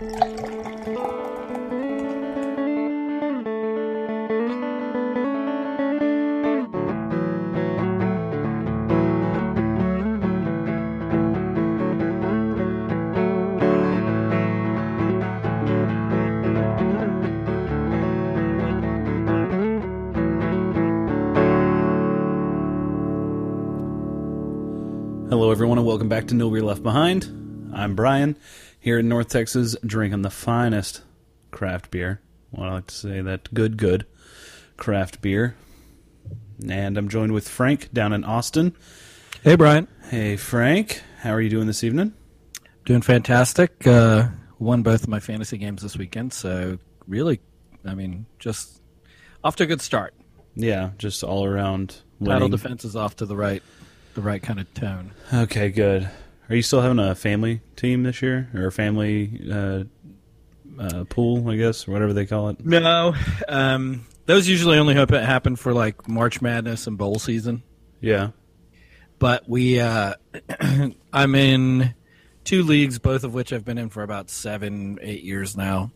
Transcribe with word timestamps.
Hello, 0.00 0.10
everyone, 25.50 25.78
and 25.78 25.86
welcome 25.86 26.08
back 26.08 26.28
to 26.28 26.34
No 26.34 26.50
Beer 26.50 26.62
Left 26.62 26.84
Behind. 26.84 27.24
I'm 27.74 27.96
Brian, 27.96 28.36
here 28.88 28.98
in 28.98 29.06
North 29.06 29.28
Texas, 29.28 29.76
drinking 29.84 30.22
the 30.22 30.30
finest 30.30 31.02
craft 31.50 31.90
beer. 31.90 32.22
Well, 32.50 32.70
I 32.70 32.72
like 32.72 32.86
to 32.86 32.94
say 32.94 33.20
that 33.20 33.52
good, 33.52 33.76
good 33.76 34.06
craft 34.78 35.20
beer. 35.20 35.54
And 36.66 36.96
I'm 36.96 37.10
joined 37.10 37.32
with 37.32 37.46
Frank 37.46 37.92
down 37.92 38.14
in 38.14 38.24
Austin. 38.24 38.74
Hey, 39.44 39.56
Brian. 39.56 39.88
Hey, 40.08 40.36
Frank, 40.36 41.02
how 41.20 41.32
are 41.32 41.40
you 41.42 41.50
doing 41.50 41.66
this 41.66 41.84
evening? 41.84 42.14
Doing 42.86 43.02
fantastic. 43.02 43.86
Uh, 43.86 44.28
won 44.58 44.82
both 44.82 45.02
of 45.02 45.08
my 45.10 45.20
fantasy 45.20 45.58
games 45.58 45.82
this 45.82 45.98
weekend, 45.98 46.32
so 46.32 46.78
really, 47.06 47.40
I 47.84 47.94
mean, 47.94 48.24
just 48.38 48.80
off 49.44 49.56
to 49.56 49.64
a 49.64 49.66
good 49.66 49.82
start. 49.82 50.14
Yeah, 50.56 50.92
just 50.96 51.22
all 51.22 51.44
around 51.44 51.88
Title 52.20 52.36
winning. 52.36 52.50
defense 52.52 52.86
is 52.86 52.96
off 52.96 53.16
to 53.16 53.26
the 53.26 53.36
right, 53.36 53.62
the 54.14 54.22
right 54.22 54.42
kind 54.42 54.58
of 54.58 54.72
tone. 54.72 55.10
Okay, 55.30 55.68
good. 55.68 56.08
Are 56.50 56.56
you 56.56 56.62
still 56.62 56.80
having 56.80 56.98
a 56.98 57.14
family 57.14 57.60
team 57.76 58.02
this 58.04 58.22
year, 58.22 58.48
or 58.54 58.66
a 58.66 58.72
family 58.72 59.40
uh, 59.52 59.84
uh, 60.80 61.04
pool, 61.04 61.48
I 61.50 61.56
guess, 61.56 61.86
or 61.86 61.92
whatever 61.92 62.12
they 62.12 62.24
call 62.26 62.48
it? 62.48 62.64
No, 62.64 63.14
um, 63.48 64.06
those 64.26 64.48
usually 64.48 64.78
only 64.78 64.94
happen, 64.94 65.56
for 65.56 65.74
like 65.74 66.08
March 66.08 66.40
Madness 66.40 66.86
and 66.86 66.96
bowl 66.96 67.18
season. 67.18 67.62
Yeah. 68.00 68.30
But 69.18 69.48
we, 69.48 69.80
uh, 69.80 70.14
I'm 71.12 71.34
in 71.34 71.94
two 72.44 72.62
leagues, 72.62 72.98
both 72.98 73.24
of 73.24 73.34
which 73.34 73.52
I've 73.52 73.64
been 73.64 73.76
in 73.78 73.90
for 73.90 74.02
about 74.02 74.30
seven, 74.30 74.98
eight 75.02 75.24
years 75.24 75.56
now. 75.56 75.90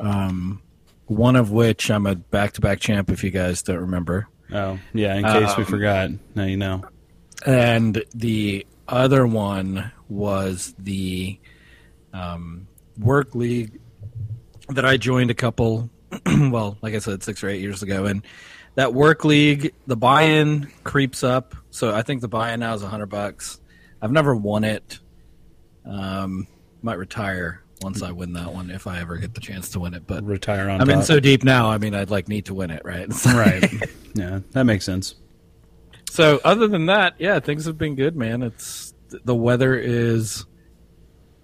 Um, 0.00 0.62
one 1.06 1.36
of 1.36 1.50
which 1.50 1.90
I'm 1.90 2.06
a 2.06 2.14
back-to-back 2.16 2.80
champ. 2.80 3.10
If 3.10 3.22
you 3.22 3.30
guys 3.30 3.62
don't 3.62 3.80
remember. 3.80 4.28
Oh, 4.52 4.78
yeah. 4.94 5.14
In 5.16 5.24
case 5.24 5.56
we 5.56 5.64
Um, 5.64 5.70
forgot, 5.70 6.10
now 6.34 6.44
you 6.44 6.56
know. 6.56 6.82
and 7.46 8.02
the 8.14 8.66
other 8.92 9.26
one 9.26 9.90
was 10.08 10.74
the 10.78 11.40
um, 12.12 12.68
work 12.98 13.34
league 13.34 13.80
that 14.68 14.84
I 14.84 14.96
joined 14.96 15.30
a 15.30 15.34
couple, 15.34 15.90
well, 16.26 16.78
like 16.82 16.94
I 16.94 16.98
said, 16.98 17.22
six 17.22 17.42
or 17.42 17.48
eight 17.48 17.60
years 17.60 17.82
ago, 17.82 18.04
and 18.06 18.22
that 18.74 18.94
work 18.94 19.24
league, 19.24 19.74
the 19.86 19.96
buy-in 19.96 20.70
creeps 20.84 21.24
up. 21.24 21.54
So 21.70 21.94
I 21.94 22.02
think 22.02 22.20
the 22.20 22.28
buy-in 22.28 22.60
now 22.60 22.74
is 22.74 22.82
a 22.82 22.88
hundred 22.88 23.06
bucks. 23.06 23.60
I've 24.00 24.12
never 24.12 24.34
won 24.34 24.64
it. 24.64 24.98
Um, 25.84 26.46
might 26.80 26.98
retire 26.98 27.62
once 27.82 28.02
I 28.02 28.12
win 28.12 28.32
that 28.34 28.52
one 28.52 28.70
if 28.70 28.86
I 28.86 29.00
ever 29.00 29.16
get 29.16 29.34
the 29.34 29.40
chance 29.40 29.70
to 29.70 29.80
win 29.80 29.94
it. 29.94 30.06
But 30.06 30.24
Retire 30.24 30.68
on 30.68 30.80
I'm 30.80 30.90
in 30.90 31.02
so 31.02 31.20
deep 31.20 31.44
now. 31.44 31.70
I 31.70 31.78
mean, 31.78 31.94
I'd 31.94 32.10
like 32.10 32.28
need 32.28 32.46
to 32.46 32.54
win 32.54 32.70
it, 32.70 32.82
right? 32.84 33.08
right. 33.26 33.72
Yeah, 34.14 34.40
that 34.52 34.64
makes 34.64 34.84
sense. 34.84 35.14
So 36.12 36.42
other 36.44 36.68
than 36.68 36.84
that, 36.86 37.14
yeah, 37.18 37.40
things 37.40 37.64
have 37.64 37.78
been 37.78 37.94
good, 37.94 38.16
man. 38.16 38.42
It's 38.42 38.92
the 39.24 39.34
weather 39.34 39.74
is 39.74 40.44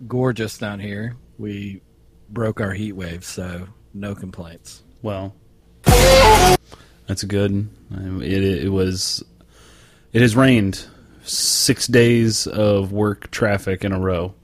gorgeous 0.06 0.58
down 0.58 0.78
here. 0.78 1.16
We 1.38 1.80
broke 2.28 2.60
our 2.60 2.74
heat 2.74 2.92
wave, 2.92 3.24
so 3.24 3.66
no 3.94 4.14
complaints. 4.14 4.82
Well, 5.00 5.34
that's 5.86 7.24
good. 7.24 7.50
Um, 7.94 8.20
It, 8.20 8.44
it 8.44 8.68
was. 8.68 9.24
It 10.12 10.20
has 10.20 10.36
rained 10.36 10.84
six 11.22 11.86
days 11.86 12.46
of 12.46 12.92
work 12.92 13.30
traffic 13.30 13.86
in 13.86 13.92
a 13.92 13.98
row. 13.98 14.34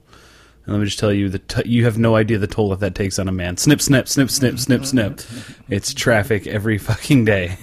And 0.65 0.73
let 0.73 0.79
me 0.79 0.85
just 0.85 0.97
tell 0.97 1.13
you, 1.13 1.29
the 1.29 1.37
t- 1.37 1.69
you 1.69 1.83
have 1.83 1.99
no 1.99 2.15
idea 2.15 2.39
the 2.39 2.47
toll 2.47 2.69
that 2.69 2.79
that 2.79 2.95
takes 2.95 3.19
on 3.19 3.27
a 3.27 3.31
man. 3.31 3.57
Snip, 3.57 3.79
snip, 3.79 4.07
snip, 4.07 4.31
snip, 4.31 4.57
snip, 4.57 4.85
snip. 4.85 5.21
It's 5.69 5.93
traffic 5.93 6.47
every 6.47 6.79
fucking 6.79 7.25
day. 7.25 7.59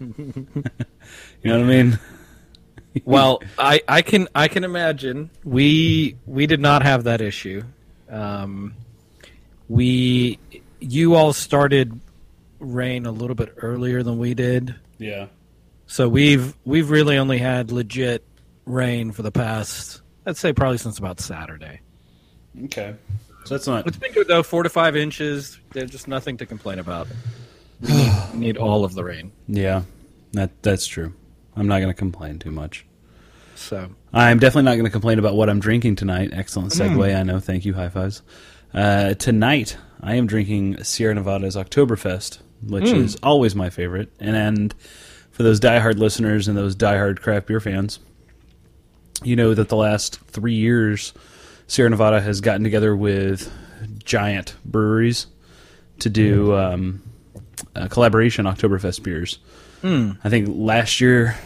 you 1.44 1.52
know 1.52 1.60
what 1.60 1.70
I 1.70 1.82
mean? 1.82 1.98
Well, 3.04 3.42
I, 3.58 3.82
I 3.88 4.02
can 4.02 4.28
I 4.36 4.46
can 4.46 4.62
imagine 4.62 5.28
we 5.42 6.14
we 6.26 6.46
did 6.46 6.60
not 6.60 6.84
have 6.84 7.02
that 7.04 7.20
issue. 7.20 7.64
Um, 8.08 8.74
we 9.68 10.38
you 10.78 11.16
all 11.16 11.32
started 11.32 11.98
rain 12.60 13.04
a 13.04 13.10
little 13.10 13.34
bit 13.34 13.52
earlier 13.56 14.04
than 14.04 14.18
we 14.18 14.34
did. 14.34 14.76
Yeah. 14.98 15.26
So 15.88 16.08
we've 16.08 16.54
we've 16.64 16.88
really 16.88 17.18
only 17.18 17.38
had 17.38 17.72
legit 17.72 18.22
rain 18.64 19.10
for 19.10 19.22
the 19.22 19.32
past 19.32 20.00
I'd 20.26 20.36
say 20.36 20.52
probably 20.52 20.78
since 20.78 20.98
about 20.98 21.20
Saturday. 21.20 21.80
Okay. 22.64 22.94
So 23.44 23.54
that's 23.54 23.66
not. 23.66 23.86
It's 23.86 23.96
been 23.96 24.12
good 24.12 24.28
though, 24.28 24.42
four 24.42 24.62
to 24.62 24.70
five 24.70 24.96
inches. 24.96 25.58
There's 25.72 25.90
just 25.90 26.08
nothing 26.08 26.36
to 26.38 26.46
complain 26.46 26.78
about. 26.78 27.08
We 27.80 27.88
need, 27.88 28.12
we 28.32 28.38
need 28.38 28.56
all 28.56 28.84
of 28.84 28.94
the 28.94 29.04
rain. 29.04 29.32
Yeah, 29.48 29.82
that 30.32 30.50
that's 30.62 30.86
true. 30.86 31.12
I'm 31.56 31.66
not 31.68 31.78
going 31.78 31.88
to 31.90 31.94
complain 31.94 32.38
too 32.38 32.50
much. 32.50 32.84
So 33.54 33.90
I'm 34.12 34.38
definitely 34.38 34.64
not 34.64 34.74
going 34.74 34.84
to 34.84 34.90
complain 34.90 35.18
about 35.18 35.36
what 35.36 35.48
I'm 35.48 35.60
drinking 35.60 35.96
tonight. 35.96 36.30
Excellent 36.32 36.72
segue, 36.72 37.16
I 37.16 37.22
know. 37.22 37.38
Thank 37.40 37.64
you, 37.64 37.74
high 37.74 37.88
fives. 37.88 38.22
Uh, 38.72 39.14
tonight, 39.14 39.76
I 40.00 40.16
am 40.16 40.26
drinking 40.26 40.82
Sierra 40.82 41.14
Nevada's 41.14 41.54
Oktoberfest, 41.56 42.40
which 42.66 42.88
is 42.88 43.16
always 43.22 43.54
my 43.54 43.70
favorite. 43.70 44.12
And, 44.18 44.34
and 44.34 44.74
for 45.30 45.44
those 45.44 45.60
diehard 45.60 45.98
listeners 45.98 46.48
and 46.48 46.56
those 46.56 46.74
diehard 46.74 47.20
craft 47.20 47.46
beer 47.46 47.60
fans, 47.60 48.00
you 49.22 49.36
know 49.36 49.54
that 49.54 49.68
the 49.68 49.76
last 49.76 50.20
three 50.22 50.54
years, 50.54 51.12
Sierra 51.68 51.90
Nevada 51.90 52.20
has 52.20 52.40
gotten 52.40 52.64
together 52.64 52.96
with 52.96 53.52
giant 54.04 54.56
breweries 54.64 55.28
to 56.00 56.10
do 56.10 56.54
um, 56.54 57.02
a 57.74 57.88
collaboration 57.88 58.44
Oktoberfest 58.44 59.02
beers. 59.02 59.38
I 60.24 60.28
think 60.30 60.48
last 60.50 61.00
year, 61.00 61.36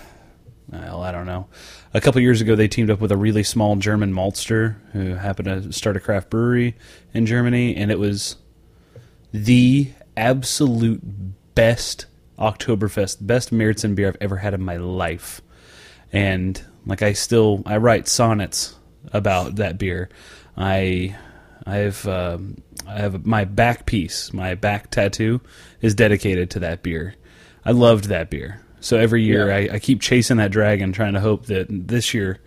well, 0.70 1.02
I 1.02 1.10
don't 1.10 1.26
know. 1.26 1.48
A 1.92 2.00
couple 2.00 2.20
years 2.20 2.40
ago, 2.40 2.54
they 2.54 2.68
teamed 2.68 2.90
up 2.90 3.00
with 3.00 3.10
a 3.10 3.16
really 3.16 3.42
small 3.42 3.74
German 3.76 4.12
maltster 4.12 4.76
who 4.92 5.14
happened 5.14 5.64
to 5.64 5.72
start 5.72 5.96
a 5.96 6.00
craft 6.00 6.30
brewery 6.30 6.76
in 7.12 7.26
Germany, 7.26 7.74
and 7.74 7.90
it 7.90 7.98
was 7.98 8.36
the 9.32 9.90
absolute 10.16 11.00
best 11.54 12.06
Oktoberfest, 12.38 13.26
best 13.26 13.52
Märzen 13.52 13.96
beer 13.96 14.08
I've 14.08 14.16
ever 14.20 14.36
had 14.36 14.54
in 14.54 14.62
my 14.62 14.76
life. 14.76 15.40
And 16.12 16.62
like 16.86 17.02
I 17.02 17.14
still, 17.14 17.62
I 17.66 17.78
write 17.78 18.06
sonnets 18.06 18.76
about 19.12 19.56
that 19.56 19.78
beer. 19.78 20.08
I, 20.56 21.16
I 21.66 21.76
have, 21.76 22.06
um, 22.06 22.62
I 22.86 22.98
have 22.98 23.26
my 23.26 23.44
back 23.44 23.86
piece, 23.86 24.32
my 24.32 24.54
back 24.54 24.90
tattoo 24.90 25.40
is 25.80 25.94
dedicated 25.94 26.50
to 26.50 26.60
that 26.60 26.82
beer. 26.82 27.14
I 27.64 27.72
loved 27.72 28.04
that 28.06 28.30
beer. 28.30 28.62
So 28.80 28.96
every 28.96 29.22
year 29.22 29.48
Yeah. 29.48 29.72
I, 29.72 29.74
I 29.74 29.78
keep 29.78 30.00
chasing 30.00 30.36
that 30.38 30.50
dragon, 30.50 30.92
trying 30.92 31.14
to 31.14 31.20
hope 31.20 31.46
that 31.46 31.66
this 31.68 32.14
year 32.14 32.38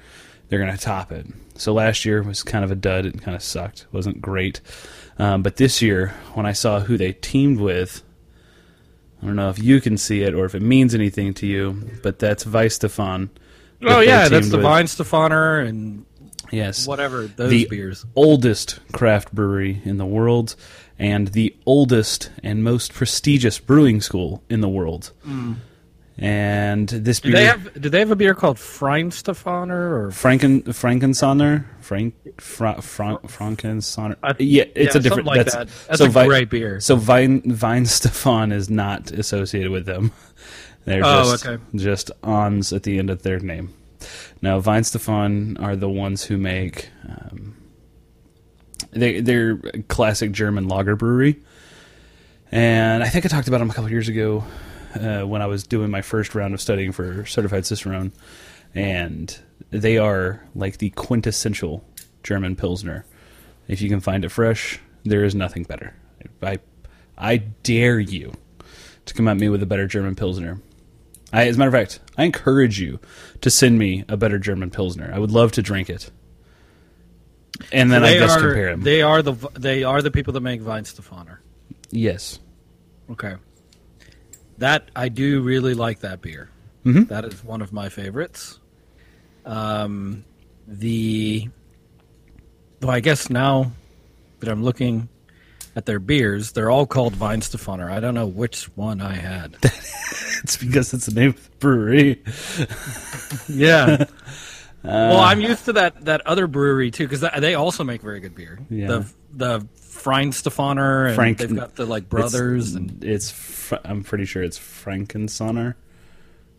they're 0.50 0.60
going 0.60 0.76
to 0.76 0.82
top 0.82 1.12
it. 1.12 1.28
So 1.56 1.74
last 1.74 2.06
year 2.06 2.24
was 2.24 2.44
kind 2.44 2.64
of 2.64 2.72
a 2.72 2.76
dud. 2.76 3.06
It 3.06 3.22
kind 3.22 3.36
of 3.36 3.44
sucked. 3.44 3.82
It 3.82 3.94
wasn't 3.94 4.22
great. 4.22 4.62
Um, 5.20 5.44
but 5.44 5.58
this 5.58 5.82
year, 5.82 6.10
when 6.34 6.46
I 6.46 6.54
saw 6.54 6.80
who 6.80 6.98
they 6.98 7.14
teamed 7.14 7.60
with, 7.60 8.02
I 9.22 9.26
don't 9.28 9.36
know 9.36 9.50
if 9.50 9.60
you 9.60 9.80
can 9.82 9.98
see 9.98 10.22
it 10.24 10.34
or 10.34 10.46
if 10.46 10.56
it 10.56 10.62
means 10.62 10.96
anything 10.96 11.34
to 11.36 11.46
you, 11.46 11.90
but 12.02 12.18
that's 12.18 12.44
Weihenstephan. 12.46 13.30
Oh 13.84 14.00
yeah, 14.00 14.30
that's 14.30 14.50
the 14.50 14.58
Vine 14.58 14.88
Stefaner 14.88 15.60
and 15.60 16.06
Yes. 16.52 16.86
whatever 16.88 17.28
those 17.28 17.50
the 17.50 17.66
beers. 17.70 18.06
oldest 18.16 18.80
craft 18.92 19.34
brewery 19.34 19.82
in 19.86 19.98
the 19.98 20.06
world 20.06 20.56
and 21.02 21.30
the 21.30 21.54
oldest 21.66 22.30
and 22.44 22.64
most 22.64 22.94
prestigious 22.94 23.58
brewing 23.60 24.00
school 24.02 24.44
in 24.50 24.62
the 24.62 24.70
world. 24.70 25.12
And 26.18 26.88
this 26.90 27.20
Do 27.20 27.30
beer, 27.32 27.40
they 27.40 27.46
have 27.46 27.82
do 27.82 27.90
they 27.90 28.00
have 28.00 28.12
a 28.12 28.16
beer 28.16 28.36
called 28.36 28.60
Frein 28.60 29.10
Stefaner 29.10 29.96
or 30.06 30.10
Franken 30.12 30.62
Frankensonner, 30.66 31.66
Frank 31.80 32.14
Fra, 32.40 32.80
Fra, 32.82 33.18
Frankensonner. 33.26 34.16
Yeah, 34.38 34.66
it's 34.76 34.94
yeah, 34.94 35.00
a 35.00 35.02
different. 35.02 35.26
like 35.26 35.38
that's 35.40 35.56
that. 35.56 35.68
That's 35.88 36.00
so 36.00 36.06
a 36.06 36.10
Vi- 36.10 36.28
great 36.28 36.50
beer. 36.52 36.80
So 36.80 36.96
Weihenstephan 36.98 38.54
is 38.54 38.70
not 38.70 39.12
associated 39.12 39.72
with 39.72 39.86
them. 39.88 40.12
They're 40.86 41.02
Oh, 41.04 41.24
just 41.32 41.46
okay. 41.48 41.64
just 41.76 42.12
ons 42.24 42.72
at 42.74 42.84
the 42.84 43.00
end 43.00 43.10
of 43.10 43.24
their 43.24 43.40
name. 43.40 43.74
Now 44.42 44.60
Weihenstephan 44.62 45.60
are 45.62 45.76
the 45.76 45.90
ones 45.90 46.26
who 46.26 46.38
make. 46.38 46.90
Um, 47.08 47.56
they 48.92 49.22
they're 49.22 49.58
classic 49.88 50.32
German 50.32 50.68
lager 50.68 50.96
brewery, 50.96 51.40
and 52.52 53.04
I 53.04 53.10
think 53.10 53.26
I 53.26 53.30
talked 53.30 53.48
about 53.48 53.60
them 53.60 53.70
a 53.70 53.74
couple 53.74 53.90
years 53.90 54.08
ago 54.08 54.44
uh, 54.96 55.22
when 55.22 55.42
I 55.42 55.48
was 55.48 55.64
doing 55.64 55.90
my 55.90 56.02
first 56.02 56.36
round 56.36 56.54
of 56.54 56.62
studying 56.62 56.92
for 56.92 57.26
certified 57.26 57.66
cicerone, 57.66 58.12
and 58.76 59.38
they 59.70 59.98
are 59.98 60.46
like 60.56 60.78
the 60.78 60.90
quintessential 60.92 61.84
German 62.24 62.56
pilsner. 62.56 63.06
If 63.68 63.82
you 63.82 63.90
can 63.90 64.02
find 64.02 64.26
it 64.26 64.30
fresh, 64.30 64.80
There 65.04 65.24
is 65.24 65.34
nothing 65.34 65.64
better. 65.64 65.96
I, 66.42 66.60
I 67.18 67.38
dare 67.38 68.00
you 68.00 68.34
to 69.06 69.14
come 69.14 69.28
at 69.28 69.38
me 69.38 69.50
with 69.50 69.64
a 69.64 69.66
better 69.66 69.88
German 69.88 70.16
Pilsner. 70.16 70.62
I, 71.34 71.48
as 71.48 71.56
a 71.56 71.60
matter 71.60 71.70
of 71.70 71.74
fact, 71.74 72.00
I 72.18 72.26
encourage 72.26 72.80
you 72.80 73.00
to 73.42 73.50
send 73.50 73.80
me 73.80 74.04
a 74.08 74.18
better 74.18 74.38
German 74.38 74.70
Pilsner. 74.70 75.12
I 75.14 75.20
would 75.20 75.32
love 75.32 75.52
to 75.54 75.62
drink 75.62 75.90
it. 75.90 76.12
And 77.72 77.92
then 77.92 78.04
I 78.04 78.12
they 78.14 78.20
guess 78.20 78.32
are 78.32 78.40
compare 78.42 78.72
them. 78.72 78.82
they 78.84 79.02
are 79.02 79.22
the 79.22 79.34
they 79.54 79.84
are 79.84 80.02
the 80.02 80.12
people 80.12 80.34
that 80.34 80.42
make 80.42 80.62
Weihenstephaner. 80.62 81.38
yes. 81.92 82.40
Okay. 83.10 83.36
That 84.58 84.90
I 84.96 85.10
do 85.10 85.42
really 85.42 85.74
like 85.74 86.00
that 86.02 86.22
beer. 86.22 86.50
Mhm. 86.86 87.08
That 87.10 87.26
is 87.26 87.44
one 87.44 87.62
of 87.62 87.74
my 87.74 87.90
favorites. 87.90 88.60
Um, 89.46 90.24
the 90.68 91.50
well, 92.82 92.92
I 92.92 93.00
guess 93.00 93.30
now 93.30 93.72
that 94.40 94.50
I'm 94.50 94.64
looking 94.64 95.10
at 95.76 95.86
their 95.86 96.00
beers, 96.00 96.52
they're 96.52 96.70
all 96.70 96.86
called 96.86 97.14
Weihenstephaner. 97.16 97.90
I 97.92 98.00
don't 98.00 98.14
know 98.14 98.28
which 98.28 98.66
one 98.76 99.02
I 99.02 99.14
had. 99.16 99.56
It's 100.44 100.58
because 100.58 100.92
it's 100.92 101.06
the 101.06 101.14
name 101.14 101.30
of 101.30 101.44
the 101.52 101.56
brewery. 101.60 102.24
yeah. 103.48 104.06
well, 104.84 105.20
I'm 105.20 105.42
used 105.42 105.66
to 105.66 105.74
that 105.74 106.06
that 106.06 106.26
other 106.28 106.48
brewery 106.48 106.92
too 106.92 107.08
because 107.08 107.22
they 107.40 107.56
also 107.56 107.84
make 107.84 108.02
very 108.02 108.20
good 108.20 108.36
beer. 108.36 108.60
Yeah. 108.70 108.88
The 108.88 109.14
the 109.34 109.60
Freinstefaner 110.16 111.08
and 111.08 111.16
Frank- 111.16 111.38
they've 111.38 111.56
got 111.56 111.76
the 111.76 111.86
like 111.86 112.10
brothers 112.10 112.68
it's, 112.70 112.76
and 112.76 113.04
it's 113.04 113.32
Fr- 113.32 113.76
I'm 113.86 114.04
pretty 114.04 114.26
sure 114.26 114.44
it's 114.44 114.58
Frankensonner. 114.60 115.76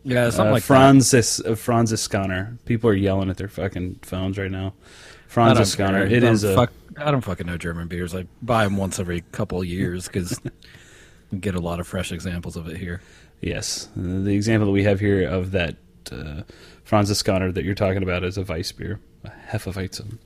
yeah 0.03 0.29
something 0.29 0.47
Uh, 0.49 0.51
like 0.53 0.63
that. 0.63 0.73
Franzis 0.73 1.39
uh, 1.45 1.49
Franziskaner. 1.51 2.57
People 2.65 2.89
are 2.89 2.93
yelling 2.95 3.29
at 3.29 3.37
their 3.37 3.47
fucking 3.49 3.99
phones 4.01 4.37
right 4.37 4.51
now. 4.51 4.73
I 5.35 5.53
don't 5.53 5.57
Franziskaner. 5.57 5.87
care. 5.89 6.05
It 6.07 6.23
I 6.23 6.27
don't 6.27 6.55
fuck, 6.55 6.71
I 6.97 7.11
don't 7.11 7.21
fucking 7.21 7.47
know 7.47 7.57
German 7.57 7.87
beers. 7.87 8.13
I 8.15 8.25
buy 8.41 8.63
them 8.63 8.77
once 8.77 8.99
every 8.99 9.21
couple 9.31 9.59
of 9.59 9.65
years 9.65 10.07
because 10.07 10.39
we 11.31 11.39
get 11.39 11.55
a 11.55 11.59
lot 11.59 11.79
of 11.79 11.87
fresh 11.87 12.11
examples 12.11 12.55
of 12.55 12.67
it 12.69 12.77
here. 12.77 13.01
yes. 13.41 13.89
The 13.95 14.33
example 14.35 14.67
that 14.67 14.71
we 14.73 14.83
have 14.83 14.99
here 14.99 15.27
of 15.27 15.51
that 15.51 15.75
uh, 16.11 16.43
Franziskaner 16.93 17.53
that 17.53 17.63
you're 17.63 17.73
talking 17.75 18.03
about 18.03 18.23
is 18.23 18.37
a 18.37 18.43
Weiss 18.43 18.71
beer, 18.71 18.99
a 19.23 19.31
Hefeweizen. 19.51 20.17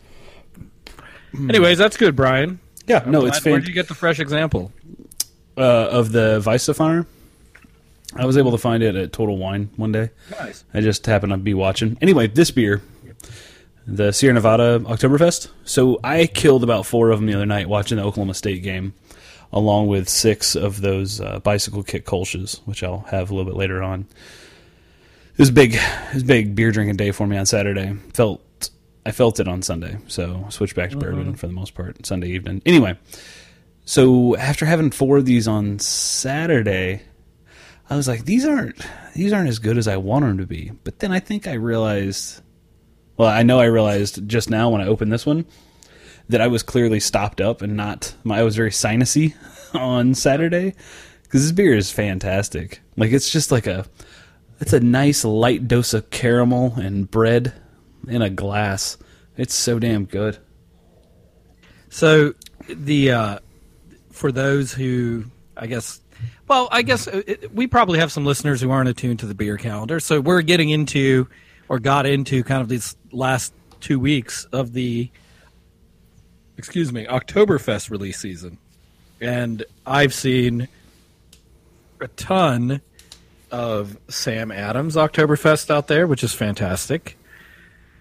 Anyways, 1.34 1.78
that's 1.78 1.98
good, 1.98 2.16
Brian. 2.16 2.60
Yeah, 2.88 3.04
no, 3.06 3.20
Where 3.22 3.30
it's 3.30 3.44
Where 3.46 3.54
fan- 3.56 3.62
did 3.62 3.68
you 3.70 3.74
get 3.74 3.88
the 3.88 3.94
fresh 3.96 4.20
example? 4.20 4.72
uh, 5.58 5.62
of 5.90 6.12
the 6.12 6.40
Weissafaner. 6.46 7.06
I 8.16 8.26
was 8.26 8.38
able 8.38 8.52
to 8.52 8.58
find 8.58 8.84
it 8.84 8.96
at 8.96 9.12
Total 9.12 9.36
Wine 9.38 9.70
one 9.76 9.92
day. 9.92 10.12
Nice. 10.40 10.64
I 10.74 10.82
just 10.82 11.06
happened 11.06 11.32
to 11.32 11.38
be 11.38 11.54
watching. 11.54 11.98
Anyway, 12.02 12.28
this 12.28 12.52
beer, 12.52 12.82
the 13.86 14.12
Sierra 14.12 14.34
Nevada 14.36 14.80
Oktoberfest. 14.80 15.50
So 15.66 16.00
I 16.04 16.28
killed 16.28 16.64
about 16.64 16.86
four 16.86 17.10
of 17.12 17.20
them 17.20 17.28
the 17.28 17.34
other 17.34 17.46
night 17.46 17.68
watching 17.68 17.98
the 17.98 18.04
Oklahoma 18.04 18.34
State 18.36 18.62
game, 18.64 18.94
along 19.52 19.88
with 19.88 20.08
six 20.10 20.56
of 20.56 20.82
those 20.82 21.20
uh, 21.22 21.40
bicycle 21.40 21.84
kick 21.84 22.06
Kolsch's, 22.06 22.62
which 22.66 22.84
I'll 22.84 23.06
have 23.10 23.30
a 23.32 23.34
little 23.36 23.52
bit 23.52 23.58
later 23.58 23.82
on. 23.84 24.06
It 25.38 25.42
was 25.42 25.52
big. 25.52 25.76
It 25.76 26.14
was 26.16 26.24
big 26.24 26.56
beer 26.56 26.72
drinking 26.72 26.96
day 26.96 27.12
for 27.12 27.28
me 27.28 27.38
on 27.38 27.46
Saturday. 27.46 27.94
Felt 28.16 28.72
I 29.06 29.12
felt 29.12 29.40
it 29.40 29.48
on 29.48 29.62
Sunday, 29.62 30.00
so 30.08 30.46
I 30.48 30.50
switched 30.50 30.76
back 30.76 30.90
to 30.90 30.98
bourbon 30.98 31.28
uh-huh. 31.28 31.38
for 31.38 31.46
the 31.46 31.54
most 31.54 31.76
part 31.76 32.04
Sunday 32.08 32.30
evening. 32.30 32.64
Anyway, 32.66 32.98
so 33.86 34.36
after 34.36 34.66
having 34.66 34.90
four 34.90 35.20
of 35.20 35.26
these 35.26 35.48
on 35.48 35.78
Saturday, 35.78 37.04
I 37.88 37.96
was 37.96 38.08
like, 38.08 38.26
these 38.26 38.48
aren't 38.48 38.84
these 39.14 39.32
aren't 39.32 39.48
as 39.48 39.60
good 39.60 39.78
as 39.78 39.88
I 39.88 39.98
want 39.98 40.26
them 40.26 40.40
to 40.40 40.48
be. 40.48 40.72
But 40.84 40.98
then 40.98 41.12
I 41.12 41.20
think 41.20 41.46
I 41.46 41.54
realized, 41.54 42.42
well, 43.16 43.30
I 43.30 43.44
know 43.44 43.60
I 43.60 43.66
realized 43.66 44.28
just 44.28 44.50
now 44.50 44.72
when 44.72 44.82
I 44.82 44.88
opened 44.88 45.14
this 45.14 45.28
one 45.28 45.46
that 46.30 46.42
I 46.42 46.48
was 46.48 46.64
clearly 46.64 47.00
stopped 47.00 47.42
up 47.42 47.62
and 47.62 47.78
not. 47.78 48.16
my, 48.24 48.40
I 48.40 48.44
was 48.44 48.56
very 48.56 48.72
sinusy 48.72 49.36
on 49.76 50.16
Saturday 50.16 50.74
because 51.22 51.44
this 51.44 51.52
beer 51.52 51.76
is 51.76 51.92
fantastic. 51.92 52.82
Like 52.96 53.12
it's 53.12 53.30
just 53.30 53.52
like 53.52 53.68
a, 53.68 53.86
it's 54.60 54.74
a 54.74 54.80
nice 54.80 55.24
light 55.24 55.68
dose 55.68 55.94
of 55.94 56.10
caramel 56.10 56.74
and 56.76 57.10
bread 57.10 57.54
in 58.08 58.22
a 58.22 58.30
glass. 58.30 58.98
It's 59.36 59.54
so 59.54 59.80
damn 59.80 60.06
good. 60.06 60.38
So 61.90 62.34
the 62.68 63.12
uh, 63.12 63.40
for 64.12 64.32
those 64.32 64.74
who 64.74 65.26
I 65.56 65.68
guess 65.68 66.02
well 66.48 66.68
I 66.72 66.82
guess 66.82 67.08
uh, 67.08 67.22
it, 67.26 67.54
we 67.54 67.68
probably 67.68 68.00
have 68.00 68.12
some 68.12 68.26
listeners 68.26 68.62
who 68.62 68.72
aren't 68.72 68.90
attuned 68.90 69.20
to 69.20 69.26
the 69.26 69.36
beer 69.36 69.58
calendar. 69.58 70.00
So 70.00 70.20
we're 70.20 70.42
getting 70.42 70.70
into 70.70 71.28
or 71.70 71.80
got 71.80 72.06
into 72.06 72.44
kind 72.44 72.62
of 72.62 72.70
these 72.70 72.96
last 73.12 73.54
two 73.80 74.00
weeks 74.00 74.46
of 74.46 74.74
the 74.74 75.10
excuse 76.58 76.92
me 76.92 77.06
Oktoberfest 77.06 77.92
release 77.92 78.20
season, 78.20 78.58
and 79.22 79.64
I've 79.86 80.14
seen 80.14 80.68
a 82.00 82.08
ton 82.10 82.82
of 83.52 83.98
Sam 84.10 84.52
Adams 84.52 84.96
Oktoberfest 84.96 85.70
out 85.70 85.88
there, 85.88 86.08
which 86.08 86.24
is 86.24 86.34
fantastic. 86.34 87.18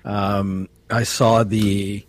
Um, 0.04 0.68
I 0.90 1.02
saw 1.02 1.42
the 1.44 2.04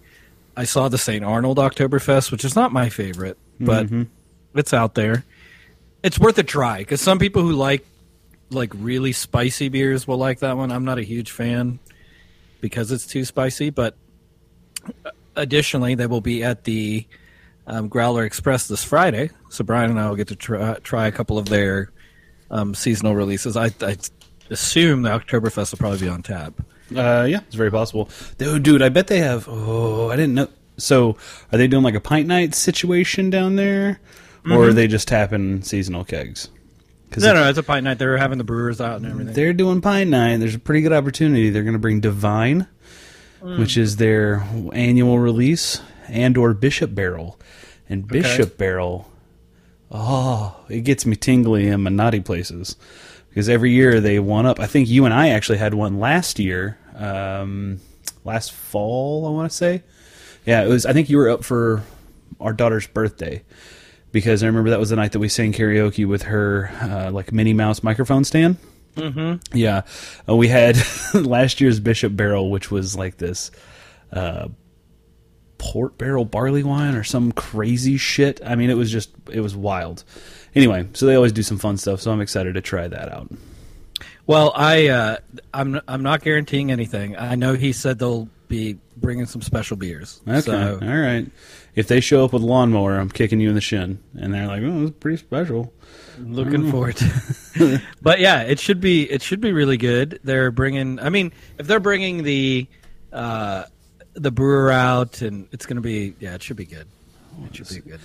I 0.55 0.63
saw 0.63 0.87
the 0.89 0.97
St. 0.97 1.23
Arnold 1.23 1.57
Oktoberfest, 1.57 2.31
which 2.31 2.43
is 2.45 2.55
not 2.55 2.71
my 2.71 2.89
favorite, 2.89 3.37
but 3.59 3.87
it's 4.55 4.73
out 4.73 4.95
there. 4.95 5.23
It's 6.03 6.19
worth 6.19 6.37
a 6.37 6.43
try 6.43 6.79
because 6.79 7.01
some 7.01 7.19
people 7.19 7.41
who 7.41 7.53
like 7.53 7.85
like 8.49 8.71
really 8.75 9.11
spicy 9.11 9.69
beers 9.69 10.07
will 10.07 10.17
like 10.17 10.39
that 10.39 10.57
one. 10.57 10.71
I'm 10.71 10.85
not 10.85 10.97
a 10.99 11.03
huge 11.03 11.31
fan 11.31 11.79
because 12.61 12.91
it's 12.91 13.05
too 13.05 13.25
spicy, 13.25 13.69
but 13.69 13.95
additionally, 15.35 15.95
they 15.95 16.07
will 16.07 16.21
be 16.21 16.43
at 16.43 16.63
the 16.63 17.05
um, 17.67 17.87
Growler 17.89 18.23
Express 18.23 18.67
this 18.67 18.83
Friday, 18.83 19.29
so 19.49 19.63
Brian 19.63 19.91
and 19.91 19.99
I 19.99 20.09
will 20.09 20.15
get 20.15 20.29
to 20.29 20.35
try, 20.35 20.75
try 20.83 21.07
a 21.07 21.11
couple 21.11 21.37
of 21.37 21.45
their 21.45 21.91
um, 22.49 22.73
seasonal 22.75 23.15
releases. 23.15 23.55
I, 23.57 23.71
I 23.81 23.97
assume 24.49 25.01
the 25.01 25.09
Oktoberfest 25.09 25.71
will 25.71 25.77
probably 25.79 25.99
be 25.99 26.07
on 26.09 26.23
tap. 26.23 26.53
Uh, 26.95 27.25
yeah, 27.29 27.39
it's 27.47 27.55
very 27.55 27.71
possible. 27.71 28.09
Dude, 28.37 28.63
dude, 28.63 28.81
I 28.81 28.89
bet 28.89 29.07
they 29.07 29.19
have. 29.19 29.47
Oh, 29.49 30.09
I 30.09 30.15
didn't 30.15 30.35
know. 30.35 30.47
So, 30.77 31.17
are 31.51 31.57
they 31.57 31.67
doing 31.67 31.83
like 31.83 31.95
a 31.95 31.99
pint 31.99 32.27
night 32.27 32.53
situation 32.55 33.29
down 33.29 33.55
there, 33.55 33.99
or 34.49 34.69
are 34.69 34.73
they 34.73 34.87
just 34.87 35.07
tapping 35.07 35.63
seasonal 35.63 36.03
kegs? 36.05 36.49
Because 37.09 37.23
No, 37.23 37.33
no, 37.33 37.49
it's 37.49 37.57
a 37.57 37.63
pint 37.63 37.83
night. 37.85 37.97
They're 37.99 38.17
having 38.17 38.37
the 38.37 38.43
brewers 38.43 38.79
out 38.79 38.97
and 38.97 39.05
everything. 39.07 39.33
they're 39.33 39.53
doing 39.53 39.81
pint 39.81 40.09
night, 40.09 40.37
there's 40.37 40.55
a 40.55 40.59
pretty 40.59 40.81
good 40.81 40.93
opportunity. 40.93 41.49
They're 41.49 41.63
going 41.63 41.73
to 41.73 41.79
bring 41.79 41.99
Divine, 41.99 42.67
which 43.41 43.75
is 43.77 43.95
their 43.97 44.45
annual 44.71 45.17
release, 45.19 45.81
and 46.07 46.37
or 46.37 46.53
Bishop 46.53 46.93
Barrel, 46.93 47.39
and 47.89 48.07
Bishop 48.07 48.57
Barrel. 48.57 49.09
Oh, 49.91 50.55
it 50.69 50.81
gets 50.81 51.05
me 51.05 51.15
tingly 51.15 51.67
in 51.67 51.83
my 51.83 51.89
naughty 51.89 52.19
places 52.19 52.75
because 53.29 53.47
every 53.47 53.71
year 53.71 54.01
they 54.01 54.19
one 54.19 54.45
up. 54.45 54.59
I 54.59 54.67
think 54.67 54.89
you 54.89 55.05
and 55.05 55.13
I 55.13 55.29
actually 55.29 55.59
had 55.59 55.73
one 55.73 55.99
last 55.99 56.39
year, 56.39 56.77
um, 56.95 57.79
last 58.25 58.51
fall. 58.51 59.25
I 59.25 59.29
want 59.29 59.49
to 59.49 59.55
say, 59.55 59.83
yeah, 60.45 60.63
it 60.63 60.67
was. 60.67 60.85
I 60.85 60.93
think 60.93 61.09
you 61.09 61.17
were 61.17 61.29
up 61.29 61.43
for 61.43 61.83
our 62.39 62.53
daughter's 62.53 62.87
birthday 62.87 63.43
because 64.11 64.43
I 64.43 64.47
remember 64.47 64.71
that 64.71 64.79
was 64.79 64.89
the 64.89 64.95
night 64.95 65.11
that 65.13 65.19
we 65.19 65.29
sang 65.29 65.53
karaoke 65.53 66.07
with 66.07 66.23
her, 66.23 66.69
uh, 66.81 67.11
like 67.11 67.31
Minnie 67.31 67.53
Mouse 67.53 67.83
microphone 67.83 68.23
stand. 68.23 68.57
Mm-hmm. 68.95 69.55
Yeah, 69.55 69.83
uh, 70.27 70.35
we 70.35 70.47
had 70.47 70.77
last 71.13 71.61
year's 71.61 71.79
Bishop 71.79 72.15
Barrel, 72.15 72.49
which 72.49 72.71
was 72.71 72.95
like 72.95 73.17
this 73.17 73.51
uh, 74.11 74.47
port 75.57 75.97
barrel 75.97 76.25
barley 76.25 76.63
wine 76.63 76.95
or 76.95 77.03
some 77.03 77.31
crazy 77.31 77.97
shit. 77.97 78.39
I 78.45 78.55
mean, 78.55 78.69
it 78.69 78.77
was 78.77 78.91
just 78.91 79.11
it 79.31 79.41
was 79.41 79.55
wild. 79.55 80.03
Anyway, 80.55 80.87
so 80.93 81.05
they 81.05 81.15
always 81.15 81.31
do 81.31 81.43
some 81.43 81.57
fun 81.57 81.77
stuff, 81.77 82.01
so 82.01 82.11
I'm 82.11 82.21
excited 82.21 82.53
to 82.55 82.61
try 82.61 82.87
that 82.87 83.11
out. 83.11 83.31
Well, 84.25 84.51
I 84.55 84.87
uh, 84.87 85.17
I'm 85.53 85.79
I'm 85.87 86.03
not 86.03 86.21
guaranteeing 86.21 86.71
anything. 86.71 87.15
I 87.15 87.35
know 87.35 87.53
he 87.53 87.71
said 87.71 87.99
they'll 87.99 88.29
be 88.47 88.77
bringing 88.95 89.25
some 89.25 89.41
special 89.41 89.77
beers. 89.77 90.21
Okay, 90.27 90.41
So, 90.41 90.79
all 90.81 90.97
right. 90.97 91.29
If 91.75 91.87
they 91.87 91.99
show 91.99 92.25
up 92.25 92.33
with 92.33 92.41
lawnmower, 92.41 92.97
I'm 92.97 93.09
kicking 93.09 93.39
you 93.39 93.49
in 93.49 93.55
the 93.55 93.61
shin, 93.61 93.99
and 94.19 94.33
they're 94.33 94.47
like, 94.47 94.63
"Oh, 94.63 94.83
it's 94.83 94.97
pretty 94.99 95.17
special." 95.17 95.73
looking 96.19 96.71
forward. 96.71 96.95
to 96.97 97.81
But 98.01 98.19
yeah, 98.19 98.41
it 98.41 98.59
should 98.59 98.81
be 98.81 99.09
it 99.09 99.21
should 99.21 99.41
be 99.41 99.51
really 99.51 99.77
good. 99.77 100.19
They're 100.23 100.51
bringing. 100.51 100.99
I 100.99 101.09
mean, 101.09 101.31
if 101.57 101.67
they're 101.67 101.79
bringing 101.79 102.23
the 102.23 102.67
uh, 103.13 103.63
the 104.19 104.31
brewer 104.31 104.71
out, 104.71 105.21
and 105.21 105.47
it's 105.51 105.65
going 105.65 105.75
to 105.77 105.81
be 105.81 106.13
yeah, 106.19 106.35
it 106.35 106.43
should 106.43 106.57
be 106.57 106.65
good. 106.65 106.87
It 107.45 107.55
should 107.55 107.69
be 107.83 107.91
good. 107.91 107.99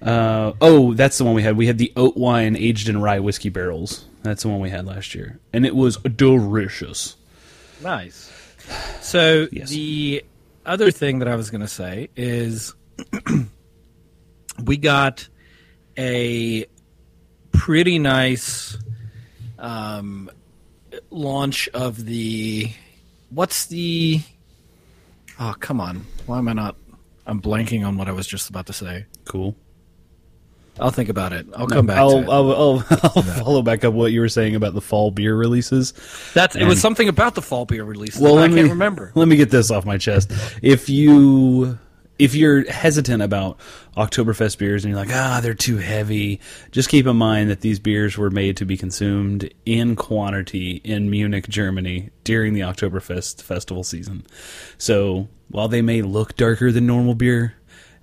Uh, 0.00 0.52
oh, 0.60 0.94
that's 0.94 1.18
the 1.18 1.24
one 1.24 1.34
we 1.34 1.42
had. 1.42 1.56
We 1.56 1.66
had 1.66 1.78
the 1.78 1.92
oat 1.96 2.16
wine 2.16 2.56
aged 2.56 2.88
in 2.88 3.00
rye 3.00 3.20
whiskey 3.20 3.50
barrels. 3.50 4.04
That's 4.22 4.42
the 4.44 4.48
one 4.48 4.60
we 4.60 4.70
had 4.70 4.86
last 4.86 5.14
year, 5.14 5.38
and 5.52 5.66
it 5.66 5.74
was 5.76 5.96
delicious. 5.98 7.16
Nice. 7.82 8.30
So 9.00 9.48
Yes. 9.52 9.70
the 9.70 10.24
other 10.64 10.90
thing 10.90 11.18
that 11.18 11.28
I 11.28 11.34
was 11.34 11.50
going 11.50 11.60
to 11.62 11.68
say 11.68 12.08
is 12.16 12.74
we 14.64 14.76
got 14.76 15.28
a 15.98 16.66
pretty 17.50 17.98
nice 17.98 18.78
um, 19.58 20.30
launch 21.10 21.68
of 21.74 22.04
the 22.04 22.70
what's 23.30 23.66
the 23.66 24.20
oh 25.40 25.54
come 25.60 25.80
on 25.80 26.04
why 26.26 26.38
am 26.38 26.48
I 26.48 26.52
not 26.52 26.76
I'm 27.26 27.40
blanking 27.40 27.86
on 27.86 27.96
what 27.96 28.08
I 28.08 28.12
was 28.12 28.26
just 28.26 28.50
about 28.50 28.66
to 28.66 28.72
say. 28.72 29.06
Cool. 29.24 29.56
I'll 30.80 30.90
think 30.90 31.10
about 31.10 31.32
it. 31.34 31.46
I'll 31.54 31.66
come 31.66 31.86
back 31.86 31.98
I'll, 31.98 32.10
to 32.10 32.18
it. 32.18 32.28
I'll, 32.28 32.50
I'll, 32.52 32.84
I'll 33.02 33.22
follow 33.22 33.62
back 33.62 33.84
up 33.84 33.92
what 33.92 34.10
you 34.10 34.20
were 34.20 34.28
saying 34.28 34.54
about 34.54 34.74
the 34.74 34.80
fall 34.80 35.10
beer 35.10 35.36
releases. 35.36 35.92
That's 36.34 36.56
it 36.56 36.64
was 36.64 36.80
something 36.80 37.08
about 37.08 37.34
the 37.34 37.42
fall 37.42 37.66
beer 37.66 37.84
release. 37.84 38.18
Well, 38.18 38.34
Well, 38.34 38.44
I 38.44 38.46
let 38.46 38.54
can't 38.54 38.64
me 38.64 38.70
remember. 38.70 39.12
Let 39.14 39.28
me 39.28 39.36
get 39.36 39.50
this 39.50 39.70
off 39.70 39.84
my 39.84 39.98
chest. 39.98 40.32
If 40.62 40.88
you 40.88 41.78
if 42.22 42.36
you're 42.36 42.70
hesitant 42.70 43.20
about 43.20 43.58
Oktoberfest 43.96 44.56
beers 44.58 44.84
and 44.84 44.92
you're 44.92 45.00
like, 45.04 45.12
ah, 45.12 45.40
they're 45.42 45.54
too 45.54 45.78
heavy, 45.78 46.38
just 46.70 46.88
keep 46.88 47.06
in 47.06 47.16
mind 47.16 47.50
that 47.50 47.62
these 47.62 47.80
beers 47.80 48.16
were 48.16 48.30
made 48.30 48.56
to 48.58 48.64
be 48.64 48.76
consumed 48.76 49.52
in 49.66 49.96
quantity 49.96 50.80
in 50.84 51.10
Munich, 51.10 51.48
Germany 51.48 52.10
during 52.22 52.54
the 52.54 52.60
Oktoberfest 52.60 53.42
festival 53.42 53.82
season. 53.82 54.24
So 54.78 55.28
while 55.48 55.66
they 55.66 55.82
may 55.82 56.02
look 56.02 56.36
darker 56.36 56.70
than 56.70 56.86
normal 56.86 57.14
beer, 57.14 57.54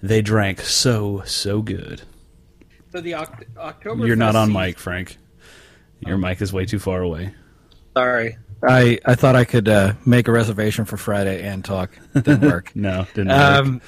they 0.04 0.22
drank 0.22 0.62
so 0.62 1.24
so 1.26 1.62
good. 1.62 2.02
So 2.92 3.00
the 3.00 3.14
October. 3.16 4.06
You're 4.06 4.16
not 4.18 4.36
on 4.36 4.52
mic, 4.52 4.80
Frank. 4.80 5.18
Your 6.06 6.16
Oh. 6.16 6.20
mic 6.20 6.42
is 6.42 6.52
way 6.52 6.66
too 6.66 6.80
far 6.80 7.02
away. 7.02 7.34
Sorry. 7.96 8.38
I, 8.68 9.00
I 9.06 9.16
thought 9.16 9.36
I 9.36 9.46
could 9.46 9.70
uh, 9.70 9.94
make 10.06 10.28
a 10.28 10.32
reservation 10.32 10.86
for 10.86 10.98
Friday 10.98 11.44
and 11.44 11.64
talk. 11.64 11.98
Didn't 12.14 12.42
work. 12.42 12.72
No, 12.76 13.06
didn't 13.14 13.30
work. 13.30 13.38
um, 13.38 13.82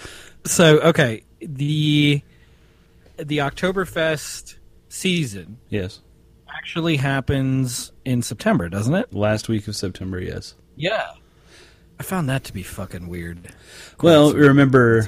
so 0.45 0.79
okay, 0.79 1.23
the 1.39 2.21
the 3.17 3.37
Oktoberfest 3.39 4.55
season 4.89 5.57
yes. 5.69 5.99
actually 6.49 6.97
happens 6.97 7.91
in 8.05 8.21
September, 8.21 8.69
doesn't 8.69 8.93
it? 8.95 9.13
Last 9.13 9.47
week 9.49 9.67
of 9.67 9.75
September, 9.75 10.19
yes. 10.19 10.55
Yeah. 10.75 11.11
I 11.99 12.03
found 12.03 12.29
that 12.29 12.43
to 12.45 12.53
be 12.53 12.63
fucking 12.63 13.07
weird. 13.07 13.53
Well, 14.01 14.33
remember 14.33 15.07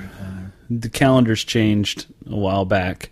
the 0.70 0.90
calendars 0.90 1.44
changed 1.44 2.06
a 2.30 2.36
while 2.36 2.66
back, 2.66 3.12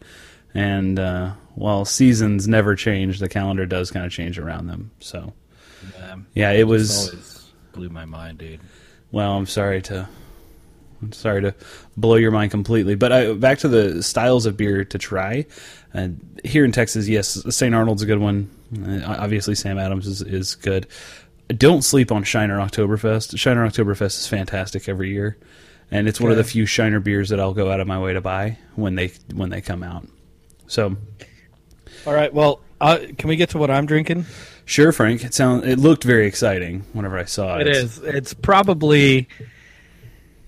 and 0.54 1.00
uh, 1.00 1.32
while 1.56 1.86
seasons 1.86 2.48
never 2.48 2.76
change, 2.76 3.20
the 3.20 3.30
calendar 3.30 3.66
does 3.66 3.90
kind 3.90 4.06
of 4.06 4.12
change 4.12 4.38
around 4.38 4.68
them. 4.68 4.92
So, 5.00 5.34
Um, 6.04 6.28
yeah, 6.34 6.52
it 6.52 6.68
was. 6.68 7.10
always 7.10 7.52
blew 7.74 7.90
my 7.90 8.06
mind, 8.06 8.38
dude. 8.38 8.60
Well, 9.12 9.34
I'm 9.38 9.46
sorry 9.46 9.82
to. 9.84 10.08
I'm 11.02 11.14
sorry 11.14 11.42
to 11.42 11.56
blow 11.98 12.16
your 12.16 12.30
mind 12.30 12.52
completely, 12.52 12.94
but 12.94 13.12
I, 13.12 13.34
back 13.34 13.58
to 13.60 13.68
the 13.68 14.04
styles 14.04 14.46
of 14.46 14.56
beer 14.56 14.86
to 14.86 14.98
try. 15.00 15.48
Uh, 15.96 16.10
here 16.44 16.64
in 16.64 16.72
Texas, 16.72 17.08
yes, 17.08 17.44
St. 17.50 17.74
Arnold's 17.74 18.04
a 18.04 18.06
good 18.06 18.20
one. 18.20 18.52
Uh, 18.86 19.16
obviously, 19.18 19.56
Sam 19.56 19.80
Adams 19.80 20.06
is, 20.06 20.22
is 20.22 20.54
good. 20.56 20.86
Don't 21.48 21.82
sleep 21.82 22.12
on 22.12 22.24
Shiner 22.24 22.60
Oktoberfest. 22.60 23.38
Shiner 23.38 23.68
Oktoberfest 23.68 24.20
is 24.20 24.28
fantastic 24.28 24.88
every 24.88 25.10
year, 25.10 25.38
and 25.90 26.08
it's 26.08 26.22
one 26.22 26.32
of 26.32 26.38
the 26.38 26.44
few 26.44 26.68
Shiner 26.68 27.00
beers 27.00 27.30
that 27.30 27.40
I'll 27.40 27.54
go 27.54 27.72
out 27.72 27.80
of 27.80 27.88
my 27.88 28.00
way 28.00 28.14
to 28.14 28.22
buy 28.22 28.58
when 28.76 28.94
they 28.96 29.12
when 29.34 29.50
they 29.50 29.60
come 29.60 29.82
out. 29.84 30.08
So, 30.68 30.96
All 32.06 32.14
right. 32.14 32.34
Well, 32.34 32.62
uh, 32.80 33.00
can 33.18 33.28
we 33.28 33.36
get 33.36 33.50
to 33.50 33.58
what 33.58 33.70
I'm 33.72 33.86
drinking? 33.88 34.26
Sure, 34.72 34.92
Frank. 34.92 35.24
It 35.24 35.34
sound 35.34 35.66
it 35.66 35.78
looked 35.78 36.04
very 36.04 36.26
exciting 36.26 36.86
whenever 36.94 37.18
I 37.18 37.26
saw 37.26 37.58
it. 37.60 37.68
It 37.68 37.76
is. 37.76 38.00
It's 38.00 38.34
probably. 38.34 39.28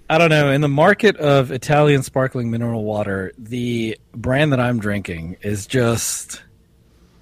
I 0.09 0.17
don't 0.17 0.29
know. 0.29 0.51
In 0.51 0.61
the 0.61 0.67
market 0.67 1.15
of 1.17 1.51
Italian 1.51 2.03
sparkling 2.03 2.51
mineral 2.51 2.83
water, 2.83 3.31
the 3.37 3.97
brand 4.13 4.51
that 4.51 4.59
I'm 4.59 4.79
drinking 4.79 5.37
is 5.41 5.65
just 5.65 6.43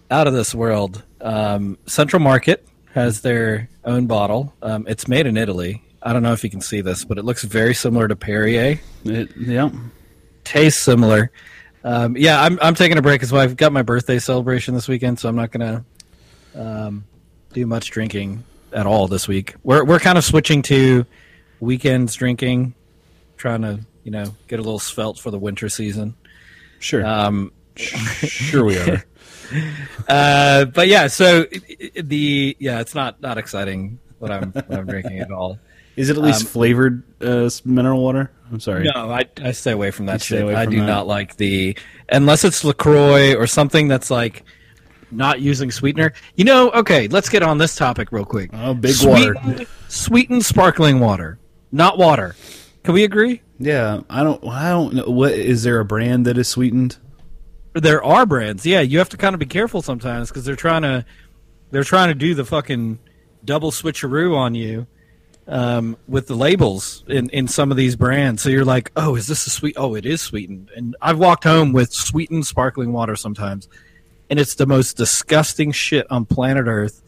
out 0.09 0.27
of 0.27 0.33
this 0.33 0.53
world. 0.53 1.03
Um, 1.21 1.77
Central 1.85 2.21
Market 2.21 2.67
has 2.93 3.21
their 3.21 3.69
own 3.85 4.07
bottle. 4.07 4.53
Um, 4.61 4.85
it's 4.87 5.07
made 5.07 5.25
in 5.25 5.37
Italy. 5.37 5.83
I 6.03 6.11
don't 6.13 6.23
know 6.23 6.33
if 6.33 6.43
you 6.43 6.49
can 6.49 6.61
see 6.61 6.81
this, 6.81 7.05
but 7.05 7.17
it 7.17 7.23
looks 7.23 7.43
very 7.43 7.73
similar 7.73 8.07
to 8.07 8.15
Perrier. 8.15 8.79
It, 9.05 9.37
yeah. 9.37 9.69
Tastes 10.43 10.81
similar. 10.81 11.31
Um, 11.83 12.17
yeah, 12.17 12.41
I'm 12.41 12.59
I'm 12.61 12.75
taking 12.75 12.97
a 12.97 13.01
break 13.01 13.23
as 13.23 13.31
well. 13.31 13.41
I've 13.41 13.55
got 13.55 13.71
my 13.71 13.83
birthday 13.83 14.19
celebration 14.19 14.73
this 14.73 14.87
weekend, 14.87 15.19
so 15.19 15.29
I'm 15.29 15.35
not 15.35 15.51
gonna 15.51 15.85
um, 16.55 17.05
do 17.53 17.65
much 17.65 17.89
drinking 17.91 18.43
at 18.73 18.85
all 18.85 19.07
this 19.07 19.27
week. 19.27 19.55
We're 19.63 19.83
we're 19.83 19.99
kind 19.99 20.17
of 20.17 20.23
switching 20.23 20.61
to 20.63 21.05
weekends 21.59 22.15
drinking, 22.15 22.73
trying 23.37 23.61
to 23.61 23.79
you 24.03 24.11
know 24.11 24.33
get 24.47 24.59
a 24.59 24.63
little 24.63 24.79
svelte 24.79 25.19
for 25.19 25.31
the 25.31 25.39
winter 25.39 25.69
season. 25.69 26.15
Sure. 26.79 27.05
Um, 27.05 27.51
sure 27.75 28.65
we 28.65 28.77
are. 28.77 29.03
uh, 30.07 30.65
but 30.65 30.87
yeah, 30.87 31.07
so 31.07 31.45
the 31.95 32.55
yeah, 32.59 32.79
it's 32.79 32.95
not 32.95 33.21
not 33.21 33.37
exciting 33.37 33.99
what 34.19 34.31
I'm 34.31 34.51
what 34.51 34.71
I'm 34.79 34.87
drinking 34.87 35.19
at 35.19 35.31
all. 35.31 35.59
Is 35.95 36.09
it 36.09 36.15
at 36.15 36.23
least 36.23 36.41
Um, 36.41 36.47
flavored 36.47 37.03
uh, 37.21 37.49
mineral 37.65 38.01
water? 38.01 38.31
I'm 38.51 38.59
sorry. 38.59 38.89
No, 38.93 39.11
I, 39.11 39.25
I 39.41 39.51
stay 39.51 39.71
away 39.71 39.91
from 39.91 40.05
that 40.07 40.21
shit. 40.21 40.43
I 40.43 40.65
do 40.65 40.79
that? 40.79 40.85
not 40.85 41.07
like 41.07 41.35
the 41.37 41.77
unless 42.09 42.43
it's 42.43 42.63
Lacroix 42.63 43.35
or 43.35 43.45
something 43.45 43.87
that's 43.87 44.09
like 44.09 44.43
not 45.11 45.39
using 45.41 45.71
sweetener. 45.71 46.13
You 46.35 46.45
know, 46.45 46.71
okay, 46.71 47.07
let's 47.07 47.29
get 47.29 47.43
on 47.43 47.57
this 47.57 47.75
topic 47.75 48.11
real 48.11 48.25
quick. 48.25 48.49
Oh, 48.53 48.73
big 48.73 48.95
water. 49.03 49.35
sweetened, 49.41 49.67
Sweetened 49.87 50.45
sparkling 50.45 50.99
water, 50.99 51.39
not 51.71 51.97
water. 51.97 52.35
Can 52.83 52.93
we 52.93 53.03
agree? 53.03 53.41
Yeah, 53.59 54.01
I 54.09 54.23
don't. 54.23 54.43
I 54.47 54.69
don't 54.69 54.93
know. 54.93 55.09
What 55.09 55.33
is 55.33 55.63
there 55.63 55.79
a 55.79 55.85
brand 55.85 56.25
that 56.25 56.37
is 56.37 56.47
sweetened? 56.47 56.97
There 57.73 58.03
are 58.03 58.25
brands. 58.25 58.65
Yeah, 58.65 58.81
you 58.81 58.97
have 58.97 59.09
to 59.09 59.17
kind 59.17 59.33
of 59.33 59.39
be 59.39 59.45
careful 59.45 59.81
sometimes 59.81 60.29
because 60.29 60.45
they're 60.45 60.55
trying 60.55 60.81
to 60.81 61.05
they're 61.69 61.83
trying 61.83 62.09
to 62.09 62.15
do 62.15 62.33
the 62.33 62.43
fucking 62.45 62.99
double 63.45 63.71
switcheroo 63.71 64.35
on 64.35 64.55
you 64.55 64.87
um, 65.47 65.97
with 66.07 66.27
the 66.27 66.35
labels 66.35 67.03
in, 67.07 67.29
in 67.29 67.47
some 67.47 67.71
of 67.71 67.77
these 67.77 67.95
brands. 67.95 68.41
So 68.41 68.49
you're 68.49 68.65
like, 68.65 68.91
oh, 68.95 69.15
is 69.15 69.27
this 69.27 69.45
a 69.47 69.49
sweet? 69.49 69.75
Oh, 69.77 69.95
it 69.95 70.05
is 70.05 70.21
sweetened. 70.21 70.71
And 70.75 70.95
I've 71.01 71.17
walked 71.17 71.43
home 71.43 71.73
with 71.73 71.93
sweetened 71.93 72.45
sparkling 72.45 72.93
water 72.93 73.15
sometimes, 73.15 73.67
and 74.31 74.39
it's 74.39 74.55
the 74.55 74.65
most 74.65 74.95
disgusting 74.97 75.71
shit 75.73 76.09
on 76.09 76.25
planet 76.25 76.65
Earth. 76.65 77.03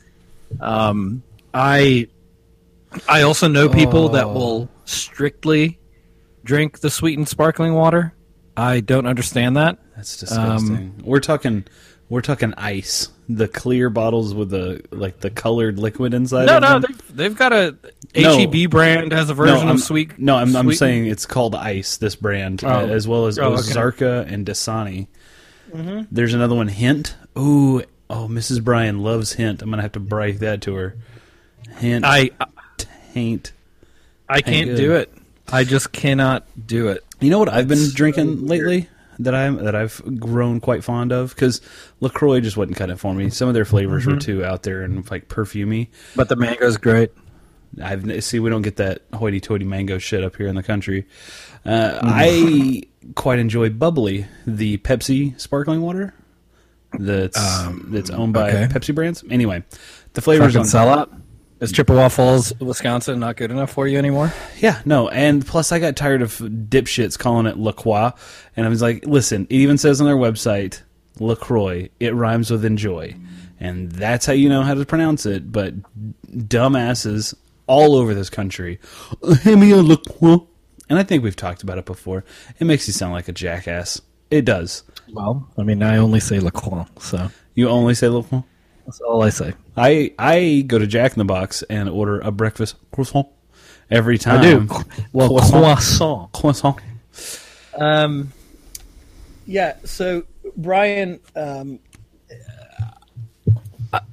Um, 0.60 1.24
I 1.54 2.08
I 3.08 3.24
also 3.24 3.48
know 3.48 3.70
people 3.70 4.10
that 4.10 4.26
Oh. 4.26 4.34
will 4.34 4.70
strictly 4.86 5.80
drink 6.44 6.80
the 6.82 6.90
sweetened 6.92 7.30
sparkling 7.30 7.74
water. 7.74 8.14
I 8.56 8.82
don't 8.82 9.08
understand 9.08 9.56
that. 9.58 9.80
That's 9.96 10.18
disgusting. 10.18 11.02
we're 11.04 11.20
talking. 11.22 11.64
We're 12.10 12.22
talking 12.22 12.54
ice. 12.58 13.08
The 13.30 13.48
clear 13.48 13.90
bottles 13.90 14.36
with 14.36 14.50
the 14.50 14.82
like 14.92 15.22
the 15.22 15.30
colored 15.32 15.80
liquid 15.80 16.14
inside. 16.14 16.46
No, 16.46 16.60
no, 16.60 16.80
they've, 16.80 17.16
they've 17.16 17.38
got 17.38 17.54
a 17.54 17.76
No. 18.16 18.38
HEB 18.38 18.70
brand 18.70 19.14
has 19.14 19.30
a 19.30 19.34
version 19.34 19.70
I'm, 19.70 19.76
of 19.76 19.82
sweet. 19.82 20.20
No, 20.20 20.36
I'm, 20.36 20.54
I'm 20.56 20.72
saying 20.74 21.08
it's 21.08 21.26
called 21.26 21.56
Ice. 21.56 21.98
This 21.98 22.16
brand, 22.16 22.64
Oh. 22.66 22.86
as 22.86 23.08
well 23.08 23.26
as 23.28 23.40
Oh, 23.40 23.54
okay. 23.54 23.62
Ozarka 23.62 24.32
and 24.32 24.46
Dasani. 24.46 25.08
There's 26.12 26.34
another 26.34 26.56
one, 26.56 26.68
Hint. 26.68 27.16
Ooh, 27.38 27.82
oh, 28.10 28.28
Mrs. 28.28 28.64
Bryan 28.64 29.00
loves 29.00 29.34
Hint. 29.34 29.62
I'm 29.62 29.70
gonna 29.70 29.82
have 29.82 29.94
to 29.94 30.00
break 30.00 30.40
that 30.40 30.62
to 30.64 30.76
her. 30.76 30.96
Hint, 31.78 32.06
I 32.06 32.30
taint. 33.14 33.52
I 34.30 34.42
can't 34.42 34.70
good. 34.72 34.78
do 34.78 34.96
it. 34.96 35.14
I 35.52 35.64
just 35.64 35.92
cannot 35.92 36.46
do 36.68 36.88
it. 36.90 37.04
You 37.20 37.30
know 37.30 37.40
what 37.40 37.50
I've 37.50 37.68
been 37.68 37.90
drinking 37.94 38.46
lately 38.48 38.90
that 39.20 39.36
I 39.36 39.50
that 39.50 39.76
I've 39.76 40.02
grown 40.20 40.60
quite 40.60 40.84
fond 40.84 41.12
of 41.12 41.30
because 41.32 41.62
Lacroix 42.00 42.40
just 42.40 42.58
wasn't 42.58 42.78
cutting 42.78 42.96
it 42.96 43.00
for 43.00 43.14
me. 43.14 43.30
Some 43.30 43.48
of 43.48 43.54
their 43.54 43.66
flavors 43.66 44.04
Mm-hmm. 44.04 44.14
were 44.14 44.20
too 44.20 44.46
out 44.46 44.64
there 44.64 44.82
and 44.84 45.10
like 45.12 45.28
perfumey. 45.28 45.90
But 46.16 46.30
the 46.30 46.36
mango's 46.36 46.78
great. 46.78 47.12
I've 47.82 48.24
see 48.24 48.40
we 48.40 48.50
don't 48.52 48.62
get 48.62 48.76
that 48.76 49.02
hoity-toity 49.14 49.66
mango 49.66 49.98
shit 49.98 50.24
up 50.24 50.36
here 50.36 50.48
in 50.48 50.56
the 50.56 50.62
country. 50.64 51.08
Uh, 51.66 52.00
Mm. 52.00 52.00
I 52.04 52.84
quite 53.16 53.40
enjoy 53.40 53.70
Bubbly, 53.70 54.26
the 54.46 54.78
Pepsi 54.78 55.40
sparkling 55.40 55.82
water 55.82 56.14
that's 57.00 57.38
um, 57.38 57.88
that's 57.90 58.10
owned 58.10 58.34
by 58.34 58.50
okay. 58.50 58.74
Pepsi 58.74 58.94
brands. 58.94 59.24
Anyway, 59.30 59.64
the 60.14 60.22
flavors 60.22 60.54
Fucking 60.54 60.76
on 60.76 60.88
sellout. 60.88 61.20
Is 61.60 61.72
Chippewa 61.72 62.10
Falls, 62.10 62.52
Wisconsin, 62.60 63.22
not 63.22 63.38
good 63.38 63.50
enough 63.50 63.72
for 63.72 63.88
you 63.88 63.98
anymore? 63.98 64.34
Yeah, 64.58 64.82
no, 64.84 65.08
and 65.08 65.46
plus 65.46 65.72
I 65.72 65.80
got 65.80 65.96
tired 65.96 66.22
of 66.22 66.38
dipshits 66.38 67.18
calling 67.18 67.46
it 67.46 67.58
La 67.58 67.72
Croix, 67.72 68.12
and 68.58 68.66
I 68.66 68.70
was 68.70 68.82
like, 68.82 69.06
listen, 69.06 69.48
it 69.50 69.56
even 69.56 69.78
says 69.78 70.02
on 70.02 70.08
their 70.08 70.18
website 70.18 70.82
Lacroix. 71.20 71.90
It 72.02 72.14
rhymes 72.16 72.52
with 72.52 72.66
enjoy, 72.66 73.16
and 73.62 73.90
that's 73.90 74.26
how 74.26 74.34
you 74.34 74.50
know 74.50 74.64
how 74.64 74.74
to 74.74 74.86
pronounce 74.86 75.26
it. 75.26 75.54
But 75.54 75.76
dumbasses 76.30 77.34
all 77.66 77.96
over 77.96 78.14
this 78.14 78.30
country, 78.30 78.80
hand 79.44 79.62
me 79.62 79.72
a 79.72 79.78
La 79.78 79.96
Croix, 79.96 80.46
and 80.90 81.00
I 81.00 81.04
think 81.04 81.24
we've 81.24 81.36
talked 81.36 81.64
about 81.64 81.78
it 81.78 81.86
before. 81.86 82.24
It 82.60 82.66
makes 82.66 82.88
you 82.88 82.94
sound 82.94 83.14
like 83.14 83.28
a 83.28 83.32
jackass. 83.32 84.02
It 84.32 84.46
does. 84.46 84.84
Well, 85.12 85.48
I 85.58 85.64
mean, 85.64 85.84
I 85.84 85.98
only 85.98 86.20
say 86.20 86.40
La 86.40 86.50
Croix, 86.50 86.86
so 87.00 87.30
You 87.56 87.70
only 87.70 87.94
say 87.94 88.08
La 88.08 88.22
Croix. 88.24 88.44
that's 88.86 89.00
all 89.02 89.22
I 89.24 89.30
say. 89.30 89.54
I 89.78 90.14
I 90.18 90.64
go 90.68 90.80
to 90.80 90.88
Jack 90.88 91.14
in 91.14 91.20
the 91.20 91.26
Box 91.26 91.62
and 91.64 91.88
order 91.90 92.20
a 92.22 92.32
breakfast 92.32 92.76
croissant 92.92 93.28
every 93.92 94.18
time. 94.18 94.40
I 94.40 94.44
do. 94.44 94.68
Well, 95.12 95.30
Croissant. 95.30 95.52
croissant. 96.32 96.32
Croissant. 96.34 96.78
Um, 97.78 98.32
yeah. 99.46 99.76
So 99.84 100.24
Brian, 100.58 101.20
um, 101.36 101.80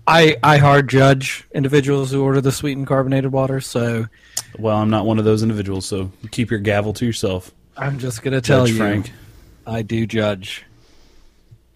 I 0.06 0.36
I 0.42 0.58
hard 0.58 0.88
judge 0.88 1.46
individuals 1.54 2.10
who 2.10 2.22
order 2.22 2.40
the 2.40 2.52
sweetened 2.52 2.86
carbonated 2.86 3.32
water. 3.32 3.60
So 3.60 4.06
Well, 4.58 4.76
I'm 4.76 4.90
not 4.90 5.06
one 5.06 5.18
of 5.18 5.24
those 5.24 5.42
individuals, 5.42 5.86
so 5.86 6.10
keep 6.30 6.50
your 6.50 6.60
gavel 6.60 6.92
to 6.94 7.06
yourself. 7.06 7.52
I'm 7.76 7.98
just 7.98 8.22
gonna 8.22 8.40
tell 8.40 8.66
Judge 8.66 8.72
you, 8.72 8.78
Frank. 8.78 9.12
I 9.66 9.82
do 9.82 10.06
judge 10.06 10.64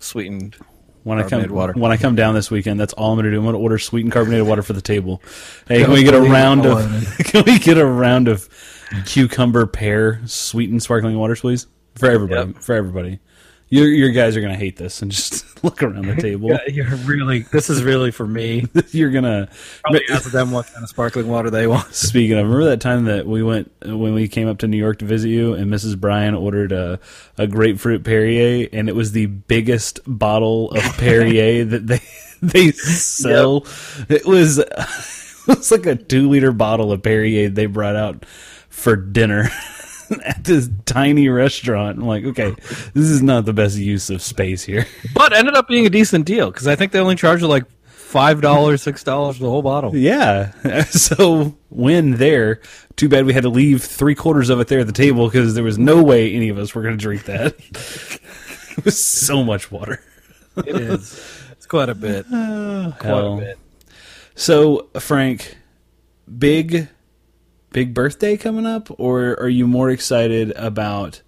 sweetened. 0.00 0.57
When 1.04 1.19
I 1.19 1.28
come 1.28 1.47
water. 1.50 1.75
when 1.75 1.93
I 1.93 1.99
come 1.99 2.16
down 2.16 2.35
this 2.35 2.50
weekend, 2.50 2.81
that's 2.81 2.95
all 2.95 3.11
I'm 3.12 3.16
going 3.16 3.26
to 3.26 3.31
do. 3.31 3.37
I'm 3.37 3.45
going 3.45 3.52
to 3.54 3.59
order 3.59 3.78
sweetened 3.78 4.14
carbonated 4.14 4.47
water 4.47 4.62
for 4.62 4.73
the 4.73 4.81
table. 4.81 5.21
Hey, 5.69 5.81
can 5.81 5.90
Don't 5.90 5.97
we 5.97 6.02
get 6.02 6.14
a 6.14 6.21
round 6.21 6.64
of 6.64 6.78
can 7.19 7.45
we 7.45 7.59
get 7.59 7.76
a 7.76 7.85
round 7.85 8.26
of 8.26 8.49
cucumber 9.04 9.66
pear 9.66 10.23
sweetened 10.25 10.83
sparkling 10.83 11.19
waters, 11.19 11.43
please? 11.43 11.66
For 11.97 12.11
everybody. 12.11 12.52
Yep. 12.52 12.62
For 12.62 12.75
everybody. 12.75 13.21
Your 13.71 13.87
your 13.87 14.11
guys 14.11 14.37
are 14.37 14.40
going 14.40 14.52
to 14.52 14.59
hate 14.59 14.76
this 14.76 15.02
and 15.02 15.11
just 15.12 15.64
look 15.64 15.83
around 15.83 16.06
the 16.06 16.16
table. 16.16 16.50
Yeah, 16.50 16.59
you're 16.68 16.97
really. 16.97 17.40
This 17.40 17.71
is 17.71 17.83
really 17.83 18.11
for 18.11 18.26
me. 18.26 18.66
You're 18.90 19.11
going 19.11 19.25
to 19.25 19.49
Probably 19.83 20.02
ask 20.11 20.30
them 20.30 20.50
what 20.50 20.66
kind 20.66 20.83
of 20.83 20.88
sparkling 20.88 21.28
water 21.28 21.50
they 21.50 21.66
want. 21.66 21.94
Speaking 21.94 22.38
of, 22.38 22.47
remember 22.47 22.66
that 22.66 22.80
time 22.80 23.06
that 23.06 23.26
we 23.26 23.42
went 23.42 23.73
when 23.85 24.14
we 24.14 24.28
came 24.28 24.49
up 24.49 24.59
to 24.59 24.68
New 24.68 24.76
York 24.76 24.99
to 24.99 25.04
visit 25.04 25.28
you, 25.28 25.54
and 25.54 25.73
Mrs. 25.73 25.99
Bryan 25.99 26.35
ordered 26.35 26.73
a, 26.73 27.00
a 27.38 27.47
grapefruit 27.47 28.04
Perrier, 28.04 28.68
and 28.73 28.88
it 28.88 28.94
was 28.94 29.12
the 29.12 29.26
biggest 29.26 30.00
bottle 30.06 30.71
of 30.73 30.83
Perrier 30.99 31.64
that 31.64 31.87
they 31.87 32.00
they 32.42 32.71
sell. 32.73 33.66
It 34.09 34.26
was 34.26 34.59
it 34.59 34.68
was 35.47 35.71
like 35.71 35.87
a 35.87 35.97
two 35.97 36.28
liter 36.28 36.52
bottle 36.52 36.92
of 36.92 37.02
Perrier 37.02 37.49
they 37.49 37.66
brought 37.66 37.97
out 37.97 38.25
for 38.68 38.97
dinner 38.97 39.49
at 40.25 40.44
this 40.44 40.68
tiny 40.84 41.28
restaurant. 41.28 41.99
I'm 41.99 42.06
like, 42.06 42.25
okay, 42.25 42.54
this 42.94 43.11
is 43.11 43.23
not 43.23 43.44
the 43.44 43.52
best 43.52 43.76
use 43.76 44.11
of 44.11 44.23
space 44.23 44.62
here. 44.62 44.87
But 45.14 45.32
ended 45.32 45.54
up 45.54 45.68
being 45.68 45.87
a 45.87 45.90
decent 45.90 46.26
deal 46.26 46.50
because 46.50 46.66
I 46.66 46.76
think 46.76 46.92
they 46.92 46.99
only 46.99 47.16
charged 47.16 47.42
you 47.42 47.49
like 47.49 47.64
five 47.87 48.40
dollars, 48.40 48.82
six 48.82 49.02
dollars 49.04 49.37
for 49.37 49.44
the 49.44 49.50
whole 49.50 49.62
bottle. 49.62 49.94
Yeah. 49.96 50.52
So 50.90 51.56
when 51.70 52.12
there, 52.12 52.61
too 52.96 53.08
bad 53.08 53.26
we 53.26 53.32
had 53.32 53.42
to 53.42 53.49
leave 53.49 53.82
three 53.82 54.14
quarters 54.14 54.50
of 54.50 54.61
it 54.61 54.68
there 54.68 54.80
at 54.80 54.87
the 54.87 54.92
table 54.92 55.26
because 55.28 55.54
there 55.54 55.64
was 55.64 55.78
no 55.78 56.02
way 56.02 56.32
any 56.34 56.49
of 56.49 56.58
us 56.58 56.75
were 56.75 56.82
going 56.82 56.96
to 56.96 57.02
drink 57.02 57.25
that. 57.25 57.54
it 58.78 58.84
was 58.84 59.02
so 59.02 59.42
much 59.42 59.70
water. 59.70 60.02
It 60.56 60.76
is. 60.76 61.20
It's 61.52 61.66
quite 61.66 61.88
a 61.88 61.94
bit. 61.94 62.26
Quite 62.28 63.02
Hell. 63.02 63.38
a 63.38 63.40
bit. 63.40 63.58
So 64.34 64.88
Frank, 64.99 65.56
big, 66.38 66.88
big 67.75 67.93
birthday 67.93 68.38
coming 68.38 68.64
up, 68.64 68.88
or 68.99 69.38
are 69.38 69.49
you 69.50 69.66
more 69.66 69.90
excited 69.90 70.52
about 70.57 71.21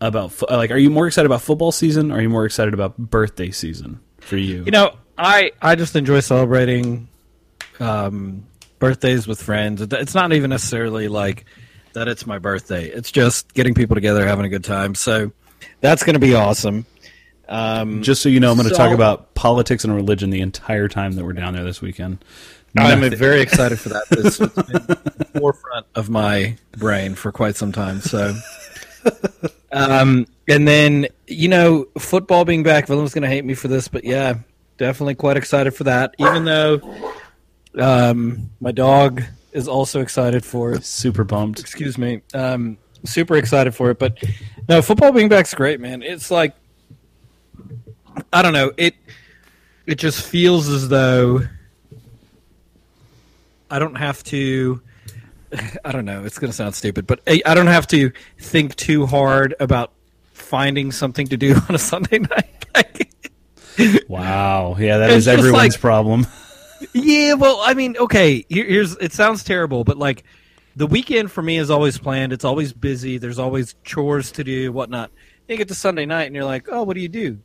about 0.00 0.40
like? 0.48 0.70
Are 0.70 0.76
you 0.76 0.90
more 0.90 1.08
excited 1.08 1.26
about 1.26 1.42
football 1.42 1.72
season? 1.72 2.12
Or 2.12 2.18
are 2.18 2.20
you 2.20 2.28
more 2.28 2.44
excited 2.46 2.72
about 2.74 2.96
birthday 2.96 3.50
season 3.50 3.98
for 4.20 4.36
you? 4.36 4.62
You 4.64 4.70
know, 4.70 4.94
I 5.16 5.50
I 5.60 5.74
just 5.74 5.96
enjoy 5.96 6.20
celebrating 6.20 7.08
um, 7.80 8.46
birthdays 8.78 9.26
with 9.26 9.42
friends. 9.42 9.82
It's 9.82 10.14
not 10.14 10.32
even 10.32 10.50
necessarily 10.50 11.08
like 11.08 11.46
that. 11.94 12.06
It's 12.06 12.26
my 12.26 12.38
birthday. 12.38 12.86
It's 12.86 13.10
just 13.10 13.52
getting 13.54 13.74
people 13.74 13.96
together, 13.96 14.24
having 14.26 14.44
a 14.44 14.48
good 14.48 14.64
time. 14.64 14.94
So 14.94 15.32
that's 15.80 16.04
going 16.04 16.14
to 16.14 16.20
be 16.20 16.34
awesome. 16.34 16.86
Um, 17.50 18.02
Just 18.02 18.20
so 18.20 18.28
you 18.28 18.40
know, 18.40 18.50
I'm 18.50 18.58
going 18.58 18.68
to 18.68 18.74
So- 18.74 18.82
talk 18.84 18.92
about 18.94 19.34
politics 19.34 19.82
and 19.82 19.94
religion 19.94 20.28
the 20.28 20.42
entire 20.42 20.86
time 20.86 21.12
that 21.12 21.24
we're 21.24 21.32
down 21.32 21.54
there 21.54 21.64
this 21.64 21.80
weekend. 21.80 22.22
I'm 22.78 23.00
Nothing- 23.00 23.18
very 23.18 23.40
excited 23.40 23.78
for 23.78 23.90
that. 23.90 24.04
It's, 24.10 24.40
it's 24.40 24.54
been 24.54 24.64
the 24.86 25.28
forefront 25.38 25.86
of 25.94 26.08
my 26.10 26.56
brain 26.72 27.14
for 27.14 27.32
quite 27.32 27.56
some 27.56 27.72
time. 27.72 28.00
So, 28.00 28.34
um, 29.72 30.26
and 30.48 30.66
then 30.66 31.06
you 31.26 31.48
know, 31.48 31.86
football 31.98 32.44
being 32.44 32.62
back, 32.62 32.88
Willem's 32.88 33.14
going 33.14 33.22
to 33.22 33.28
hate 33.28 33.44
me 33.44 33.54
for 33.54 33.68
this, 33.68 33.88
but 33.88 34.04
yeah, 34.04 34.34
definitely 34.76 35.14
quite 35.14 35.36
excited 35.36 35.72
for 35.72 35.84
that. 35.84 36.14
Even 36.18 36.44
though 36.44 36.80
um, 37.78 38.50
my 38.60 38.72
dog 38.72 39.22
is 39.52 39.68
also 39.68 40.00
excited 40.00 40.44
for 40.44 40.72
it. 40.72 40.84
super 40.84 41.24
pumped. 41.24 41.60
Excuse 41.60 41.98
me. 41.98 42.20
Um, 42.34 42.78
super 43.04 43.36
excited 43.36 43.74
for 43.74 43.90
it, 43.90 43.98
but 43.98 44.22
no, 44.68 44.82
football 44.82 45.12
being 45.12 45.28
back's 45.28 45.54
great, 45.54 45.80
man. 45.80 46.02
It's 46.02 46.30
like 46.30 46.54
I 48.32 48.42
don't 48.42 48.52
know 48.52 48.72
it. 48.76 48.94
It 49.86 49.96
just 49.96 50.26
feels 50.26 50.68
as 50.68 50.88
though 50.88 51.40
I 53.70 53.78
don't 53.78 53.96
have 53.96 54.22
to. 54.24 54.80
I 55.84 55.92
don't 55.92 56.04
know. 56.04 56.24
It's 56.24 56.38
going 56.38 56.50
to 56.50 56.56
sound 56.56 56.74
stupid, 56.74 57.06
but 57.06 57.20
I 57.26 57.42
I 57.46 57.54
don't 57.54 57.66
have 57.68 57.86
to 57.88 58.12
think 58.38 58.76
too 58.76 59.06
hard 59.06 59.54
about 59.60 59.92
finding 60.32 60.92
something 60.92 61.26
to 61.28 61.36
do 61.36 61.54
on 61.68 61.74
a 61.74 61.78
Sunday 61.78 62.18
night. 62.18 62.54
Wow. 64.08 64.76
Yeah, 64.78 64.98
that 64.98 65.10
It's 65.10 65.18
is 65.18 65.28
everyone's 65.28 65.74
like- 65.74 65.80
problem. 65.80 66.26
yeah, 66.92 67.34
well, 67.34 67.60
I 67.62 67.74
mean, 67.74 67.96
okay. 67.96 68.44
Here, 68.48 68.64
here's. 68.64 68.96
It 68.96 69.12
sounds 69.12 69.44
terrible, 69.44 69.84
but 69.84 69.96
like, 69.98 70.24
the 70.74 70.86
weekend 70.86 71.30
for 71.30 71.42
me 71.42 71.58
is 71.58 71.70
always 71.70 71.96
planned. 71.96 72.32
It's 72.32 72.44
always 72.44 72.72
busy. 72.72 73.18
There's 73.18 73.38
always 73.38 73.76
chores 73.84 74.32
to 74.32 74.42
do, 74.44 74.72
whatnot. 74.72 75.10
Then 75.46 75.54
you 75.54 75.58
get 75.58 75.68
to 75.68 75.74
Sunday 75.76 76.06
night, 76.06 76.24
and 76.24 76.34
you're 76.34 76.44
like, 76.44 76.66
oh, 76.70 76.82
what 76.82 76.94
do 76.94 77.00
you 77.00 77.08
do? 77.08 77.38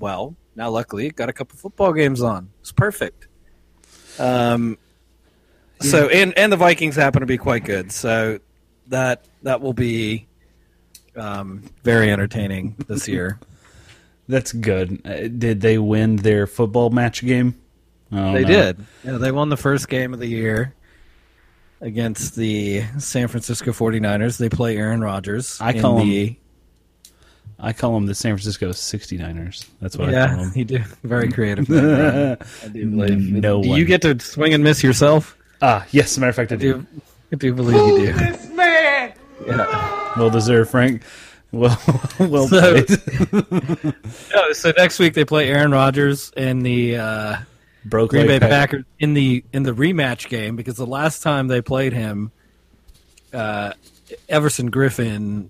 Well, 0.00 0.34
now 0.56 0.70
luckily, 0.70 1.10
got 1.10 1.28
a 1.28 1.32
couple 1.32 1.56
football 1.56 1.92
games 1.92 2.20
on. 2.20 2.50
It's 2.60 2.72
perfect. 2.72 3.28
Um. 4.18 4.76
So 5.80 6.08
and 6.08 6.36
and 6.36 6.52
the 6.52 6.56
Vikings 6.56 6.96
happen 6.96 7.20
to 7.20 7.26
be 7.26 7.38
quite 7.38 7.64
good. 7.64 7.90
So 7.92 8.38
that 8.88 9.24
that 9.42 9.60
will 9.60 9.72
be 9.72 10.26
um, 11.16 11.62
very 11.84 12.10
entertaining 12.10 12.76
this 12.86 13.08
year. 13.08 13.38
That's 14.28 14.52
good. 14.52 15.00
Uh, 15.04 15.28
did 15.28 15.60
they 15.60 15.78
win 15.78 16.16
their 16.16 16.46
football 16.46 16.90
match 16.90 17.22
game? 17.24 17.54
Oh, 18.12 18.32
They 18.32 18.42
no. 18.42 18.48
did. 18.48 18.86
Yeah, 19.04 19.12
they 19.18 19.32
won 19.32 19.48
the 19.48 19.56
first 19.56 19.88
game 19.88 20.12
of 20.14 20.20
the 20.20 20.26
year 20.28 20.74
against 21.80 22.36
the 22.36 22.82
San 22.98 23.26
Francisco 23.28 23.72
49ers. 23.72 24.38
They 24.38 24.48
play 24.48 24.76
Aaron 24.76 25.00
Rodgers. 25.00 25.58
I 25.60 25.72
in 25.72 25.80
call 25.80 25.98
him 25.98 26.36
I 27.58 27.72
call 27.72 27.94
them 27.94 28.06
the 28.06 28.14
San 28.14 28.34
Francisco 28.36 28.70
69ers. 28.70 29.66
That's 29.80 29.96
what 29.96 30.08
I 30.08 30.12
call 30.12 30.20
Yeah, 30.20 30.36
them. 30.44 30.52
you 30.54 30.64
do. 30.64 30.78
Very 31.02 31.30
creative. 31.30 31.66
Brian. 31.66 32.36
I 32.64 32.68
do 32.68 32.86
believe. 32.90 33.32
No 33.32 33.62
do 33.62 33.70
one. 33.70 33.78
you 33.78 33.84
get 33.84 34.02
to 34.02 34.18
swing 34.20 34.54
and 34.54 34.62
miss 34.64 34.82
yourself? 34.82 35.36
Ah, 35.62 35.86
yes. 35.90 36.12
As 36.12 36.16
a 36.16 36.20
matter 36.20 36.30
of 36.30 36.36
fact, 36.36 36.52
I 36.52 36.54
I 36.54 36.58
do. 36.58 36.74
do. 36.74 36.86
I 37.32 37.36
do 37.36 37.54
believe 37.54 37.76
you 37.76 38.06
do. 38.06 38.12
This 38.12 38.48
man! 38.50 39.12
Yeah. 39.46 40.14
Well 40.18 40.30
deserved, 40.30 40.70
Frank. 40.70 41.02
Well, 41.52 41.80
well 42.18 42.48
So- 42.48 42.82
played. 42.82 43.94
No, 44.34 44.52
so 44.52 44.72
next 44.76 44.98
week 44.98 45.14
they 45.14 45.24
play 45.24 45.48
Aaron 45.48 45.70
Rodgers 45.72 46.32
and 46.36 46.64
the 46.64 46.96
uh, 46.96 47.36
Broke 47.84 48.10
Green 48.10 48.26
Bay 48.26 48.38
pack- 48.40 48.50
Packers 48.50 48.84
in 48.98 49.14
the 49.14 49.44
in 49.52 49.62
the 49.64 49.72
rematch 49.72 50.28
game 50.28 50.56
because 50.56 50.76
the 50.76 50.86
last 50.86 51.22
time 51.22 51.48
they 51.48 51.60
played 51.60 51.92
him, 51.92 52.30
uh, 53.32 53.72
Everson 54.28 54.70
Griffen 54.70 55.48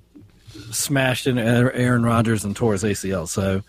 smashed 0.71 1.27
in 1.27 1.39
Aaron 1.39 2.03
Rodgers 2.03 2.45
and 2.45 2.55
tore 2.57 2.73
his 2.73 2.83
ACL. 2.85 3.27
So 3.29 3.63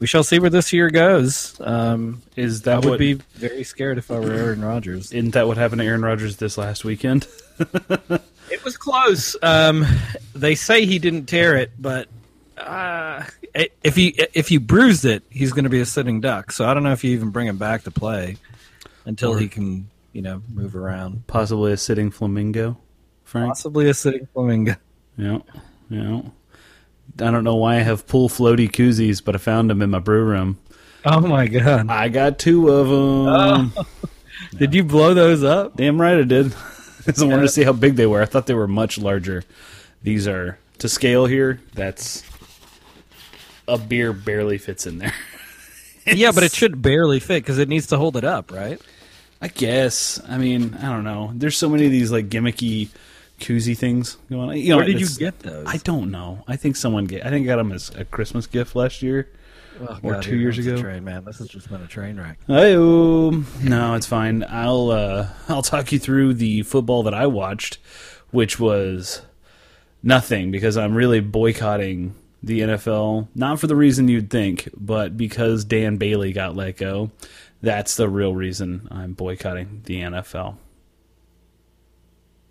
we 0.00 0.06
shall 0.06 0.24
see 0.24 0.38
where 0.38 0.50
this 0.50 0.72
year 0.72 0.90
goes. 0.90 1.60
Um, 1.60 2.22
Is 2.34 2.66
I 2.66 2.72
that 2.72 2.84
would 2.84 2.90
what? 2.90 2.98
be 2.98 3.14
very 3.34 3.62
scared 3.62 3.98
if 3.98 4.10
I 4.10 4.18
were 4.18 4.32
Aaron 4.32 4.64
Rodgers. 4.64 5.12
Isn't 5.12 5.32
that 5.32 5.46
what 5.46 5.56
happened 5.56 5.80
to 5.82 5.86
Aaron 5.86 6.02
Rodgers 6.02 6.38
this 6.38 6.58
last 6.58 6.84
weekend? 6.84 7.28
It 8.50 8.64
was 8.64 8.76
close. 8.76 9.36
Um, 9.42 9.86
they 10.34 10.56
say 10.56 10.84
he 10.84 10.98
didn't 10.98 11.26
tear 11.26 11.56
it, 11.56 11.70
but 11.78 12.08
uh, 12.56 13.22
if 13.54 13.94
he 13.94 14.08
if 14.34 14.50
you 14.50 14.58
bruised 14.58 15.04
it, 15.04 15.22
he's 15.30 15.52
going 15.52 15.64
to 15.64 15.70
be 15.70 15.80
a 15.80 15.86
sitting 15.86 16.20
duck. 16.20 16.50
So 16.50 16.66
I 16.66 16.74
don't 16.74 16.82
know 16.82 16.90
if 16.92 17.04
you 17.04 17.12
even 17.12 17.30
bring 17.30 17.46
him 17.46 17.58
back 17.58 17.84
to 17.84 17.92
play 17.92 18.38
until 19.04 19.34
he 19.34 19.48
can, 19.48 19.88
you 20.12 20.22
know, 20.22 20.42
move 20.52 20.74
around. 20.74 21.26
Possibly 21.28 21.72
a 21.72 21.76
sitting 21.76 22.10
flamingo, 22.10 22.76
Frank. 23.22 23.50
Possibly 23.50 23.88
a 23.88 23.94
sitting 23.94 24.26
flamingo. 24.32 24.74
Yeah, 25.16 25.38
yeah. 25.88 26.22
I 27.18 27.30
don't 27.30 27.44
know 27.44 27.56
why 27.56 27.76
I 27.76 27.80
have 27.80 28.06
pool 28.06 28.28
floaty 28.28 28.70
koozies, 28.70 29.24
but 29.24 29.34
I 29.34 29.38
found 29.38 29.70
them 29.70 29.82
in 29.82 29.90
my 29.90 29.98
brew 29.98 30.24
room. 30.24 30.58
Oh 31.04 31.20
my 31.20 31.46
god! 31.46 31.88
I 31.88 32.08
got 32.08 32.38
two 32.38 32.68
of 32.68 32.88
them. 32.88 33.72
Oh. 33.76 33.86
Did 34.56 34.74
you 34.74 34.84
blow 34.84 35.14
those 35.14 35.42
up? 35.44 35.76
Damn 35.76 36.00
right 36.00 36.18
I 36.18 36.22
did. 36.22 36.54
I 37.06 37.24
wanted 37.24 37.42
to 37.42 37.48
see 37.48 37.62
how 37.62 37.72
big 37.72 37.96
they 37.96 38.06
were. 38.06 38.20
I 38.20 38.26
thought 38.26 38.46
they 38.46 38.54
were 38.54 38.68
much 38.68 38.98
larger. 38.98 39.44
These 40.02 40.26
are 40.28 40.58
to 40.78 40.88
scale 40.88 41.26
here. 41.26 41.60
That's 41.74 42.22
a 43.68 43.78
beer 43.78 44.12
barely 44.12 44.58
fits 44.58 44.86
in 44.86 44.98
there. 44.98 45.14
yeah, 46.06 46.32
but 46.32 46.42
it 46.42 46.52
should 46.52 46.82
barely 46.82 47.20
fit 47.20 47.42
because 47.42 47.58
it 47.58 47.68
needs 47.68 47.86
to 47.88 47.96
hold 47.96 48.16
it 48.16 48.24
up, 48.24 48.50
right? 48.50 48.80
I 49.40 49.48
guess. 49.48 50.20
I 50.28 50.38
mean, 50.38 50.74
I 50.74 50.88
don't 50.90 51.04
know. 51.04 51.32
There's 51.34 51.56
so 51.56 51.68
many 51.68 51.86
of 51.86 51.92
these 51.92 52.10
like 52.10 52.28
gimmicky 52.28 52.88
koozie 53.40 53.76
things 53.76 54.16
going 54.28 54.50
on. 54.50 54.56
You 54.56 54.70
know, 54.70 54.76
Where 54.76 54.86
did 54.86 55.00
you 55.00 55.08
get 55.18 55.40
those? 55.40 55.66
I 55.66 55.78
don't 55.78 56.10
know. 56.10 56.44
I 56.46 56.56
think 56.56 56.76
someone 56.76 57.04
get. 57.06 57.24
I 57.24 57.30
think 57.30 57.44
I 57.44 57.46
got 57.46 57.56
them 57.56 57.72
as 57.72 57.90
a 57.96 58.04
Christmas 58.04 58.46
gift 58.46 58.76
last 58.76 59.02
year. 59.02 59.28
Oh, 59.80 59.98
or 60.02 60.12
God, 60.14 60.22
two 60.22 60.36
years 60.36 60.58
ago. 60.58 60.76
train 60.78 61.04
man. 61.04 61.24
This 61.24 61.38
has 61.38 61.48
just 61.48 61.70
been 61.70 61.80
a 61.80 61.86
train 61.86 62.18
wreck. 62.18 62.38
Oh 62.48 63.44
no, 63.62 63.94
it's 63.94 64.06
fine. 64.06 64.44
I'll 64.48 64.90
uh, 64.90 65.28
I'll 65.48 65.62
talk 65.62 65.90
you 65.92 65.98
through 65.98 66.34
the 66.34 66.62
football 66.62 67.02
that 67.04 67.14
I 67.14 67.26
watched, 67.26 67.78
which 68.30 68.60
was 68.60 69.22
nothing 70.02 70.50
because 70.50 70.76
I'm 70.76 70.94
really 70.94 71.20
boycotting 71.20 72.14
the 72.42 72.60
NFL. 72.60 73.28
Not 73.34 73.58
for 73.60 73.66
the 73.66 73.76
reason 73.76 74.08
you'd 74.08 74.30
think, 74.30 74.68
but 74.76 75.16
because 75.16 75.64
Dan 75.64 75.96
Bailey 75.96 76.32
got 76.32 76.56
let 76.56 76.76
go. 76.76 77.10
That's 77.62 77.96
the 77.96 78.08
real 78.08 78.34
reason 78.34 78.88
I'm 78.90 79.12
boycotting 79.12 79.82
the 79.84 80.00
NFL. 80.02 80.56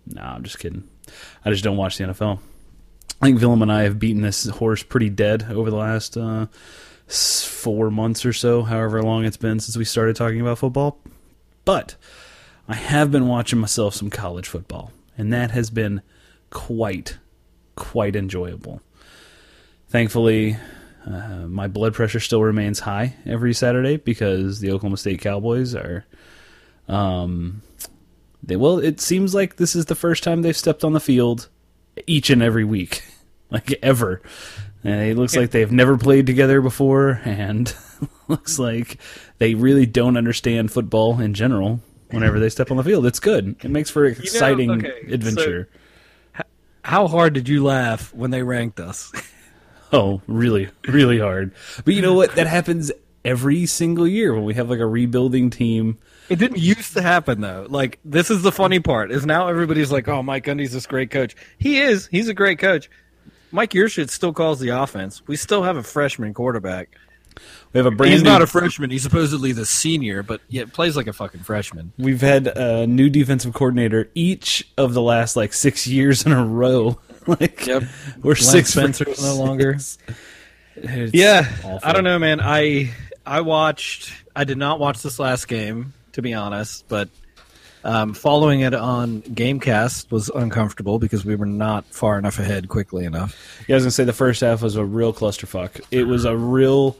No, 0.06 0.22
I'm 0.22 0.42
just 0.42 0.58
kidding. 0.58 0.88
I 1.44 1.50
just 1.50 1.64
don't 1.64 1.76
watch 1.76 1.98
the 1.98 2.04
NFL. 2.04 2.38
I 3.20 3.26
think 3.26 3.40
Willem 3.40 3.62
and 3.62 3.72
I 3.72 3.82
have 3.82 3.98
beaten 3.98 4.22
this 4.22 4.46
horse 4.48 4.82
pretty 4.82 5.10
dead 5.10 5.46
over 5.50 5.70
the 5.70 5.76
last 5.76 6.16
uh, 6.16 6.46
four 7.06 7.90
months 7.90 8.24
or 8.24 8.32
so, 8.32 8.62
however 8.62 9.02
long 9.02 9.24
it's 9.24 9.36
been 9.36 9.60
since 9.60 9.76
we 9.76 9.84
started 9.84 10.16
talking 10.16 10.40
about 10.40 10.58
football. 10.58 10.98
But 11.64 11.96
I 12.68 12.74
have 12.74 13.10
been 13.10 13.28
watching 13.28 13.58
myself 13.58 13.94
some 13.94 14.10
college 14.10 14.48
football, 14.48 14.92
and 15.18 15.32
that 15.32 15.50
has 15.50 15.70
been 15.70 16.02
quite, 16.48 17.18
quite 17.76 18.16
enjoyable. 18.16 18.80
Thankfully, 19.88 20.56
uh, 21.06 21.46
my 21.46 21.66
blood 21.66 21.94
pressure 21.94 22.20
still 22.20 22.42
remains 22.42 22.80
high 22.80 23.16
every 23.26 23.52
Saturday 23.52 23.96
because 23.96 24.60
the 24.60 24.70
Oklahoma 24.70 24.96
State 24.96 25.20
Cowboys 25.20 25.74
are. 25.74 26.06
Um, 26.88 27.62
they 28.42 28.56
well, 28.56 28.78
it 28.78 29.00
seems 29.00 29.34
like 29.34 29.56
this 29.56 29.74
is 29.74 29.86
the 29.86 29.94
first 29.94 30.22
time 30.22 30.42
they've 30.42 30.56
stepped 30.56 30.84
on 30.84 30.92
the 30.92 31.00
field 31.00 31.48
each 32.06 32.30
and 32.30 32.42
every 32.42 32.64
week, 32.64 33.02
like 33.50 33.72
ever. 33.82 34.22
And 34.82 35.02
it 35.02 35.16
looks 35.16 35.36
like 35.36 35.50
they've 35.50 35.70
never 35.70 35.98
played 35.98 36.26
together 36.26 36.62
before, 36.62 37.20
and 37.24 37.74
looks 38.28 38.58
like 38.58 38.98
they 39.38 39.54
really 39.54 39.84
don't 39.84 40.16
understand 40.16 40.72
football 40.72 41.20
in 41.20 41.34
general. 41.34 41.80
Whenever 42.10 42.40
they 42.40 42.48
step 42.48 42.70
on 42.72 42.76
the 42.76 42.82
field, 42.82 43.06
it's 43.06 43.20
good. 43.20 43.54
It 43.62 43.70
makes 43.70 43.88
for 43.90 44.04
exciting 44.04 44.70
okay, 44.70 45.06
so- 45.06 45.14
adventure. 45.14 45.68
How 46.82 47.06
hard 47.06 47.34
did 47.34 47.48
you 47.48 47.62
laugh 47.62 48.12
when 48.14 48.30
they 48.30 48.42
ranked 48.42 48.80
us? 48.80 49.12
Oh, 49.92 50.22
really, 50.28 50.68
really 50.86 51.18
hard. 51.18 51.52
But 51.84 51.94
you 51.94 52.00
know 52.02 52.14
what? 52.14 52.36
That 52.36 52.46
happens 52.46 52.92
every 53.24 53.66
single 53.66 54.06
year 54.06 54.32
when 54.32 54.44
we 54.44 54.54
have 54.54 54.70
like 54.70 54.78
a 54.78 54.86
rebuilding 54.86 55.50
team. 55.50 55.98
It 56.30 56.38
didn't 56.38 56.58
used 56.58 56.94
to 56.94 57.02
happen 57.02 57.40
though. 57.40 57.66
Like 57.68 57.98
this 58.04 58.30
is 58.30 58.42
the 58.42 58.52
funny 58.52 58.80
part 58.80 59.10
is 59.10 59.26
now 59.26 59.48
everybody's 59.48 59.90
like, 59.92 60.08
"Oh, 60.08 60.22
Mike 60.22 60.44
Gundy's 60.44 60.72
this 60.72 60.86
great 60.86 61.10
coach." 61.10 61.34
He 61.58 61.78
is. 61.80 62.06
He's 62.06 62.28
a 62.28 62.34
great 62.34 62.58
coach. 62.58 62.88
Mike 63.52 63.70
Yurcich 63.72 64.10
still 64.10 64.32
calls 64.32 64.60
the 64.60 64.68
offense. 64.68 65.22
We 65.26 65.34
still 65.36 65.64
have 65.64 65.76
a 65.76 65.82
freshman 65.82 66.32
quarterback. 66.32 66.94
We 67.72 67.78
have 67.78 67.86
a 67.86 67.90
brand 67.90 68.12
He's 68.12 68.22
new. 68.22 68.28
not 68.28 68.42
a 68.42 68.46
freshman. 68.46 68.90
He's 68.90 69.02
supposedly 69.02 69.52
the 69.52 69.64
senior, 69.66 70.22
but 70.22 70.40
yet 70.48 70.72
plays 70.72 70.96
like 70.96 71.06
a 71.06 71.12
fucking 71.12 71.42
freshman. 71.42 71.92
we've 71.98 72.20
had 72.20 72.46
a 72.48 72.86
new 72.86 73.08
defensive 73.08 73.52
coordinator 73.54 74.08
each 74.14 74.68
of 74.78 74.94
the 74.94 75.02
last 75.02 75.36
like 75.36 75.52
six 75.52 75.86
years 75.86 76.24
in 76.26 76.32
a 76.32 76.44
row. 76.44 76.98
like 77.26 77.66
Yep. 77.66 77.84
we're 78.22 78.34
six 78.34 78.70
Spencer's 78.70 79.22
no 79.22 79.34
longer. 79.36 79.78
Yeah, 81.12 81.40
awful. 81.64 81.80
I 81.82 81.92
don't 81.92 82.04
know, 82.04 82.18
man. 82.18 82.40
I 82.40 82.92
I 83.26 83.42
watched. 83.42 84.12
I 84.34 84.44
did 84.44 84.56
not 84.56 84.78
watch 84.80 85.02
this 85.02 85.18
last 85.18 85.46
game, 85.48 85.92
to 86.12 86.22
be 86.22 86.34
honest, 86.34 86.86
but 86.88 87.08
um, 87.82 88.12
following 88.12 88.60
it 88.60 88.74
on 88.74 89.22
GameCast 89.22 90.10
was 90.10 90.28
uncomfortable 90.28 90.98
because 90.98 91.24
we 91.24 91.34
were 91.34 91.46
not 91.46 91.86
far 91.86 92.18
enough 92.18 92.38
ahead 92.38 92.68
quickly 92.68 93.04
enough. 93.04 93.36
Yeah, 93.66 93.74
I 93.74 93.76
was 93.76 93.84
gonna 93.84 93.90
say 93.92 94.04
the 94.04 94.12
first 94.12 94.42
half 94.42 94.62
was 94.62 94.76
a 94.76 94.84
real 94.84 95.12
clusterfuck. 95.12 95.80
It 95.90 96.04
was 96.04 96.24
a 96.24 96.36
real. 96.36 96.96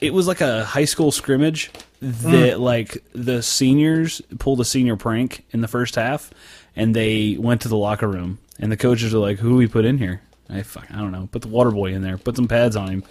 It 0.00 0.12
was 0.12 0.26
like 0.26 0.40
a 0.40 0.64
high 0.64 0.84
school 0.84 1.12
scrimmage 1.12 1.70
that 2.00 2.58
like 2.58 3.02
the 3.12 3.42
seniors 3.42 4.20
pulled 4.38 4.60
a 4.60 4.64
senior 4.64 4.96
prank 4.96 5.44
in 5.52 5.60
the 5.60 5.68
first 5.68 5.94
half, 5.94 6.30
and 6.74 6.96
they 6.96 7.36
went 7.38 7.60
to 7.62 7.68
the 7.68 7.76
locker 7.76 8.08
room, 8.08 8.38
and 8.58 8.72
the 8.72 8.76
coaches 8.76 9.14
are 9.14 9.18
like, 9.18 9.38
"Who 9.38 9.56
we 9.56 9.68
put 9.68 9.84
in 9.84 9.98
here? 9.98 10.20
I 10.50 10.62
fuck, 10.62 10.90
I 10.90 10.96
don't 10.96 11.12
know. 11.12 11.28
Put 11.30 11.42
the 11.42 11.48
water 11.48 11.70
boy 11.70 11.94
in 11.94 12.02
there. 12.02 12.18
Put 12.18 12.36
some 12.36 12.48
pads 12.48 12.74
on 12.74 12.88
him." 12.88 13.04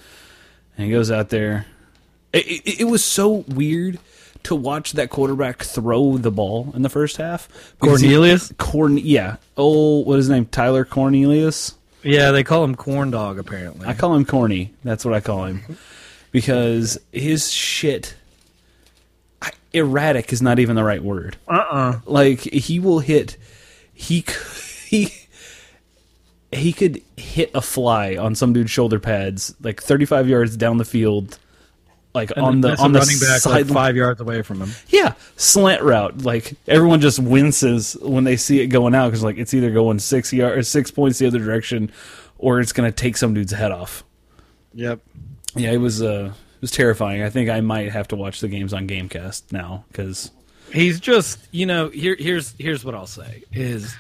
And 0.77 0.85
he 0.85 0.91
goes 0.91 1.09
out 1.09 1.29
there. 1.29 1.65
It, 2.33 2.45
it, 2.47 2.79
it 2.81 2.83
was 2.85 3.03
so 3.03 3.29
weird 3.47 3.99
to 4.43 4.55
watch 4.55 4.93
that 4.93 5.09
quarterback 5.09 5.63
throw 5.63 6.17
the 6.17 6.31
ball 6.31 6.71
in 6.75 6.81
the 6.81 6.89
first 6.89 7.17
half. 7.17 7.47
because 7.79 8.01
he- 8.01 8.07
Cornelius? 8.09 8.53
Corn, 8.57 8.97
yeah. 8.97 9.37
Oh, 9.57 9.99
what 9.99 10.19
is 10.19 10.25
his 10.25 10.29
name? 10.29 10.45
Taylor 10.45 10.85
Cornelius. 10.85 11.75
Yeah, 12.03 12.31
they 12.31 12.43
call 12.43 12.63
him 12.63 12.75
corn 12.75 13.11
dog 13.11 13.37
apparently. 13.37 13.87
I 13.87 13.93
call 13.93 14.15
him 14.15 14.25
corny. 14.25 14.73
That's 14.83 15.05
what 15.05 15.13
I 15.13 15.19
call 15.19 15.45
him. 15.45 15.77
Because 16.31 16.99
his 17.11 17.51
shit 17.51 18.15
I, 19.41 19.51
erratic 19.73 20.33
is 20.33 20.41
not 20.41 20.57
even 20.59 20.75
the 20.75 20.83
right 20.83 21.03
word. 21.03 21.37
uh-uh. 21.47 21.99
Like 22.05 22.39
he 22.39 22.79
will 22.79 22.99
hit 22.99 23.37
he 23.93 24.25
he 24.87 25.13
he 26.51 26.73
could 26.73 27.01
hit 27.17 27.51
a 27.53 27.61
fly 27.61 28.15
on 28.15 28.33
some 28.35 28.51
dude's 28.51 28.71
shoulder 28.71 28.99
pads 28.99 29.53
like 29.61 29.81
35 29.81 30.27
yards 30.27 30.57
down 30.57 30.77
the 30.77 30.85
field 30.85 31.37
like 32.13 32.35
on 32.37 32.61
the 32.61 32.77
on 32.77 32.91
the 32.91 32.99
running 32.99 33.19
back 33.19 33.41
side 33.41 33.51
like 33.51 33.65
five 33.67 33.95
yards 33.95 34.19
away 34.21 34.41
from 34.41 34.61
him. 34.61 34.71
yeah, 34.89 35.13
slant 35.37 35.81
route. 35.83 36.23
Like 36.23 36.55
everyone 36.67 37.01
just 37.01 37.19
winces 37.19 37.97
when 38.01 38.23
they 38.23 38.37
see 38.37 38.59
it 38.59 38.67
going 38.67 38.95
out 38.95 39.07
because 39.07 39.23
like 39.23 39.37
it's 39.37 39.53
either 39.53 39.71
going 39.71 39.99
six 39.99 40.33
yards, 40.33 40.67
six 40.67 40.91
points 40.91 41.19
the 41.19 41.27
other 41.27 41.39
direction, 41.39 41.91
or 42.37 42.59
it's 42.59 42.73
going 42.73 42.91
to 42.91 42.95
take 42.95 43.17
some 43.17 43.33
dude's 43.33 43.51
head 43.51 43.71
off. 43.71 44.03
Yep. 44.73 44.99
Yeah, 45.55 45.71
it 45.71 45.77
was 45.77 46.01
uh, 46.01 46.31
it 46.55 46.61
was 46.61 46.71
terrifying. 46.71 47.23
I 47.23 47.29
think 47.29 47.49
I 47.49 47.61
might 47.61 47.91
have 47.91 48.07
to 48.09 48.15
watch 48.15 48.39
the 48.39 48.47
games 48.47 48.73
on 48.73 48.87
GameCast 48.87 49.51
now 49.51 49.85
because 49.89 50.31
He's 50.71 50.99
just, 50.99 51.39
you 51.51 51.65
know, 51.65 51.89
here 51.89 52.15
here's 52.17 52.53
here's 52.57 52.85
what 52.85 52.95
I'll 52.95 53.07
say 53.07 53.43
is 53.51 53.93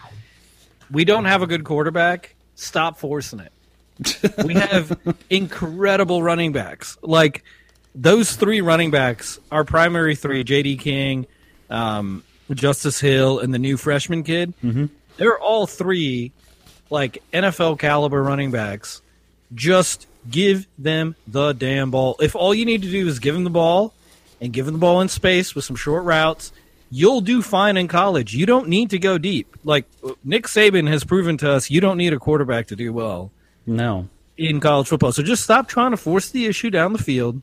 we 0.89 1.05
don't 1.05 1.25
have 1.25 1.41
a 1.41 1.47
good 1.47 1.63
quarterback. 1.63 2.35
Stop 2.55 2.97
forcing 2.97 3.39
it. 3.39 3.51
we 4.45 4.53
have 4.53 4.97
incredible 5.29 6.23
running 6.23 6.53
backs. 6.53 6.97
Like 7.01 7.43
those 7.93 8.35
three 8.35 8.61
running 8.61 8.91
backs, 8.91 9.39
our 9.51 9.63
primary 9.63 10.15
three, 10.15 10.43
J.D. 10.43 10.77
King, 10.77 11.27
um, 11.69 12.23
Justice 12.51 12.99
Hill, 12.99 13.39
and 13.39 13.53
the 13.53 13.59
new 13.59 13.77
freshman 13.77 14.23
kid. 14.23 14.53
Mm-hmm. 14.63 14.85
They're 15.17 15.39
all 15.39 15.67
three 15.67 16.31
like 16.89 17.23
NFL 17.33 17.79
caliber 17.79 18.21
running 18.21 18.51
backs. 18.51 19.01
Just 19.53 20.07
give 20.29 20.67
them 20.77 21.15
the 21.27 21.53
damn 21.53 21.91
ball. 21.91 22.15
If 22.19 22.35
all 22.35 22.53
you 22.53 22.65
need 22.65 22.83
to 22.83 22.91
do 22.91 23.07
is 23.07 23.19
give 23.19 23.33
them 23.33 23.43
the 23.43 23.49
ball 23.49 23.93
and 24.39 24.53
give 24.53 24.65
them 24.65 24.75
the 24.75 24.79
ball 24.79 25.01
in 25.01 25.09
space 25.09 25.55
with 25.55 25.65
some 25.65 25.75
short 25.75 26.03
routes, 26.03 26.51
you'll 26.89 27.21
do 27.21 27.41
fine 27.41 27.77
in 27.77 27.87
college. 27.87 28.33
You 28.33 28.45
don't 28.45 28.67
need 28.67 28.89
to 28.91 28.99
go 28.99 29.17
deep. 29.17 29.55
Like 29.63 29.85
Nick 30.23 30.45
Saban 30.45 30.87
has 30.89 31.03
proven 31.03 31.37
to 31.37 31.51
us, 31.51 31.69
you 31.69 31.81
don't 31.81 31.97
need 31.97 32.13
a 32.13 32.19
quarterback 32.19 32.67
to 32.67 32.75
do 32.75 32.93
well 32.93 33.31
no, 33.65 34.07
in 34.37 34.59
college 34.59 34.87
football. 34.87 35.11
So 35.11 35.23
just 35.23 35.43
stop 35.43 35.67
trying 35.67 35.91
to 35.91 35.97
force 35.97 36.29
the 36.29 36.45
issue 36.45 36.69
down 36.69 36.93
the 36.93 36.99
field. 36.99 37.41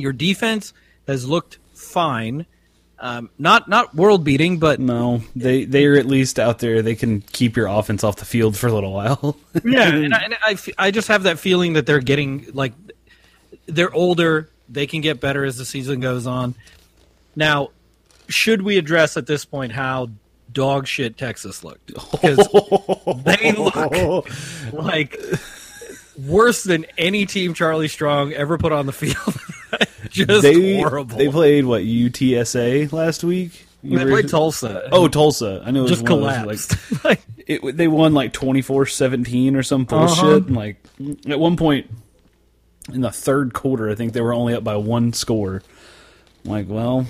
Your 0.00 0.12
defense 0.12 0.72
has 1.06 1.28
looked 1.28 1.58
fine. 1.74 2.46
Um, 2.98 3.30
not 3.38 3.66
not 3.68 3.94
world 3.94 4.24
beating, 4.24 4.58
but 4.58 4.78
no, 4.78 5.22
they 5.34 5.64
they 5.64 5.86
are 5.86 5.96
at 5.96 6.04
least 6.04 6.38
out 6.38 6.58
there. 6.58 6.82
They 6.82 6.94
can 6.94 7.22
keep 7.22 7.56
your 7.56 7.66
offense 7.66 8.04
off 8.04 8.16
the 8.16 8.26
field 8.26 8.56
for 8.58 8.66
a 8.66 8.72
little 8.72 8.92
while. 8.92 9.36
yeah, 9.64 9.88
and, 9.88 10.12
I, 10.12 10.18
and 10.18 10.36
I, 10.46 10.50
f- 10.52 10.68
I 10.76 10.90
just 10.90 11.08
have 11.08 11.22
that 11.22 11.38
feeling 11.38 11.72
that 11.74 11.86
they're 11.86 12.00
getting 12.00 12.46
like 12.52 12.74
they're 13.66 13.92
older. 13.94 14.50
They 14.68 14.86
can 14.86 15.00
get 15.00 15.18
better 15.18 15.44
as 15.44 15.56
the 15.56 15.64
season 15.64 16.00
goes 16.00 16.26
on. 16.26 16.54
Now, 17.34 17.70
should 18.28 18.62
we 18.62 18.76
address 18.76 19.16
at 19.16 19.26
this 19.26 19.44
point 19.46 19.72
how 19.72 20.10
dog 20.52 20.86
shit 20.86 21.16
Texas 21.16 21.64
looked? 21.64 21.86
Because 21.86 22.36
they 23.24 23.52
look 23.52 24.28
like 24.72 25.18
worse 26.18 26.64
than 26.64 26.86
any 26.98 27.26
team 27.26 27.54
Charlie 27.54 27.88
Strong 27.88 28.32
ever 28.32 28.58
put 28.58 28.72
on 28.72 28.86
the 28.86 28.92
field. 28.92 29.36
just 30.10 30.42
they 30.42 30.76
horrible. 30.76 31.18
they 31.18 31.28
played 31.28 31.64
what 31.64 31.82
UTSA 31.82 32.92
last 32.92 33.24
week. 33.24 33.66
You 33.82 33.98
They 33.98 34.04
were- 34.04 34.10
played 34.10 34.28
Tulsa. 34.28 34.88
Oh, 34.92 35.08
Tulsa. 35.08 35.62
I 35.64 35.70
know 35.70 35.80
it 35.80 35.82
was 35.82 35.90
just 35.92 36.04
those, 36.04 36.08
collapsed. 36.08 37.04
Like, 37.04 37.04
Like, 37.04 37.22
it, 37.46 37.76
they 37.76 37.88
won 37.88 38.12
like 38.14 38.32
24-17 38.32 39.56
or 39.56 39.62
some 39.62 39.84
bullshit. 39.84 40.18
Uh-huh. 40.24 40.36
And 40.36 40.56
like 40.56 40.76
at 41.26 41.40
one 41.40 41.56
point 41.56 41.90
in 42.92 43.00
the 43.00 43.10
third 43.10 43.54
quarter, 43.54 43.88
I 43.90 43.94
think 43.94 44.12
they 44.12 44.20
were 44.20 44.34
only 44.34 44.54
up 44.54 44.62
by 44.64 44.76
one 44.76 45.12
score. 45.12 45.62
I'm 46.44 46.50
like, 46.50 46.66
well, 46.68 47.06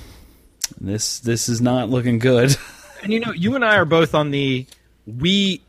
this 0.81 1.21
this 1.21 1.49
is 1.49 1.61
not 1.61 1.89
looking 1.89 2.19
good. 2.19 2.57
and 3.03 3.13
you 3.13 3.21
know, 3.21 3.33
you 3.33 3.55
and 3.55 3.65
I 3.65 3.77
are 3.77 3.85
both 3.85 4.15
on 4.15 4.31
the 4.31 4.67
we 5.07 5.63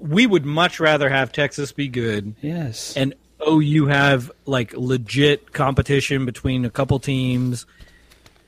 we 0.00 0.26
would 0.26 0.44
much 0.44 0.80
rather 0.80 1.08
have 1.08 1.32
Texas 1.32 1.72
be 1.72 1.88
good 1.88 2.34
yes. 2.40 2.96
and 2.96 3.14
OU 3.46 3.86
have 3.86 4.30
like 4.46 4.72
legit 4.74 5.52
competition 5.52 6.24
between 6.26 6.64
a 6.64 6.70
couple 6.70 6.98
teams 6.98 7.66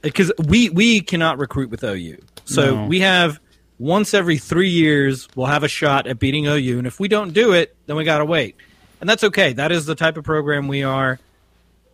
because 0.02 0.32
we 0.38 0.68
we 0.70 1.00
cannot 1.00 1.38
recruit 1.38 1.70
with 1.70 1.82
OU. 1.84 2.18
So 2.44 2.74
No. 2.76 2.86
we 2.86 3.00
have 3.00 3.40
once 3.78 4.14
every 4.14 4.38
three 4.38 4.70
years 4.70 5.28
we'll 5.34 5.46
have 5.48 5.62
a 5.64 5.68
shot 5.68 6.06
at 6.06 6.18
beating 6.18 6.46
OU, 6.46 6.78
and 6.78 6.86
if 6.86 6.98
we 7.00 7.08
don't 7.08 7.32
do 7.32 7.52
it, 7.52 7.74
then 7.86 7.96
we 7.96 8.04
got 8.04 8.18
to 8.18 8.24
wait, 8.24 8.56
and 9.00 9.08
that's 9.10 9.24
okay. 9.24 9.52
That 9.52 9.72
is 9.72 9.86
the 9.86 9.94
type 9.94 10.16
of 10.16 10.24
program 10.24 10.68
we 10.68 10.82
are. 10.82 11.18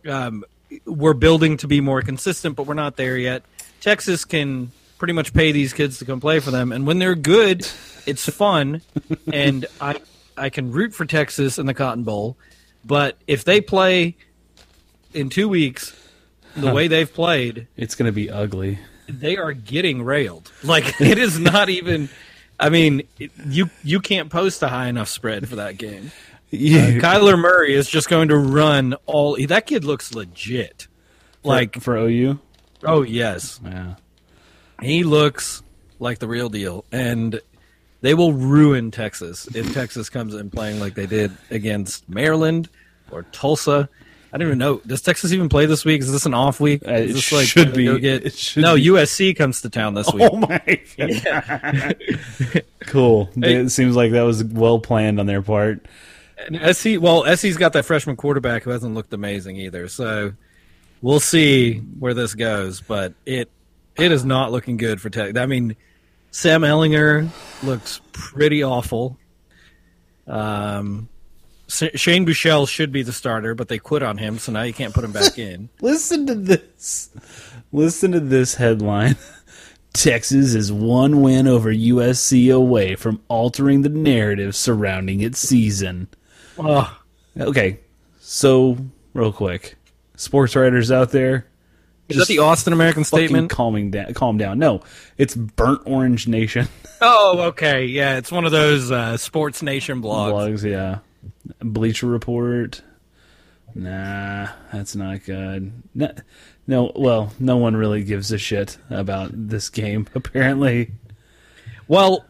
Um, 0.07 0.43
we're 0.85 1.13
building 1.13 1.57
to 1.57 1.67
be 1.67 1.81
more 1.81 2.01
consistent, 2.01 2.55
but 2.55 2.65
we're 2.65 2.73
not 2.73 2.95
there 2.97 3.17
yet. 3.17 3.43
Texas 3.81 4.25
can 4.25 4.71
pretty 4.97 5.13
much 5.13 5.33
pay 5.33 5.51
these 5.51 5.73
kids 5.73 5.99
to 5.99 6.05
come 6.05 6.19
play 6.19 6.39
for 6.39 6.51
them, 6.51 6.71
and 6.71 6.87
when 6.87 6.99
they're 6.99 7.15
good, 7.15 7.67
it's 8.05 8.29
fun, 8.29 8.81
and 9.31 9.65
I 9.81 9.99
I 10.37 10.49
can 10.49 10.71
root 10.71 10.93
for 10.93 11.05
Texas 11.05 11.57
in 11.59 11.65
the 11.65 11.73
Cotton 11.73 12.03
Bowl, 12.03 12.37
but 12.85 13.17
if 13.27 13.43
they 13.43 13.61
play 13.61 14.15
in 15.13 15.29
two 15.29 15.47
weeks 15.49 15.95
the 16.55 16.71
way 16.73 16.87
they've 16.87 17.11
played, 17.11 17.67
it's 17.77 17.95
going 17.95 18.05
to 18.07 18.11
be 18.13 18.29
ugly. 18.29 18.79
they 19.07 19.37
are 19.37 19.53
getting 19.53 20.03
railed. 20.03 20.51
Like 20.63 20.99
it 21.01 21.17
is 21.17 21.39
not 21.39 21.69
even. 21.69 22.09
I 22.59 22.69
mean, 22.69 23.03
it- 23.19 23.31
you 23.47 23.69
you 23.83 23.99
can't 23.99 24.29
post 24.29 24.61
a 24.63 24.67
high 24.67 24.87
enough 24.87 25.09
spread 25.09 25.49
for 25.49 25.57
that 25.57 25.77
game. 25.77 26.11
Yeah. 26.51 26.79
Uh, 26.81 26.91
Kyler 27.01 27.37
Murray 27.39 27.73
is 27.73 27.89
just 27.89 28.07
going 28.09 28.27
to 28.29 28.37
run 28.37 28.93
all. 29.07 29.35
That 29.47 29.65
kid 29.65 29.83
looks 29.83 30.13
legit. 30.13 30.87
Like, 31.43 31.81
for 31.81 31.97
OU. 31.97 32.39
oh 32.83 33.01
yes, 33.01 33.59
Yeah. 33.65 33.95
he 34.81 35.03
looks 35.03 35.61
like 35.99 36.19
the 36.19 36.27
real 36.27 36.47
deal, 36.49 36.85
and 36.91 37.41
they 38.03 38.13
will 38.13 38.33
ruin 38.33 38.91
Texas 38.91 39.47
if 39.55 39.73
Texas 39.73 40.09
comes 40.09 40.35
in 40.35 40.49
playing 40.49 40.81
like 40.81 40.93
they 40.93 41.05
did 41.05 41.31
against 41.49 42.07
Maryland 42.09 42.67
or 43.09 43.23
Tulsa. 43.31 43.87
I 44.33 44.37
don't 44.37 44.47
even 44.47 44.57
know. 44.57 44.81
Does 44.85 45.01
Texas 45.01 45.31
even 45.31 45.47
play 45.47 45.67
this 45.67 45.85
week? 45.85 46.01
Is 46.01 46.11
this 46.11 46.25
an 46.25 46.33
off 46.33 46.59
week? 46.59 46.85
Uh, 46.85 46.91
it 46.95 47.31
like 47.31 47.47
should 47.47 47.73
Get, 47.73 48.25
It 48.25 48.33
should 48.33 48.61
no, 48.61 48.75
be. 48.75 48.87
USC 48.87 49.33
comes 49.37 49.61
to 49.61 49.69
town 49.69 49.93
this 49.93 50.11
week. 50.13 50.29
Oh 50.29 50.35
my 50.35 50.81
god. 51.23 51.95
cool. 52.87 53.29
It 53.37 53.69
seems 53.69 53.95
like 53.95 54.11
that 54.11 54.23
was 54.23 54.43
well 54.43 54.79
planned 54.79 55.21
on 55.21 55.25
their 55.25 55.41
part. 55.41 55.85
And 56.45 56.75
SC, 56.75 56.99
well, 56.99 57.23
SC's 57.33 57.55
got 57.55 57.71
that 57.71 57.85
freshman 57.85 58.17
quarterback 58.17 58.63
who 58.63 58.71
hasn't 58.71 58.95
looked 58.95 59.13
amazing 59.13 59.55
either. 59.55 59.87
So 59.87 60.33
we'll 61.01 61.21
see 61.21 61.77
where 61.77 62.13
this 62.13 62.35
goes, 62.35 62.81
but 62.81 63.13
it 63.25 63.49
it 63.95 64.11
is 64.11 64.25
not 64.25 64.51
looking 64.51 64.75
good 64.75 64.99
for 64.99 65.09
Tech. 65.09 65.37
I 65.37 65.45
mean, 65.45 65.77
Sam 66.33 66.61
Ehlinger 66.63 67.29
looks 67.61 68.01
pretty 68.11 68.63
awful. 68.63 69.19
Um, 70.25 71.07
Sh- 71.67 71.93
Shane 71.95 72.25
Buechele 72.25 72.67
should 72.67 72.91
be 72.91 73.03
the 73.03 73.13
starter, 73.13 73.53
but 73.53 73.67
they 73.67 73.77
quit 73.77 74.01
on 74.01 74.17
him, 74.17 74.39
so 74.39 74.51
now 74.51 74.63
you 74.63 74.73
can't 74.73 74.95
put 74.95 75.03
him 75.03 75.11
back 75.11 75.37
in. 75.37 75.69
Listen 75.79 76.25
to 76.25 76.33
this. 76.33 77.09
Listen 77.71 78.11
to 78.13 78.19
this 78.19 78.55
headline. 78.55 79.15
Texas 79.93 80.55
is 80.55 80.71
one 80.71 81.21
win 81.21 81.45
over 81.47 81.71
USC 81.71 82.51
away 82.53 82.95
from 82.95 83.21
altering 83.27 83.83
the 83.83 83.89
narrative 83.89 84.55
surrounding 84.55 85.21
its 85.21 85.37
season. 85.39 86.07
Oh, 86.57 86.97
Okay, 87.39 87.79
so 88.19 88.77
real 89.13 89.31
quick, 89.31 89.75
sports 90.15 90.55
writers 90.55 90.91
out 90.91 91.11
there, 91.11 91.45
is 92.09 92.17
that 92.17 92.27
the 92.27 92.39
Austin 92.39 92.73
American-Statesman? 92.73 93.47
calming 93.47 93.91
down. 93.91 94.13
Calm 94.13 94.37
down. 94.37 94.59
No, 94.59 94.81
it's 95.17 95.35
burnt 95.35 95.81
orange 95.85 96.27
nation 96.27 96.67
Oh, 97.01 97.41
okay, 97.47 97.85
yeah, 97.85 98.17
it's 98.17 98.31
one 98.31 98.45
of 98.45 98.51
those 98.51 98.91
uh, 98.91 99.17
Sports 99.17 99.61
Nation 99.61 100.01
blogs. 100.01 100.31
blogs. 100.61 100.69
Yeah, 100.69 100.99
Bleacher 101.59 102.07
Report. 102.07 102.81
Nah, 103.75 104.47
that's 104.71 104.95
not 104.95 105.23
good. 105.25 105.71
No, 105.95 106.11
no, 106.67 106.91
well, 106.95 107.33
no 107.39 107.57
one 107.57 107.75
really 107.75 108.03
gives 108.03 108.31
a 108.31 108.37
shit 108.37 108.77
about 108.89 109.31
this 109.33 109.69
game. 109.69 110.07
Apparently, 110.15 110.91
Well, 111.87 112.23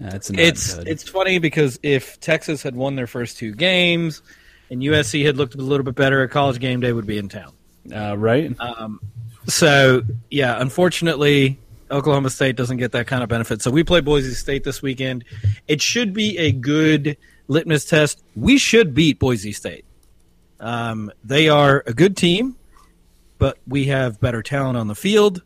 that's 0.00 0.30
not 0.30 0.40
it's 0.40 0.74
good. 0.76 0.88
it's 0.88 1.08
funny 1.08 1.38
because 1.38 1.78
if 1.82 2.18
Texas 2.20 2.62
had 2.62 2.76
won 2.76 2.94
their 2.96 3.08
first 3.08 3.36
two 3.38 3.52
games 3.54 4.22
and 4.70 4.80
USC 4.80 5.26
had 5.26 5.36
looked 5.36 5.54
a 5.54 5.58
little 5.58 5.84
bit 5.84 5.96
better, 5.96 6.22
a 6.22 6.28
college 6.28 6.60
game 6.60 6.80
day 6.80 6.92
would 6.92 7.06
be 7.06 7.18
in 7.18 7.28
town. 7.28 7.52
Uh, 7.94 8.16
right. 8.16 8.54
So 9.46 10.02
yeah, 10.30 10.60
unfortunately, 10.60 11.58
Oklahoma 11.90 12.30
State 12.30 12.56
doesn't 12.56 12.76
get 12.76 12.92
that 12.92 13.06
kind 13.06 13.22
of 13.22 13.28
benefit. 13.28 13.62
So 13.62 13.70
we 13.70 13.82
play 13.82 14.00
Boise 14.00 14.34
State 14.34 14.64
this 14.64 14.82
weekend. 14.82 15.24
It 15.66 15.80
should 15.80 16.12
be 16.12 16.36
a 16.38 16.52
good 16.52 17.16
litmus 17.48 17.86
test. 17.86 18.22
We 18.36 18.58
should 18.58 18.94
beat 18.94 19.18
Boise 19.18 19.52
State. 19.52 19.84
Um, 20.60 21.10
they 21.24 21.48
are 21.48 21.82
a 21.86 21.94
good 21.94 22.16
team, 22.16 22.56
but 23.38 23.58
we 23.66 23.86
have 23.86 24.20
better 24.20 24.42
talent 24.42 24.76
on 24.76 24.88
the 24.88 24.94
field. 24.94 25.42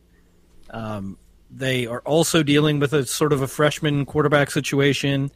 Um, 0.70 1.18
they 1.50 1.86
are 1.86 2.00
also 2.00 2.42
dealing 2.42 2.80
with 2.80 2.94
a 2.94 3.04
sort 3.04 3.32
of 3.32 3.42
a 3.42 3.46
freshman 3.46 4.06
quarterback 4.06 4.50
situation. 4.50 5.30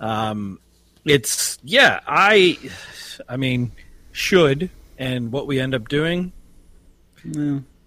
Um, 0.00 0.58
it's 1.04 1.58
yeah, 1.62 2.00
I, 2.06 2.58
I 3.28 3.36
mean, 3.36 3.70
should 4.12 4.70
and 5.02 5.32
what 5.32 5.46
we 5.48 5.58
end 5.58 5.74
up 5.74 5.88
doing 5.88 6.32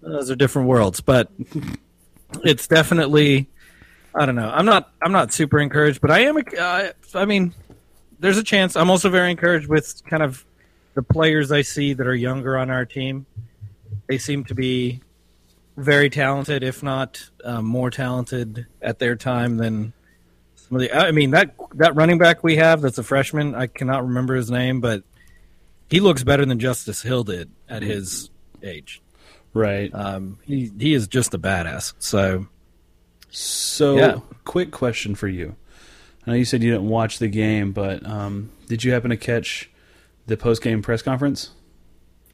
those 0.02 0.30
are 0.30 0.36
different 0.36 0.68
worlds, 0.68 1.00
but 1.00 1.30
it's 2.44 2.66
definitely. 2.66 3.48
I 4.14 4.24
don't 4.24 4.36
know. 4.36 4.50
I'm 4.50 4.64
not. 4.64 4.92
I'm 5.02 5.12
not 5.12 5.32
super 5.32 5.58
encouraged, 5.58 6.00
but 6.00 6.10
I 6.10 6.20
am. 6.20 6.38
Uh, 6.58 6.88
I 7.14 7.24
mean, 7.24 7.54
there's 8.18 8.38
a 8.38 8.42
chance. 8.42 8.76
I'm 8.76 8.90
also 8.90 9.10
very 9.10 9.30
encouraged 9.30 9.68
with 9.68 10.02
kind 10.08 10.22
of 10.22 10.44
the 10.94 11.02
players 11.02 11.52
I 11.52 11.62
see 11.62 11.92
that 11.92 12.06
are 12.06 12.14
younger 12.14 12.56
on 12.56 12.70
our 12.70 12.86
team. 12.86 13.26
They 14.08 14.18
seem 14.18 14.44
to 14.44 14.54
be 14.54 15.02
very 15.76 16.08
talented, 16.08 16.62
if 16.62 16.82
not 16.82 17.28
uh, 17.44 17.60
more 17.60 17.90
talented 17.90 18.66
at 18.80 18.98
their 18.98 19.16
time 19.16 19.58
than 19.58 19.92
some 20.54 20.76
of 20.76 20.80
the. 20.80 20.92
I 20.96 21.10
mean 21.12 21.32
that 21.32 21.54
that 21.74 21.94
running 21.94 22.16
back 22.16 22.42
we 22.42 22.56
have 22.56 22.80
that's 22.80 22.98
a 22.98 23.02
freshman. 23.02 23.54
I 23.54 23.66
cannot 23.66 24.06
remember 24.06 24.34
his 24.34 24.50
name, 24.50 24.80
but 24.80 25.02
he 25.88 26.00
looks 26.00 26.22
better 26.24 26.44
than 26.44 26.58
Justice 26.58 27.02
Hill 27.02 27.24
did 27.24 27.50
at 27.68 27.82
his 27.82 28.30
age. 28.62 29.00
Right. 29.54 29.92
Um, 29.94 30.38
he 30.44 30.70
he 30.78 30.92
is 30.94 31.08
just 31.08 31.32
a 31.34 31.38
badass. 31.38 31.94
So 31.98 32.46
So, 33.30 33.96
Yeah. 33.98 34.20
quick 34.44 34.70
question 34.70 35.14
for 35.14 35.28
you. 35.28 35.56
I 36.26 36.30
know 36.30 36.36
you 36.36 36.44
said 36.44 36.62
you 36.62 36.70
didn't 36.72 36.88
watch 36.88 37.18
the 37.18 37.28
game, 37.28 37.72
but 37.72 38.04
um, 38.06 38.50
did 38.68 38.82
you 38.84 38.92
happen 38.92 39.10
to 39.10 39.16
catch 39.16 39.70
the 40.26 40.36
post 40.36 40.62
game 40.62 40.82
press 40.82 41.02
conference? 41.02 41.50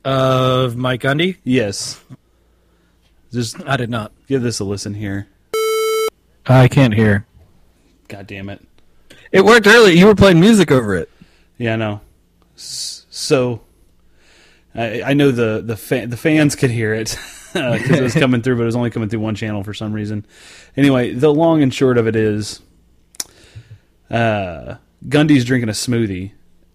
of 0.05 0.75
Mike 0.77 1.03
Gundy, 1.03 1.37
Yes. 1.45 2.01
Just 3.33 3.63
I 3.67 3.77
did 3.77 3.89
not. 3.89 4.11
give 4.27 4.43
this 4.43 4.59
a 4.61 4.65
listen 4.65 4.95
here. 4.95 5.29
I 6.47 6.67
can't 6.69 6.93
hear. 6.93 7.25
God 8.09 8.27
damn 8.27 8.49
it. 8.51 8.61
It 9.31 9.45
worked 9.45 9.67
earlier. 9.67 9.95
You 9.95 10.07
were 10.07 10.15
playing 10.17 10.41
music 10.41 10.71
over 10.73 10.95
it. 10.97 11.09
Yeah, 11.57 11.75
I 11.75 11.77
know. 11.77 12.01
S- 12.57 13.02
So, 13.23 13.63
I, 14.75 15.03
I 15.03 15.13
know 15.15 15.31
the 15.31 15.63
the 15.65 15.77
fa- 15.77 16.07
the 16.07 16.17
fans 16.17 16.57
could 16.57 16.71
hear 16.71 16.95
it 16.95 17.19
because 17.53 17.91
it 17.91 18.03
was 18.03 18.15
coming 18.19 18.43
through, 18.43 18.57
but 18.57 18.63
it 18.63 18.67
was 18.67 18.77
only 18.77 18.91
coming 18.91 19.09
through 19.09 19.21
one 19.21 19.35
channel 19.35 19.63
for 19.63 19.75
some 19.75 19.93
reason. 19.93 20.27
Anyway, 20.77 21.13
the 21.13 21.33
long 21.33 21.63
and 21.63 21.73
short 21.73 21.99
of 21.99 22.07
it 22.07 22.17
is, 22.17 22.61
uh, 24.11 24.77
Gundy's 25.09 25.45
drinking 25.45 25.69
a 25.69 25.73
smoothie 25.73 26.33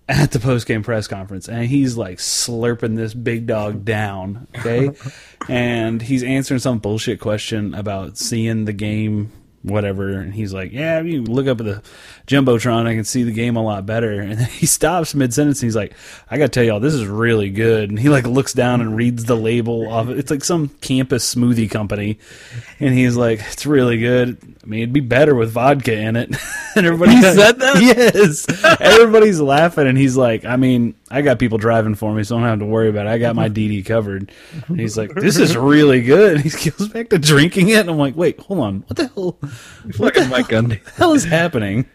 at 0.09 0.31
the 0.31 0.39
post 0.39 0.67
game 0.67 0.83
press 0.83 1.07
conference, 1.07 1.49
and 1.49 1.65
he's 1.65 1.97
like 1.97 2.19
slurping 2.19 2.95
this 2.95 3.13
big 3.13 3.45
dog 3.45 3.83
down. 3.83 4.47
Okay, 4.57 4.91
and 5.49 6.01
he's 6.01 6.23
answering 6.23 6.59
some 6.59 6.79
bullshit 6.79 7.19
question 7.19 7.73
about 7.73 8.17
seeing 8.17 8.65
the 8.65 8.73
game. 8.73 9.31
Whatever, 9.67 10.09
and 10.09 10.33
he's 10.33 10.53
like, 10.53 10.71
"Yeah, 10.71 11.01
you 11.01 11.23
look 11.23 11.47
up 11.47 11.59
at 11.59 11.65
the 11.65 11.81
jumbotron, 12.25 12.87
I 12.87 12.95
can 12.95 13.03
see 13.03 13.23
the 13.23 13.31
game 13.31 13.55
a 13.55 13.63
lot 13.63 13.85
better." 13.85 14.21
And 14.27 14.39
then 14.39 14.49
he 14.49 14.65
stops 14.65 15.15
mid 15.15 15.33
sentence, 15.33 15.61
and 15.61 15.67
he's 15.67 15.75
like, 15.75 15.93
"I 16.29 16.37
got 16.37 16.45
to 16.45 16.49
tell 16.49 16.63
y'all, 16.63 16.79
this 16.79 16.93
is 16.93 17.05
really 17.05 17.49
good." 17.49 17.89
And 17.89 17.99
he 17.99 18.09
like 18.09 18.25
looks 18.25 18.53
down 18.53 18.81
and 18.81 18.95
reads 18.95 19.25
the 19.25 19.35
label 19.35 19.87
off 19.89 20.09
it. 20.09 20.17
It's 20.17 20.31
like 20.31 20.43
some 20.43 20.69
campus 20.81 21.33
smoothie 21.35 21.69
company, 21.69 22.19
and 22.79 22.93
he's 22.93 23.15
like, 23.15 23.41
"It's 23.51 23.65
really 23.65 23.97
good. 23.99 24.37
I 24.63 24.65
mean, 24.65 24.81
it'd 24.81 24.93
be 24.93 24.99
better 24.99 25.35
with 25.35 25.51
vodka 25.51 25.95
in 25.95 26.15
it." 26.15 26.35
and 26.75 26.85
everybody 26.85 27.15
He 27.15 27.21
said 27.21 27.59
that? 27.59 27.77
Yes, 27.81 28.45
everybody's 28.79 29.39
laughing, 29.39 29.87
and 29.87 29.97
he's 29.97 30.17
like, 30.17 30.45
"I 30.45 30.55
mean, 30.55 30.95
I 31.09 31.21
got 31.21 31.39
people 31.39 31.57
driving 31.57 31.95
for 31.95 32.13
me, 32.13 32.23
so 32.23 32.35
I 32.35 32.39
don't 32.41 32.49
have 32.49 32.59
to 32.59 32.65
worry 32.65 32.89
about 32.89 33.07
it. 33.07 33.09
I 33.09 33.17
got 33.17 33.35
my 33.35 33.49
DD 33.49 33.85
covered." 33.85 34.31
And 34.67 34.79
he's 34.79 34.97
like, 34.97 35.13
"This 35.15 35.37
is 35.37 35.55
really 35.55 36.01
good." 36.01 36.37
And 36.37 36.45
he 36.45 36.69
goes 36.69 36.89
back 36.89 37.09
to 37.09 37.17
drinking 37.19 37.69
it, 37.69 37.79
and 37.79 37.89
I'm 37.89 37.97
like, 37.97 38.15
"Wait, 38.15 38.39
hold 38.39 38.59
on, 38.59 38.83
what 38.87 38.97
the 38.97 39.07
hell? 39.07 39.37
What 39.97 40.13
the 40.15 40.25
Mike 40.25 40.47
Gundy. 40.47 40.85
hell 40.97 41.13
is 41.13 41.23
happening?" 41.23 41.85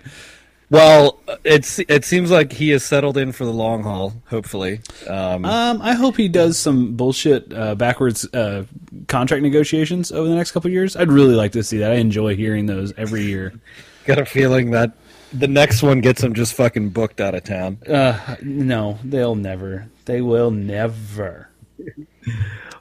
Well, 0.70 1.20
it's 1.44 1.78
it 1.80 2.06
seems 2.06 2.30
like 2.30 2.50
he 2.50 2.70
has 2.70 2.82
settled 2.82 3.18
in 3.18 3.32
for 3.32 3.44
the 3.44 3.52
long 3.52 3.82
haul. 3.82 4.14
Hopefully, 4.28 4.80
um, 5.06 5.44
Um, 5.44 5.82
I 5.82 5.92
hope 5.92 6.16
he 6.16 6.28
does 6.28 6.58
some 6.58 6.96
bullshit 6.96 7.52
uh, 7.52 7.74
backwards 7.74 8.26
uh, 8.32 8.64
contract 9.06 9.42
negotiations 9.42 10.10
over 10.12 10.26
the 10.26 10.34
next 10.34 10.52
couple 10.52 10.68
of 10.68 10.72
years. 10.72 10.96
I'd 10.96 11.12
really 11.12 11.34
like 11.34 11.52
to 11.52 11.62
see 11.62 11.76
that. 11.78 11.92
I 11.92 11.96
enjoy 11.96 12.36
hearing 12.36 12.64
those 12.64 12.94
every 12.96 13.22
year. 13.24 13.52
got 14.06 14.18
a 14.18 14.24
feeling 14.24 14.70
that 14.70 14.92
the 15.32 15.48
next 15.48 15.82
one 15.82 16.00
gets 16.00 16.20
them 16.20 16.34
just 16.34 16.54
fucking 16.54 16.90
booked 16.90 17.20
out 17.20 17.34
of 17.34 17.44
town. 17.44 17.78
Uh, 17.88 18.36
no, 18.42 18.98
they'll 19.04 19.34
never. 19.34 19.88
They 20.04 20.20
will 20.20 20.50
never. 20.50 21.48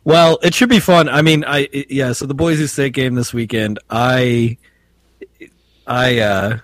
Well, 0.04 0.40
it 0.42 0.54
should 0.54 0.70
be 0.70 0.80
fun. 0.80 1.10
I 1.10 1.22
mean, 1.22 1.44
I 1.46 1.68
yeah. 1.90 2.14
So 2.14 2.26
the 2.26 2.34
Boise 2.34 2.68
State 2.68 2.94
game 2.94 3.16
this 3.16 3.34
weekend, 3.34 3.80
I, 3.90 4.58
I, 5.86 6.20
uh, 6.20 6.58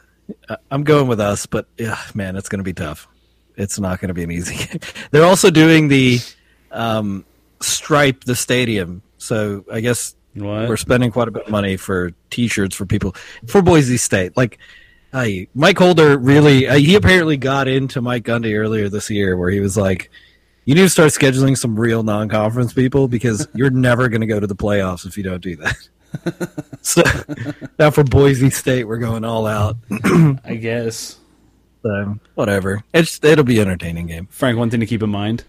I'm 0.71 0.83
going 0.83 1.07
with 1.07 1.19
us, 1.19 1.45
but 1.45 1.67
yeah, 1.77 1.99
man, 2.13 2.35
it's 2.35 2.49
going 2.49 2.59
to 2.59 2.63
be 2.63 2.73
tough. 2.73 3.07
It's 3.55 3.79
not 3.79 3.99
going 3.99 4.09
to 4.09 4.13
be 4.13 4.23
an 4.23 4.31
easy. 4.31 4.55
game. 4.67 4.79
They're 5.11 5.25
also 5.25 5.49
doing 5.51 5.87
the 5.87 6.19
um, 6.71 7.25
stripe 7.59 8.23
the 8.23 8.35
stadium, 8.35 9.01
so 9.17 9.65
I 9.71 9.81
guess 9.81 10.15
What? 10.33 10.67
we're 10.67 10.77
spending 10.77 11.11
quite 11.11 11.27
a 11.27 11.31
bit 11.31 11.45
of 11.45 11.51
money 11.51 11.77
for 11.77 12.11
T-shirts 12.29 12.75
for 12.75 12.85
people 12.85 13.15
for 13.47 13.61
Boise 13.61 13.97
State. 13.97 14.35
Like, 14.37 14.57
I 15.17 15.47
Mike 15.55 15.79
Holder 15.79 16.17
really, 16.17 16.67
uh, 16.67 16.75
he 16.75 16.95
apparently 16.95 17.37
got 17.37 17.67
into 17.67 18.01
Mike 18.01 18.23
Gundy 18.23 18.57
earlier 18.57 18.87
this 18.87 19.09
year, 19.09 19.35
where 19.35 19.49
he 19.49 19.59
was 19.59 19.75
like, 19.75 20.11
"You 20.65 20.75
need 20.75 20.81
to 20.81 20.89
start 20.89 21.09
scheduling 21.09 21.57
some 21.57 21.79
real 21.79 22.03
non-conference 22.03 22.73
people 22.73 23.07
because 23.07 23.47
you're 23.55 23.71
never 23.71 24.09
going 24.09 24.21
to 24.21 24.27
go 24.27 24.39
to 24.39 24.47
the 24.47 24.55
playoffs 24.55 25.05
if 25.05 25.17
you 25.17 25.23
don't 25.23 25.41
do 25.41 25.55
that." 25.57 26.69
so 26.81 27.01
now 27.79 27.89
for 27.89 28.03
Boise 28.03 28.51
State, 28.51 28.85
we're 28.85 28.97
going 28.97 29.25
all 29.25 29.47
out. 29.47 29.77
I 30.45 30.55
guess. 30.55 31.17
So 31.81 32.19
whatever. 32.35 32.83
It's 32.93 33.23
it'll 33.23 33.43
be 33.43 33.59
an 33.59 33.67
entertaining 33.67 34.07
game. 34.07 34.27
Frank, 34.29 34.57
one 34.57 34.69
thing 34.69 34.81
to 34.81 34.85
keep 34.85 35.01
in 35.01 35.09
mind. 35.09 35.43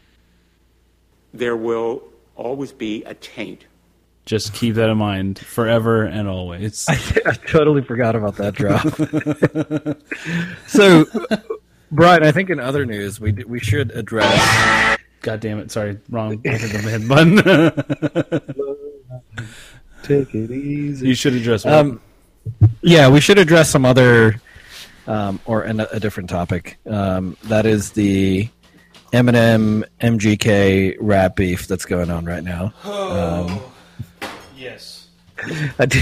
There 1.35 1.57
will 1.57 2.03
always 2.37 2.73
be 2.73 3.05
a 3.05 3.13
taint. 3.15 3.67
Just 4.29 4.53
keep 4.53 4.75
that 4.75 4.91
in 4.91 4.99
mind 4.99 5.39
forever 5.39 6.05
and 6.05 6.29
always. 6.29 6.85
I, 6.87 6.93
I 7.27 7.33
totally 7.33 7.81
forgot 7.81 8.15
about 8.15 8.37
that 8.37 8.55
drop. 8.55 8.87
so, 10.69 11.07
Brian, 11.91 12.23
I 12.23 12.31
think 12.31 12.51
in 12.51 12.61
other 12.61 12.85
news 12.85 13.19
we 13.19 13.33
we 13.33 13.59
should 13.59 13.91
address. 13.93 14.99
God 15.23 15.41
damn 15.41 15.59
it! 15.61 15.71
Sorry, 15.71 15.99
wrong. 16.11 16.43
I 16.47 16.59
hit 16.59 16.73
the 16.73 16.79
head 16.79 17.09
button. 17.09 17.37
Take 20.03 20.35
it 20.35 20.51
easy. 20.51 21.09
you 21.09 21.15
should 21.15 21.33
address. 21.33 21.65
What? 21.65 21.73
Um, 21.73 22.03
yeah, 22.83 23.09
we 23.09 23.23
should 23.23 23.39
address 23.39 23.71
some 23.71 23.87
other, 23.87 24.43
um, 25.07 25.41
or 25.47 25.63
an, 25.63 25.81
a 25.81 25.99
different 25.99 26.29
topic. 26.29 26.77
Um, 26.87 27.39
that 27.45 27.65
is 27.65 27.93
the 27.93 28.51
Eminem 29.15 29.85
MGK 30.03 30.99
rap 31.01 31.35
beef 31.35 31.67
that's 31.67 31.87
going 31.87 32.11
on 32.11 32.27
right 32.27 32.45
now. 32.45 32.75
Um, 32.85 33.59
yes. 34.73 35.09
I 35.79 35.87
do, 35.87 36.01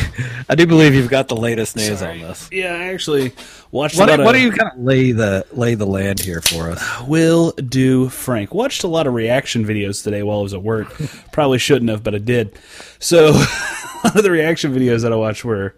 I 0.49 0.55
do 0.55 0.67
believe 0.67 0.95
you've 0.95 1.11
got 1.11 1.29
the 1.29 1.37
latest 1.37 1.77
news 1.77 2.01
on 2.01 2.21
this. 2.21 2.49
Yeah, 2.51 2.73
I 2.73 2.85
actually 2.95 3.33
watched. 3.71 3.99
What, 3.99 4.09
a 4.09 4.17
lot 4.17 4.25
what 4.25 4.33
do 4.33 4.41
you 4.41 4.51
kind 4.51 4.73
of 4.73 4.79
lay 4.83 5.13
the 5.13 5.47
lay 5.53 5.75
the 5.75 5.85
land 5.85 6.21
here 6.21 6.41
for 6.41 6.71
us? 6.71 6.83
Will 7.07 7.51
do, 7.53 8.09
Frank. 8.09 8.55
Watched 8.55 8.85
a 8.85 8.89
lot 8.89 9.07
of 9.07 9.13
reaction 9.13 9.67
videos 9.67 10.03
today 10.03 10.23
while 10.23 10.39
I 10.39 10.43
was 10.43 10.55
at 10.55 10.63
work. 10.63 10.89
Probably 11.33 11.59
shouldn't 11.59 11.91
have, 11.91 12.03
but 12.03 12.15
I 12.15 12.19
did. 12.19 12.59
So, 12.99 13.27
a 13.29 14.01
lot 14.05 14.17
of 14.17 14.23
the 14.23 14.31
reaction 14.31 14.73
videos 14.73 15.03
that 15.03 15.13
I 15.13 15.17
watched 15.17 15.45
were 15.45 15.75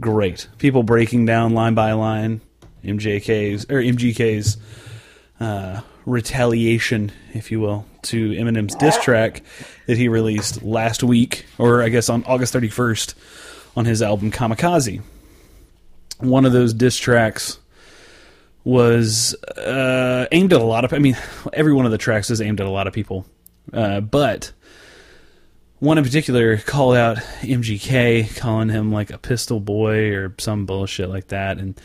great. 0.00 0.48
People 0.56 0.82
breaking 0.82 1.26
down 1.26 1.52
line 1.52 1.74
by 1.74 1.92
line 1.92 2.40
MJK's 2.82 3.64
or 3.64 3.82
MGK's 3.82 4.56
uh, 5.38 5.80
retaliation, 6.06 7.12
if 7.34 7.50
you 7.50 7.60
will, 7.60 7.84
to 8.02 8.30
Eminem's 8.30 8.74
diss 8.76 8.96
track 8.98 9.42
that 9.86 9.98
he 9.98 10.08
released 10.08 10.62
last 10.62 11.02
week, 11.02 11.44
or 11.58 11.82
I 11.82 11.90
guess 11.90 12.08
on 12.08 12.24
August 12.24 12.54
31st, 12.54 13.14
on 13.76 13.84
his 13.84 14.00
album 14.00 14.30
Kamikaze. 14.30 15.02
One 16.18 16.46
of 16.46 16.52
those 16.52 16.72
diss 16.72 16.96
tracks 16.96 17.58
was 18.64 19.34
uh, 19.58 20.26
aimed 20.32 20.52
at 20.52 20.60
a 20.60 20.64
lot 20.64 20.84
of. 20.84 20.94
I 20.94 20.98
mean, 20.98 21.16
every 21.52 21.74
one 21.74 21.84
of 21.84 21.92
the 21.92 21.98
tracks 21.98 22.30
is 22.30 22.40
aimed 22.40 22.60
at 22.60 22.66
a 22.66 22.70
lot 22.70 22.86
of 22.86 22.94
people, 22.94 23.26
uh, 23.72 24.00
but 24.00 24.52
one 25.78 25.98
in 25.98 26.04
particular 26.04 26.56
called 26.56 26.96
out 26.96 27.18
MGK, 27.42 28.36
calling 28.36 28.70
him 28.70 28.90
like 28.90 29.10
a 29.10 29.18
pistol 29.18 29.60
boy 29.60 30.14
or 30.14 30.34
some 30.38 30.64
bullshit 30.64 31.10
like 31.10 31.28
that, 31.28 31.58
and 31.58 31.78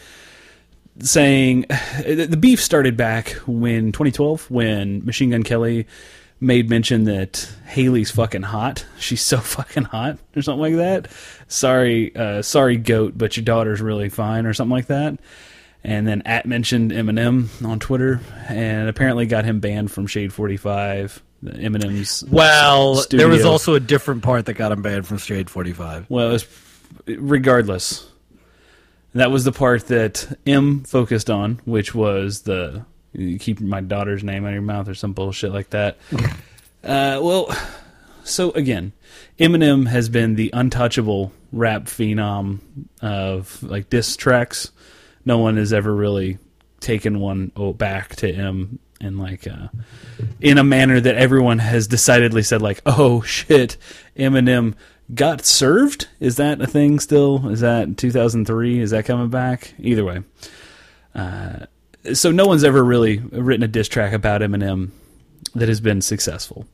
saying 1.03 1.65
the 2.05 2.37
beef 2.39 2.61
started 2.61 2.97
back 2.97 3.29
when 3.47 3.91
2012 3.91 4.49
when 4.51 5.05
Machine 5.05 5.31
Gun 5.31 5.43
Kelly 5.43 5.87
made 6.39 6.69
mention 6.69 7.03
that 7.03 7.49
Hailie's 7.65 8.11
fucking 8.11 8.41
hot. 8.41 8.85
She's 8.99 9.21
so 9.21 9.37
fucking 9.39 9.83
hot 9.83 10.17
or 10.35 10.41
something 10.41 10.61
like 10.61 10.75
that. 10.75 11.11
Sorry, 11.47 12.15
uh, 12.15 12.41
sorry, 12.41 12.77
goat, 12.77 13.13
but 13.17 13.37
your 13.37 13.43
daughter's 13.43 13.81
really 13.81 14.09
fine 14.09 14.45
or 14.45 14.53
something 14.53 14.71
like 14.71 14.87
that. 14.87 15.19
And 15.83 16.07
then 16.07 16.21
at 16.25 16.45
mentioned 16.45 16.91
Eminem 16.91 17.49
on 17.65 17.79
Twitter 17.79 18.21
and 18.47 18.87
apparently 18.87 19.25
got 19.25 19.45
him 19.45 19.59
banned 19.59 19.91
from 19.91 20.05
Shade 20.07 20.31
45. 20.31 21.23
Eminem's 21.43 22.23
Well, 22.29 22.95
studio. 22.97 23.25
there 23.27 23.35
was 23.35 23.45
also 23.45 23.73
a 23.73 23.79
different 23.79 24.21
part 24.21 24.45
that 24.45 24.53
got 24.53 24.71
him 24.71 24.83
banned 24.83 25.07
from 25.07 25.17
Shade 25.17 25.49
Forty 25.49 25.73
Five. 25.73 26.05
Well, 26.07 26.35
it 26.35 26.47
that 29.13 29.31
was 29.31 29.43
the 29.43 29.51
part 29.51 29.87
that 29.87 30.37
M 30.45 30.83
focused 30.83 31.29
on, 31.29 31.61
which 31.65 31.93
was 31.93 32.41
the 32.41 32.85
keep 33.39 33.59
my 33.59 33.81
daughter's 33.81 34.23
name 34.23 34.45
out 34.45 34.49
of 34.49 34.53
your 34.53 34.61
mouth 34.61 34.87
or 34.87 34.95
some 34.95 35.13
bullshit 35.13 35.51
like 35.51 35.69
that. 35.71 35.97
uh, 36.83 37.19
well, 37.21 37.53
so 38.23 38.51
again, 38.51 38.93
Eminem 39.39 39.87
has 39.87 40.09
been 40.09 40.35
the 40.35 40.49
untouchable 40.53 41.31
rap 41.51 41.83
phenom 41.83 42.59
of 43.01 43.61
like 43.63 43.89
diss 43.89 44.15
tracks. 44.15 44.71
No 45.25 45.37
one 45.37 45.57
has 45.57 45.73
ever 45.73 45.93
really 45.93 46.37
taken 46.79 47.19
one 47.19 47.51
back 47.75 48.15
to 48.17 48.31
M 48.31 48.79
in 49.01 49.17
like 49.17 49.47
uh, 49.47 49.67
in 50.39 50.57
a 50.57 50.63
manner 50.63 50.99
that 50.99 51.15
everyone 51.15 51.59
has 51.59 51.87
decidedly 51.87 52.43
said 52.43 52.61
like, 52.61 52.81
oh 52.85 53.21
shit, 53.21 53.77
Eminem 54.15 54.75
got 55.13 55.45
served. 55.45 56.07
Is 56.19 56.37
that 56.37 56.61
a 56.61 56.67
thing 56.67 56.99
still? 56.99 57.49
Is 57.49 57.59
that 57.61 57.97
2003? 57.97 58.79
Is 58.79 58.91
that 58.91 59.05
coming 59.05 59.29
back? 59.29 59.73
Either 59.79 60.03
way. 60.05 60.21
Uh, 61.13 61.65
so 62.13 62.31
no 62.31 62.45
one's 62.45 62.63
ever 62.63 62.83
really 62.83 63.17
written 63.17 63.63
a 63.63 63.67
diss 63.67 63.87
track 63.87 64.13
about 64.13 64.41
Eminem 64.41 64.89
that 65.55 65.67
has 65.67 65.81
been 65.81 66.01
successful 66.01 66.65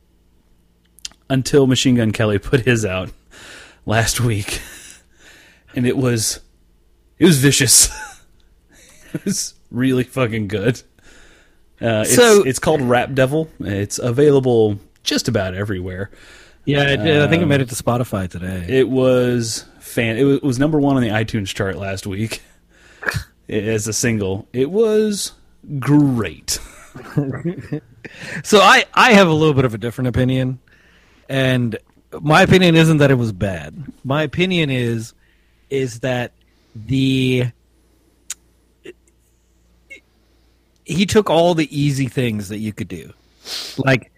until 1.28 1.66
Machine 1.66 1.96
Gun 1.96 2.12
Kelly 2.12 2.38
put 2.38 2.60
his 2.60 2.84
out 2.84 3.10
last 3.86 4.20
week, 4.20 4.60
and 5.74 5.86
it 5.86 5.96
was 5.96 6.40
it 7.18 7.24
was 7.24 7.38
vicious. 7.38 7.88
it 9.14 9.24
was 9.24 9.54
really 9.70 10.04
fucking 10.04 10.48
good. 10.48 10.80
Uh, 11.80 12.02
it's, 12.06 12.14
So- 12.14 12.42
it's 12.44 12.58
called 12.58 12.80
Rap 12.80 13.12
Devil. 13.14 13.50
It's 13.60 13.98
available 13.98 14.78
just 15.02 15.28
about 15.28 15.54
everywhere. 15.54 16.10
Yeah, 16.68 16.90
it 16.90 16.98
did. 16.98 17.22
I 17.22 17.28
think 17.28 17.42
it 17.42 17.46
made 17.46 17.60
it 17.62 17.70
to 17.70 17.74
um, 17.74 17.98
Spotify 18.00 18.28
today. 18.28 18.66
It 18.68 18.88
was 18.88 19.64
fan. 19.80 20.18
It 20.18 20.24
was, 20.24 20.36
it 20.36 20.42
was 20.42 20.58
number 20.58 20.78
one 20.78 20.96
on 20.96 21.02
the 21.02 21.08
iTunes 21.08 21.46
chart 21.46 21.76
last 21.76 22.06
week 22.06 22.42
as 23.48 23.88
a 23.88 23.92
single. 23.92 24.46
It 24.52 24.70
was 24.70 25.32
great. 25.78 26.58
So 28.42 28.60
I, 28.60 28.84
I 28.94 29.12
have 29.12 29.28
a 29.28 29.32
little 29.32 29.54
bit 29.54 29.64
of 29.64 29.74
a 29.74 29.78
different 29.78 30.08
opinion, 30.08 30.60
and 31.28 31.76
my 32.20 32.42
opinion 32.42 32.74
isn't 32.74 32.98
that 32.98 33.10
it 33.10 33.16
was 33.16 33.32
bad. 33.32 33.84
My 34.04 34.22
opinion 34.22 34.70
is 34.70 35.12
is 35.70 36.00
that 36.00 36.32
the 36.74 37.46
he 40.84 41.04
took 41.04 41.28
all 41.28 41.54
the 41.54 41.68
easy 41.76 42.08
things 42.08 42.48
that 42.48 42.58
you 42.58 42.72
could 42.72 42.88
do, 42.88 43.12
like 43.76 44.10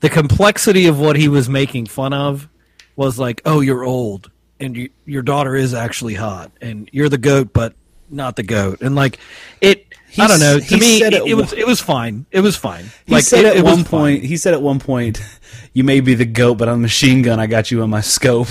the 0.00 0.08
complexity 0.08 0.86
of 0.86 0.98
what 0.98 1.16
he 1.16 1.28
was 1.28 1.48
making 1.48 1.86
fun 1.86 2.12
of 2.12 2.48
was 2.96 3.18
like, 3.18 3.42
oh, 3.44 3.60
you're 3.60 3.84
old 3.84 4.30
and 4.60 4.76
you, 4.76 4.90
your 5.06 5.22
daughter 5.22 5.56
is 5.56 5.74
actually 5.74 6.14
hot, 6.14 6.52
and 6.60 6.88
you're 6.92 7.08
the 7.08 7.18
goat, 7.18 7.52
but 7.52 7.74
not 8.10 8.36
the 8.36 8.42
goat, 8.42 8.82
and 8.82 8.94
like 8.94 9.18
it. 9.60 9.86
I 10.18 10.26
don't 10.26 10.40
know. 10.40 10.58
To 10.58 10.76
me, 10.76 11.02
it, 11.02 11.14
it 11.14 11.34
was 11.34 11.52
it 11.52 11.66
was 11.66 11.80
fine. 11.80 12.26
It 12.30 12.40
was 12.40 12.56
fine. 12.56 12.86
He 13.06 13.14
like 13.14 13.24
said 13.24 13.44
it, 13.44 13.56
at 13.56 13.64
one 13.64 13.76
fine. 13.76 13.84
point. 13.84 14.24
He 14.24 14.36
said 14.36 14.54
at 14.54 14.60
one 14.60 14.80
point, 14.80 15.20
"You 15.72 15.84
may 15.84 16.00
be 16.00 16.14
the 16.14 16.24
goat, 16.24 16.56
but 16.58 16.68
on 16.68 16.82
machine 16.82 17.22
gun, 17.22 17.40
I 17.40 17.46
got 17.46 17.70
you 17.70 17.82
on 17.82 17.90
my 17.90 18.00
scope." 18.00 18.48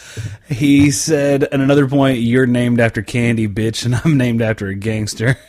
he 0.48 0.90
said 0.90 1.44
at 1.44 1.54
another 1.54 1.86
point, 1.86 2.20
"You're 2.20 2.46
named 2.46 2.80
after 2.80 3.02
Candy, 3.02 3.46
bitch, 3.46 3.84
and 3.84 3.94
I'm 3.94 4.16
named 4.18 4.42
after 4.42 4.68
a 4.68 4.74
gangster." 4.74 5.38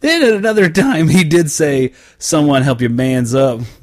Then 0.00 0.22
at 0.22 0.34
another 0.34 0.70
time, 0.70 1.08
he 1.08 1.24
did 1.24 1.50
say, 1.50 1.92
"Someone 2.18 2.62
help 2.62 2.80
your 2.80 2.90
man's 2.90 3.34
up," 3.34 3.60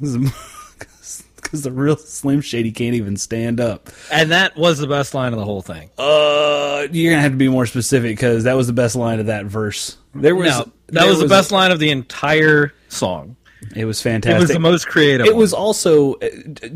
because 1.56 1.62
the 1.62 1.72
real 1.72 1.96
Slim 1.96 2.40
Shady 2.40 2.72
can't 2.72 2.94
even 2.94 3.16
stand 3.16 3.60
up. 3.60 3.88
and 4.12 4.30
that 4.30 4.56
was 4.56 4.78
the 4.78 4.86
best 4.86 5.14
line 5.14 5.32
of 5.32 5.38
the 5.38 5.44
whole 5.44 5.62
thing. 5.62 5.90
Uh, 5.98 6.86
you're 6.90 7.12
gonna 7.12 7.22
have 7.22 7.32
to 7.32 7.38
be 7.38 7.48
more 7.48 7.66
specific 7.66 8.16
because 8.16 8.44
that 8.44 8.54
was 8.54 8.66
the 8.66 8.72
best 8.72 8.96
line 8.96 9.20
of 9.20 9.26
that 9.26 9.46
verse. 9.46 9.96
There 10.14 10.36
was 10.36 10.50
no, 10.50 10.64
that 10.64 10.72
there 10.88 11.08
was 11.08 11.20
the 11.20 11.28
best 11.28 11.52
line 11.52 11.70
of 11.70 11.78
the 11.78 11.90
entire 11.90 12.72
song. 12.88 13.36
It 13.74 13.84
was 13.84 14.00
fantastic. 14.00 14.36
It 14.36 14.40
was 14.40 14.50
the 14.50 14.60
most 14.60 14.86
creative. 14.86 15.26
It 15.26 15.32
one. 15.32 15.40
was 15.40 15.52
also 15.52 16.14
uh, 16.14 16.28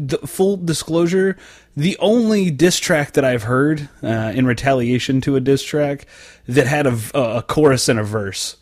d- 0.06 0.16
full 0.26 0.56
disclosure. 0.56 1.36
The 1.76 1.96
only 2.00 2.50
diss 2.50 2.78
track 2.78 3.12
that 3.12 3.24
I've 3.24 3.44
heard 3.44 3.88
uh, 4.02 4.32
in 4.34 4.46
retaliation 4.46 5.20
to 5.22 5.36
a 5.36 5.40
diss 5.40 5.62
track 5.62 6.06
that 6.48 6.66
had 6.66 6.86
a 6.86 7.44
chorus 7.46 7.88
and 7.88 7.98
a 7.98 8.02
verse. 8.02 8.56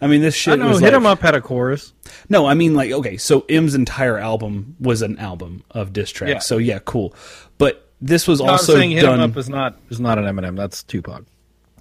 I 0.00 0.06
mean, 0.06 0.20
this 0.20 0.34
shit 0.34 0.54
I 0.54 0.56
know. 0.56 0.68
Hit 0.70 0.82
like, 0.82 0.92
him 0.92 1.06
up 1.06 1.20
had 1.20 1.34
a 1.34 1.40
chorus. 1.40 1.92
No, 2.28 2.46
I 2.46 2.54
mean 2.54 2.74
like 2.74 2.92
okay, 2.92 3.16
so 3.16 3.44
M's 3.48 3.74
entire 3.74 4.18
album 4.18 4.76
was 4.80 5.02
an 5.02 5.18
album 5.18 5.64
of 5.70 5.92
diss 5.92 6.10
tracks. 6.10 6.30
Yeah. 6.30 6.38
So 6.40 6.58
yeah, 6.58 6.78
cool. 6.84 7.14
But 7.58 7.88
this 8.00 8.28
was 8.28 8.40
No, 8.40 8.46
also 8.48 8.72
I'm 8.74 8.78
saying 8.78 8.90
hit 8.92 9.04
him 9.04 9.20
up 9.20 9.36
is 9.36 9.48
not 9.48 9.78
is 9.90 10.00
not 10.00 10.18
an 10.18 10.24
Eminem. 10.24 10.56
That's 10.56 10.82
Tupac. 10.82 11.24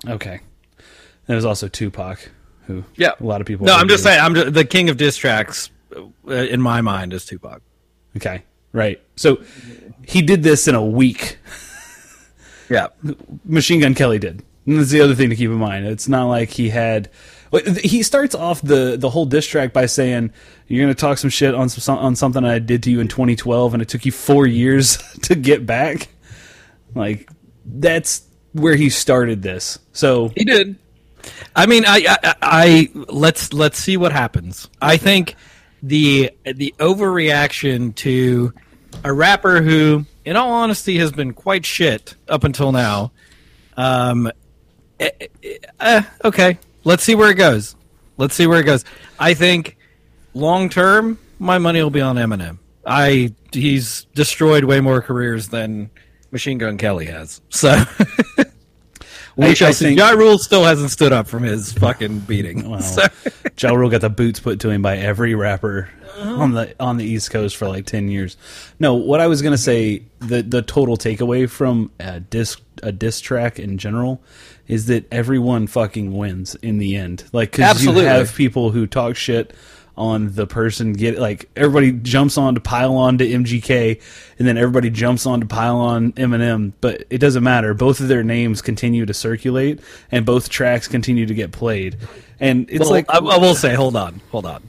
okay, 0.08 0.42
there 1.28 1.36
was 1.36 1.46
also 1.46 1.68
Tupac, 1.68 2.32
who 2.66 2.84
Yeah, 2.96 3.12
a 3.20 3.24
lot 3.24 3.42
of 3.42 3.48
people. 3.48 3.66
No, 3.66 3.76
I'm 3.76 3.88
just 3.88 4.04
saying. 4.04 4.20
I'm 4.20 4.36
just, 4.36 4.54
the 4.54 4.66
king 4.66 4.90
of 4.90 4.98
diss 4.98 5.18
tracks 5.18 5.70
uh, 5.96 6.32
in 6.32 6.62
my 6.62 6.82
mind 6.82 7.14
is 7.14 7.26
Tupac. 7.26 7.62
Okay, 8.16 8.44
right. 8.72 9.02
So 9.16 9.42
he 10.08 10.22
did 10.22 10.44
this 10.44 10.68
in 10.68 10.76
a 10.76 10.86
week. 10.86 11.40
Yeah, 12.70 12.88
Machine 13.46 13.82
Gun 13.82 13.96
Kelly 13.96 14.20
did. 14.20 14.44
And 14.66 14.80
that's 14.80 14.92
the 14.92 15.02
other 15.02 15.16
thing 15.16 15.30
to 15.30 15.36
keep 15.36 15.50
in 15.50 15.58
mind. 15.58 15.86
It's 15.86 16.08
not 16.08 16.28
like 16.28 16.50
he 16.50 16.70
had. 16.70 17.10
Well, 17.54 17.62
He 17.84 18.02
starts 18.02 18.34
off 18.34 18.64
the 18.64 18.98
the 18.98 19.12
whole 19.12 19.28
diss 19.28 19.46
track 19.46 19.74
by 19.74 19.86
saying, 19.86 20.34
"You're 20.68 20.84
going 20.84 20.94
to 20.94 21.00
talk 21.00 21.20
some 21.20 21.30
shit 21.30 21.54
on 21.54 21.70
some 21.70 22.00
on 22.00 22.16
something 22.16 22.44
I 22.44 22.58
did 22.58 22.82
to 22.84 22.92
you 22.92 23.00
in 23.00 23.08
2012, 23.08 23.74
and 23.74 23.82
it 23.82 23.88
took 23.90 24.06
you 24.06 24.12
four 24.12 24.48
years 24.48 24.98
to 25.24 25.36
get 25.36 25.66
back." 25.68 26.08
Like 26.96 27.30
that's 27.64 28.24
where 28.54 28.76
he 28.76 28.90
started 28.90 29.44
this. 29.44 29.78
So 29.92 30.30
he 30.36 30.46
did. 30.46 30.78
I 31.56 31.68
mean, 31.68 31.84
I, 31.86 32.18
I, 32.24 32.36
I 32.42 32.90
let's 32.94 33.54
let's 33.54 33.78
see 33.78 33.98
what 33.98 34.12
happens. 34.12 34.68
I 34.82 34.98
think 34.98 35.36
the 35.84 36.32
the 36.44 36.74
overreaction 36.80 37.94
to 37.98 38.52
a 39.04 39.14
rapper 39.14 39.62
who, 39.62 40.06
in 40.26 40.36
all 40.36 40.52
honesty, 40.52 40.98
has 40.98 41.12
been 41.12 41.34
quite 41.34 41.68
shit 41.68 42.16
up 42.28 42.44
until 42.44 42.72
now. 42.72 43.12
Um, 43.78 44.32
eh, 45.00 46.04
okay, 46.26 46.58
let's 46.84 47.04
see 47.04 47.16
where 47.16 47.30
it 47.32 47.36
goes. 47.36 47.76
Let's 48.18 48.36
see 48.36 48.48
where 48.48 48.60
it 48.60 48.64
goes. 48.66 48.86
I 49.20 49.34
think 49.34 49.78
long 50.34 50.70
term, 50.70 51.18
my 51.40 51.58
money 51.58 51.82
will 51.82 51.90
be 51.90 52.02
on 52.02 52.16
Eminem. 52.16 52.60
I 52.86 53.34
he's 53.52 54.06
destroyed 54.16 54.64
way 54.66 54.82
more 54.82 55.02
careers 55.02 55.50
than 55.50 55.90
Machine 56.32 56.58
Gun 56.58 56.78
Kelly 56.78 57.06
has. 57.06 57.42
So 57.50 57.84
Which 59.36 59.48
I- 59.50 59.54
shall 59.56 59.68
I 59.70 59.72
see. 59.72 59.86
think- 59.86 60.00
Ja 60.00 60.10
Rule 60.12 60.38
still 60.38 60.64
hasn't 60.64 60.92
stood 60.92 61.12
up 61.12 61.28
from 61.28 61.42
his 61.44 61.74
fucking 61.74 62.20
beating. 62.20 62.70
Well, 62.70 62.82
So- 62.82 63.08
Ja 63.58 63.72
Rule 63.74 63.90
got 63.90 64.02
the 64.02 64.10
boots 64.10 64.40
put 64.40 64.60
to 64.62 64.70
him 64.70 64.82
by 64.82 64.98
every 64.98 65.34
rapper 65.34 65.90
Uh-huh. 66.16 66.36
on 66.36 66.52
the 66.52 66.76
on 66.80 66.98
the 66.98 67.06
East 67.06 67.32
Coast 67.32 67.56
for 67.58 67.68
like 67.68 67.86
ten 67.88 68.10
years. 68.10 68.38
No, 68.80 68.94
what 68.94 69.20
I 69.22 69.28
was 69.28 69.42
gonna 69.42 69.58
say 69.58 70.04
the 70.20 70.44
the 70.44 70.62
total 70.62 70.98
takeaway 70.98 71.50
from 71.50 71.90
a 72.00 72.20
disc 72.20 72.62
a 72.84 72.92
diss 72.92 73.20
track 73.22 73.60
in 73.60 73.78
general 73.80 74.22
is 74.68 74.88
that 74.88 75.06
everyone 75.12 75.68
fucking 75.68 76.16
wins 76.16 76.56
in 76.56 76.78
the 76.78 76.96
end. 76.96 77.24
Like 77.34 77.52
because 77.52 77.84
you 77.84 77.94
have 77.94 78.34
people 78.34 78.72
who 78.72 78.88
talk 78.88 79.16
shit 79.16 79.54
on 79.96 80.34
the 80.34 80.48
person 80.48 80.94
get 80.94 81.20
like 81.20 81.48
everybody 81.56 81.92
jumps 81.92 82.36
on 82.36 82.56
to 82.56 82.62
pile 82.62 82.96
on 82.96 83.20
to 83.20 83.28
MGK 83.28 84.02
and 84.40 84.48
then 84.48 84.58
everybody 84.58 84.90
jumps 84.90 85.28
on 85.28 85.40
to 85.42 85.46
pile 85.46 85.78
on 85.78 86.14
Eminem 86.14 86.74
but 86.82 87.04
it 87.12 87.20
doesn't 87.20 87.44
matter 87.44 87.76
both 87.76 88.00
of 88.00 88.08
their 88.08 88.24
names 88.24 88.60
continue 88.60 89.06
to 89.06 89.14
circulate 89.14 89.80
and 90.12 90.26
both 90.26 90.50
tracks 90.50 90.88
continue 90.88 91.28
to 91.28 91.36
get 91.36 91.52
played 91.52 91.96
and 92.40 92.70
it's 92.70 92.82
Well, 92.82 92.90
like 92.90 93.06
I, 93.10 93.20
I 93.20 93.38
will 93.38 93.56
say, 93.56 93.74
hold 93.74 93.96
on, 93.96 94.20
hold 94.30 94.46
on. 94.46 94.68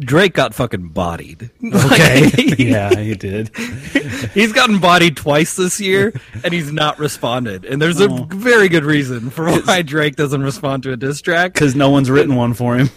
Drake 0.00 0.34
got 0.34 0.54
fucking 0.54 0.88
bodied. 0.88 1.50
okay 1.64 2.20
Like, 2.36 2.58
yeah 2.58 2.94
he 2.98 3.14
did 3.14 3.54
he's 4.34 4.52
gotten 4.52 4.78
bodied 4.78 5.16
twice 5.16 5.56
this 5.56 5.80
year, 5.80 6.12
and 6.44 6.52
he's 6.52 6.72
not 6.72 6.98
responded. 6.98 7.64
And 7.64 7.80
there's 7.82 8.00
a 8.00 8.08
Oh. 8.10 8.26
very 8.30 8.68
good 8.68 8.84
reason 8.84 9.30
for 9.30 9.50
why 9.60 9.82
Drake 9.82 10.16
doesn't 10.16 10.42
respond 10.42 10.82
to 10.84 10.92
a 10.92 10.96
diss 10.96 11.20
track. 11.20 11.52
because 11.54 11.74
no 11.74 11.90
one's 11.90 12.10
written 12.10 12.34
one 12.36 12.54
for 12.54 12.76
him 12.76 12.90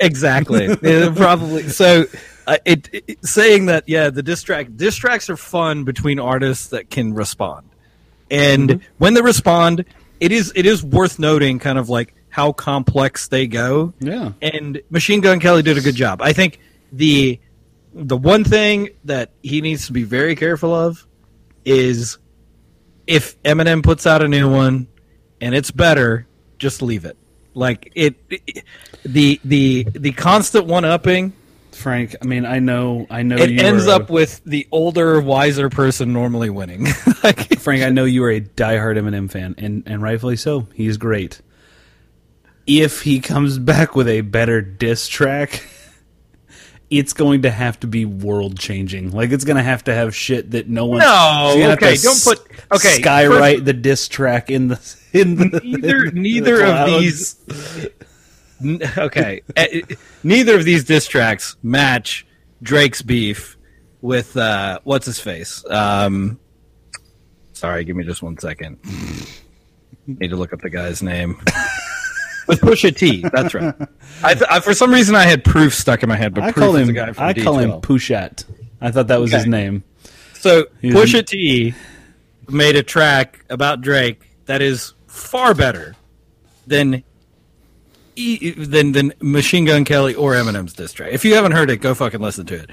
Exactly. 0.00 0.74
Probably. 1.14 1.68
So, 1.68 2.04
uh, 2.46 2.58
it, 2.64 2.88
it- 2.92 3.24
saying 3.24 3.66
that 3.66 3.84
yeah, 3.88 4.10
the 4.10 4.22
diss 4.22 4.42
track 4.42 4.66
diss 4.76 4.96
tracks 4.96 5.30
are 5.30 5.36
fun 5.36 5.84
between 5.84 6.18
artists 6.18 6.68
that 6.68 6.90
can 6.90 7.14
respond, 7.14 7.66
and 8.30 8.82
when 8.98 9.14
they 9.14 9.22
respond, 9.22 9.84
it 10.20 10.32
is 10.32 10.52
it 10.54 10.66
is 10.66 10.82
worth 10.82 11.18
noting 11.18 11.58
kind 11.58 11.78
of 11.78 11.88
like 11.88 12.12
how 12.34 12.50
complex 12.50 13.28
they 13.28 13.46
go. 13.46 13.94
Yeah. 14.00 14.32
And 14.42 14.82
Machine 14.90 15.20
Gun 15.20 15.38
Kelly 15.38 15.62
did 15.62 15.78
a 15.78 15.80
good 15.80 15.94
job. 15.94 16.20
I 16.20 16.32
think 16.32 16.58
the 16.90 17.38
the 17.94 18.16
one 18.16 18.42
thing 18.42 18.88
that 19.04 19.30
he 19.40 19.60
needs 19.60 19.86
to 19.86 19.92
be 19.92 20.02
very 20.02 20.34
careful 20.34 20.74
of 20.74 21.06
is 21.64 22.18
if 23.06 23.40
Eminem 23.44 23.84
puts 23.84 24.04
out 24.04 24.20
a 24.20 24.26
new 24.26 24.50
one 24.50 24.88
and 25.40 25.54
it's 25.54 25.70
better, 25.70 26.26
just 26.58 26.82
leave 26.82 27.04
it. 27.04 27.16
Like 27.54 27.92
it, 27.94 28.16
it- 28.30 28.64
the 29.04 29.40
the 29.44 29.84
the 29.92 30.10
constant 30.10 30.64
one 30.66 30.84
upping 30.84 31.34
Frank 31.70 32.16
I 32.20 32.24
mean 32.24 32.46
I 32.46 32.58
know 32.58 33.06
I 33.10 33.22
know 33.22 33.36
it 33.36 33.50
you 33.50 33.60
ends 33.60 33.86
a- 33.86 33.92
up 33.96 34.10
with 34.10 34.40
the 34.44 34.66
older, 34.72 35.20
wiser 35.20 35.68
person 35.70 36.12
normally 36.12 36.50
winning. 36.50 36.86
like, 37.22 37.60
Frank, 37.60 37.84
I 37.84 37.90
know 37.90 38.06
you 38.06 38.24
are 38.24 38.30
a 38.30 38.40
diehard 38.40 38.96
Eminem 38.98 39.30
fan, 39.30 39.54
and, 39.58 39.84
and 39.86 40.02
rightfully 40.02 40.34
so. 40.36 40.66
He's 40.74 40.96
great. 40.96 41.40
If 42.66 43.02
he 43.02 43.20
comes 43.20 43.58
back 43.58 43.94
with 43.94 44.08
a 44.08 44.22
better 44.22 44.62
diss 44.62 45.06
track, 45.08 45.64
it's 46.90 47.12
going 47.12 47.42
to 47.42 47.50
have 47.50 47.78
to 47.80 47.86
be 47.86 48.04
world 48.04 48.58
changing. 48.58 49.10
Like 49.10 49.32
it's 49.32 49.44
going 49.44 49.56
to 49.56 49.62
have 49.62 49.84
to 49.84 49.94
have 49.94 50.14
shit 50.14 50.52
that 50.52 50.68
no 50.68 50.86
one. 50.86 51.00
No, 51.00 51.72
okay, 51.72 51.96
don't 51.96 52.22
put- 52.22 52.46
okay, 52.72 53.00
skywrite 53.00 53.64
the 53.64 53.72
diss 53.72 54.08
track 54.08 54.50
in 54.50 54.68
the 54.68 54.96
in 55.12 55.36
the 55.36 55.60
neither 55.62 56.06
in 56.06 56.14
the 56.14 56.20
neither 56.20 56.64
of 56.64 56.86
these 56.86 57.36
okay 58.98 59.42
eh, 59.56 59.66
eh, 59.72 59.94
neither 60.22 60.56
of 60.56 60.64
these 60.64 60.84
diss 60.84 61.06
tracks 61.06 61.56
match 61.62 62.26
drake's 62.62 63.02
beef 63.02 63.56
with 64.00 64.36
uh 64.36 64.78
what's 64.84 65.06
his 65.06 65.20
face 65.20 65.64
um 65.70 66.38
sorry 67.52 67.84
give 67.84 67.96
me 67.96 68.04
just 68.04 68.22
one 68.22 68.38
second 68.38 68.78
need 70.06 70.28
to 70.28 70.36
look 70.36 70.52
up 70.52 70.60
the 70.60 70.70
guy's 70.70 71.02
name 71.02 71.36
with 72.46 72.60
pusha 72.60 72.94
t 72.96 73.24
that's 73.32 73.54
right 73.54 73.74
I, 74.22 74.34
th- 74.34 74.46
I 74.50 74.60
for 74.60 74.74
some 74.74 74.92
reason 74.92 75.14
i 75.14 75.24
had 75.24 75.44
proof 75.44 75.74
stuck 75.74 76.02
in 76.02 76.08
my 76.08 76.16
head 76.16 76.34
but 76.34 76.44
I 76.44 76.52
proof 76.52 76.64
call 76.66 76.76
him. 76.76 76.88
a 76.88 76.92
guy 76.92 77.12
from 77.12 77.24
I 77.24 77.32
call 77.34 77.58
him 77.58 77.70
Pushat. 77.80 78.44
I 78.80 78.90
thought 78.90 79.06
that 79.08 79.20
was 79.20 79.32
his 79.32 79.46
name. 79.46 79.82
So 80.34 80.66
He's- 80.82 80.94
Pusha 80.94 81.24
T 81.24 81.74
made 82.50 82.76
a 82.76 82.82
track 82.82 83.44
about 83.48 83.80
Drake 83.80 84.28
that 84.44 84.60
is 84.60 84.92
far 85.06 85.54
better 85.54 85.96
than 86.66 87.02
e- 88.16 88.50
than 88.50 88.92
than 88.92 89.12
Machine 89.20 89.64
Gun 89.64 89.84
Kelly 89.86 90.14
or 90.14 90.34
Eminem's 90.34 90.74
diss 90.74 90.92
track. 90.92 91.12
If 91.12 91.24
you 91.24 91.34
haven't 91.34 91.52
heard 91.52 91.70
it, 91.70 91.78
go 91.78 91.94
fucking 91.94 92.20
listen 92.20 92.44
to 92.46 92.54
it. 92.56 92.70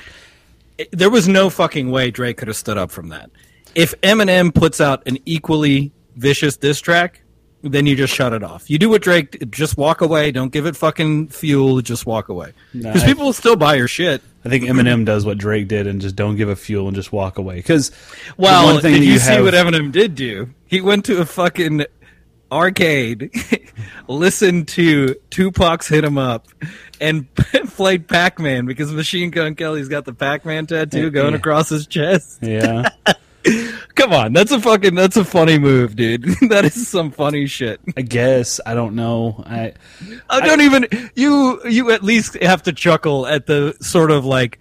It- 0.78 0.89
There 0.91 1.09
was 1.09 1.28
no 1.30 1.49
fucking 1.49 1.89
way 1.91 2.11
Drake 2.11 2.38
could 2.38 2.47
have 2.49 2.57
stood 2.57 2.78
up 2.78 2.91
from 2.91 3.09
that. 3.09 3.30
If 3.74 3.93
Eminem 4.01 4.53
puts 4.53 4.82
out 4.82 5.03
an 5.07 5.17
equally 5.26 5.93
vicious 6.17 6.57
diss 6.57 6.80
track, 6.82 7.20
then 7.64 7.86
you 7.86 7.95
just 7.95 8.14
shut 8.14 8.34
it 8.34 8.43
off. 8.43 8.70
You 8.70 8.78
do 8.78 8.89
what 8.89 9.01
Drake, 9.01 9.49
just 9.51 9.78
walk 9.78 10.01
away. 10.01 10.32
Don't 10.32 10.51
give 10.51 10.66
it 10.66 10.76
fucking 10.76 11.28
fuel. 11.30 11.82
Just 11.82 12.05
walk 12.05 12.30
away. 12.30 12.53
Because 12.74 13.03
I- 13.03 13.05
people 13.07 13.26
will 13.26 13.34
still 13.34 13.55
buy 13.55 13.76
your 13.76 13.88
shit. 13.88 14.22
I 14.43 14.49
think 14.49 14.64
Eminem 14.64 15.05
does 15.05 15.24
what 15.26 15.38
Drake 15.38 15.68
did 15.68 15.86
and 15.86 16.01
just 16.01 16.16
don't 16.16 16.36
give 16.36 16.49
a 16.49 16.55
fuel 16.55 16.88
and 16.88 16.95
just 16.95 17.12
walk 17.12 17.38
away. 17.38 17.57
Because 17.57 17.91
Well, 18.38 18.66
one 18.74 18.82
thing 18.82 18.95
did 18.95 19.03
you, 19.03 19.14
you 19.14 19.20
see 19.20 19.34
have- 19.34 19.43
what 19.43 19.53
Eminem 19.53 19.91
did 19.91 20.16
do? 20.16 20.49
He 20.66 20.82
went 20.82 21.05
to 21.05 21.22
a 21.22 21.26
fucking 21.26 21.86
arcade, 22.51 23.30
listened 24.07 24.68
to 24.70 25.16
Tupac's 25.30 25.88
"Hit 25.88 26.03
'Em 26.03 26.18
Up," 26.18 26.47
and 26.99 27.34
played 27.36 28.07
Pac-Man 28.07 28.66
because 28.66 28.91
Machine 28.91 29.30
Gun 29.30 29.55
Kelly's 29.55 29.88
got 29.88 30.05
the 30.05 30.14
Pac-Man 30.14 30.66
tattoo 30.68 31.09
going 31.12 31.32
Yeah. 31.34 31.38
across 31.38 31.70
his 31.70 31.86
chest. 31.88 32.39
Yeah. 32.41 32.89
Come 33.95 34.13
on, 34.13 34.33
that's 34.33 34.51
a 34.51 34.59
fucking 34.59 34.95
that's 34.95 35.17
a 35.17 35.25
funny 35.25 35.57
move, 35.57 35.95
dude. 35.95 36.23
that 36.49 36.65
is 36.65 36.87
some 36.87 37.11
funny 37.11 37.45
shit. 37.47 37.79
I 37.97 38.01
guess 38.01 38.59
I 38.65 38.73
don't 38.73 38.95
know. 38.95 39.43
I 39.45 39.73
I 40.29 40.41
don't 40.41 40.61
even 40.61 40.87
you 41.15 41.61
you 41.67 41.91
at 41.91 42.03
least 42.03 42.35
have 42.41 42.63
to 42.63 42.73
chuckle 42.73 43.27
at 43.27 43.45
the 43.45 43.75
sort 43.81 44.11
of 44.11 44.25
like 44.25 44.59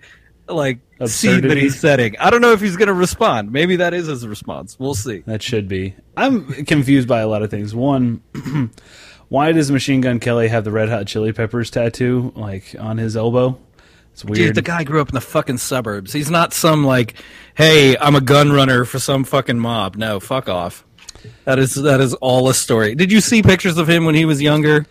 like 0.49 0.81
scene 1.07 1.43
that 1.43 1.57
he's 1.57 1.79
setting. 1.79 2.17
I 2.19 2.31
don't 2.31 2.41
know 2.41 2.53
if 2.53 2.61
he's 2.61 2.77
going 2.77 2.89
to 2.89 2.95
respond. 2.95 3.53
Maybe 3.53 3.77
that 3.77 3.95
is 3.95 4.07
his 4.07 4.27
response. 4.27 4.79
We'll 4.79 4.95
see. 4.95 5.21
that 5.27 5.43
should 5.43 5.69
be. 5.69 5.95
I'm 6.17 6.47
confused 6.65 7.09
by 7.09 7.21
a 7.21 7.29
lot 7.29 7.43
of 7.43 7.51
things. 7.51 7.75
One, 7.75 8.23
why 9.29 9.53
does 9.53 9.71
Machine 9.71 10.01
Gun 10.01 10.21
Kelly 10.21 10.49
have 10.49 10.65
the 10.65 10.73
Red 10.73 10.89
Hot 10.89 11.07
Chili 11.07 11.33
Peppers 11.33 11.71
tattoo 11.71 12.33
like 12.37 12.75
on 12.79 12.99
his 12.99 13.17
elbow? 13.17 13.59
It's 14.13 14.25
weird. 14.25 14.37
Dude, 14.37 14.55
the 14.57 14.63
guy 14.63 14.85
grew 14.85 15.01
up 15.01 15.09
in 15.09 15.15
the 15.15 15.21
fucking 15.21 15.59
suburbs. 15.59 16.13
He's 16.13 16.31
not 16.31 16.53
some 16.53 16.85
like, 16.85 17.15
hey, 17.55 17.97
I'm 17.99 18.15
a 18.15 18.21
gun 18.21 18.53
runner 18.53 18.85
for 18.85 18.99
some 18.99 19.25
fucking 19.25 19.59
mob. 19.59 19.97
No, 19.97 20.21
fuck 20.21 20.49
off. 20.49 20.85
That 21.45 21.59
is 21.59 21.75
that 21.75 22.01
is 22.01 22.15
all 22.15 22.49
a 22.49 22.55
story. 22.55 22.95
Did 22.95 23.13
you 23.13 23.21
see 23.21 23.43
pictures 23.43 23.77
of 23.79 23.89
him 23.89 24.05
when 24.05 24.15
he 24.15 24.25
was 24.25 24.41
younger? 24.43 24.87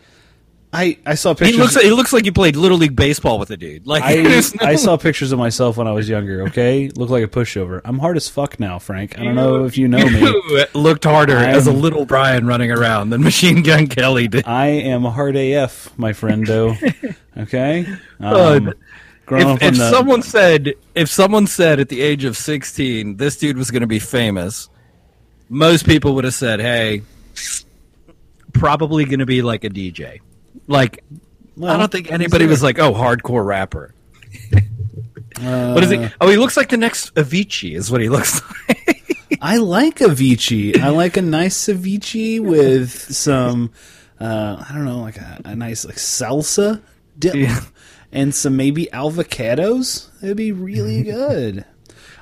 I 0.71 0.99
I 1.03 1.15
saw 1.15 1.33
He 1.33 1.45
pictures. 1.45 1.57
looks 1.59 1.75
he 1.81 1.89
looks 1.89 2.13
like 2.13 2.25
he 2.25 2.29
played 2.31 2.55
little 2.55 2.77
league 2.77 2.95
baseball 2.95 3.39
with 3.39 3.49
a 3.49 3.57
dude. 3.57 3.87
Like 3.87 4.03
I, 4.03 4.15
no- 4.21 4.41
I 4.61 4.75
saw 4.75 4.97
pictures 4.97 5.31
of 5.31 5.39
myself 5.39 5.77
when 5.77 5.87
I 5.87 5.91
was 5.93 6.07
younger. 6.07 6.43
Okay, 6.43 6.89
look 6.89 7.09
like 7.09 7.23
a 7.23 7.27
pushover. 7.27 7.81
I'm 7.83 7.97
hard 7.97 8.17
as 8.17 8.29
fuck 8.29 8.59
now, 8.59 8.77
Frank. 8.77 9.17
I 9.17 9.23
don't 9.23 9.33
know 9.33 9.65
if 9.65 9.79
you 9.79 9.87
know 9.87 10.05
me. 10.07 10.31
Looked 10.75 11.05
harder 11.05 11.35
as 11.37 11.65
a 11.67 11.71
I'm- 11.71 11.81
little 11.81 12.05
Brian 12.05 12.45
running 12.45 12.69
around 12.71 13.09
than 13.09 13.21
Machine 13.23 13.63
Gun 13.63 13.87
Kelly 13.87 14.27
did. 14.27 14.45
I 14.47 14.67
am 14.67 15.05
a 15.05 15.11
hard 15.11 15.35
AF, 15.35 15.91
my 15.97 16.13
friend. 16.13 16.45
Though, 16.45 16.75
Okay. 17.35 17.87
Uh, 18.21 18.57
Um, 18.57 18.73
if 19.31 19.61
if 19.61 19.77
the- 19.77 19.89
someone 19.91 20.21
said 20.21 20.73
if 20.95 21.09
someone 21.09 21.47
said 21.47 21.79
at 21.79 21.89
the 21.89 22.01
age 22.01 22.23
of 22.23 22.35
16 22.37 23.17
this 23.17 23.37
dude 23.37 23.57
was 23.57 23.71
going 23.71 23.81
to 23.81 23.87
be 23.87 23.99
famous 23.99 24.69
most 25.49 25.85
people 25.85 26.15
would 26.15 26.23
have 26.23 26.33
said 26.33 26.59
hey 26.59 27.01
probably 28.53 29.05
going 29.05 29.19
to 29.19 29.25
be 29.25 29.41
like 29.41 29.63
a 29.63 29.69
dj 29.69 30.19
like 30.67 31.03
i 31.63 31.77
don't 31.77 31.91
think 31.91 32.11
anybody 32.11 32.45
was 32.45 32.63
like 32.63 32.79
oh 32.79 32.93
hardcore 32.93 33.45
rapper. 33.45 33.93
Uh, 35.41 35.71
what 35.71 35.83
is 35.83 35.89
he 35.89 36.05
oh 36.19 36.27
he 36.27 36.35
looks 36.35 36.57
like 36.57 36.67
the 36.67 36.75
next 36.75 37.15
avicii 37.15 37.73
is 37.73 37.89
what 37.89 38.01
he 38.01 38.09
looks 38.09 38.41
like. 38.67 39.05
I 39.41 39.55
like 39.57 39.99
Avicii. 39.99 40.77
I 40.81 40.89
like 40.89 41.15
a 41.15 41.21
nice 41.21 41.67
Avicii 41.67 42.41
with 42.41 42.91
some, 42.91 43.71
uh, 44.19 44.65
I 44.67 44.73
don't 44.73 44.83
know, 44.83 44.99
like 44.99 45.15
a, 45.15 45.39
a 45.45 45.55
nice 45.55 45.85
like 45.85 45.95
salsa 45.95 46.81
dip. 47.17 47.35
Yeah. 47.35 47.61
And 48.11 48.33
some 48.33 48.55
maybe 48.57 48.87
avocados. 48.93 50.09
It'd 50.23 50.37
be 50.37 50.51
really 50.51 51.03
good. 51.15 51.65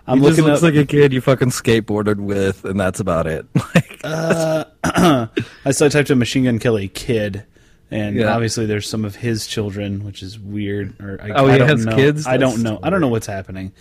I'm 0.10 0.20
he 0.20 0.26
just 0.26 0.38
looking 0.38 0.50
looks 0.52 0.64
up. 0.64 0.74
like 0.74 0.76
a 0.76 0.86
kid 0.86 1.12
you 1.12 1.20
fucking 1.22 1.50
skateboarded 1.50 2.16
with, 2.18 2.64
and 2.66 2.80
that's 2.80 3.00
about 3.00 3.28
it. 3.28 3.46
Like, 3.76 4.00
uh, 4.04 4.66
I 5.66 5.72
so 5.72 5.86
I 5.88 5.90
typed 5.90 6.10
in 6.12 6.18
Machine 6.20 6.46
Gun 6.46 6.60
Kelly 6.60 6.88
kid, 6.88 7.44
and 7.92 8.16
Yeah. 8.16 8.34
obviously 8.34 8.66
there's 8.66 8.88
some 8.88 9.04
of 9.04 9.16
his 9.18 9.48
children, 9.48 10.06
which 10.06 10.22
is 10.24 10.40
weird. 10.40 10.96
Or 11.02 11.20
I, 11.22 11.32
Oh, 11.32 11.48
I 11.48 11.54
he 11.54 11.58
don't 11.58 11.68
has 11.70 11.86
know. 11.86 11.96
kids? 11.96 12.26
I 12.28 12.38
don't 12.38 12.62
know. 12.64 12.80
I 12.84 12.90
don't 12.90 13.02
know 13.02 13.08
what's 13.10 13.28
happening. 13.28 13.74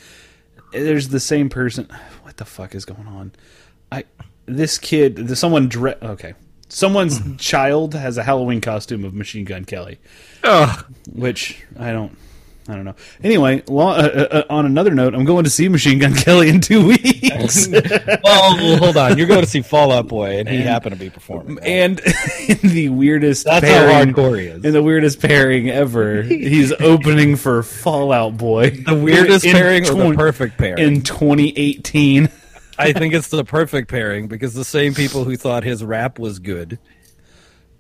There's 0.73 1.09
the 1.09 1.21
same 1.21 1.49
person. 1.49 1.89
What 2.23 2.39
the 2.39 2.45
fuck 2.45 2.75
is 2.75 2.85
going 2.85 3.07
on? 3.07 3.33
I 3.93 4.05
this 4.47 4.79
kid, 4.79 5.17
the, 5.17 5.37
someone 5.37 5.69
dre- 5.69 5.97
okay, 6.03 6.35
someone's 6.69 7.21
child 7.39 7.95
has 7.95 8.17
a 8.19 8.23
Halloween 8.23 8.61
costume 8.61 9.05
of 9.05 9.15
Machine 9.15 9.45
Gun 9.45 9.65
Kelly. 9.65 9.99
ugh. 10.45 10.85
which 11.13 11.63
I 11.79 11.93
don't. 11.93 12.17
I 12.69 12.75
don't 12.75 12.85
know. 12.85 12.97
Anyway, 13.23 13.63
lo- 13.69 13.91
uh, 13.91 14.27
uh, 14.29 14.43
on 14.51 14.67
another 14.67 14.91
note, 14.93 15.15
I'm 15.15 15.25
going 15.25 15.45
to 15.45 15.51
see 15.51 15.69
Machine 15.69 16.01
Gun 16.01 16.15
Kelly 16.17 16.49
in 16.49 16.61
two 16.61 16.85
weeks, 16.89 17.69
well, 18.25 18.77
hold 18.79 18.97
on. 18.97 19.17
You're 19.17 19.29
going 19.29 19.43
to 19.45 19.47
see 19.49 19.63
Fallout 19.63 20.09
Boy, 20.09 20.41
and 20.41 20.49
he 20.49 20.63
happened 20.63 20.93
to 20.95 20.99
be 20.99 21.09
performing. 21.09 21.61
and 21.63 22.01
in 22.49 22.59
the 22.69 22.89
weirdest 22.89 23.45
That's 23.45 23.65
how 23.65 23.71
pairing, 23.87 24.15
hardcore 24.15 24.41
he 24.41 24.47
is. 24.49 24.65
In 24.65 24.73
the 24.73 24.83
weirdest 24.83 25.21
pairing 25.21 25.71
ever, 25.71 26.23
he's 26.23 26.73
opening 26.73 27.37
for 27.37 27.63
Fallout 27.63 28.37
Boy. 28.37 28.71
the 28.71 28.97
weirdest 28.97 29.45
In 29.45 29.53
pairing 29.53 29.89
or 29.89 29.95
the 30.11 30.15
perfect 30.17 30.59
pairing? 30.59 30.79
in 30.85 31.03
2018. 31.03 32.29
I 32.79 32.93
think 32.93 33.15
it's 33.15 33.29
the 33.29 33.45
perfect 33.45 33.89
pairing 33.91 34.29
because 34.29 34.55
the 34.55 34.65
same 34.65 34.95
people 34.95 35.25
who 35.25 35.37
thought 35.37 35.65
his 35.65 35.83
rap 35.85 36.19
was 36.19 36.39
good, 36.39 36.79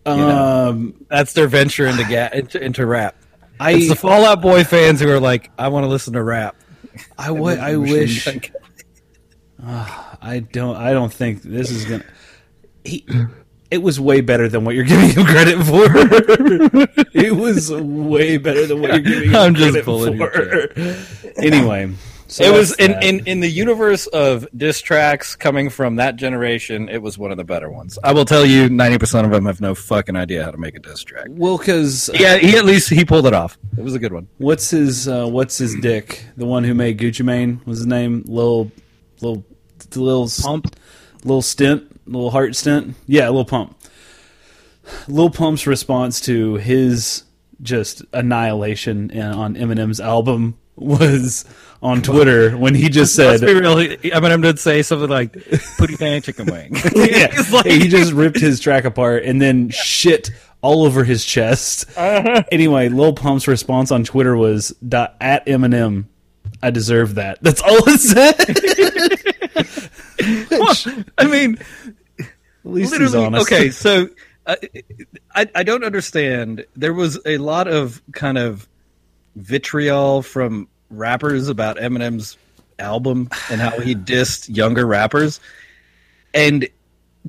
know. 0.07 0.69
Um, 0.69 1.07
that's 1.09 1.33
their 1.33 1.49
venture 1.49 1.87
into 1.87 2.05
ga- 2.05 2.31
into, 2.33 2.63
into 2.63 2.87
rap. 2.87 3.17
I 3.59 3.73
It's 3.73 3.89
the 3.89 3.97
Fallout 3.97 4.41
Boy 4.43 4.65
fans 4.65 5.01
who 5.01 5.09
are 5.11 5.21
like, 5.21 5.51
I 5.59 5.69
want 5.69 5.85
to 5.85 5.89
listen 5.89 6.13
to 6.15 6.23
rap. 6.23 6.57
I, 7.19 7.29
w- 7.29 7.59
I 7.59 7.77
wish 7.77 8.25
Kelly. 8.25 8.53
I 9.67 10.47
don't. 10.53 10.77
I 10.77 10.93
don't 10.93 11.13
think 11.13 11.43
this 11.43 11.71
is 11.71 11.85
gonna. 11.85 12.05
He. 12.85 13.07
It 13.69 13.79
was 13.79 13.99
way 13.99 14.21
better 14.21 14.49
than 14.49 14.65
what 14.65 14.77
you're 14.77 14.85
giving 14.85 15.11
him 15.11 15.25
credit 15.27 15.57
for. 15.65 15.87
it 17.19 17.35
was 17.35 17.73
way 17.73 18.37
better 18.39 18.65
than 18.67 18.81
what 18.81 18.91
you're 18.93 19.01
giving 19.01 19.31
him 19.31 19.37
I'm 19.37 19.55
just 19.57 19.73
credit 19.73 19.85
pulling 19.85 20.19
for. 20.19 20.73
anyway, 21.43 21.93
so 22.29 22.45
it 22.45 22.53
was 22.53 22.75
in, 22.77 22.93
in 23.03 23.27
in 23.27 23.41
the 23.41 23.49
universe 23.49 24.07
of 24.09 24.47
diss 24.57 24.81
tracks 24.81 25.37
coming 25.37 25.71
from 25.71 25.97
that 25.97 26.17
generation. 26.17 26.89
It 26.89 27.03
was 27.03 27.17
one 27.19 27.31
of 27.31 27.37
the 27.37 27.45
better 27.45 27.71
ones. 27.71 27.99
I 28.03 28.13
will 28.13 28.25
tell 28.25 28.45
you, 28.45 28.69
ninety 28.69 28.99
percent 28.99 29.27
of 29.27 29.33
them 29.33 29.47
have 29.47 29.61
no 29.61 29.75
fucking 29.75 30.17
idea 30.17 30.45
how 30.45 30.51
to 30.51 30.59
make 30.59 30.75
a 30.75 30.81
diss 30.81 31.03
track. 31.03 31.27
well, 31.31 31.59
because 31.59 32.11
Yeah, 32.15 32.37
he 32.39 32.57
at 32.57 32.65
least 32.65 32.91
he 32.91 33.05
pulled 33.05 33.27
it 33.27 33.35
off. 33.35 33.59
It 33.77 33.83
was 33.83 33.95
a 33.95 33.99
good 33.99 34.13
one. 34.13 34.29
what's 34.39 34.71
his 34.71 35.09
uh, 35.09 35.27
what's 35.27 35.59
his 35.59 35.75
dick? 35.77 36.25
The 36.37 36.47
one 36.47 36.65
who 36.65 36.75
made 36.75 36.99
Gucci 36.99 37.25
Mane 37.25 37.61
was 37.65 37.79
his 37.79 37.87
name? 37.87 38.23
Little 38.27 38.71
little 39.21 39.45
little 39.95 40.29
Pump. 40.43 40.75
little 41.25 41.43
Stint, 41.43 42.09
little 42.09 42.31
Heart 42.31 42.57
Stint. 42.57 42.97
Yeah, 43.07 43.27
little 43.29 43.45
Pump. 43.45 43.77
Lil 45.09 45.31
Pump's 45.31 45.67
response 45.67 46.21
to 46.23 46.55
his 46.57 47.25
just 47.63 48.03
annihilation 48.13 49.11
on 49.19 49.55
Eminem's 49.57 50.01
album 50.01 50.59
was 50.77 51.45
on 51.83 52.03
Twitter 52.03 52.57
when 52.57 52.75
he 52.75 52.89
just 52.89 53.15
said, 53.15 53.41
Let's 53.41 53.45
be 53.45 53.55
real. 53.55 53.77
he- 53.77 53.97
Eminem 54.11 54.43
did 54.43 54.59
say 54.59 54.83
something 54.83 55.09
like 55.11 55.33
"Putty 55.79 55.97
pan 55.97 56.23
chicken 56.23 56.47
wing." 56.47 56.75
yeah, 56.95 57.35
like- 57.53 57.67
he 57.67 57.89
just 57.89 58.13
ripped 58.13 58.39
his 58.41 58.61
track 58.61 58.85
apart 58.85 59.25
and 59.25 59.41
then 59.41 59.69
shit 59.71 60.31
all 60.63 60.85
over 60.85 61.05
his 61.05 61.25
chest. 61.25 61.85
Anyway, 62.51 62.89
Lil 62.89 63.13
Pump's 63.13 63.47
response 63.47 63.91
on 63.93 64.05
Twitter 64.05 64.37
was 64.37 64.71
dot, 64.87 65.17
at 65.21 65.45
Eminem. 65.47 66.07
I 66.63 66.71
deserve 66.71 67.17
that. 67.17 67.39
That's 67.43 67.61
all 67.61 67.79
it 67.87 68.01
said. 68.01 68.35
I 71.19 71.27
mean, 71.27 71.59
At 72.19 72.27
least 72.65 72.93
he's 72.95 73.01
literally. 73.01 73.27
honest. 73.27 73.53
Okay, 73.53 73.71
so 73.71 74.09
uh, 74.47 74.57
I 75.35 75.49
I 75.55 75.63
don't 75.63 75.85
understand. 75.85 76.65
There 76.75 76.95
was 76.95 77.19
a 77.27 77.39
lot 77.39 77.69
of 77.69 78.01
kind 78.13 78.39
of 78.39 78.69
vitriol 79.37 80.23
from 80.23 80.69
rappers 80.91 81.49
about 81.49 81.77
Eminem's 81.77 82.37
album 82.79 83.29
and 83.51 83.61
how 83.61 83.79
he 83.81 83.95
dissed 83.95 84.55
younger 84.55 84.87
rappers, 84.87 85.41
and 86.35 86.69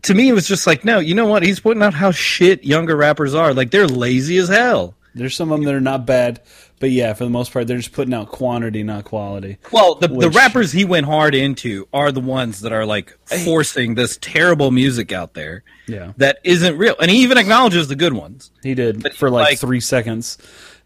to 0.04 0.14
me 0.14 0.30
it 0.30 0.34
was 0.34 0.48
just 0.48 0.68
like, 0.68 0.86
no, 0.86 1.00
you 1.00 1.16
know 1.16 1.26
what? 1.26 1.44
He's 1.44 1.60
pointing 1.60 1.84
out 1.84 1.94
how 1.94 2.12
shit 2.12 2.64
younger 2.64 2.96
rappers 2.96 3.34
are. 3.34 3.54
Like 3.54 3.72
they're 3.72 3.88
lazy 3.88 4.38
as 4.38 4.50
hell. 4.50 4.94
There's 5.16 5.36
some 5.36 5.52
of 5.52 5.58
them 5.58 5.66
that 5.66 5.74
are 5.74 5.82
not 5.82 6.06
bad, 6.06 6.42
but 6.80 6.92
yeah, 6.92 7.14
for 7.14 7.24
the 7.24 7.32
most 7.32 7.52
part, 7.52 7.66
they're 7.66 7.78
just 7.78 7.92
putting 7.94 8.14
out 8.14 8.28
quantity, 8.30 8.84
not 8.84 9.04
quality. 9.06 9.58
Well, 9.72 9.96
the, 9.96 10.08
the 10.10 10.30
rappers 10.30 10.72
he 10.72 10.86
went 10.86 11.08
hard 11.08 11.34
into 11.34 11.88
are 11.92 12.12
the 12.12 12.20
ones 12.20 12.62
that 12.62 12.72
are 12.72 12.86
like 12.86 13.18
forcing 13.44 13.96
this 13.96 14.20
terrible 14.22 14.70
music 14.70 15.12
out 15.12 15.34
there 15.34 15.64
Yeah, 15.88 16.14
that 16.18 16.38
isn't 16.44 16.78
real, 16.78 16.96
and 17.02 17.10
he 17.10 17.24
even 17.24 17.40
acknowledges 17.40 17.88
the 17.88 17.96
good 17.96 18.14
ones. 18.14 18.52
he 18.62 18.76
did 18.76 19.02
But 19.02 19.16
for 19.16 19.32
like, 19.32 19.44
like- 19.46 19.60
three 19.60 19.80
seconds. 19.80 20.38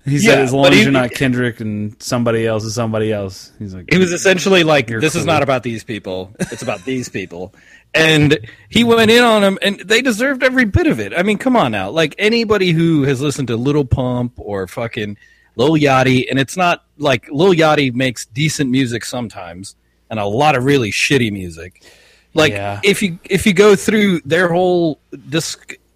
He 0.05 0.17
Yeah, 0.17 0.31
said, 0.31 0.39
"As 0.39 0.53
long 0.53 0.65
as 0.67 0.73
he- 0.75 0.81
you're 0.83 0.91
not 0.91 1.11
Kendrick 1.11 1.59
and 1.59 1.95
somebody 2.01 2.47
else 2.47 2.63
is 2.63 2.73
somebody 2.73 3.13
else." 3.13 3.51
He's 3.59 3.73
like, 3.73 3.85
He 3.91 3.99
was 3.99 4.11
essentially 4.11 4.63
like, 4.63 4.87
"This 4.87 5.15
is 5.15 5.25
not 5.25 5.43
about 5.43 5.61
these 5.63 5.83
people; 5.83 6.33
it's 6.39 6.63
about 6.63 6.83
these 6.85 7.07
people." 7.09 7.53
And 7.93 8.39
he 8.69 8.83
went 8.83 9.11
in 9.11 9.23
on 9.23 9.41
them, 9.41 9.59
and 9.61 9.79
they 9.81 10.01
deserved 10.01 10.43
every 10.43 10.65
bit 10.65 10.87
of 10.87 10.99
it. 10.99 11.13
I 11.15 11.23
mean, 11.23 11.37
come 11.37 11.55
on 11.55 11.71
now! 11.71 11.89
Like 11.91 12.15
anybody 12.17 12.71
who 12.71 13.03
has 13.03 13.21
listened 13.21 13.49
to 13.49 13.57
Little 13.57 13.85
Pump 13.85 14.33
or 14.37 14.65
fucking 14.67 15.17
Lil 15.55 15.71
Yachty, 15.73 16.25
and 16.29 16.39
it's 16.39 16.55
not 16.57 16.83
like 16.97 17.27
Lil 17.29 17.53
Yachty 17.53 17.93
makes 17.93 18.25
decent 18.25 18.71
music 18.71 19.05
sometimes, 19.05 19.75
and 20.09 20.19
a 20.19 20.25
lot 20.25 20.55
of 20.55 20.63
really 20.63 20.89
shitty 20.91 21.31
music. 21.31 21.83
Like 22.33 22.53
Yeah. 22.53 22.79
if 22.83 23.03
you 23.03 23.19
if 23.29 23.45
you 23.45 23.53
go 23.53 23.75
through 23.75 24.21
their 24.25 24.47
whole 24.47 24.99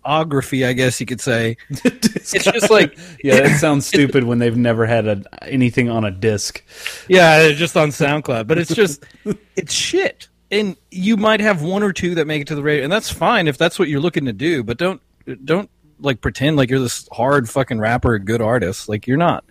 discography, 0.06 0.68
I 0.68 0.74
guess 0.74 1.00
you 1.00 1.06
could 1.06 1.22
say, 1.22 1.58
it's 1.70 2.32
just 2.32 2.70
like 2.70 2.98
"Yeah, 3.24 3.42
that 3.42 3.60
sounds 3.60 3.86
stupid 3.86 4.24
when 4.24 4.40
they've 4.40 4.56
never 4.56 4.86
had 4.86 5.08
a, 5.08 5.24
anything 5.44 5.90
on 5.90 6.06
a 6.06 6.12
disc. 6.12 6.64
Yeah, 7.08 7.52
just 7.52 7.76
on 7.78 7.90
SoundCloud, 7.90 8.48
but 8.48 8.58
it's 8.58 8.74
just 8.74 9.04
it's 9.56 9.74
shit. 9.74 10.28
And 10.52 10.78
you 10.92 11.18
might 11.18 11.40
have 11.40 11.64
one 11.64 11.84
or 11.84 11.92
two 11.92 12.16
that 12.16 12.28
make 12.28 12.42
it 12.42 12.48
to 12.48 12.56
the 12.56 12.64
radio, 12.64 12.84
and 12.84 12.92
that's 12.92 13.12
fine 13.12 13.48
if 13.48 13.58
that's 13.58 13.80
what 13.80 13.90
you're 13.90 14.00
looking 14.00 14.26
to 14.26 14.34
do. 14.34 14.64
But 14.64 14.78
don't 14.78 15.02
don't 15.44 15.70
like 16.00 16.22
pretend 16.22 16.58
like 16.58 16.70
you're 16.70 16.80
this 16.80 17.08
hard 17.12 17.50
fucking 17.50 17.80
rapper, 17.80 18.20
good 18.20 18.42
artist. 18.42 18.88
Like 18.90 19.08
you're 19.08 19.18
not. 19.18 19.44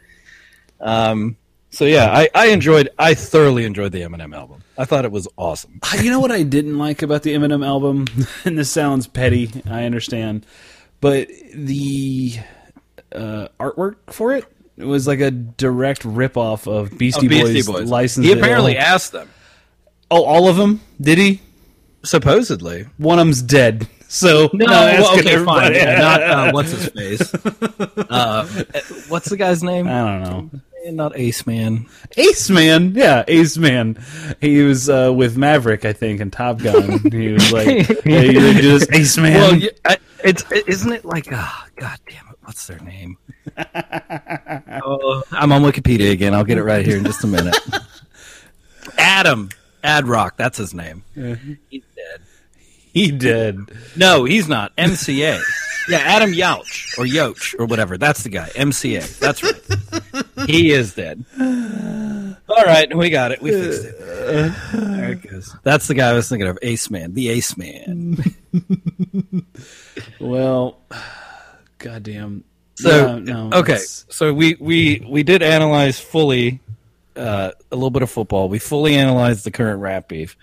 Um. 0.80 1.36
So 1.70 1.84
yeah, 1.86 2.12
I, 2.12 2.28
I 2.34 2.46
enjoyed. 2.48 2.90
I 2.98 3.14
thoroughly 3.14 3.64
enjoyed 3.64 3.92
the 3.92 4.02
Eminem 4.02 4.34
album. 4.34 4.64
I 4.77 4.85
thought 4.85 5.05
it 5.05 5.12
was 5.12 5.29
awesome. 5.37 5.81
You 6.03 6.11
know 6.11 6.20
what 6.20 6.33
I 6.33 6.43
didn't 6.43 6.79
like 6.79 7.03
about 7.03 7.22
the 7.22 7.35
Eminem 7.35 7.64
album, 7.64 8.07
and 8.45 8.59
this 8.59 8.70
sounds 8.70 9.07
petty, 9.07 9.51
I 9.70 9.85
understand, 9.85 10.45
but 11.01 11.29
the 11.55 12.35
uh, 13.12 13.49
artwork 13.61 13.97
for 14.09 14.33
it, 14.35 14.45
it 14.77 14.85
was 14.85 15.07
like 15.07 15.20
a 15.20 15.31
direct 15.31 16.03
ripoff 16.03 16.66
of 16.66 16.97
Beastie, 16.99 17.29
Boys, 17.29 17.68
License. 17.68 18.27
He 18.27 18.35
to 18.35 18.41
apparently 18.41 18.75
Ill. 18.75 18.81
asked 18.83 19.12
them. 19.12 19.29
oh, 20.11 20.25
all 20.25 20.49
of 20.49 20.57
them? 20.57 20.81
Did 21.01 21.18
he? 21.18 21.41
Supposedly. 22.03 22.87
One 22.99 23.18
of 23.18 23.27
them's 23.27 23.41
dead. 23.43 23.89
So 24.09 24.51
No, 24.53 24.66
not 24.66 24.70
well, 24.70 25.07
asking 25.16 25.29
okay, 25.33 25.45
fine. 25.45 25.75
Yeah, 25.75 25.99
not 25.99 26.22
uh, 26.22 26.51
what's 26.53 26.70
his 26.72 26.89
face. 26.89 27.33
Uh, 28.11 28.47
what's 29.09 29.29
the 29.29 29.37
guy's 29.37 29.62
name? 29.62 29.89
I 29.89 30.20
don't 30.20 30.22
know. 30.22 30.61
Not 30.93 31.16
Ace 31.16 31.47
Man. 31.47 31.87
Ace 32.16 32.51
Man, 32.51 32.95
yeah, 32.95 33.24
Ace 33.26 33.57
Man. 33.57 33.99
He 34.41 34.62
was 34.62 34.89
uh, 34.89 35.12
with 35.14 35.37
Maverick, 35.37 35.85
I 35.85 35.93
think, 35.93 36.20
in 36.20 36.30
Top 36.30 36.59
Gun. 36.59 37.01
He 37.11 37.32
was 37.32 37.53
like, 37.53 37.66
"Hey, 38.03 38.32
you 38.32 38.41
ready 38.41 38.55
to 38.55 38.62
do 38.62 38.78
this, 38.78 38.91
Ace 38.93 39.18
Man?" 39.18 39.35
Well, 39.35 39.57
yeah, 39.57 39.70
I, 39.85 39.97
it's 40.22 40.51
isn't 40.53 40.93
it 40.93 41.05
like 41.05 41.28
ah, 41.32 41.66
god 41.76 41.99
damn 42.09 42.26
it, 42.28 42.37
what's 42.43 42.66
their 42.66 42.78
name? 42.80 43.16
oh, 43.57 45.22
I'm 45.32 45.53
on 45.53 45.62
Wikipedia 45.62 46.11
again. 46.11 46.35
I'll 46.35 46.45
get 46.45 46.59
it 46.59 46.64
right 46.64 46.85
here 46.85 46.97
in 46.97 47.05
just 47.05 47.24
a 47.24 47.26
minute. 47.26 47.57
Adam 48.99 49.51
Adrock, 49.82 50.32
that's 50.37 50.59
his 50.59 50.74
name. 50.74 51.05
He's 51.14 51.82
dead. 51.95 52.20
he 52.93 53.11
did. 53.11 53.59
No, 53.97 54.24
he's 54.24 54.49
not. 54.49 54.76
MCA. 54.76 55.41
Yeah, 55.89 55.99
Adam 55.99 56.32
Yauch 56.32 56.97
or 56.99 57.05
Yoch 57.05 57.55
or 57.59 57.66
whatever. 57.66 57.99
That's 57.99 58.22
the 58.22 58.28
guy. 58.30 58.49
MCA. 58.55 59.18
That's 59.18 59.43
right. 59.43 60.47
he 60.49 60.70
is 60.72 60.95
dead. 60.95 61.24
All 62.49 62.64
right, 62.64 62.95
we 62.97 63.11
got 63.11 63.32
it. 63.32 63.41
We 63.43 63.51
fixed 63.53 63.85
it. 63.85 63.99
There 64.01 65.12
it 65.12 65.22
goes. 65.30 65.55
That's 65.62 65.87
the 65.87 65.95
guy 65.95 66.11
I 66.11 66.12
was 66.14 66.28
thinking 66.28 66.49
of. 66.49 66.59
Ace 66.62 66.91
Man, 66.91 67.14
the 67.14 67.28
Ace 67.30 67.57
Man. 67.57 68.16
Well, 70.20 70.78
goddamn. 71.78 72.45
So 72.76 73.07
Yeah, 73.07 73.18
no, 73.18 73.51
okay, 73.53 73.74
it's- 73.74 74.05
so 74.09 74.32
we 74.35 74.57
we 74.59 75.05
we 75.09 75.22
did 75.22 75.43
analyze 75.43 76.01
fully 76.01 76.61
uh, 77.16 77.53
a 77.70 77.74
little 77.76 77.91
bit 77.91 78.03
of 78.03 78.11
football. 78.11 78.49
We 78.49 78.59
fully 78.59 78.97
analyzed 78.97 79.45
the 79.45 79.51
current 79.51 79.80
rap 79.80 80.09
beef. 80.09 80.37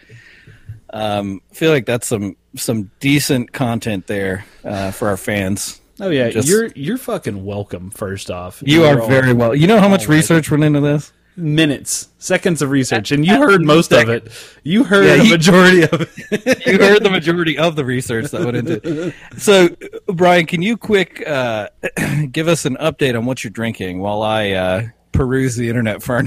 Um, 0.94 1.42
I 1.52 1.54
feel 1.56 1.72
like 1.72 1.86
that's 1.86 2.08
some 2.08 2.36
some 2.56 2.92
decent 3.00 3.52
content 3.54 4.08
there 4.08 4.46
uh, 4.66 4.92
for 4.92 5.08
our 5.10 5.18
fans. 5.18 5.80
Oh 6.00 6.10
yeah, 6.10 6.30
Just- 6.30 6.48
you're 6.48 6.68
you're 6.76 6.98
fucking 6.98 7.46
welcome. 7.46 7.92
First 7.92 8.30
off, 8.32 8.62
You 8.66 8.82
You're 8.84 9.02
are 9.02 9.08
very 9.08 9.34
well. 9.34 9.54
You 9.56 9.68
know 9.68 9.80
how 9.80 9.88
much 9.90 10.08
research 10.08 10.50
went 10.52 10.64
into 10.64 10.82
this? 10.82 11.14
minutes, 11.38 12.10
seconds 12.20 12.62
of 12.62 12.70
research, 12.70 13.10
and 13.14 13.26
you 13.26 13.38
heard 13.38 13.64
most 13.64 13.94
of 13.94 14.10
it. 14.10 14.28
You 14.64 14.84
heard 14.84 15.06
Yeah, 15.06 15.16
the 15.16 15.24
he- 15.24 15.32
majority 15.32 15.84
of 15.84 16.02
it. 16.32 16.68
you 16.68 16.78
heard 16.78 17.04
the 17.04 17.10
majority 17.10 17.58
of 17.58 17.78
the 17.78 17.86
research 17.86 18.32
that 18.32 18.44
went 18.44 18.58
into 18.58 18.82
it. 19.08 19.14
So, 19.38 19.70
Brian, 20.08 20.46
can 20.46 20.62
you 20.62 20.76
quick 20.76 21.26
uh, 21.26 21.70
give 22.32 22.50
us 22.50 22.66
an 22.66 22.76
update 22.82 23.18
on 23.18 23.26
what 23.26 23.44
you're 23.46 23.52
drinking 23.52 24.00
while 24.00 24.22
I 24.22 24.52
uh, 24.52 24.84
peruse 25.14 25.56
the 25.56 25.70
internet 25.70 26.04
for 26.04 26.16
our 26.16 26.24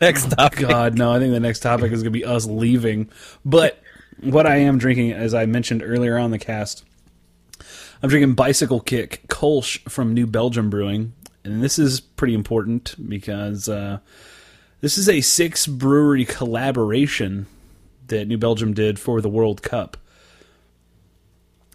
next, 0.00 0.30
topic? 0.36 0.60
God, 0.60 0.96
no, 0.96 1.12
I 1.12 1.18
think 1.18 1.32
the 1.32 1.40
next 1.40 1.60
topic 1.60 1.92
is 1.92 2.02
going 2.02 2.12
to 2.12 2.18
be 2.18 2.24
us 2.24 2.46
leaving. 2.46 3.08
But 3.44 3.82
what 4.20 4.46
I 4.46 4.56
am 4.56 4.78
drinking, 4.78 5.12
as 5.12 5.34
I 5.34 5.46
mentioned 5.46 5.82
earlier 5.82 6.18
on 6.18 6.30
the 6.30 6.38
cast, 6.38 6.84
I'm 8.02 8.08
drinking 8.08 8.34
Bicycle 8.34 8.80
Kick 8.80 9.22
Kolsch 9.28 9.78
from 9.88 10.14
New 10.14 10.26
Belgium 10.26 10.70
Brewing. 10.70 11.12
And 11.44 11.62
this 11.62 11.78
is 11.78 12.00
pretty 12.00 12.34
important 12.34 12.96
because 13.08 13.68
uh, 13.68 13.98
this 14.80 14.98
is 14.98 15.08
a 15.08 15.20
six 15.20 15.66
brewery 15.66 16.24
collaboration 16.24 17.46
that 18.08 18.28
New 18.28 18.38
Belgium 18.38 18.74
did 18.74 18.98
for 18.98 19.20
the 19.20 19.28
World 19.28 19.62
Cup. 19.62 19.96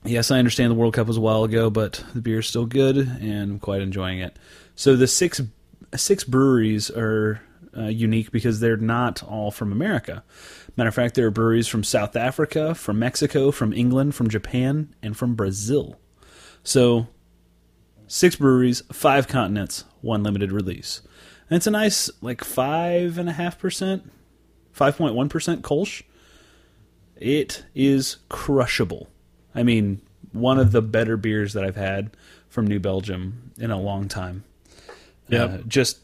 Yes, 0.03 0.29
I 0.29 0.37
understand 0.37 0.69
the 0.69 0.75
World 0.75 0.93
Cup 0.93 1.07
was 1.07 1.17
a 1.17 1.21
while 1.21 1.43
ago, 1.43 1.71
but 1.71 2.03
the 2.13 2.21
beer 2.21 2.39
is 2.39 2.47
still 2.47 2.67
good, 2.67 2.97
and 2.97 3.51
I'm 3.53 3.59
quite 3.59 3.81
enjoying 3.81 4.19
it. 4.19 4.37
So 4.75 4.95
the 4.95 5.07
six 5.07 5.41
six 5.95 6.23
breweries 6.23 6.91
are 6.91 7.41
uh, 7.77 7.83
unique 7.83 8.31
because 8.31 8.59
they're 8.59 8.77
not 8.77 9.23
all 9.23 9.51
from 9.51 9.71
America. 9.71 10.23
Matter 10.77 10.89
of 10.89 10.95
fact, 10.95 11.15
there 11.15 11.27
are 11.27 11.31
breweries 11.31 11.67
from 11.67 11.83
South 11.83 12.15
Africa, 12.15 12.75
from 12.75 12.99
Mexico, 12.99 13.51
from 13.51 13.73
England, 13.73 14.15
from 14.15 14.29
Japan, 14.29 14.93
and 15.01 15.15
from 15.15 15.35
Brazil. 15.35 15.99
So 16.63 17.07
six 18.07 18.35
breweries, 18.35 18.81
five 18.91 19.27
continents, 19.27 19.85
one 20.01 20.23
limited 20.23 20.51
release. 20.51 21.01
And 21.49 21.57
it's 21.57 21.67
a 21.67 21.71
nice 21.71 22.09
like 22.21 22.43
five 22.43 23.17
and 23.17 23.29
a 23.29 23.33
half 23.33 23.59
percent, 23.59 24.11
five 24.71 24.97
point 24.97 25.15
one 25.15 25.29
percent 25.29 25.61
Kolsch. 25.61 26.03
It 27.15 27.63
is 27.73 28.17
crushable. 28.29 29.09
I 29.53 29.63
mean, 29.63 30.01
one 30.33 30.59
of 30.59 30.71
the 30.73 30.81
better 30.81 31.15
beers 31.15 31.53
that 31.53 31.63
I've 31.63 31.77
had 31.77 32.11
from 32.49 32.67
New 32.67 32.79
Belgium 32.79 33.51
in 33.57 33.71
a 33.71 33.79
long 33.79 34.07
time. 34.09 34.43
Yep. 35.29 35.49
Uh, 35.49 35.57
just 35.67 35.99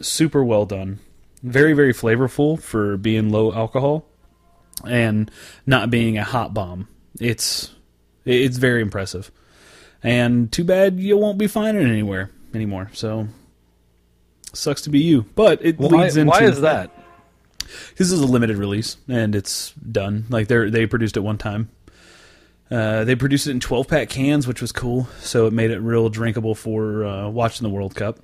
super 0.00 0.42
well 0.42 0.64
done. 0.64 1.00
Very, 1.44 1.74
very 1.74 1.92
flavorful 1.92 2.60
for 2.60 2.96
being 2.96 3.30
low 3.30 3.52
alcohol 3.52 4.06
and 4.88 5.30
not 5.66 5.90
being 5.90 6.16
a 6.18 6.24
hop 6.24 6.54
bomb. 6.54 6.88
It's 7.20 7.70
it's 8.24 8.56
very 8.56 8.80
impressive. 8.80 9.30
And 10.02 10.50
too 10.50 10.64
bad 10.64 10.98
you 10.98 11.16
won't 11.18 11.36
be 11.38 11.46
finding 11.46 11.86
it 11.86 11.90
anywhere 11.90 12.30
anymore. 12.54 12.90
So 12.94 13.28
sucks 14.54 14.82
to 14.82 14.90
be 14.90 15.00
you. 15.00 15.26
But 15.34 15.64
it 15.64 15.78
Why, 15.78 16.04
leads 16.04 16.16
into 16.16 16.30
why 16.30 16.44
is 16.44 16.62
that? 16.62 16.90
this 17.96 18.10
is 18.10 18.20
a 18.20 18.26
limited 18.26 18.56
release 18.56 18.96
and 19.06 19.34
it's 19.34 19.72
done. 19.72 20.24
Like 20.30 20.48
they 20.48 20.70
they 20.70 20.86
produced 20.86 21.18
it 21.18 21.20
one 21.20 21.38
time. 21.38 21.70
Uh, 22.70 23.04
they 23.04 23.14
produced 23.14 23.46
it 23.46 23.50
in 23.50 23.60
12 23.60 23.86
pack 23.86 24.08
cans, 24.08 24.48
which 24.48 24.62
was 24.62 24.72
cool. 24.72 25.06
So 25.20 25.46
it 25.46 25.52
made 25.52 25.70
it 25.70 25.80
real 25.80 26.08
drinkable 26.08 26.54
for 26.54 27.04
uh, 27.04 27.28
watching 27.28 27.62
the 27.68 27.72
World 27.72 27.94
Cup. 27.94 28.18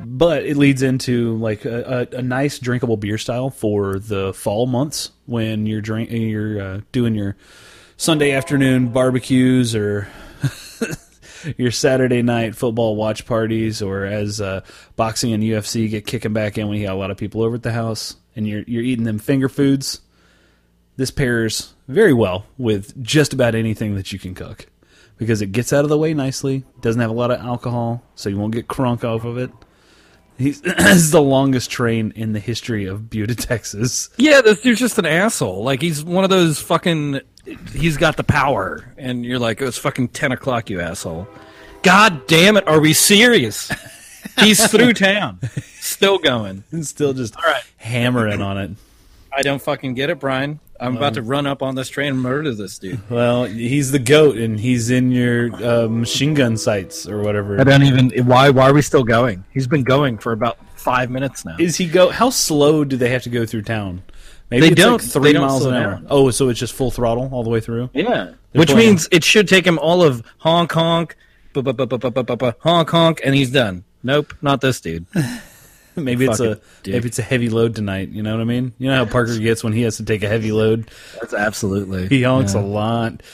But 0.00 0.44
it 0.44 0.56
leads 0.56 0.82
into 0.82 1.36
like 1.38 1.64
a, 1.64 2.08
a, 2.12 2.16
a 2.18 2.22
nice 2.22 2.58
drinkable 2.58 2.96
beer 2.96 3.18
style 3.18 3.50
for 3.50 3.98
the 3.98 4.32
fall 4.32 4.66
months 4.66 5.10
when 5.26 5.66
you're 5.66 5.80
drink 5.80 6.10
you're 6.10 6.60
uh, 6.60 6.80
doing 6.92 7.14
your 7.14 7.36
Sunday 7.96 8.32
afternoon 8.32 8.88
barbecues 8.88 9.74
or 9.74 10.08
your 11.56 11.70
Saturday 11.70 12.22
night 12.22 12.54
football 12.54 12.96
watch 12.96 13.26
parties, 13.26 13.82
or 13.82 14.04
as 14.04 14.40
uh, 14.40 14.60
boxing 14.96 15.32
and 15.32 15.42
UFC 15.42 15.88
get 15.88 16.06
kicking 16.06 16.32
back 16.32 16.58
in 16.58 16.68
when 16.68 16.78
you 16.78 16.86
got 16.86 16.94
a 16.94 16.96
lot 16.96 17.10
of 17.10 17.16
people 17.16 17.42
over 17.42 17.56
at 17.56 17.62
the 17.62 17.72
house, 17.72 18.16
and 18.36 18.46
you're 18.46 18.62
you're 18.66 18.82
eating 18.82 19.04
them 19.04 19.18
finger 19.18 19.48
foods. 19.48 20.00
This 20.96 21.10
pairs 21.10 21.74
very 21.86 22.12
well 22.12 22.46
with 22.56 23.00
just 23.02 23.32
about 23.32 23.54
anything 23.54 23.94
that 23.94 24.12
you 24.12 24.18
can 24.18 24.34
cook 24.34 24.66
because 25.16 25.40
it 25.42 25.52
gets 25.52 25.72
out 25.72 25.84
of 25.84 25.90
the 25.90 25.98
way 25.98 26.12
nicely. 26.12 26.64
Doesn't 26.80 27.00
have 27.00 27.10
a 27.10 27.14
lot 27.14 27.30
of 27.30 27.40
alcohol, 27.40 28.02
so 28.14 28.28
you 28.28 28.38
won't 28.38 28.54
get 28.54 28.66
crunk 28.66 29.04
off 29.04 29.24
of 29.24 29.38
it. 29.38 29.50
He's 30.38 30.60
this 30.62 30.96
is 30.96 31.10
the 31.10 31.20
longest 31.20 31.70
train 31.70 32.12
in 32.14 32.32
the 32.32 32.40
history 32.40 32.86
of 32.86 33.10
Buda, 33.10 33.34
Texas. 33.36 34.08
Yeah, 34.16 34.40
this 34.40 34.60
dude's 34.60 34.80
just 34.80 34.98
an 34.98 35.06
asshole. 35.06 35.64
Like 35.64 35.82
he's 35.82 36.02
one 36.04 36.24
of 36.24 36.30
those 36.30 36.60
fucking. 36.60 37.20
He's 37.72 37.96
got 37.96 38.16
the 38.16 38.24
power, 38.24 38.92
and 38.98 39.24
you're 39.24 39.38
like, 39.38 39.60
it's 39.60 39.78
fucking 39.78 40.08
ten 40.08 40.32
o'clock, 40.32 40.70
you 40.70 40.80
asshole. 40.80 41.26
God 41.82 42.26
damn 42.26 42.56
it, 42.56 42.66
are 42.68 42.80
we 42.80 42.92
serious? 42.92 43.70
He's 44.40 44.64
through 44.70 44.92
town, 44.92 45.40
still 45.80 46.18
going. 46.18 46.64
And 46.70 46.86
still 46.86 47.12
just 47.12 47.34
right. 47.36 47.62
hammering 47.76 48.42
on 48.42 48.58
it. 48.58 48.70
I 49.32 49.42
don't 49.42 49.62
fucking 49.62 49.94
get 49.94 50.10
it, 50.10 50.20
Brian. 50.20 50.60
I'm 50.80 50.96
about 50.96 51.08
um, 51.08 51.14
to 51.14 51.22
run 51.22 51.46
up 51.46 51.62
on 51.62 51.74
this 51.74 51.88
train 51.88 52.12
and 52.12 52.20
murder 52.20 52.54
this 52.54 52.78
dude. 52.78 53.00
Well, 53.10 53.44
he's 53.44 53.90
the 53.90 53.98
goat, 53.98 54.36
and 54.36 54.60
he's 54.60 54.90
in 54.90 55.10
your 55.10 55.52
uh, 55.64 55.88
machine 55.88 56.34
gun 56.34 56.56
sights 56.56 57.08
or 57.08 57.20
whatever. 57.20 57.60
I 57.60 57.64
don't 57.64 57.82
even. 57.82 58.10
Why? 58.26 58.50
Why 58.50 58.68
are 58.70 58.74
we 58.74 58.82
still 58.82 59.04
going? 59.04 59.44
He's 59.52 59.66
been 59.66 59.82
going 59.82 60.18
for 60.18 60.32
about 60.32 60.58
five 60.78 61.10
minutes 61.10 61.44
now. 61.44 61.56
Is 61.58 61.76
he 61.76 61.86
go? 61.86 62.10
How 62.10 62.30
slow 62.30 62.84
do 62.84 62.96
they 62.96 63.08
have 63.10 63.22
to 63.24 63.30
go 63.30 63.44
through 63.46 63.62
town? 63.62 64.02
Maybe 64.50 64.68
they 64.70 64.74
don't. 64.74 65.02
Like 65.02 65.10
3 65.10 65.22
they 65.22 65.32
don't 65.32 65.46
miles 65.46 65.64
an 65.64 65.74
hour. 65.74 65.90
Down. 65.94 66.06
Oh, 66.10 66.30
so 66.30 66.48
it's 66.48 66.60
just 66.60 66.72
full 66.72 66.90
throttle 66.90 67.28
all 67.32 67.42
the 67.42 67.50
way 67.50 67.60
through. 67.60 67.90
Yeah, 67.92 68.04
They're 68.04 68.34
which 68.52 68.70
playing. 68.70 68.90
means 68.90 69.08
it 69.10 69.24
should 69.24 69.48
take 69.48 69.66
him 69.66 69.78
all 69.78 70.02
of 70.02 70.22
Hong 70.38 70.68
Kong, 70.68 71.10
honk 71.54 72.90
honk, 72.90 73.20
and 73.24 73.34
he's 73.34 73.50
done. 73.50 73.84
Nope, 74.02 74.32
not 74.40 74.60
this 74.60 74.80
dude. 74.80 75.06
Maybe 76.04 76.26
it's 76.26 76.40
a 76.40 76.60
dick. 76.82 76.94
maybe 76.94 77.08
it's 77.08 77.18
a 77.18 77.22
heavy 77.22 77.48
load 77.48 77.74
tonight. 77.74 78.10
You 78.10 78.22
know 78.22 78.32
what 78.32 78.40
I 78.40 78.44
mean? 78.44 78.72
You 78.78 78.88
know 78.88 78.96
how 78.96 79.10
Parker 79.10 79.38
gets 79.38 79.62
when 79.64 79.72
he 79.72 79.82
has 79.82 79.96
to 79.98 80.04
take 80.04 80.22
a 80.22 80.28
heavy 80.28 80.52
load. 80.52 80.90
That's 81.20 81.34
absolutely. 81.34 82.08
He 82.08 82.22
honks 82.22 82.54
a 82.54 82.60
lot. 82.60 83.22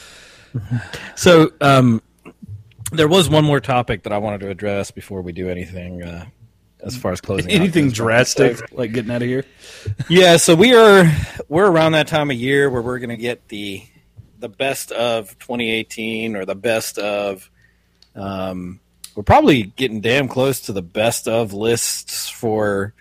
So, 1.16 1.50
um, 1.60 2.00
there 2.92 3.08
was 3.08 3.28
one 3.28 3.44
more 3.44 3.58
topic 3.58 4.04
that 4.04 4.12
I 4.12 4.18
wanted 4.18 4.40
to 4.40 4.50
address 4.50 4.92
before 4.92 5.20
we 5.20 5.32
do 5.32 5.48
anything 5.48 6.02
uh, 6.02 6.26
as 6.80 6.96
far 6.96 7.12
as 7.12 7.20
closing. 7.20 7.50
Anything 7.50 7.90
drastic 7.90 8.72
like 8.72 8.92
getting 8.92 9.10
out 9.10 9.22
of 9.22 9.28
here? 9.28 9.44
Yeah, 10.08 10.36
so 10.36 10.54
we 10.54 10.74
are 10.74 11.10
we're 11.48 11.68
around 11.68 11.92
that 11.92 12.06
time 12.06 12.30
of 12.30 12.36
year 12.36 12.70
where 12.70 12.82
we're 12.82 12.98
going 12.98 13.10
to 13.10 13.16
get 13.16 13.48
the 13.48 13.82
the 14.38 14.48
best 14.48 14.92
of 14.92 15.38
2018 15.38 16.36
or 16.36 16.44
the 16.44 16.54
best 16.54 16.98
of 16.98 17.50
um, 18.14 18.80
we're 19.14 19.22
probably 19.22 19.62
getting 19.64 20.00
damn 20.00 20.28
close 20.28 20.60
to 20.62 20.72
the 20.72 20.82
best 20.82 21.28
of 21.28 21.52
lists 21.52 22.28
for 22.28 22.94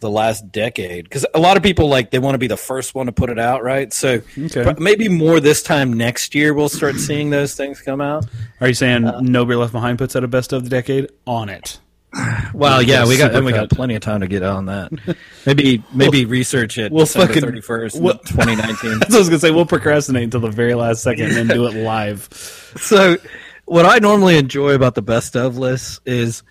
the 0.00 0.10
last 0.10 0.50
decade 0.50 1.04
because 1.04 1.26
a 1.34 1.38
lot 1.38 1.58
of 1.58 1.62
people 1.62 1.88
like 1.88 2.10
they 2.10 2.18
want 2.18 2.34
to 2.34 2.38
be 2.38 2.46
the 2.46 2.56
first 2.56 2.94
one 2.94 3.04
to 3.04 3.12
put 3.12 3.28
it 3.28 3.38
out 3.38 3.62
right 3.62 3.92
so 3.92 4.22
Okay. 4.38 4.74
maybe 4.78 5.10
more 5.10 5.40
this 5.40 5.62
time 5.62 5.92
next 5.92 6.34
year 6.34 6.54
we'll 6.54 6.70
start 6.70 6.94
seeing 6.96 7.28
those 7.28 7.54
things 7.54 7.82
come 7.82 8.00
out 8.00 8.24
Are 8.62 8.68
you 8.68 8.72
saying 8.74 9.04
Uh, 9.04 9.20
No 9.20 9.44
Beer 9.44 9.58
Left 9.58 9.72
Behind 9.72 9.98
puts 9.98 10.16
out 10.16 10.24
a 10.24 10.28
best 10.28 10.54
of 10.54 10.64
the 10.64 10.70
decade 10.70 11.10
on 11.26 11.50
it? 11.50 11.78
well 12.54 12.80
yeah 12.80 13.06
we 13.06 13.18
got 13.18 13.34
and 13.34 13.44
we 13.44 13.52
got 13.52 13.68
plenty 13.68 13.94
of 13.94 14.00
time 14.00 14.20
to 14.20 14.26
get 14.26 14.42
on 14.42 14.64
that 14.66 14.90
maybe 15.46 15.84
maybe 15.92 16.24
research 16.24 16.78
it 16.78 16.90
we'll 16.90 17.04
December 17.04 17.34
fucking- 17.34 17.60
31st 17.60 18.00
we'll- 18.00 18.18
2019 18.20 18.90
That's 19.00 19.10
what 19.10 19.14
I 19.14 19.18
was 19.18 19.28
gonna 19.28 19.38
say. 19.38 19.50
We'll 19.50 19.66
procrastinate 19.66 20.24
until 20.24 20.40
the 20.40 20.50
very 20.50 20.74
last 20.74 21.02
second 21.02 21.26
and 21.26 21.36
then 21.36 21.46
do 21.48 21.66
it 21.66 21.74
live. 21.74 22.28
So, 22.80 23.16
what 23.70 23.86
I 23.86 24.00
normally 24.00 24.36
enjoy 24.36 24.74
about 24.74 24.96
the 24.96 25.02
best 25.02 25.36
of 25.36 25.56
lists 25.56 26.00
is 26.04 26.42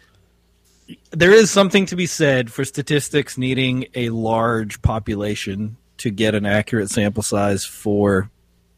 there 1.11 1.34
is 1.34 1.51
something 1.51 1.86
to 1.88 1.97
be 1.97 2.05
said 2.05 2.49
for 2.49 2.63
statistics 2.63 3.38
needing 3.38 3.88
a 3.93 4.07
large 4.07 4.82
population 4.82 5.76
to 5.97 6.11
get 6.11 6.34
an 6.34 6.45
accurate 6.45 6.89
sample 6.89 7.22
size 7.22 7.65
for, 7.65 8.32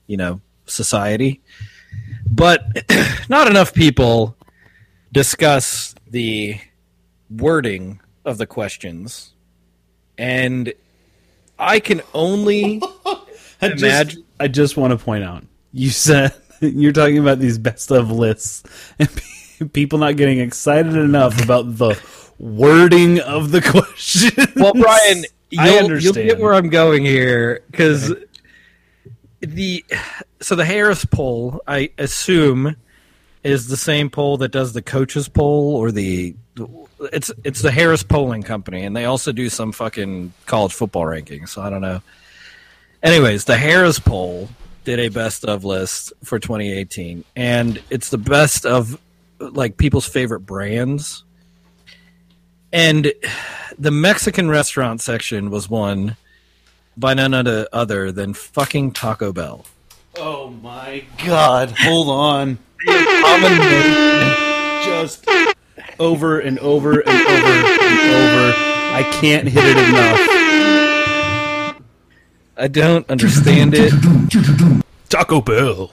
you 0.08 0.18
know, 0.18 0.42
society. 0.66 1.40
But 2.28 2.64
not 3.30 3.48
enough 3.48 3.76
people 3.76 4.36
discuss 5.12 5.94
the 6.10 6.60
wording 7.30 8.02
of 8.26 8.40
the 8.40 8.48
questions. 8.48 9.36
And 10.18 10.74
I 11.60 11.80
can 11.80 12.02
only 12.16 12.82
I 13.06 13.70
just, 13.70 13.84
Imagine- 13.84 14.24
I 14.40 14.48
just 14.48 14.78
want 14.78 14.98
to 14.98 15.06
point 15.06 15.24
out 15.24 15.44
you 15.74 15.92
said 15.92 16.34
you're 16.76 16.92
talking 16.92 17.18
about 17.18 17.40
these 17.40 17.58
best 17.58 17.92
of 17.92 18.12
lists 18.12 18.64
and 19.00 19.10
people 19.74 20.00
not 20.00 20.16
getting 20.16 20.40
excited 20.40 20.96
enough 20.96 21.44
about 21.44 21.78
the 21.78 22.00
wording 22.38 23.20
of 23.20 23.52
the 23.52 23.62
question. 23.62 24.32
Well, 24.56 24.74
Brian, 24.74 25.26
you'll, 25.50 25.92
I 25.92 25.98
you'll 25.98 26.14
get 26.14 26.40
where 26.40 26.54
I'm 26.54 26.70
going 26.70 27.04
here 27.04 27.64
because 27.70 28.14
the 29.40 29.84
so 30.40 30.56
the 30.56 30.66
Harris 30.66 31.04
poll, 31.06 31.62
I 31.68 31.90
assume, 31.98 32.76
is 33.44 33.68
the 33.68 33.78
same 33.78 34.10
poll 34.10 34.38
that 34.38 34.50
does 34.50 34.74
the 34.74 34.84
coaches 34.84 35.28
poll 35.28 35.76
or 35.76 35.92
the 35.92 36.36
it's 37.12 37.32
it's 37.44 37.62
the 37.64 37.72
Harris 37.72 38.04
polling 38.04 38.44
company, 38.44 38.84
and 38.84 38.96
they 38.96 39.06
also 39.06 39.32
do 39.32 39.50
some 39.50 39.72
fucking 39.72 40.34
college 40.46 40.74
football 40.74 41.06
rankings. 41.06 41.50
So 41.50 41.62
I 41.62 41.72
don't 41.72 41.82
know. 41.82 42.02
Anyways, 43.02 43.46
the 43.46 43.58
Harris 43.58 43.98
poll 43.98 44.50
did 44.84 45.00
a 45.00 45.10
best 45.10 45.46
of 45.46 45.64
list 45.64 46.12
for 46.24 46.40
2018, 46.40 47.24
and 47.36 47.82
it's 47.90 48.10
the 48.10 48.18
best 48.18 48.66
of 48.66 49.00
like 49.40 49.78
people's 49.78 50.08
favorite 50.08 50.42
brands. 50.42 51.24
And 52.74 53.12
the 53.78 53.92
Mexican 53.92 54.50
restaurant 54.50 55.02
section 55.02 55.50
was 55.50 55.70
won 55.70 56.16
by 56.98 57.14
none 57.14 57.34
other- 57.34 57.68
other 57.74 58.12
than 58.12 58.34
fucking 58.34 58.92
Taco 58.94 59.32
Bell. 59.34 59.66
Oh 60.18 60.50
my 60.50 61.04
god! 61.26 61.72
Hold 61.80 62.10
on. 62.10 62.58
Just 64.86 65.26
over 66.00 66.40
and 66.40 66.60
over 66.60 67.00
and 67.00 67.10
over 67.10 67.48
and 67.48 68.14
over. 68.14 68.54
I 68.94 69.10
can't 69.22 69.48
hit 69.48 69.64
it 69.64 69.78
enough. 69.78 70.41
I 72.62 72.68
don't 72.68 73.10
understand 73.10 73.74
it. 73.76 73.92
Taco 75.10 75.42
Bell. 75.42 75.92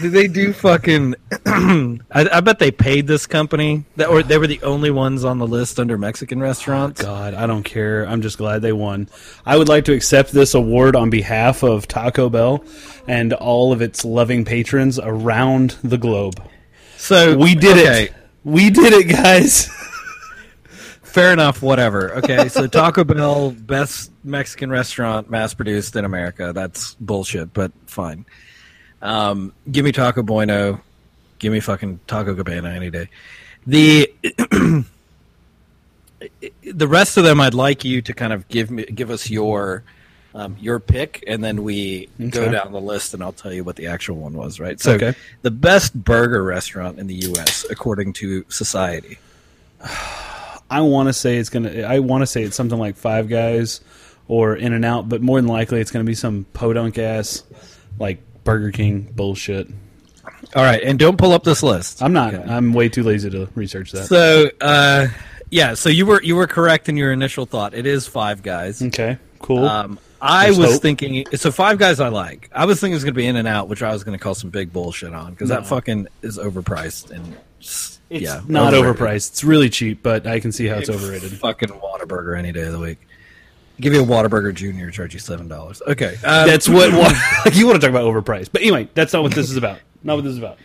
Do 0.00 0.08
they 0.08 0.28
do 0.28 0.54
fucking? 0.54 1.14
I, 1.46 1.98
I 2.10 2.40
bet 2.40 2.58
they 2.58 2.70
paid 2.70 3.06
this 3.06 3.26
company 3.26 3.84
that, 3.96 4.08
or 4.08 4.22
they 4.22 4.38
were 4.38 4.46
the 4.46 4.62
only 4.62 4.90
ones 4.90 5.22
on 5.26 5.38
the 5.38 5.46
list 5.46 5.78
under 5.78 5.98
Mexican 5.98 6.40
restaurants. 6.40 7.02
Oh, 7.02 7.04
God, 7.04 7.34
I 7.34 7.46
don't 7.46 7.64
care. 7.64 8.08
I'm 8.08 8.22
just 8.22 8.38
glad 8.38 8.62
they 8.62 8.72
won. 8.72 9.10
I 9.44 9.58
would 9.58 9.68
like 9.68 9.84
to 9.84 9.92
accept 9.92 10.32
this 10.32 10.54
award 10.54 10.96
on 10.96 11.10
behalf 11.10 11.62
of 11.62 11.86
Taco 11.86 12.30
Bell 12.30 12.64
and 13.06 13.34
all 13.34 13.74
of 13.74 13.82
its 13.82 14.06
loving 14.06 14.46
patrons 14.46 14.98
around 14.98 15.76
the 15.84 15.98
globe. 15.98 16.42
So 16.96 17.36
We 17.36 17.54
did 17.54 17.76
okay, 17.76 18.04
it. 18.04 18.14
We 18.42 18.70
did 18.70 18.94
it, 18.94 19.04
guys. 19.04 19.68
Fair 21.10 21.32
enough. 21.32 21.60
Whatever. 21.60 22.14
Okay, 22.16 22.48
so 22.48 22.66
Taco 22.66 23.02
Bell, 23.04 23.50
best 23.50 24.12
Mexican 24.22 24.70
restaurant, 24.70 25.28
mass 25.28 25.54
produced 25.54 25.96
in 25.96 26.04
America. 26.04 26.52
That's 26.54 26.94
bullshit, 26.94 27.52
but 27.52 27.72
fine. 27.86 28.24
Um, 29.02 29.52
give 29.70 29.84
me 29.84 29.92
Taco 29.92 30.22
Bueno. 30.22 30.80
Give 31.38 31.52
me 31.52 31.60
fucking 31.60 32.00
Taco 32.06 32.34
Cabana 32.34 32.70
any 32.70 32.90
day. 32.90 33.08
The 33.66 34.12
the 36.62 36.88
rest 36.88 37.16
of 37.16 37.24
them, 37.24 37.40
I'd 37.40 37.54
like 37.54 37.84
you 37.84 38.02
to 38.02 38.12
kind 38.12 38.32
of 38.32 38.46
give 38.48 38.70
me 38.70 38.84
give 38.84 39.10
us 39.10 39.28
your 39.28 39.82
um, 40.34 40.56
your 40.60 40.78
pick, 40.78 41.24
and 41.26 41.42
then 41.42 41.64
we 41.64 42.08
go 42.30 42.52
down 42.52 42.70
the 42.70 42.80
list, 42.80 43.14
and 43.14 43.22
I'll 43.22 43.32
tell 43.32 43.52
you 43.52 43.64
what 43.64 43.74
the 43.74 43.88
actual 43.88 44.16
one 44.16 44.34
was. 44.34 44.60
Right. 44.60 44.78
So, 44.78 44.92
Okay. 44.92 45.14
the 45.42 45.50
best 45.50 45.92
burger 45.92 46.44
restaurant 46.44 47.00
in 47.00 47.08
the 47.08 47.16
U.S. 47.16 47.66
according 47.68 48.12
to 48.14 48.44
Society. 48.48 49.18
I 50.70 50.80
want 50.82 51.08
to 51.08 51.12
say 51.12 51.36
it's 51.36 51.50
gonna. 51.50 51.82
I 51.82 51.98
want 51.98 52.22
to 52.22 52.26
say 52.26 52.42
it's 52.42 52.56
something 52.56 52.78
like 52.78 52.96
Five 52.96 53.28
Guys 53.28 53.80
or 54.28 54.56
In 54.56 54.72
and 54.72 54.84
Out, 54.84 55.08
but 55.08 55.20
more 55.20 55.40
than 55.40 55.48
likely 55.48 55.80
it's 55.80 55.90
gonna 55.90 56.04
be 56.04 56.14
some 56.14 56.46
podunk 56.52 56.96
ass 56.98 57.42
like 57.98 58.20
Burger 58.44 58.70
King 58.70 59.02
bullshit. 59.14 59.68
All 60.56 60.62
right, 60.64 60.82
and 60.82 60.98
don't 60.98 61.16
pull 61.18 61.32
up 61.32 61.44
this 61.44 61.62
list. 61.62 62.02
I'm 62.02 62.12
not. 62.12 62.34
Okay. 62.34 62.50
I'm 62.50 62.72
way 62.72 62.88
too 62.88 63.02
lazy 63.02 63.30
to 63.30 63.48
research 63.54 63.92
that. 63.92 64.06
So, 64.06 64.50
uh, 64.60 65.08
yeah, 65.50 65.74
so 65.74 65.88
you 65.88 66.06
were 66.06 66.22
you 66.22 66.36
were 66.36 66.46
correct 66.46 66.88
in 66.88 66.96
your 66.96 67.12
initial 67.12 67.46
thought. 67.46 67.74
It 67.74 67.86
is 67.86 68.06
Five 68.06 68.42
Guys. 68.42 68.82
okay, 68.82 69.18
cool. 69.40 69.64
Um, 69.64 69.98
I 70.22 70.46
There's 70.46 70.58
was 70.58 70.72
hope. 70.74 70.82
thinking 70.82 71.24
so. 71.34 71.50
Five 71.50 71.78
Guys 71.78 71.98
I 72.00 72.08
like. 72.08 72.50
I 72.52 72.64
was 72.66 72.78
thinking 72.80 72.92
it 72.92 72.96
was 72.96 73.04
going 73.04 73.14
to 73.14 73.18
be 73.18 73.26
In 73.26 73.36
and 73.36 73.48
Out, 73.48 73.68
which 73.68 73.82
I 73.82 73.92
was 73.92 74.04
going 74.04 74.16
to 74.18 74.22
call 74.22 74.34
some 74.34 74.50
big 74.50 74.72
bullshit 74.72 75.14
on 75.14 75.32
because 75.32 75.48
that 75.48 75.66
fucking 75.66 76.08
is 76.22 76.36
overpriced 76.38 77.10
and 77.10 77.36
it's 77.60 78.00
yeah, 78.10 78.40
not 78.48 78.74
overrated. 78.74 79.00
overpriced. 79.00 79.30
It's 79.30 79.44
really 79.44 79.70
cheap, 79.70 80.02
but 80.02 80.26
I 80.26 80.40
can 80.40 80.52
see 80.52 80.66
how 80.66 80.78
it's 80.78 80.90
overrated. 80.90 81.32
Fucking 81.32 81.68
Whataburger 81.68 82.36
any 82.38 82.52
day 82.52 82.62
of 82.62 82.72
the 82.72 82.78
week. 82.78 82.98
Give 83.80 83.94
you 83.94 84.02
a 84.02 84.06
Whataburger 84.06 84.54
Junior, 84.54 84.90
charge 84.90 85.14
you 85.14 85.20
seven 85.20 85.48
dollars. 85.48 85.80
Okay, 85.86 86.14
um, 86.24 86.46
That's 86.46 86.68
what, 86.68 86.92
like 87.44 87.54
you 87.54 87.66
want 87.66 87.80
to 87.80 87.86
talk 87.86 87.90
about 87.90 88.04
overpriced. 88.04 88.50
But 88.52 88.62
anyway, 88.62 88.88
that's 88.94 89.12
not 89.12 89.22
what 89.22 89.32
this 89.32 89.50
is 89.50 89.56
about. 89.56 89.78
Not 90.02 90.16
what 90.16 90.24
this 90.24 90.32
is 90.32 90.38
about. 90.38 90.58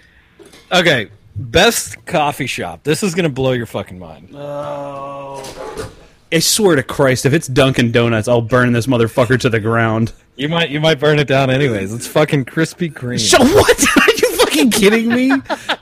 okay. 0.72 1.10
Best 1.38 2.06
coffee 2.06 2.48
shop. 2.48 2.84
This 2.84 3.04
is 3.04 3.14
going 3.14 3.26
to 3.26 3.30
blow 3.30 3.52
your 3.52 3.66
fucking 3.66 4.00
mind. 4.00 4.30
Oh. 4.34 5.92
I 6.32 6.40
swear 6.40 6.78
to 6.78 6.84
Christ, 6.84 7.26
if 7.26 7.34
it's 7.34 7.48
Dunkin' 7.48 7.92
Donuts, 7.92 8.30
I'll 8.30 8.42
burn 8.42 8.72
this 8.72 8.88
motherfucker 8.88 9.38
to 9.42 9.50
the 9.50 9.60
ground. 9.60 10.14
You 10.38 10.50
might 10.50 10.70
you 10.70 10.80
might 10.80 11.00
burn 11.00 11.20
it 11.20 11.28
down 11.28 11.50
anyways. 11.50 11.94
It's 11.94 12.08
fucking 12.08 12.46
Krispy 12.46 12.92
Kreme. 12.92 13.20
So 13.20 13.40
what? 13.40 13.78
Are 14.56 14.64
you 14.64 14.70
fucking 14.70 14.72
kidding 14.72 15.10
me? 15.10 15.32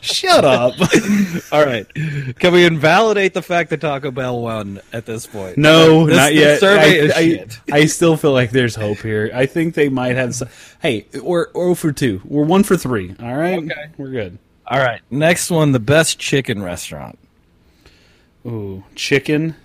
Shut 0.01 0.43
up. 0.45 0.73
All 1.51 1.65
right. 1.65 1.87
Can 2.39 2.53
we 2.53 2.65
invalidate 2.65 3.33
the 3.33 3.41
fact 3.41 3.69
that 3.69 3.81
Taco 3.81 4.11
Bell 4.11 4.41
won 4.41 4.81
at 4.91 5.05
this 5.05 5.27
point? 5.27 5.57
No, 5.57 6.07
This- 6.07 6.15
not 6.17 6.33
yet. 6.33 6.59
survey 6.59 6.81
I, 6.81 7.03
is 7.03 7.11
I, 7.11 7.21
shit. 7.21 7.59
I 7.71 7.85
still 7.85 8.17
feel 8.17 8.31
like 8.33 8.51
there's 8.51 8.75
hope 8.75 8.97
here. 8.99 9.29
I 9.33 9.45
think 9.45 9.75
they 9.75 9.89
might 9.89 10.15
have. 10.15 10.33
Some, 10.35 10.49
hey, 10.81 11.05
we're 11.21 11.45
or 11.53 11.71
oh 11.71 11.75
for 11.75 11.91
two. 11.91 12.21
We're 12.25 12.45
one 12.45 12.63
for 12.63 12.75
three. 12.77 13.15
All 13.21 13.35
right, 13.35 13.59
Okay. 13.59 13.85
we're 13.97 14.09
good. 14.11 14.37
All 14.65 14.79
right. 14.79 15.01
Next 15.11 15.51
one, 15.51 15.71
the 15.71 15.79
best 15.79 16.17
chicken 16.19 16.63
restaurant. 16.63 17.19
Ooh, 18.45 18.83
chicken. 18.95 19.55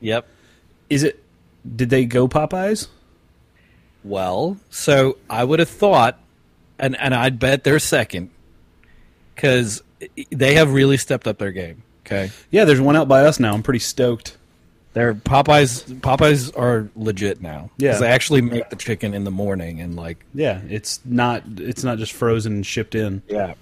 Yep. 0.00 0.26
Is 0.90 1.02
it? 1.02 1.22
Did 1.74 1.90
they 1.90 2.04
go 2.04 2.28
Popeyes? 2.28 2.88
Well, 4.04 4.58
so 4.70 5.18
I 5.28 5.42
would 5.42 5.58
have 5.58 5.68
thought, 5.68 6.18
and 6.78 6.96
and 6.98 7.12
I'd 7.14 7.38
bet 7.40 7.64
they're 7.64 7.78
second, 7.80 8.30
because 9.36 9.82
they 10.32 10.54
have 10.54 10.72
really 10.72 10.96
stepped 10.96 11.28
up 11.28 11.38
their 11.38 11.52
game. 11.52 11.82
Okay, 12.04 12.30
Yeah, 12.50 12.64
there's 12.64 12.80
one 12.80 12.96
out 12.96 13.06
by 13.08 13.22
us 13.22 13.38
now. 13.40 13.52
I'm 13.54 13.62
pretty 13.62 13.78
stoked. 13.80 14.36
their 14.94 15.12
Popeyes 15.14 15.82
Popeyes 16.00 16.56
are 16.58 16.88
legit 16.96 17.40
now. 17.42 17.70
Yeah. 17.78 17.98
they 17.98 18.06
actually 18.08 18.40
make 18.42 18.70
the 18.70 18.76
chicken 18.76 19.12
in 19.14 19.24
the 19.24 19.30
morning 19.30 19.80
and 19.80 19.94
like 19.96 20.24
Yeah, 20.34 20.60
it's 20.68 21.00
not. 21.04 21.42
It's 21.58 21.84
not 21.84 21.98
just 21.98 22.12
frozen 22.12 22.52
and 22.54 22.66
shipped 22.66 22.94
in. 22.94 23.22
Yeah. 23.28 23.54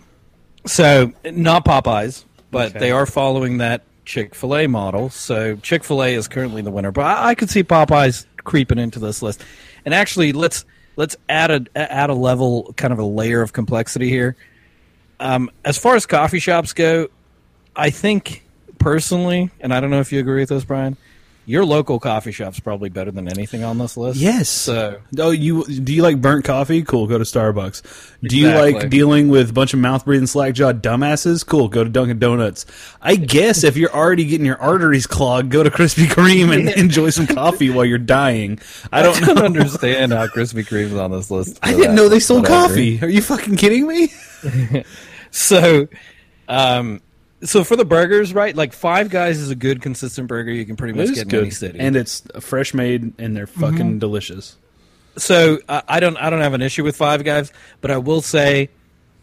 So 0.67 1.13
not 1.25 1.65
Popeyes, 1.65 2.25
but 2.51 2.71
Okay. 2.71 2.79
they 2.79 2.91
are 2.91 3.07
following 3.07 3.59
that 3.59 3.83
Chick 4.05 4.35
Fil 4.35 4.57
A 4.57 4.67
model. 4.67 5.09
So 5.11 5.57
Chick 5.57 5.83
Fil 5.85 6.03
A 6.03 6.15
is 6.15 6.29
currently 6.29 6.63
the 6.63 6.71
winner, 6.71 6.93
but 6.93 7.05
I, 7.07 7.31
I 7.31 7.35
could 7.35 7.51
see 7.51 7.63
Popeyes 7.65 8.27
creeping 8.39 8.79
into 8.79 8.99
this 8.99 9.23
list. 9.23 9.43
And 9.87 9.95
actually, 9.95 10.33
let's 10.33 10.65
let's 10.97 11.17
add 11.31 11.51
a 11.51 11.67
add 11.93 12.11
a 12.11 12.15
level, 12.15 12.75
kind 12.77 12.93
of 12.93 12.99
a 12.99 13.05
layer 13.05 13.41
of 13.43 13.53
complexity 13.55 14.09
here. 14.11 14.37
Um, 15.21 15.51
as 15.65 15.79
far 15.79 15.97
as 15.97 16.07
coffee 16.07 16.39
shops 16.39 16.73
go, 16.73 17.09
I 17.77 17.91
think 17.91 18.45
personally, 18.79 19.51
and 19.61 19.73
I 19.73 19.81
don't 19.81 19.91
know 19.91 20.01
if 20.01 20.13
you 20.13 20.21
agree 20.21 20.41
with 20.41 20.51
this, 20.51 20.65
Brian. 20.65 20.97
Your 21.47 21.65
local 21.67 22.01
coffee 22.01 22.33
shop's 22.33 22.59
probably 22.59 22.89
better 22.89 23.11
than 23.11 23.29
anything 23.29 23.65
on 23.65 23.77
this 23.77 23.97
list. 23.99 24.19
Yes. 24.19 24.49
So 24.49 25.01
Oh, 25.19 25.31
you 25.31 25.65
do 25.67 25.93
you 25.93 26.03
like 26.03 26.21
burnt 26.21 26.45
coffee? 26.45 26.83
Cool, 26.83 27.07
go 27.07 27.19
to 27.19 27.25
Starbucks. 27.25 27.83
Do 28.23 28.39
you 28.39 28.49
Exactly. 28.49 28.73
like 28.81 28.91
dealing 28.91 29.29
with 29.29 29.51
a 29.51 29.53
bunch 29.53 29.75
of 29.75 29.81
mouth 29.81 30.05
breathing 30.07 30.27
slack 30.27 30.55
jawed 30.55 30.83
dumbasses? 30.83 31.45
Cool, 31.47 31.69
go 31.69 31.85
to 31.85 31.91
Dunkin' 31.91 32.19
Donuts. 32.19 32.65
I 33.03 33.17
guess 33.17 33.63
if 33.63 33.77
you're 33.77 33.95
already 33.95 34.25
getting 34.25 34.47
your 34.47 34.57
arteries 34.61 35.07
clogged, 35.07 35.51
go 35.51 35.63
to 35.63 35.71
Krispy 35.71 36.07
Kreme 36.07 36.55
and 36.57 36.69
enjoy 36.71 37.11
some 37.11 37.27
coffee 37.27 37.69
while 37.69 37.85
you're 37.85 37.99
dying. 37.99 38.59
I 38.91 39.03
don't 39.03 39.23
I 39.23 39.35
don't 39.35 39.45
understand 39.45 40.13
how 40.13 40.27
Krispy 40.29 40.67
Kreme's 40.67 40.95
on 40.95 41.11
this 41.11 41.31
list. 41.31 41.59
I 41.63 41.73
didn't 41.75 41.95
know 41.95 42.09
they 42.09 42.21
sold 42.21 42.45
agree. 42.45 42.55
coffee. 42.57 43.03
Are 43.03 43.09
you 43.09 43.21
fucking 43.21 43.57
kidding 43.57 43.87
me? 43.87 44.09
So, 45.31 45.89
um, 46.49 47.01
so 47.45 47.63
for 47.65 47.77
the 47.77 47.85
burgers, 47.85 48.33
right? 48.35 48.55
Like 48.57 48.73
Five 48.73 49.11
Guys 49.11 49.39
is 49.39 49.51
a 49.51 49.55
good, 49.55 49.83
consistent 49.83 50.29
burger 50.29 50.51
you 50.51 50.65
can 50.67 50.77
pretty 50.77 50.99
much 50.99 51.15
get 51.15 51.33
in 51.33 51.39
any 51.41 51.51
city. 51.51 51.79
and 51.79 51.97
it's 51.97 52.23
fresh 52.41 52.75
made, 52.75 53.13
and 53.19 53.37
they're 53.37 53.47
fucking 53.47 53.99
delicious. 53.99 54.57
so 55.17 55.59
uh, 55.69 55.83
I 55.87 56.01
don't, 56.01 56.17
I 56.17 56.31
don't 56.31 56.41
have 56.41 56.55
an 56.55 56.63
issue 56.63 56.85
with 56.85 56.97
Five 56.97 57.25
Guys, 57.25 57.53
but 57.81 57.91
I 57.91 57.99
will 57.99 58.21
say, 58.23 58.71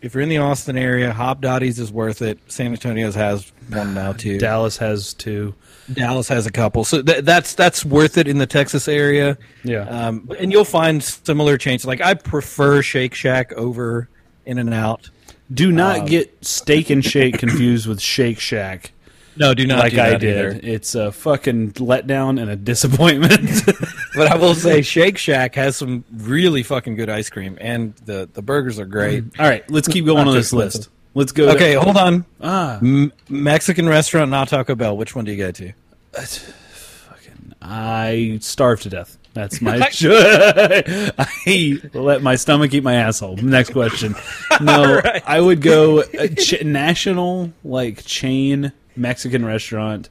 if 0.01 0.13
you're 0.13 0.23
in 0.23 0.29
the 0.29 0.37
Austin 0.39 0.77
area, 0.77 1.11
Hopdoddy's 1.13 1.77
is 1.79 1.91
worth 1.91 2.21
it. 2.21 2.39
San 2.47 2.71
Antonio's 2.71 3.15
has 3.15 3.51
one 3.69 3.93
now 3.93 4.13
too. 4.13 4.37
Dallas 4.39 4.77
has 4.77 5.13
two. 5.13 5.53
Dallas 5.91 6.27
has 6.29 6.45
a 6.45 6.51
couple, 6.51 6.85
so 6.85 7.01
th- 7.01 7.23
that's 7.25 7.53
that's 7.53 7.83
worth 7.83 8.17
it 8.17 8.27
in 8.27 8.37
the 8.37 8.45
Texas 8.47 8.87
area. 8.87 9.37
Yeah. 9.63 9.81
um, 9.81 10.29
and 10.39 10.51
you'll 10.51 10.63
find 10.63 11.03
similar 11.03 11.57
changes. 11.57 11.85
Like 11.85 12.01
I 12.01 12.13
prefer 12.13 12.81
Shake 12.81 13.13
Shack 13.13 13.51
over 13.53 14.07
In 14.45 14.57
and 14.57 14.73
Out. 14.73 15.09
Do 15.53 15.71
not 15.71 16.01
Um, 16.01 16.05
get 16.05 16.45
Steak 16.45 16.89
and 16.89 17.03
Shake 17.03 17.37
confused 17.37 17.87
with 17.87 17.99
Shake 18.01 18.39
Shack. 18.39 18.91
No, 19.37 19.53
do 19.53 19.65
not 19.65 19.79
like 19.79 19.93
do 19.93 20.01
I 20.01 20.09
that 20.11 20.19
did. 20.21 20.37
either. 20.37 20.59
It's 20.61 20.93
a 20.93 21.11
fucking 21.11 21.71
letdown 21.73 22.39
and 22.41 22.49
a 22.49 22.55
disappointment. 22.55 23.63
But 24.13 24.27
I 24.27 24.35
will 24.35 24.55
say, 24.55 24.81
Shake 24.81 25.17
Shack 25.17 25.55
has 25.55 25.77
some 25.77 26.03
really 26.13 26.63
fucking 26.63 26.95
good 26.97 27.09
ice 27.09 27.29
cream, 27.29 27.57
and 27.61 27.95
the, 28.05 28.27
the 28.33 28.41
burgers 28.41 28.77
are 28.77 28.85
great. 28.85 29.23
All 29.39 29.47
right, 29.47 29.63
let's 29.71 29.87
keep 29.87 30.05
going 30.05 30.27
on 30.27 30.35
this 30.35 30.51
list. 30.51 30.89
Let's 31.13 31.31
go. 31.31 31.45
to- 31.45 31.55
Okay, 31.55 31.75
hold 31.75 31.95
on. 31.95 32.25
ah, 32.41 32.77
M- 32.81 33.13
Mexican 33.29 33.87
restaurant, 33.87 34.29
not 34.29 34.49
Taco 34.49 34.75
Bell. 34.75 34.97
Which 34.97 35.15
one 35.15 35.23
do 35.23 35.31
you 35.31 35.37
go 35.37 35.51
to? 35.51 35.71
Fucking, 36.13 37.53
I 37.61 38.37
starved 38.41 38.83
to 38.83 38.89
death. 38.89 39.17
That's 39.33 39.61
my. 39.61 39.77
I 41.17 41.81
let 41.93 42.21
my 42.21 42.35
stomach 42.35 42.73
eat 42.73 42.83
my 42.83 42.95
asshole. 42.95 43.37
Next 43.37 43.71
question. 43.71 44.15
No, 44.59 44.95
right. 44.99 45.23
I 45.25 45.39
would 45.39 45.61
go 45.61 46.03
ch- 46.03 46.63
national 46.63 47.51
like 47.63 48.03
chain 48.05 48.71
Mexican 48.95 49.43
restaurant. 49.43 50.09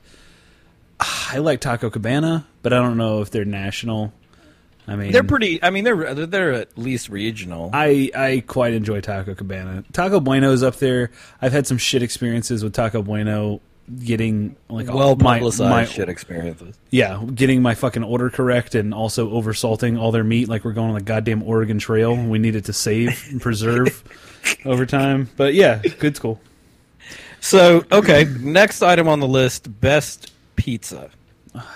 Ah, 0.99 1.35
I 1.35 1.39
like 1.39 1.61
Taco 1.61 1.89
Cabana, 1.89 2.47
but 2.63 2.73
I 2.73 2.77
don't 2.79 2.97
know 2.97 3.21
if 3.21 3.31
they're 3.31 3.45
national. 3.45 4.13
I 4.89 4.97
mean, 4.97 5.13
They're 5.13 5.23
pretty. 5.23 5.63
I 5.63 5.71
mean, 5.71 5.85
they're 5.85 6.15
they're- 6.15 6.27
they're 6.27 6.53
at 6.55 6.77
least 6.77 7.11
regional. 7.11 7.71
I, 7.73 8.11
I 8.17 8.43
quite 8.45 8.73
enjoy 8.73 9.01
Taco 9.03 9.35
Cabana. 9.37 9.85
Taco 9.93 10.19
Bueno's 10.19 10.65
up 10.65 10.77
there. 10.77 11.13
I've 11.41 11.53
had 11.53 11.67
some 11.69 11.79
shit 11.79 12.03
experiences 12.03 12.65
with 12.65 12.73
Taco 12.73 13.01
Bueno 13.03 13.61
getting 13.99 14.57
like 14.69 14.87
well 14.87 15.17
my, 15.17 15.39
publicized 15.39 15.71
my 15.71 15.85
shit 15.85 16.09
experiences. 16.09 16.79
yeah, 16.91 17.23
getting 17.35 17.63
my 17.63 17.75
fucking 17.75 18.05
order 18.05 18.31
correct 18.31 18.75
and 18.75 18.95
also 18.95 19.31
oversalting 19.31 19.99
all 19.99 20.13
their 20.13 20.25
meat 20.25 20.49
like 20.49 20.65
we're 20.65 20.73
going 20.73 20.89
on 20.89 20.95
the 20.95 21.03
goddamn 21.03 21.43
Oregon 21.43 21.79
Trail. 21.79 22.17
We 22.17 22.39
needed 22.39 22.67
to 22.67 22.73
save 22.73 23.27
and 23.31 23.41
preserve 23.41 24.03
over 24.65 24.87
time. 24.87 25.29
But 25.37 25.55
yeah, 25.55 25.79
good 25.99 26.17
school. 26.17 26.41
So 27.41 27.85
okay, 27.91 28.25
next 28.41 28.83
item 28.83 29.09
on 29.09 29.21
the 29.21 29.29
list: 29.29 29.81
best 29.81 30.33
pizza. 30.57 31.11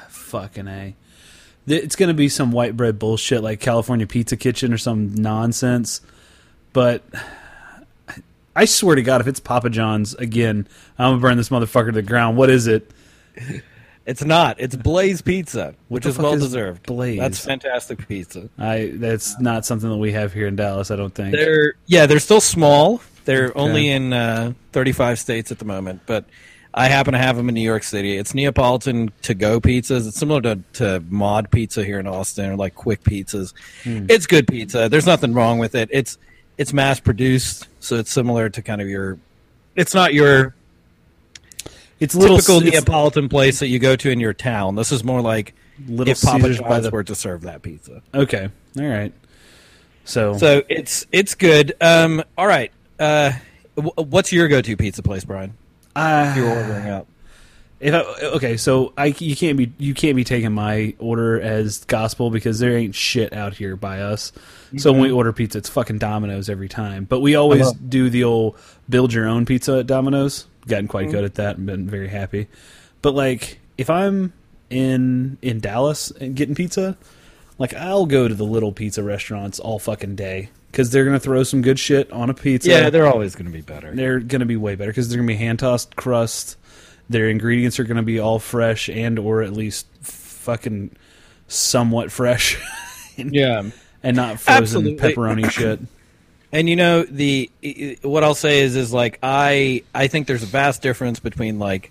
Fucking 0.09 0.69
a. 0.69 0.95
It's 1.67 1.97
gonna 1.97 2.15
be 2.15 2.29
some 2.29 2.53
white 2.53 2.77
bread 2.77 2.99
bullshit 2.99 3.43
like 3.43 3.61
California 3.61 4.07
Pizza 4.07 4.37
Kitchen 4.37 4.73
or 4.73 4.79
some 4.79 5.15
nonsense. 5.15 6.01
But 6.73 7.03
I 8.57 8.65
swear 8.67 8.97
to 8.97 9.03
God, 9.03 9.21
if 9.21 9.27
it's 9.27 9.41
Papa 9.41 9.71
John's 9.71 10.15
again, 10.15 10.69
I'm 10.99 11.13
gonna 11.13 11.21
burn 11.21 11.37
this 11.37 11.49
motherfucker 11.49 11.87
to 11.87 11.93
the 11.93 12.03
ground. 12.03 12.37
What 12.37 12.51
is 12.51 12.67
it? 12.67 12.91
It's 14.07 14.23
not. 14.23 14.61
It's 14.61 14.77
Blaze 14.77 15.23
Pizza, 15.23 15.75
which 15.89 16.05
is 16.05 16.19
well 16.19 16.35
is 16.35 16.43
deserved. 16.43 16.85
Blaze? 16.87 17.19
That's 17.19 17.43
fantastic 17.43 18.07
pizza. 18.07 18.51
I 18.59 18.93
that's 18.95 19.41
not 19.41 19.65
something 19.65 19.89
that 19.89 19.97
we 19.97 20.13
have 20.13 20.33
here 20.33 20.47
in 20.47 20.57
Dallas. 20.57 20.91
I 20.91 20.97
don't 20.97 21.15
think. 21.15 21.35
They're 21.35 21.75
yeah, 21.87 22.05
they're 22.05 22.19
still 22.19 22.43
small. 22.43 23.01
They're 23.25 23.57
only 23.57 23.89
in 23.89 24.13
uh, 24.13 24.53
35 24.73 25.19
states 25.19 25.51
at 25.51 25.59
the 25.59 25.65
moment, 25.65 26.03
but 26.05 26.27
I 26.75 26.89
happen 26.89 27.13
to 27.15 27.19
have 27.19 27.37
them 27.37 27.49
in 27.49 27.55
New 27.55 27.63
York 27.63 27.83
City. 27.83 28.19
It's 28.19 28.35
Neapolitan 28.35 29.13
to 29.23 29.33
go 29.33 29.61
pizzas. 29.61 30.07
It's 30.07 30.19
similar 30.19 30.43
to, 30.43 30.59
to 30.75 31.03
Mod 31.09 31.51
Pizza 31.51 31.83
here 31.83 31.99
in 31.99 32.07
Austin, 32.07 32.51
or 32.51 32.57
like 32.57 32.75
quick 32.75 33.03
pizzas. 33.03 33.55
It's 34.11 34.27
good 34.27 34.47
pizza. 34.47 34.91
There's 34.91 35.07
nothing 35.07 35.33
wrong 35.33 35.59
with 35.59 35.75
it. 35.75 35.89
It's 35.91 36.19
it's 36.59 36.73
mass 36.73 37.01
produced, 37.01 37.69
so 37.81 37.97
it's 37.97 38.11
similar 38.11 38.49
to 38.51 38.63
kind 38.63 38.81
of 38.81 38.89
your. 38.89 39.19
It's 39.77 39.95
not 39.95 40.15
your 40.15 40.55
It's 42.01 42.15
little 42.15 42.37
typical 42.37 42.59
it's 42.63 42.73
Neapolitan 42.73 43.29
place 43.29 43.59
that 43.61 43.69
you 43.69 43.79
go 43.79 43.97
to 43.97 44.11
in 44.11 44.21
your 44.21 44.33
town. 44.33 44.75
This 44.77 44.93
is 44.93 45.03
more 45.05 45.21
like 45.21 45.55
Little 45.89 46.13
if 46.13 46.23
Papa 46.23 46.39
Caesars 46.43 46.59
John's 46.59 46.85
the- 46.85 46.91
were 46.91 47.05
to 47.05 47.15
serve 47.15 47.43
that 47.43 47.63
pizza. 47.63 48.03
okay. 48.15 48.49
All 48.79 48.87
right. 48.87 49.13
So, 50.05 50.37
So 50.37 50.63
it's 50.69 51.07
it's 51.13 51.35
good. 51.35 51.75
Um, 51.81 52.23
all 52.37 52.47
right. 52.47 52.71
Uh, 53.01 53.33
wh- 53.77 53.97
what's 53.99 54.33
your 54.33 54.49
go-to 54.49 54.77
pizza 54.77 55.03
place, 55.03 55.25
Brian? 55.25 55.55
uh, 55.97 56.27
If 56.31 56.37
you're 56.37 56.49
ordering 56.51 56.89
out. 56.89 57.07
If 57.81 57.93
I, 57.95 58.01
okay, 58.37 58.57
so 58.57 58.93
I 58.97 59.07
you 59.19 59.35
can't 59.35 59.57
be 59.59 59.73
you 59.79 59.95
can't 59.95 60.15
be 60.17 60.25
taking 60.25 60.53
my 60.53 60.95
order 60.99 61.41
as 61.41 61.85
gospel 61.85 62.31
because 62.31 62.59
there 62.59 62.77
ain't 62.77 62.95
shit 62.95 63.33
out 63.33 63.55
here 63.55 63.77
by 63.77 64.01
us. 64.01 64.31
So 64.79 64.93
when 64.93 65.01
we 65.01 65.09
mm-hmm. 65.09 65.17
order 65.17 65.33
pizza, 65.33 65.59
it's 65.59 65.69
fucking 65.69 65.99
Domino's 65.99 66.49
every 66.49 66.69
time. 66.69 67.05
But 67.05 67.21
we 67.21 67.35
always 67.35 67.73
do 67.73 68.11
the 68.11 68.25
old 68.25 68.59
build 68.89 69.13
your 69.13 69.27
own 69.27 69.47
pizza 69.47 69.79
at 69.79 69.87
Domino's. 69.87 70.47
Gotten 70.67 70.89
quite 70.89 71.05
mm-hmm. 71.05 71.13
good 71.13 71.25
at 71.25 71.35
that 71.35 71.57
and 71.57 71.67
been 71.67 71.89
very 71.89 72.09
happy. 72.09 72.49
But 73.03 73.15
like 73.15 73.61
if 73.77 73.91
I'm 73.91 74.33
in 74.71 75.39
in 75.43 75.61
Dallas 75.61 76.11
and 76.11 76.35
getting 76.35 76.55
pizza, 76.55 76.97
like 77.59 77.75
I'll 77.75 78.07
go 78.07 78.29
to 78.29 78.35
the 78.35 78.45
little 78.45 78.73
pizza 78.73 79.03
restaurants 79.03 79.59
all 79.59 79.79
fucking 79.79 80.17
day 80.17 80.51
because 80.71 80.91
they're 80.91 81.05
gonna 81.05 81.21
throw 81.21 81.43
some 81.43 81.63
good 81.63 81.79
shit 81.79 82.11
on 82.13 82.31
a 82.31 82.35
pizza. 82.35 82.71
Yeah, 82.71 82.91
they're 82.91 83.07
always 83.07 83.35
going 83.35 83.47
to 83.47 83.53
be 83.53 83.61
better. 83.61 83.95
they're 83.95 84.21
going 84.21 84.41
to 84.41 84.47
be 84.47 84.57
way 84.57 84.75
better 84.75 84.91
because 84.91 85.09
they're 85.09 85.19
going 85.19 85.29
to 85.29 85.35
be 85.35 85.39
hand 85.39 85.59
tossed 85.59 85.97
crust. 85.97 86.57
Their 87.11 87.29
ingredients 87.29 87.79
are 87.79 87.85
going 87.85 87.99
to 87.99 88.03
be 88.03 88.19
all 88.19 88.39
fresh 88.39 88.89
and 88.89 89.19
or 89.19 89.43
at 89.43 89.53
least 89.53 89.87
fucking 90.01 90.97
somewhat 91.47 92.11
fresh 92.11 92.57
Yeah. 93.17 93.63
And 94.05 94.17
not 94.17 94.39
frozen 94.39 94.87
Absolutely. 94.87 94.97
pepperoni 94.97 95.51
shit. 95.51 95.81
And 96.53 96.69
you 96.69 96.77
know 96.77 97.03
the 97.03 97.51
what 98.03 98.23
I'll 98.23 98.37
say 98.37 98.61
is 98.61 98.77
is 98.77 98.93
like 98.93 99.19
I 99.25 99.83
I 99.93 100.07
think 100.07 100.29
there's 100.29 100.45
a 100.45 100.47
vast 100.47 100.83
difference 100.83 101.19
between 101.19 101.59
like 101.59 101.91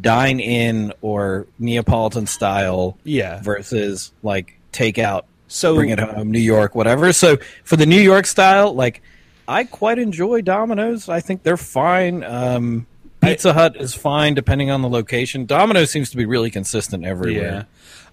dine 0.00 0.40
in 0.40 0.92
or 1.00 1.46
Neapolitan 1.60 2.26
style 2.26 2.96
Yeah. 3.04 3.40
versus 3.42 4.10
like 4.24 4.58
takeout 4.72 5.22
So 5.46 5.74
bring 5.76 5.90
it 5.90 6.00
home 6.00 6.32
New 6.32 6.40
York 6.40 6.74
whatever. 6.74 7.12
So 7.12 7.38
for 7.62 7.76
the 7.76 7.86
New 7.86 8.00
York 8.00 8.26
style 8.26 8.72
like 8.74 9.00
I 9.46 9.64
quite 9.64 9.98
enjoy 9.98 10.42
Domino's. 10.42 11.08
I 11.08 11.20
think 11.20 11.42
they're 11.42 11.56
fine. 11.56 12.22
Um, 12.22 12.86
Pizza 13.20 13.52
Hut 13.52 13.76
is 13.76 13.94
fine 13.94 14.34
depending 14.34 14.70
on 14.70 14.80
the 14.82 14.88
location. 14.88 15.44
Domino's 15.44 15.90
seems 15.90 16.08
to 16.10 16.16
be 16.16 16.24
really 16.24 16.50
consistent 16.50 17.04
everywhere 17.04 17.42
yeah. 17.42 17.64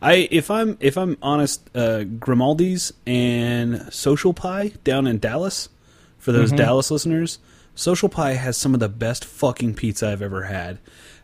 I 0.02 0.28
if 0.32 0.52
I'm 0.52 0.78
if 0.80 0.98
I'm 0.98 1.18
honest, 1.22 1.70
uh, 1.76 2.04
Grimaldi's 2.04 2.94
and 3.06 3.92
Social 3.94 4.34
Pie 4.34 4.74
down 4.84 5.08
in 5.08 5.20
Dallas 5.20 5.70
for 6.18 6.32
those 6.32 6.50
Mm-hmm. 6.50 6.58
Dallas 6.58 6.92
listeners, 6.92 7.40
Social 7.76 8.10
Pie 8.10 8.34
has 8.34 8.58
some 8.58 8.74
of 8.74 8.80
the 8.80 8.90
best 8.90 9.26
fucking 9.26 9.76
pizza 9.76 10.10
I've 10.10 10.22
ever 10.22 10.44
had, 10.44 10.78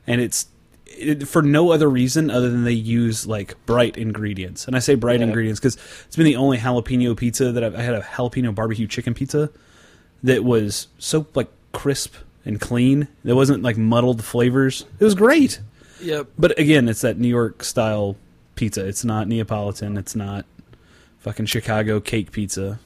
and 0.08 0.22
it's 0.22 0.48
it, 0.86 1.28
for 1.28 1.42
no 1.42 1.72
other 1.72 1.90
reason 1.90 2.30
other 2.30 2.50
than 2.50 2.64
they 2.64 2.72
use 2.74 3.26
like 3.28 3.56
bright 3.66 3.98
ingredients. 3.98 4.66
And 4.68 4.76
I 4.76 4.80
say 4.80 4.96
bright 4.96 5.20
Yeah. 5.20 5.28
ingredients 5.28 5.60
because 5.60 5.78
it's 6.06 6.16
been 6.16 6.26
the 6.26 6.36
only 6.36 6.58
jalapeno 6.58 7.16
pizza 7.18 7.52
that 7.52 7.64
I've, 7.64 7.76
I 7.76 7.82
had 7.82 7.96
a 7.96 8.02
jalapeno 8.02 8.54
barbecue 8.56 8.88
chicken 8.88 9.14
pizza 9.14 9.50
that 10.24 10.44
was 10.44 10.88
so 11.00 11.26
like 11.36 11.50
crisp 11.74 12.14
and 12.46 12.60
clean. 12.62 13.08
There 13.24 13.36
wasn't 13.36 13.64
like 13.64 13.78
muddled 13.78 14.24
flavors. 14.24 14.86
It 15.00 15.04
was 15.04 15.16
great. 15.16 15.60
Yep. 16.02 16.28
But 16.38 16.58
again, 16.60 16.88
it's 16.90 17.02
that 17.02 17.18
New 17.18 17.28
York 17.28 17.64
style 17.64 18.16
pizza. 18.56 18.86
It's 18.88 19.04
not 19.06 19.28
Neapolitan. 19.28 19.98
It's 19.98 20.16
not 20.16 20.46
fucking 21.20 21.46
Chicago 21.46 22.00
cake 22.02 22.32
pizza 22.32 22.80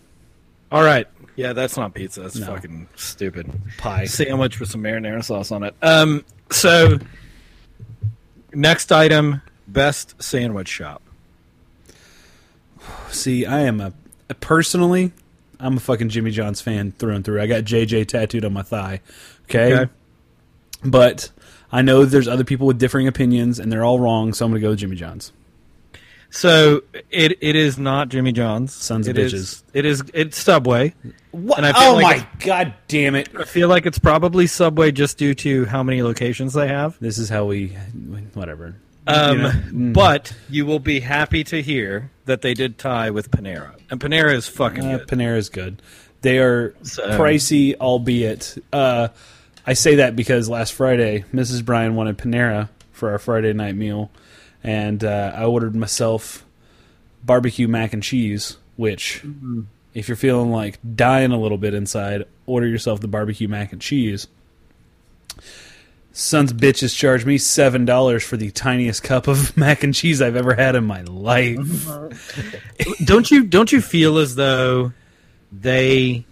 All 0.72 0.84
right. 0.84 1.08
Yeah, 1.36 1.54
that's 1.54 1.78
not 1.78 1.94
pizza. 1.94 2.22
That's 2.22 2.36
No. 2.36 2.48
fucking 2.48 2.88
stupid. 2.96 3.52
pie. 3.78 4.06
Sandwich 4.06 4.60
with 4.60 4.70
some 4.70 4.82
marinara 4.84 5.24
sauce 5.24 5.52
on 5.52 5.64
it. 5.64 5.76
Um. 5.82 6.24
So, 6.50 6.98
next 8.54 8.92
item: 8.92 9.42
best 9.68 10.22
sandwich 10.22 10.68
shop. 10.68 11.02
See, 13.10 13.46
I 13.46 13.60
am 13.62 13.80
a 13.82 13.94
personally, 14.40 15.12
I'm 15.60 15.78
a 15.78 15.80
fucking 15.80 16.10
Jimmy 16.10 16.32
John's 16.32 16.62
fan 16.62 16.92
through 16.94 17.16
and 17.16 17.24
through. 17.26 17.42
I 17.42 17.48
got 17.48 17.64
JJ 17.64 18.08
tattooed 18.08 18.44
on 18.46 18.54
my 18.54 18.62
thigh. 18.64 19.02
Okay. 19.44 19.74
Okay. 19.76 19.92
But 20.84 21.32
I 21.72 21.82
know 21.82 22.06
there's 22.06 22.28
other 22.28 22.44
people 22.44 22.68
with 22.68 22.78
differing 22.80 23.08
opinions, 23.08 23.60
and 23.60 23.72
they're 23.72 23.84
all 23.86 24.00
wrong. 24.00 24.34
So 24.34 24.46
I'm 24.46 24.52
going 24.52 24.62
to 24.62 24.66
go 24.66 24.70
with 24.72 24.80
Jimmy 24.80 24.96
John's. 24.96 25.32
So 26.30 26.84
it 27.10 27.38
it 27.42 27.56
is 27.56 27.78
not 27.78 28.10
Jimmy 28.10 28.32
John's. 28.32 28.74
Sons 28.74 29.08
of 29.08 29.18
It 29.18 29.34
is- 29.34 29.34
bitches. 29.34 29.64
it 29.74 29.86
is 29.86 30.04
it's 30.14 30.38
Subway. 30.42 30.94
What? 31.32 31.58
And 31.58 31.66
I 31.66 31.74
feel 31.74 31.92
oh 31.92 31.96
like 31.96 32.18
my 32.40 32.46
god, 32.46 32.74
damn 32.88 33.16
it! 33.16 33.30
I 33.38 33.44
feel 33.46 33.68
like 33.70 33.86
it's 33.86 34.00
probably 34.00 34.46
Subway 34.48 34.92
just 34.92 35.18
due 35.18 35.34
to 35.36 35.66
how 35.66 35.84
many 35.84 36.02
locations 36.04 36.54
they 36.54 36.68
have. 36.68 36.98
This 37.00 37.18
is 37.18 37.30
how 37.30 37.46
we, 37.46 37.78
whatever. 38.34 38.76
Um, 39.08 39.38
You 39.38 39.44
know? 39.44 39.50
Mm. 39.50 39.94
But 39.94 40.34
you 40.50 40.66
will 40.66 40.80
be 40.80 41.00
happy 41.00 41.44
to 41.46 41.62
hear 41.62 42.12
that 42.26 42.42
they 42.42 42.54
did 42.54 42.78
tie 42.78 43.10
with 43.10 43.32
Panera, 43.32 43.72
and 43.90 44.00
Panera 44.00 44.34
is 44.34 44.48
fucking 44.48 44.86
Uh, 44.86 44.98
good. 44.98 45.08
Panera's 45.08 45.50
good. 45.50 45.82
They 46.22 46.40
are 46.40 46.74
So- 46.82 47.08
pricey, 47.18 47.76
albeit. 47.80 48.58
Uh, 48.74 49.10
I 49.66 49.74
say 49.74 49.96
that 49.96 50.16
because 50.16 50.50
last 50.50 50.74
Friday, 50.74 51.24
Mrs. 51.34 51.64
Brian 51.64 51.96
wanted 51.96 52.18
Panera 52.18 52.70
for 52.92 53.12
our 53.12 53.20
Friday 53.20 53.54
night 53.54 53.76
meal, 53.76 54.12
and 54.68 55.02
uh, 55.02 55.32
I 55.34 55.46
ordered 55.46 55.76
myself 55.78 56.46
barbecue 57.24 57.70
mac 57.70 57.94
and 57.94 58.04
cheese. 58.04 58.58
Which, 58.76 59.24
if 59.94 60.08
you're 60.08 60.18
feeling 60.18 60.52
like 60.52 60.78
dying 60.96 61.32
a 61.32 61.40
little 61.40 61.58
bit 61.58 61.74
inside, 61.74 62.26
order 62.46 62.68
yourself 62.68 63.00
the 63.00 63.08
barbecue 63.08 63.48
mac 63.48 63.72
and 63.72 63.82
cheese. 63.82 64.28
Sons 66.12 66.52
of 66.52 66.58
bitches 66.58 66.96
charged 66.96 67.26
me 67.26 67.38
seven 67.38 67.86
dollars 67.86 68.24
for 68.24 68.36
the 68.36 68.52
tiniest 68.52 69.04
cup 69.04 69.28
of 69.28 69.56
mac 69.58 69.84
and 69.84 69.96
cheese 69.96 70.22
I've 70.22 70.36
ever 70.36 70.54
had 70.54 70.76
in 70.76 70.84
my 70.84 71.02
life. 71.04 71.88
don't 73.06 73.32
you 73.32 73.46
don't 73.46 73.72
you 73.72 73.82
feel 73.82 74.18
as 74.18 74.36
though 74.36 74.92
they 75.52 76.26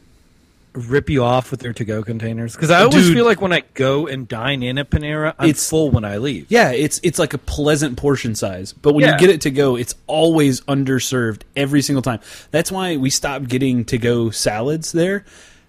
rip 0.76 1.10
you 1.10 1.24
off 1.24 1.52
with 1.52 1.60
their 1.62 1.74
to-go 1.74 2.04
containers? 2.04 2.54
Because 2.56 2.70
I 2.72 2.82
always 2.84 3.06
Dude. 3.06 3.14
feel 3.16 3.26
like 3.26 3.42
when 3.42 3.54
I 3.54 3.64
go 3.74 4.08
and 4.08 4.28
dine 4.28 4.62
in 4.64 4.78
at 4.78 4.90
Panera, 4.90 5.34
I'm 5.40 5.50
It's- 5.50 5.70
full 5.70 5.90
when 5.92 6.06
I 6.06 6.18
leave. 6.18 6.46
Yeah, 6.50 6.72
it's 6.72 7.00
it's 7.04 7.18
like 7.20 7.34
a 7.34 7.38
pleasant 7.38 7.98
portion 7.98 8.36
size, 8.36 8.74
but 8.74 8.94
when 8.94 9.06
Yeah. 9.06 9.14
you 9.14 9.20
get 9.20 9.30
it 9.30 9.42
to 9.42 9.52
go, 9.52 9.76
it's 9.76 9.96
always 10.08 10.62
underserved 10.62 11.42
every 11.56 11.82
single 11.82 12.02
time. 12.02 12.20
That's 12.52 12.72
why 12.72 12.98
we 12.98 13.10
stopped 13.10 13.48
getting 13.48 13.86
to 13.86 13.98
go 13.98 14.30
salads 14.30 14.92
there. 14.92 15.26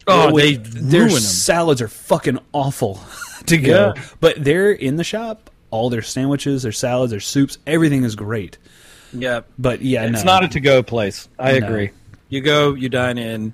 Oh, 0.09 0.37
they 0.37 0.55
their 0.55 1.01
ruin 1.03 1.15
'em. 1.15 1.19
salads 1.21 1.81
are 1.83 1.89
fucking 1.89 2.39
awful 2.53 3.01
to 3.47 3.57
go, 3.57 3.93
Yeah. 3.97 4.03
but 4.21 4.43
they're 4.45 4.71
in 4.73 4.97
the 4.97 5.05
shop. 5.05 5.51
All 5.71 5.91
their 5.91 6.03
sandwiches, 6.03 6.63
their 6.63 6.71
salads, 6.73 7.11
their 7.11 7.19
soups, 7.21 7.59
everything 7.67 8.05
is 8.05 8.15
great. 8.15 8.57
Yeah, 9.13 9.41
But 9.59 9.83
yeah, 9.83 10.05
it's 10.05 10.25
no. 10.25 10.33
not 10.33 10.45
a 10.45 10.49
to-go 10.49 10.83
place. 10.83 11.29
I 11.39 11.59
No. 11.59 11.67
agree. 11.67 11.91
You 12.29 12.41
go, 12.41 12.75
you 12.75 12.89
dine 12.89 13.19
in, 13.19 13.53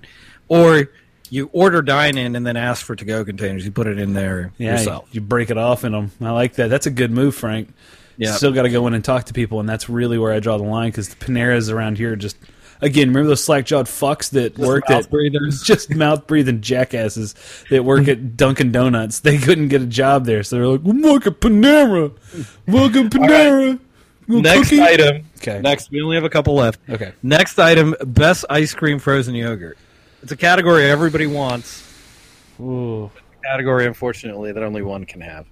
or 0.48 0.88
you 1.32 1.48
order 1.54 1.80
dine 1.80 2.18
in 2.18 2.36
and 2.36 2.46
then 2.46 2.58
ask 2.58 2.84
for 2.84 2.94
to-go 2.94 3.24
containers. 3.24 3.64
You 3.64 3.72
put 3.72 3.86
it 3.86 3.98
in 3.98 4.12
there 4.12 4.52
yeah, 4.58 4.72
yourself. 4.72 5.08
You 5.12 5.22
break 5.22 5.48
it 5.48 5.56
off 5.56 5.82
in 5.82 5.92
them. 5.92 6.10
I 6.20 6.28
like 6.28 6.56
that. 6.56 6.68
That's 6.68 6.84
a 6.84 6.90
good 6.90 7.10
move, 7.10 7.34
Frank. 7.34 7.72
Yeah. 8.18 8.32
Still 8.32 8.52
got 8.52 8.62
to 8.62 8.68
go 8.68 8.86
in 8.86 8.92
and 8.92 9.02
talk 9.02 9.24
to 9.24 9.32
people, 9.32 9.58
and 9.58 9.66
that's 9.66 9.88
really 9.88 10.18
where 10.18 10.30
I 10.30 10.40
draw 10.40 10.58
the 10.58 10.64
line 10.64 10.90
because 10.90 11.08
the 11.08 11.16
Paneras 11.16 11.70
around 11.70 11.96
here 11.96 12.16
just 12.16 12.36
again, 12.82 13.08
remember 13.08 13.28
those 13.28 13.42
slack 13.42 13.64
jawed 13.64 13.86
fucks 13.86 14.28
that 14.32 14.58
worked 14.58 14.90
mouth 14.90 15.06
at 15.06 15.10
breathers. 15.10 15.62
just 15.64 15.88
mouth 15.94 16.26
breathing 16.26 16.60
jackasses 16.60 17.34
that 17.70 17.82
work 17.82 18.08
at 18.08 18.36
Dunkin' 18.36 18.70
Donuts. 18.70 19.20
They 19.20 19.38
couldn't 19.38 19.68
get 19.68 19.80
a 19.80 19.86
job 19.86 20.26
there, 20.26 20.42
so 20.42 20.56
they're 20.56 20.66
like, 20.66 20.82
"Look 20.84 21.26
at 21.26 21.40
Panera, 21.40 22.12
welcome 22.68 23.08
Panera." 23.08 23.80
Little 24.28 24.42
Next 24.42 24.68
cookie?" 24.68 24.82
item. 24.82 25.24
Okay. 25.38 25.60
Next, 25.62 25.90
we 25.90 26.02
only 26.02 26.16
have 26.16 26.24
a 26.24 26.30
couple 26.30 26.54
left. 26.56 26.78
Okay. 26.90 27.14
Next 27.22 27.58
item: 27.58 27.94
best 28.04 28.44
ice 28.50 28.74
cream 28.74 28.98
frozen 28.98 29.34
yogurt. 29.34 29.78
It's 30.22 30.32
a 30.32 30.36
category 30.36 30.84
everybody 30.90 31.26
wants. 31.26 31.88
Ooh. 32.60 33.10
Category, 33.44 33.86
unfortunately, 33.86 34.52
that 34.52 34.62
only 34.62 34.82
one 34.82 35.04
can 35.04 35.20
have. 35.20 35.46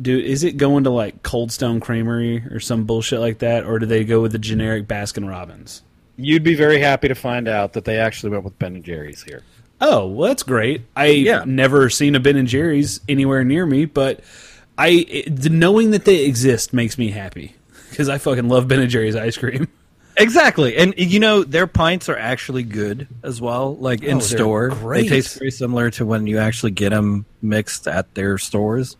Dude, 0.00 0.24
is 0.24 0.42
it 0.44 0.56
going 0.56 0.84
to 0.84 0.90
like 0.90 1.22
Cold 1.22 1.50
Stone 1.52 1.80
Creamery 1.80 2.44
or 2.50 2.60
some 2.60 2.84
bullshit 2.84 3.20
like 3.20 3.38
that, 3.38 3.64
or 3.64 3.78
do 3.78 3.86
they 3.86 4.04
go 4.04 4.20
with 4.20 4.32
the 4.32 4.38
generic 4.38 4.86
Baskin 4.86 5.28
Robbins? 5.28 5.82
You'd 6.16 6.42
be 6.42 6.54
very 6.54 6.78
happy 6.80 7.08
to 7.08 7.14
find 7.14 7.48
out 7.48 7.72
that 7.74 7.84
they 7.84 7.96
actually 7.98 8.30
went 8.30 8.44
with 8.44 8.58
Ben 8.58 8.74
and 8.74 8.84
Jerry's 8.84 9.22
here. 9.22 9.42
Oh, 9.80 10.06
well, 10.08 10.28
that's 10.28 10.42
great. 10.42 10.82
I 10.96 11.06
Yeah. 11.06 11.44
never 11.46 11.88
seen 11.90 12.14
a 12.14 12.20
Ben 12.20 12.36
and 12.36 12.48
Jerry's 12.48 13.00
anywhere 13.08 13.44
near 13.44 13.66
me, 13.66 13.84
but 13.84 14.20
I 14.76 14.88
it, 15.08 15.36
the 15.36 15.48
knowing 15.50 15.90
that 15.92 16.04
they 16.04 16.24
exist 16.24 16.72
makes 16.72 16.98
me 16.98 17.10
happy 17.10 17.54
because 17.90 18.08
I 18.08 18.18
fucking 18.18 18.48
love 18.48 18.68
Ben 18.68 18.80
and 18.80 18.90
Jerry's 18.90 19.16
ice 19.16 19.36
cream. 19.36 19.68
Exactly, 20.16 20.76
and 20.76 20.94
you 20.96 21.18
know 21.18 21.42
their 21.42 21.66
pints 21.66 22.08
are 22.08 22.16
actually 22.16 22.62
good 22.62 23.08
as 23.22 23.40
well. 23.40 23.74
Like 23.76 24.02
in 24.02 24.18
Oh, 24.18 24.20
store, 24.20 24.68
great. 24.68 25.02
they 25.02 25.08
taste 25.08 25.38
very 25.38 25.50
similar 25.50 25.90
to 25.92 26.06
when 26.06 26.26
you 26.26 26.38
actually 26.38 26.70
get 26.72 26.90
them 26.90 27.24
mixed 27.42 27.88
at 27.88 28.14
their 28.14 28.38
stores. 28.38 28.96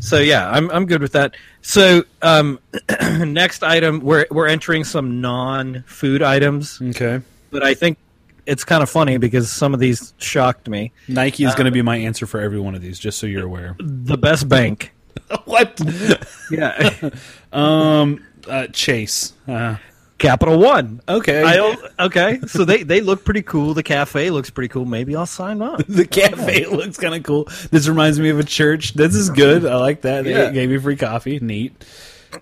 So 0.00 0.18
yeah, 0.18 0.48
I'm 0.50 0.70
I'm 0.70 0.86
good 0.86 1.02
with 1.02 1.12
that. 1.12 1.34
So 1.62 2.04
um, 2.22 2.58
next 3.20 3.62
item, 3.62 4.00
we're 4.00 4.26
we're 4.30 4.46
entering 4.46 4.84
some 4.84 5.20
non-food 5.20 6.22
items, 6.22 6.80
Okay, 6.80 7.20
but 7.50 7.62
I 7.62 7.74
think 7.74 7.98
it's 8.46 8.64
kind 8.64 8.82
of 8.82 8.88
funny 8.88 9.18
because 9.18 9.50
some 9.50 9.74
of 9.74 9.80
these 9.80 10.14
shocked 10.18 10.68
me. 10.68 10.92
Nike 11.06 11.44
is 11.44 11.54
going 11.54 11.66
to 11.66 11.70
be 11.70 11.82
my 11.82 11.96
answer 11.98 12.26
for 12.26 12.40
every 12.40 12.58
one 12.60 12.74
of 12.74 12.80
these, 12.80 12.98
just 12.98 13.18
so 13.18 13.26
you're 13.26 13.44
aware. 13.44 13.76
The 13.78 14.16
best 14.16 14.48
bank, 14.48 14.92
what? 15.44 15.78
yeah, 16.50 17.10
um, 17.52 18.24
uh, 18.48 18.66
Chase. 18.68 19.32
Uh, 19.46 19.76
Capital 20.18 20.58
One. 20.58 21.00
okay, 21.08 21.44
I 21.44 22.04
okay, 22.06 22.40
so 22.46 22.64
they 22.64 22.82
they 22.82 23.00
look 23.00 23.24
pretty 23.24 23.42
cool. 23.42 23.74
The 23.74 23.82
cafe 23.82 24.30
looks 24.30 24.50
pretty 24.50 24.68
cool. 24.68 24.84
Maybe 24.84 25.14
I'll 25.14 25.26
sign 25.26 25.62
up. 25.62 25.84
the 25.88 26.06
cafe 26.06 26.66
looks 26.66 26.96
kind 26.98 27.14
of 27.14 27.22
cool. 27.22 27.48
This 27.70 27.88
reminds 27.88 28.18
me 28.18 28.30
of 28.30 28.38
a 28.38 28.44
church. 28.44 28.94
This 28.94 29.14
is 29.14 29.30
good. 29.30 29.64
I 29.64 29.76
like 29.76 30.02
that. 30.02 30.24
They 30.24 30.52
gave 30.52 30.70
me 30.70 30.78
free 30.78 30.96
coffee. 30.96 31.38
Neat. 31.38 31.84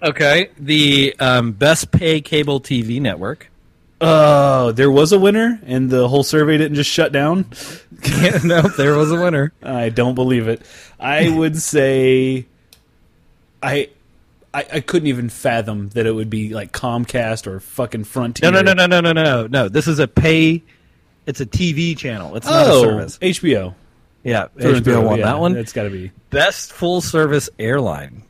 Okay, 0.02 0.50
the 0.58 1.14
um, 1.20 1.52
best 1.52 1.90
pay 1.92 2.20
cable 2.20 2.60
TV 2.60 3.00
network. 3.00 3.50
Oh, 4.00 4.72
there 4.72 4.90
was 4.90 5.12
a 5.12 5.18
winner, 5.18 5.58
and 5.64 5.88
the 5.88 6.06
whole 6.06 6.22
survey 6.22 6.58
didn't 6.58 6.74
just 6.74 6.90
shut 6.90 7.12
down. 7.12 7.46
no, 8.44 8.60
there 8.62 8.94
was 8.94 9.10
a 9.10 9.20
winner. 9.20 9.52
I 9.62 9.88
don't 9.88 10.14
believe 10.14 10.48
it. 10.48 10.62
I 11.00 11.30
would 11.30 11.56
say, 11.56 12.46
I, 13.62 13.88
I, 14.56 14.66
I 14.74 14.80
couldn't 14.80 15.08
even 15.08 15.28
fathom 15.28 15.90
that 15.90 16.06
it 16.06 16.12
would 16.12 16.30
be 16.30 16.54
like 16.54 16.72
Comcast 16.72 17.46
or 17.46 17.60
fucking 17.60 18.04
Frontier. 18.04 18.50
No, 18.50 18.62
no, 18.62 18.72
no, 18.72 18.86
no, 18.86 19.00
no, 19.00 19.12
no, 19.12 19.22
no, 19.22 19.46
no. 19.46 19.68
This 19.68 19.86
is 19.86 19.98
a 19.98 20.08
pay. 20.08 20.62
It's 21.26 21.40
a 21.40 21.46
TV 21.46 21.96
channel. 21.96 22.36
It's 22.36 22.46
not 22.46 22.66
Oh, 22.66 22.78
a 22.78 22.80
service. 22.86 23.18
HBO. 23.18 23.74
Yeah, 24.24 24.46
Through 24.58 24.80
HBO 24.80 24.84
through. 24.84 25.00
won 25.02 25.18
Yeah, 25.18 25.26
that 25.26 25.38
one. 25.40 25.56
It's 25.56 25.72
got 25.74 25.82
to 25.84 25.90
be. 25.90 26.10
Best 26.30 26.72
full 26.72 27.00
service 27.00 27.50
airline. 27.58 28.22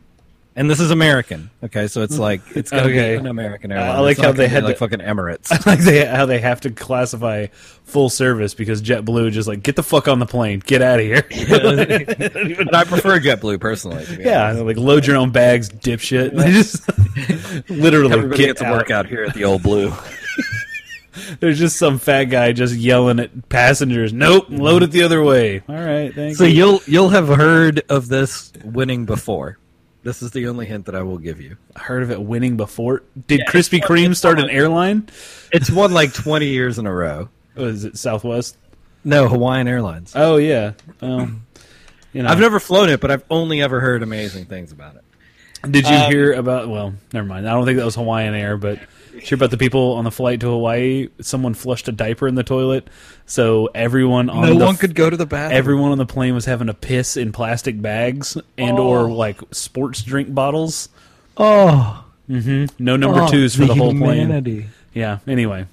And 0.58 0.70
this 0.70 0.80
is 0.80 0.90
American. 0.90 1.50
Okay, 1.62 1.86
so 1.86 2.00
it's 2.02 2.18
like 2.18 2.40
it's 2.56 2.70
gonna 2.70 2.84
Okay. 2.84 3.12
be 3.12 3.20
an 3.20 3.26
American 3.26 3.70
airline. 3.72 3.90
I 3.90 3.98
like 4.00 4.16
It's 4.16 4.24
how 4.24 4.32
they 4.32 4.48
had 4.48 4.64
like 4.64 4.76
to- 4.76 4.78
fucking 4.78 5.00
Emirates. 5.00 5.52
I 5.52 5.58
like 5.70 5.80
they, 5.80 6.06
how 6.06 6.24
they 6.24 6.38
have 6.40 6.62
to 6.62 6.70
classify 6.70 7.48
full 7.84 8.08
service 8.08 8.54
because 8.54 8.80
JetBlue 8.80 9.32
just 9.32 9.46
like 9.48 9.62
get 9.62 9.76
the 9.76 9.82
fuck 9.82 10.08
on 10.08 10.18
the 10.18 10.24
plane, 10.24 10.60
get 10.64 10.80
out 10.80 10.98
of 10.98 11.04
here. 11.04 11.22
but 11.50 12.74
I 12.74 12.84
prefer 12.84 13.20
JetBlue 13.20 13.60
personally. 13.60 14.06
Yeah, 14.18 14.48
honest. 14.48 14.64
like 14.64 14.78
load 14.78 15.06
your 15.06 15.16
own 15.18 15.30
bags, 15.30 15.68
dipshit. 15.68 16.34
They 16.34 16.50
just 16.52 16.88
literally 17.70 18.12
everybody 18.14 18.38
get 18.38 18.46
gets 18.46 18.60
to 18.62 18.66
out. 18.68 18.76
work 18.78 18.90
out 18.90 19.06
here 19.06 19.24
at 19.24 19.34
the 19.34 19.44
old 19.44 19.62
Blue. 19.62 19.92
There's 21.40 21.58
just 21.58 21.76
some 21.76 21.98
fat 21.98 22.24
guy 22.24 22.52
just 22.52 22.74
yelling 22.74 23.20
at 23.20 23.48
passengers. 23.48 24.12
Nope, 24.12 24.46
load 24.50 24.82
it 24.82 24.90
the 24.90 25.02
other 25.02 25.22
way. 25.22 25.62
All 25.68 25.74
right, 25.74 26.14
thank 26.14 26.36
So 26.36 26.44
you. 26.44 26.54
you'll 26.56 26.80
you'll 26.86 27.08
have 27.10 27.28
heard 27.28 27.82
of 27.88 28.08
this 28.08 28.52
winning 28.64 29.04
before. 29.06 29.58
This 30.06 30.22
is 30.22 30.30
the 30.30 30.46
only 30.46 30.66
hint 30.66 30.86
that 30.86 30.94
I 30.94 31.02
will 31.02 31.18
give 31.18 31.40
you. 31.40 31.56
I 31.74 31.80
heard 31.80 32.04
of 32.04 32.12
it 32.12 32.22
winning 32.22 32.56
before? 32.56 33.02
Did 33.26 33.40
Yeah, 33.40 33.50
Krispy 33.50 33.80
Kreme 33.80 34.14
start 34.14 34.38
an 34.38 34.48
airline? 34.48 35.08
It's 35.50 35.68
won 35.68 35.92
like 35.92 36.12
twenty 36.12 36.46
years 36.46 36.78
in 36.78 36.86
a 36.86 36.94
row. 36.94 37.28
Was 37.56 37.84
it 37.84 37.98
Southwest? 37.98 38.56
No, 39.02 39.28
Hawaiian 39.28 39.66
Airlines. 39.66 40.12
Oh 40.14 40.36
yeah. 40.36 40.74
Um, 41.02 41.44
you 42.12 42.22
know, 42.22 42.28
I've 42.28 42.38
never 42.38 42.60
flown 42.60 42.88
it, 42.88 43.00
but 43.00 43.10
I've 43.10 43.24
only 43.30 43.60
ever 43.60 43.80
heard 43.80 44.04
amazing 44.04 44.44
things 44.44 44.70
about 44.70 44.94
it. 44.94 45.72
Did 45.72 45.88
you 45.88 45.96
um, 45.96 46.08
hear 46.12 46.34
about? 46.34 46.68
Well, 46.68 46.94
never 47.12 47.26
mind. 47.26 47.48
I 47.48 47.54
don't 47.54 47.64
think 47.64 47.78
that 47.78 47.84
was 47.84 47.96
Hawaiian 47.96 48.34
Air, 48.34 48.56
but 48.56 48.78
hear 49.20 49.36
about 49.36 49.50
the 49.50 49.56
people 49.58 49.92
on 49.92 50.04
the 50.04 50.10
flight 50.10 50.40
to 50.40 50.46
Hawaii? 50.48 51.08
Someone 51.20 51.54
flushed 51.54 51.88
a 51.88 51.92
diaper 51.92 52.26
in 52.28 52.34
the 52.34 52.42
toilet, 52.42 52.88
so 53.26 53.68
everyone 53.74 54.30
on 54.30 54.42
No 54.42 54.58
the 54.58 54.64
one 54.64 54.76
could 54.76 54.94
go 54.94 55.08
to 55.10 55.16
the 55.16 55.26
bathroom. 55.26 55.56
everyone 55.56 55.92
on 55.92 55.98
the 55.98 56.06
plane 56.06 56.34
was 56.34 56.44
having 56.44 56.66
to 56.68 56.74
piss 56.74 57.16
in 57.16 57.32
plastic 57.32 57.80
bags 57.80 58.36
and 58.58 58.78
or 58.78 59.00
Oh. 59.08 59.12
like 59.12 59.40
sports 59.52 60.02
drink 60.02 60.32
bottles. 60.34 60.88
oh, 61.36 62.04
mm-hmm. 62.28 62.66
No 62.82 62.96
number 62.96 63.22
oh, 63.22 63.28
twos 63.28 63.54
for 63.56 63.64
the, 63.66 63.74
whole 63.74 63.94
plane. 63.94 64.70
Yeah. 64.94 65.18
Anyway, 65.26 65.66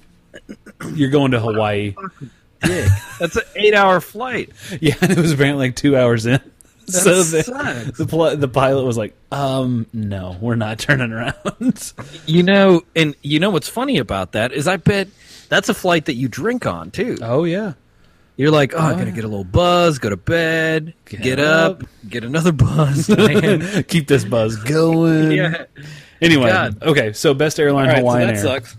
you're 0.94 1.10
going 1.10 1.30
to 1.32 1.40
Hawaii. 1.40 1.94
Dick. 2.62 2.88
That's 3.20 3.36
an 3.36 3.42
eight-hour 3.56 4.00
flight. 4.00 4.50
Yeah, 4.80 4.94
and 5.02 5.12
it 5.12 5.18
was 5.18 5.32
apparently 5.32 5.66
like 5.68 5.76
two 5.76 5.96
hours 5.96 6.24
in. 6.26 6.40
So 6.86 7.22
the, 7.22 7.92
the 7.96 8.06
pl- 8.06 8.36
the 8.36 8.48
pilot 8.48 8.84
was 8.84 8.96
like, 8.96 9.14
"Um, 9.32 9.86
no, 9.92 10.36
we're 10.40 10.54
not 10.56 10.78
turning 10.80 11.12
around." 11.12 11.92
You 12.26 12.42
know, 12.42 12.82
and 12.96 13.14
you 13.22 13.38
know 13.40 13.50
what's 13.50 13.68
funny 13.68 13.98
about 13.98 14.32
that 14.32 14.52
is 14.52 14.66
I 14.68 14.76
bet 14.76 15.08
that's 15.48 15.68
a 15.68 15.74
flight 15.74 16.06
that 16.06 16.14
you 16.14 16.28
drink 16.28 16.66
on 16.66 16.90
too. 16.90 17.16
oh 17.22 17.44
yeah, 17.44 17.74
You're 18.36 18.50
like, 18.50 18.72
oh, 18.74 18.78
I'm 18.78 18.98
gonna 18.98 19.12
get 19.12 19.24
a 19.24 19.28
little 19.28 19.44
buzz, 19.44 19.98
go 19.98 20.10
to 20.10 20.16
bed, 20.16 20.94
Get 21.06 21.22
get, 21.22 21.38
up, 21.40 21.82
up. 21.82 21.88
get 22.08 22.24
another 22.24 22.52
buzz. 22.52 23.06
keep 23.88 24.08
this 24.08 24.24
buzz 24.24 24.56
going. 24.56 25.32
yeah. 25.32 25.64
Anyway, 26.22 26.48
God. 26.50 26.82
okay. 26.82 27.12
So 27.12 27.34
best 27.34 27.58
airline 27.60 27.88
All 27.88 27.92
right, 27.92 27.96
so 27.98 28.00
Hawaiian 28.02 28.28
that 28.28 28.36
Air. 28.36 28.42
sucks. 28.42 28.76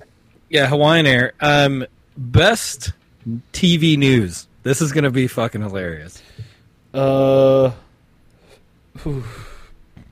Yeah, 0.49 0.67
Hawaiian 0.67 1.05
Air. 1.05 1.33
Um, 1.39 1.85
best 2.17 2.93
TV 3.53 3.97
news. 3.97 4.47
This 4.63 4.81
is 4.81 4.91
gonna 4.91 5.11
be 5.11 5.27
fucking 5.27 5.61
hilarious. 5.61 6.21
Uh, 6.93 7.69
whew. 7.69 7.79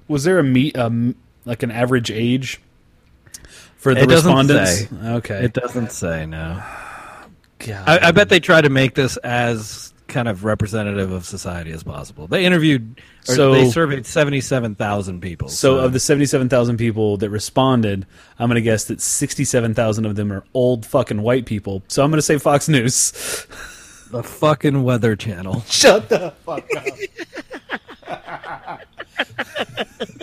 Was 0.07 0.23
there 0.23 0.39
a 0.39 0.43
meet 0.43 0.77
um 0.77 1.15
like 1.45 1.63
an 1.63 1.71
average 1.71 2.11
age 2.11 2.61
for 3.77 3.93
the 3.93 4.01
It 4.01 4.09
respondents? 4.09 4.79
say. 4.81 4.87
Okay, 5.03 5.43
It 5.45 5.53
doesn't 5.53 5.91
say 5.91 6.25
no. 6.25 6.61
God. 7.59 7.83
I, 7.87 8.07
I 8.07 8.11
bet 8.11 8.29
they 8.29 8.39
try 8.39 8.61
to 8.61 8.69
make 8.69 8.93
this 8.95 9.17
as 9.17 9.93
kind 10.07 10.27
of 10.27 10.43
representative 10.43 11.11
of 11.11 11.25
society 11.25 11.71
as 11.71 11.81
possible. 11.81 12.27
They 12.27 12.45
interviewed, 12.45 12.99
or 13.27 13.35
So- 13.35 13.53
they 13.53 13.69
surveyed 13.69 14.05
seventy-seven 14.05 14.75
thousand 14.75 15.21
people. 15.21 15.47
So, 15.49 15.77
of 15.79 15.91
the 15.93 15.99
seventy-seven 15.99 16.49
thousand 16.49 16.77
people 16.77 17.17
that 17.17 17.29
responded, 17.29 18.05
I'm 18.37 18.47
going 18.49 18.55
to 18.55 18.61
guess 18.61 18.85
that 18.85 18.99
sixty-seven 19.01 19.73
thousand 19.73 20.05
of 20.05 20.15
them 20.15 20.31
are 20.33 20.43
old 20.53 20.85
fucking 20.85 21.21
white 21.21 21.45
people. 21.45 21.83
So 21.87 22.03
I'm 22.03 22.09
going 22.11 22.17
to 22.17 22.21
say 22.21 22.37
Fox 22.37 22.67
News. 22.69 23.11
the 24.11 24.23
fucking 24.23 24.83
Weather 24.83 25.15
Channel. 25.15 25.61
Shut 25.67 26.09
the 26.09 26.31
fuck 26.45 26.67
up. 26.75 26.85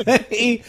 they, 0.04 0.62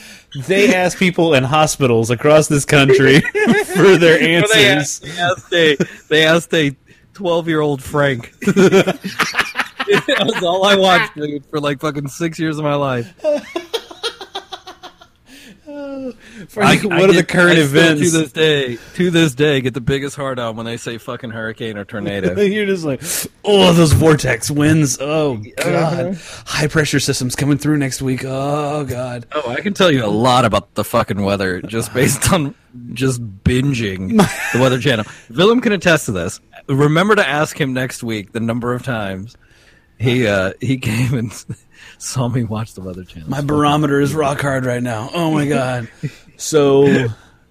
they 0.47 0.73
asked 0.75 0.97
people 0.97 1.33
in 1.33 1.43
hospitals 1.43 2.09
across 2.09 2.47
this 2.47 2.65
country 2.65 3.19
for 3.75 3.97
their 3.97 4.19
They 4.19 4.35
answers. 4.35 5.01
asked, 5.03 5.03
they 5.03 5.17
asked 5.19 5.53
a 5.53 5.77
they 6.09 6.25
asked 6.25 6.53
a 6.53 6.75
twelve-year-old 7.13 7.81
Frank. 7.83 8.33
that 8.41 8.99
was 10.23 10.43
all 10.43 10.65
I 10.65 10.75
watched, 10.75 11.15
dude, 11.15 11.45
for 11.47 11.59
like 11.59 11.79
fucking 11.81 12.07
six 12.07 12.39
years 12.39 12.57
of 12.57 12.63
my 12.63 12.75
life. 12.75 13.13
I- 16.57 16.75
what 16.77 16.91
I 16.93 17.03
are 17.03 17.13
the 17.13 17.23
current 17.23 17.57
I 17.57 17.61
events? 17.61 18.01
to 18.01 18.09
this 18.17 18.31
day? 18.31 18.77
To 18.95 19.11
this 19.11 19.35
day, 19.35 19.61
get 19.61 19.73
the 19.73 19.81
biggest 19.81 20.15
heart 20.15 20.39
on 20.39 20.55
when 20.55 20.65
they 20.65 20.77
say 20.77 20.97
fucking 20.97 21.29
hurricane 21.31 21.77
or 21.77 21.85
tornado. 21.85 22.39
You're 22.41 22.65
just 22.65 22.83
like, 22.83 23.01
oh, 23.45 23.73
those 23.73 23.93
vortex 23.93 24.49
winds. 24.51 24.97
Oh 24.99 25.41
god, 25.57 26.15
high 26.45 26.67
pressure 26.67 26.99
systems 26.99 27.35
coming 27.35 27.57
through 27.57 27.77
next 27.77 28.01
week. 28.01 28.23
Oh 28.25 28.83
god. 28.85 29.25
Oh, 29.31 29.49
I 29.49 29.61
can 29.61 29.73
tell 29.73 29.91
you 29.91 30.03
a 30.05 30.07
lot 30.07 30.45
about 30.45 30.73
the 30.75 30.83
fucking 30.83 31.21
weather 31.21 31.61
just 31.61 31.93
based 31.95 32.31
on 32.31 32.55
just 32.93 33.21
binging 33.43 34.17
the 34.53 34.59
Weather 34.59 34.79
Channel. 34.79 35.05
Willem 35.29 35.61
can 35.61 35.73
attest 35.73 36.05
to 36.05 36.11
this. 36.11 36.39
Remember 36.67 37.15
to 37.15 37.27
ask 37.27 37.59
him 37.59 37.73
next 37.73 38.01
week 38.03 38.31
the 38.31 38.39
number 38.39 38.73
of 38.73 38.83
times 38.83 39.35
he 39.99 40.25
uh, 40.27 40.53
he 40.61 40.77
came 40.77 41.13
and 41.13 41.45
saw 42.03 42.27
me 42.27 42.43
watch 42.43 42.73
the 42.73 42.81
Weather 42.81 43.03
Channel. 43.03 43.29
My 43.29 43.41
barometer 43.41 43.99
is 44.01 44.13
rock 44.13 44.41
hard 44.41 44.65
right 44.65 44.81
now. 44.83 45.09
Oh 45.13 45.31
my 45.31 45.47
god. 45.47 45.89
So 46.37 47.07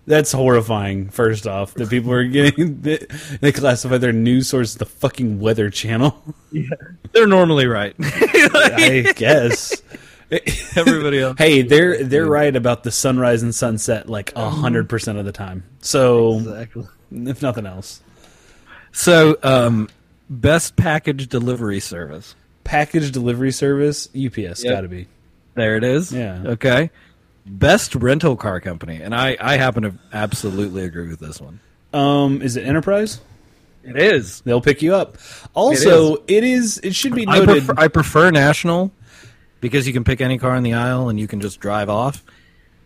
That's 0.07 0.33
horrifying. 0.33 1.11
First 1.11 1.47
off, 1.47 1.75
that 1.75 1.89
people 1.91 2.11
are 2.13 2.25
getting 2.25 2.81
they, 2.83 3.07
they 3.41 3.53
classify 3.53 3.99
their 3.99 4.13
news 4.13 4.49
source 4.49 4.71
as 4.71 4.77
the 4.79 4.87
fucking 4.87 5.39
Weather 5.39 5.71
Channel. 5.71 6.21
Yeah, 6.51 6.71
They're 7.13 7.29
normally 7.29 7.67
right. 7.67 7.95
I 8.01 9.13
guess. 9.15 9.81
Everybody 10.77 11.21
else. 11.21 11.39
Hey, 11.39 11.63
they're 11.63 12.03
they're 12.03 12.27
right 12.27 12.55
about 12.57 12.83
the 12.83 12.91
sunrise 12.91 13.45
and 13.45 13.55
sunset 13.55 14.09
like 14.09 14.33
a 14.35 14.51
hundred 14.51 14.89
percent 14.89 15.19
of 15.19 15.25
the 15.25 15.33
time. 15.33 15.63
So 15.81 16.39
Exactly. 16.39 16.87
if 17.13 17.43
nothing 17.43 17.67
else, 17.67 18.01
So, 18.91 19.37
um, 19.45 19.89
best 20.29 20.75
package 20.75 21.29
delivery 21.29 21.79
service. 21.79 22.35
Package 22.71 23.11
delivery 23.11 23.51
service 23.51 24.09
UPS 24.09 24.63
Yep. 24.65 24.73
got 24.73 24.81
to 24.83 24.89
be. 24.89 25.09
There 25.55 25.77
it 25.77 25.83
is. 25.85 26.13
Yeah. 26.13 26.41
Okay. 26.47 26.91
Best 27.45 27.95
rental 27.97 28.37
car 28.37 28.61
company, 28.61 29.01
and 29.03 29.13
I 29.15 29.37
I 29.41 29.57
happen 29.57 29.83
to 29.83 29.95
absolutely 30.13 30.85
agree 30.85 31.09
with 31.09 31.19
this 31.19 31.41
one. 31.41 31.59
Um, 31.93 32.41
is 32.43 32.57
it 32.57 32.65
Enterprise? 32.65 33.21
It 33.83 33.97
is. 33.97 34.43
They'll 34.43 34.61
pick 34.61 34.83
you 34.83 34.95
up. 34.95 35.17
Also, 35.55 36.17
it 36.29 36.45
is. 36.45 36.79
It 36.85 36.95
should 36.95 37.15
be 37.15 37.27
I 37.27 37.39
noted. 37.41 37.65
prefer, 37.67 37.75
I 37.83 37.89
prefer 37.89 38.31
National 38.31 38.93
because 39.61 39.87
you 39.87 39.93
can 39.93 40.05
pick 40.05 40.21
any 40.21 40.39
car 40.39 40.55
in 40.55 40.63
the 40.63 40.75
aisle 40.75 41.09
and 41.09 41.19
you 41.19 41.27
can 41.27 41.41
just 41.41 41.59
drive 41.61 41.89
off. 41.89 42.23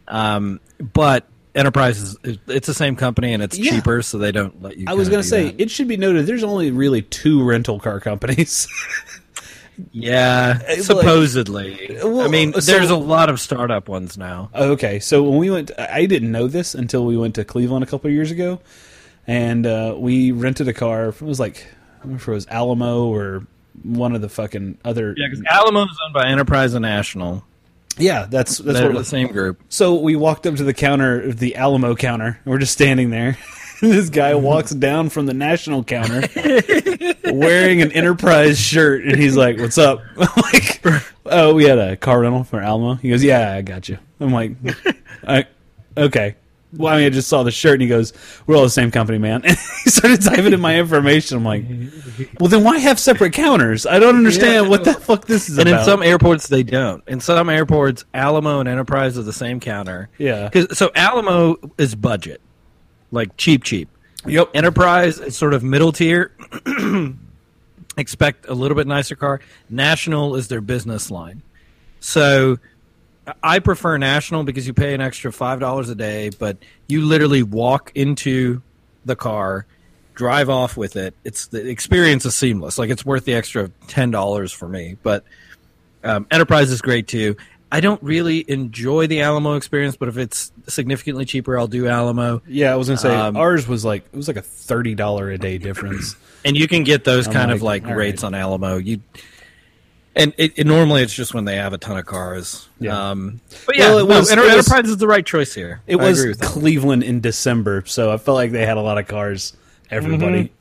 Um, 0.09 0.61
but 0.93 1.27
Enterprise 1.55 2.17
is 2.25 2.39
it's 2.47 2.67
the 2.67 2.75
same 2.75 2.97
company 2.97 3.33
and 3.35 3.43
it's 3.43 3.59
Yeah. 3.59 3.73
cheaper, 3.73 4.03
so 4.03 4.19
they 4.19 4.33
don't 4.33 4.63
let 4.63 4.77
you. 4.79 4.85
I 4.89 4.95
was 4.95 5.09
going 5.09 5.23
to 5.23 5.29
say 5.29 5.51
that. 5.51 5.61
it 5.61 5.71
should 5.71 5.89
be 5.89 5.97
noted. 5.97 6.27
There's 6.27 6.45
only 6.45 6.71
really 6.71 7.03
two 7.03 7.43
rental 7.45 7.79
car 7.81 8.01
companies. 8.01 8.67
yeah, 9.93 10.61
like- 10.69 10.81
supposedly. 10.81 11.99
Well, 12.03 12.23
I 12.23 12.29
mean, 12.29 12.53
so- 12.55 12.61
there's 12.61 12.91
a 12.91 12.97
lot 12.97 13.29
of 13.31 13.41
startup 13.41 13.89
ones 13.89 14.17
now. 14.19 14.51
okay, 14.55 14.99
so 15.01 15.23
when 15.23 15.39
we 15.39 15.51
went, 15.51 15.71
I 15.79 16.07
didn't 16.07 16.33
know 16.33 16.47
this 16.49 16.75
until 16.75 17.05
we 17.05 17.17
went 17.17 17.35
to 17.37 17.45
Cleveland 17.45 17.83
a 17.85 17.87
couple 17.87 18.09
of 18.09 18.15
years 18.15 18.31
ago, 18.31 18.61
and 19.27 19.67
uh, 19.67 19.95
we 19.97 20.33
rented 20.33 20.69
a 20.69 20.73
car. 20.75 21.09
It 21.09 21.23
was 21.23 21.41
like 21.41 21.67
I 22.01 22.03
don't 22.05 22.11
know 22.13 22.17
if 22.17 22.29
it 22.29 22.31
was 22.33 22.47
Alamo 22.49 23.07
or 23.07 23.47
one 23.83 24.15
of 24.15 24.21
the 24.21 24.29
fucking 24.29 24.79
other. 24.85 25.15
Yeah, 25.17 25.27
because 25.29 25.45
Alamo 25.51 25.85
is 25.85 25.99
owned 26.05 26.15
by 26.15 26.27
Enterprise 26.29 26.75
and 26.75 26.83
National. 26.83 27.45
Yeah, 27.97 28.27
that's 28.29 28.59
that's 28.59 28.79
They're 28.79 28.89
what 28.91 28.99
the 28.99 29.05
same 29.05 29.29
group. 29.29 29.63
So 29.69 29.95
we 29.95 30.17
walked 30.17 30.47
up 30.47 30.57
to 30.57 30.65
the 30.65 30.75
counter, 30.75 31.33
the 31.33 31.57
Alamo 31.57 31.95
counter. 31.95 32.39
and 32.45 32.53
We're 32.53 32.59
just 32.59 32.73
standing 32.73 33.11
there. 33.11 33.39
this 33.81 34.11
guy 34.11 34.35
walks 34.35 34.71
down 34.73 35.09
from 35.11 35.27
the 35.27 35.35
national 35.35 35.85
counter 35.85 36.23
wearing 37.33 37.83
an 37.83 37.93
Enterprise 37.93 38.59
shirt, 38.59 39.05
and 39.05 39.17
he's 39.17 39.37
like, 39.37 39.59
"What's 39.59 39.79
up?" 39.79 40.01
I'm 40.17 40.29
like, 40.53 40.81
"Oh, 41.27 41.55
we 41.55 41.65
had 41.65 41.79
a 41.79 41.97
car 41.97 42.21
rental 42.21 42.45
for 42.45 42.61
Alamo." 42.61 42.95
He 42.95 43.11
goes, 43.11 43.23
"Yeah, 43.25 43.53
I 43.53 43.63
got 43.63 43.89
you." 43.89 43.99
I'm 44.21 44.33
like, 44.33 44.53
I, 45.27 45.47
"Okay." 45.97 46.37
Well, 46.77 46.93
I 46.93 46.97
mean, 46.97 47.07
I 47.07 47.11
just 47.11 47.29
saw 47.29 47.45
the 47.45 47.53
shirt, 47.53 47.75
and 47.75 47.83
he 47.83 47.89
goes, 47.89 48.13
"We're 48.47 48.57
all 48.57 48.65
the 48.65 48.71
same 48.71 48.91
company, 48.91 49.19
man." 49.19 49.43
And 49.45 49.57
he 49.85 49.91
started 49.91 50.23
typing 50.23 50.53
in 50.53 50.61
my 50.61 50.77
information. 50.79 51.37
I'm 51.39 51.45
like, 51.45 51.65
"Well, 52.41 52.49
then 52.49 52.65
why 52.65 52.79
have 52.79 52.99
separate 52.99 53.33
counters? 53.33 53.87
I 53.87 53.99
don't 54.01 54.17
understand 54.17 54.65
Yeah. 54.65 54.71
what 54.71 54.83
the 54.85 54.95
fuck 54.95 55.27
this 55.27 55.49
is 55.49 55.59
And 55.59 55.69
about." 55.69 55.81
in 55.81 55.85
some 55.85 56.03
airports, 56.03 56.49
they 56.49 56.63
don't. 56.65 57.03
In 57.07 57.21
some 57.21 57.49
airports, 57.49 58.05
Alamo 58.13 58.59
and 58.61 58.69
Enterprise 58.69 59.17
are 59.19 59.23
the 59.23 59.33
same 59.33 59.61
counter. 59.61 60.09
Yeah. 60.19 60.49
'Cause- 60.51 60.77
so 60.77 60.91
Alamo 60.97 61.57
is 61.79 61.95
budget, 61.95 62.41
like 63.15 63.37
cheap, 63.37 63.65
cheap. 63.65 63.89
yep. 64.27 64.51
Enterprise 64.55 65.19
is 65.21 65.37
sort 65.37 65.55
of 65.55 65.63
middle 65.63 65.93
tier. 65.93 66.33
Expect 67.97 68.49
a 68.49 68.55
little 68.55 68.77
bit 68.77 68.87
nicer 68.87 69.15
car. 69.15 69.41
National 69.71 70.35
is 70.35 70.49
their 70.49 70.61
business 70.61 71.11
line. 71.11 71.43
So 72.01 72.59
I 73.43 73.61
prefer 73.61 73.97
National 73.97 74.45
because 74.45 74.67
you 74.67 74.75
pay 74.75 74.95
an 74.95 75.01
extra 75.01 75.33
five 75.33 75.61
dollars 75.61 75.89
a 75.89 75.95
day, 75.95 76.31
but 76.39 76.59
you 76.89 77.03
literally 77.05 77.43
walk 77.43 77.93
into 77.95 78.61
the 79.05 79.17
car, 79.17 79.67
drive 80.15 80.51
off 80.51 80.77
with 80.77 80.97
it. 80.97 81.15
It's 81.25 81.47
the 81.47 81.67
experience 81.69 82.27
is 82.27 82.35
seamless. 82.35 82.79
Like 82.79 82.91
it's 82.91 83.05
worth 83.05 83.25
the 83.25 83.35
extra 83.35 83.71
ten 83.87 84.11
dollars 84.11 84.53
for 84.53 84.69
me. 84.69 84.97
But 85.03 85.25
um, 86.03 86.27
Enterprise 86.31 86.71
is 86.71 86.83
great 86.83 87.07
too. 87.07 87.37
I 87.77 87.81
don't 87.81 88.01
really 88.05 88.45
enjoy 88.49 89.09
the 89.09 89.23
Alamo 89.23 89.55
experience, 89.57 89.97
but 89.97 90.09
if 90.09 90.17
it's 90.17 90.53
significantly 90.69 91.25
cheaper, 91.25 91.59
I'll 91.59 91.67
do 91.67 91.89
Alamo. 91.89 92.41
Yeah, 92.47 92.73
I 92.73 92.77
was 92.77 92.87
gonna 92.87 92.99
say 92.99 93.13
Um, 93.13 93.37
ours 93.37 93.67
was 93.67 93.85
like 93.85 94.05
it 94.13 94.17
was 94.17 94.29
like 94.29 94.37
a 94.37 94.43
thirty 94.43 94.95
dollar 94.95 95.29
a 95.31 95.39
day 95.39 95.59
difference. 95.59 96.15
and 96.45 96.57
you 96.57 96.69
can 96.69 96.85
get 96.85 97.03
those 97.03 97.27
I'm 97.27 97.33
kind 97.33 97.51
of 97.51 97.63
like, 97.63 97.85
like 97.85 97.97
rates 97.97 98.23
right. 98.23 98.29
on 98.29 98.35
Alamo. 98.37 98.77
You 98.77 99.01
and 100.15 100.33
it, 100.37 100.53
it 100.57 100.67
normally 100.69 101.03
it's 101.03 101.13
just 101.13 101.35
when 101.35 101.47
they 101.47 101.57
have 101.57 101.73
a 101.73 101.79
ton 101.79 101.99
of 101.99 102.07
cars. 102.07 102.69
Yeah. 102.79 103.11
Um, 103.11 103.41
but 103.67 103.77
yeah, 103.77 103.89
Well, 103.89 103.99
it 103.99 104.09
no, 104.09 104.19
was- 104.21 104.31
Enter- 104.31 104.45
it 104.45 104.57
was- 104.57 104.69
Enterprise 104.69 104.89
is 104.91 104.99
the 104.99 105.09
right 105.09 105.27
choice 105.27 105.53
here. 105.53 105.81
It 105.89 105.97
I 105.97 106.05
was 106.05 106.21
agree 106.21 106.35
that. 106.35 106.43
Cleveland 106.47 107.03
in 107.03 107.21
December, 107.21 107.83
so 107.87 108.13
I 108.13 108.19
felt 108.19 108.37
like 108.37 108.53
they 108.53 108.65
had 108.65 108.77
a 108.77 108.83
lot 108.83 108.99
of 108.99 109.09
cars. 109.09 109.53
Everybody, 109.91 110.53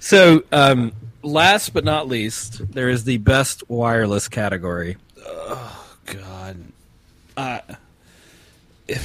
so. 0.00 0.42
Um, 0.50 0.90
last 1.22 1.72
but 1.74 1.84
not 1.84 2.08
least, 2.08 2.72
there 2.72 2.88
is 2.88 3.04
the 3.04 3.18
best 3.18 3.62
wireless 3.70 4.26
category. 4.26 4.96
God, 6.12 6.56
uh, 7.36 7.60
I, 7.68 9.00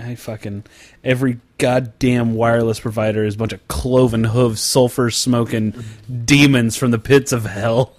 I 0.00 0.14
fucking 0.14 0.64
every 1.02 1.38
goddamn 1.58 2.34
wireless 2.34 2.80
provider 2.80 3.24
is 3.24 3.34
a 3.34 3.38
bunch 3.38 3.52
of 3.52 3.66
cloven 3.68 4.24
hooves, 4.24 4.60
sulfur 4.60 5.10
smoking 5.10 5.74
demons 6.24 6.76
from 6.76 6.90
the 6.90 6.98
pits 6.98 7.32
of 7.32 7.44
hell. 7.46 7.94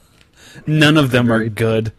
None 0.67 0.97
of 0.97 1.11
them 1.11 1.31
are 1.31 1.47
good. 1.47 1.91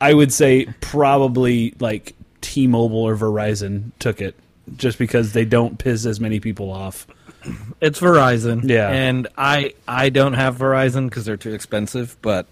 I 0.00 0.14
would 0.14 0.32
say 0.32 0.66
probably 0.80 1.74
like 1.78 2.14
T-Mobile 2.40 3.02
or 3.02 3.16
Verizon 3.16 3.92
took 3.98 4.20
it 4.20 4.34
just 4.76 4.98
because 4.98 5.32
they 5.32 5.44
don't 5.44 5.78
piss 5.78 6.06
as 6.06 6.20
many 6.20 6.40
people 6.40 6.70
off. 6.70 7.06
It's 7.80 8.00
Verizon. 8.00 8.68
Yeah. 8.68 8.88
and 8.90 9.28
I 9.36 9.74
I 9.88 10.10
don't 10.10 10.34
have 10.34 10.56
Verizon 10.58 11.08
because 11.08 11.24
they're 11.24 11.36
too 11.36 11.54
expensive, 11.54 12.16
but 12.22 12.46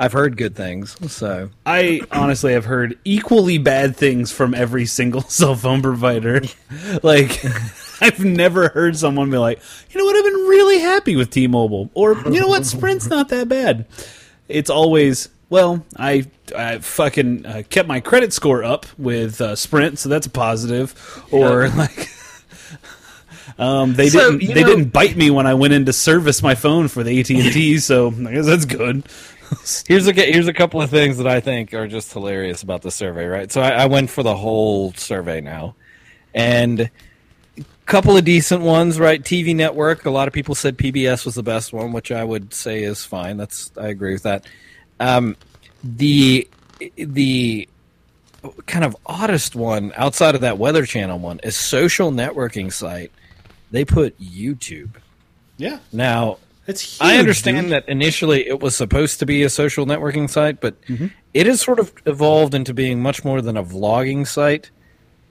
I've 0.00 0.14
heard 0.14 0.38
good 0.38 0.56
things. 0.56 0.96
So 1.12 1.50
I 1.66 2.00
honestly 2.10 2.54
have 2.54 2.64
heard 2.64 2.98
equally 3.04 3.58
bad 3.58 3.94
things 3.96 4.32
from 4.32 4.54
every 4.54 4.86
single 4.86 5.20
cell 5.28 5.54
phone 5.54 5.82
provider. 5.82 6.40
Like, 7.02 7.44
I've 8.00 8.24
never 8.24 8.68
heard 8.68 8.96
someone 8.96 9.30
be 9.30 9.36
like, 9.36 9.60
you 9.90 9.98
know 9.98 10.04
what, 10.06 10.16
I've 10.16 10.24
been 10.24 10.48
really 10.48 10.78
happy 10.78 11.16
with 11.16 11.30
T 11.30 11.46
Mobile. 11.46 11.90
Or, 11.94 12.14
you 12.30 12.40
know 12.40 12.48
what, 12.48 12.64
Sprint's 12.64 13.08
not 13.08 13.28
that 13.28 13.48
bad. 13.48 13.84
It's 14.48 14.70
always, 14.70 15.28
well, 15.50 15.84
I, 15.96 16.24
I 16.56 16.78
fucking 16.78 17.44
uh, 17.44 17.62
kept 17.68 17.86
my 17.88 18.00
credit 18.00 18.32
score 18.32 18.64
up 18.64 18.86
with 18.98 19.40
uh, 19.40 19.54
Sprint, 19.56 19.98
so 19.98 20.08
that's 20.08 20.26
a 20.26 20.30
positive. 20.30 20.94
Or, 21.30 21.66
Yeah. 21.66 21.74
like, 21.76 22.08
um, 23.58 23.94
they 23.94 24.08
So, 24.08 24.38
didn't 24.38 24.54
they 24.54 24.62
know- 24.62 24.68
didn't 24.68 24.92
bite 24.92 25.16
me 25.16 25.30
when 25.30 25.46
I 25.46 25.54
went 25.54 25.74
in 25.74 25.84
to 25.86 25.92
service 25.92 26.42
my 26.42 26.54
phone 26.54 26.88
for 26.88 27.02
the 27.02 27.20
AT 27.20 27.30
and 27.30 27.52
T, 27.52 27.78
so 27.78 28.08
I 28.08 28.32
guess 28.32 28.46
that's 28.46 28.64
good. 28.64 29.04
Here's 29.86 30.06
a 30.06 30.12
here's 30.12 30.48
a 30.48 30.52
couple 30.52 30.80
of 30.80 30.90
things 30.90 31.18
that 31.18 31.26
I 31.26 31.40
think 31.40 31.74
are 31.74 31.88
just 31.88 32.12
hilarious 32.12 32.62
about 32.62 32.82
the 32.82 32.90
survey. 32.90 33.26
Right, 33.26 33.50
so 33.50 33.60
I, 33.60 33.70
I 33.70 33.86
went 33.86 34.10
for 34.10 34.22
the 34.22 34.36
whole 34.36 34.92
survey 34.92 35.40
now, 35.40 35.74
and 36.34 36.80
a 37.58 37.64
couple 37.86 38.16
of 38.16 38.24
decent 38.24 38.62
ones. 38.62 38.98
Right, 38.98 39.22
TV 39.22 39.54
network. 39.54 40.04
A 40.06 40.10
lot 40.10 40.28
of 40.28 40.34
people 40.34 40.54
said 40.54 40.78
PBS 40.78 41.24
was 41.24 41.34
the 41.34 41.42
best 41.42 41.72
one, 41.72 41.92
which 41.92 42.12
I 42.12 42.22
would 42.22 42.54
say 42.54 42.82
is 42.82 43.04
fine. 43.04 43.36
That's 43.36 43.72
I 43.76 43.88
agree 43.88 44.12
with 44.12 44.22
that. 44.22 44.46
Um, 45.00 45.36
the 45.82 46.48
the 46.96 47.68
kind 48.66 48.84
of 48.84 48.96
oddest 49.04 49.54
one 49.54 49.92
outside 49.96 50.34
of 50.34 50.40
that 50.42 50.58
Weather 50.58 50.86
Channel 50.86 51.18
one 51.18 51.40
is 51.42 51.56
social 51.56 52.10
networking 52.10 52.72
site. 52.72 53.12
They 53.70 53.84
put 53.84 54.18
YouTube. 54.20 54.90
Yeah, 55.56 55.78
Now, 55.92 56.38
it's 56.70 56.82
huge, 56.98 57.00
I 57.02 57.18
understand 57.18 57.64
dude. 57.66 57.72
that 57.72 57.88
initially 57.88 58.46
it 58.48 58.60
was 58.60 58.74
supposed 58.76 59.18
to 59.18 59.26
be 59.26 59.42
a 59.42 59.50
social 59.50 59.84
networking 59.86 60.30
site, 60.30 60.60
but 60.60 60.80
Mm-hmm. 60.86 61.06
it 61.34 61.46
has 61.46 61.60
sort 61.60 61.78
of 61.78 61.92
evolved 62.06 62.54
into 62.54 62.72
being 62.72 63.02
much 63.02 63.24
more 63.24 63.42
than 63.42 63.56
a 63.56 63.62
vlogging 63.62 64.26
site. 64.26 64.70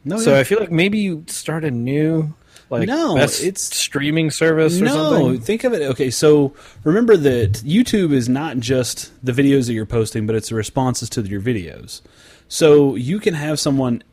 No, 0.06 0.18
so 0.18 0.34
yeah. 0.34 0.40
I 0.40 0.44
feel 0.44 0.60
like 0.60 0.72
maybe 0.72 1.00
you 1.00 1.24
start 1.28 1.64
a 1.66 1.72
new 1.72 2.34
like 2.70 2.88
No, 2.88 3.18
it's- 3.18 3.62
streaming 3.62 4.30
service 4.30 4.80
or 4.80 4.86
no, 4.86 5.12
something. 5.12 5.42
think 5.42 5.64
of 5.64 5.74
it. 5.74 5.82
Okay, 5.82 6.12
so 6.12 6.54
remember 6.84 7.18
that 7.18 7.54
YouTube 7.66 8.14
is 8.14 8.30
not 8.30 8.60
just 8.60 9.12
the 9.26 9.32
videos 9.32 9.66
that 9.68 9.74
you're 9.74 9.88
posting, 9.88 10.28
but 10.28 10.36
it's 10.36 10.50
the 10.50 10.56
responses 10.56 11.10
to 11.12 11.22
your 11.24 11.42
videos. 11.42 12.02
So 12.48 12.96
you 12.96 13.20
can 13.20 13.34
have 13.34 13.60
someone 13.60 14.04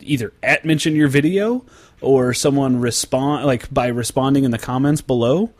either 0.00 0.32
at 0.42 0.64
mention 0.64 0.96
your 0.96 1.08
video 1.08 1.64
or 2.00 2.32
someone 2.34 2.80
respond 2.80 3.46
like 3.46 3.72
by 3.72 3.86
responding 3.88 4.44
in 4.44 4.50
the 4.50 4.58
comments 4.58 5.00
below 5.02 5.50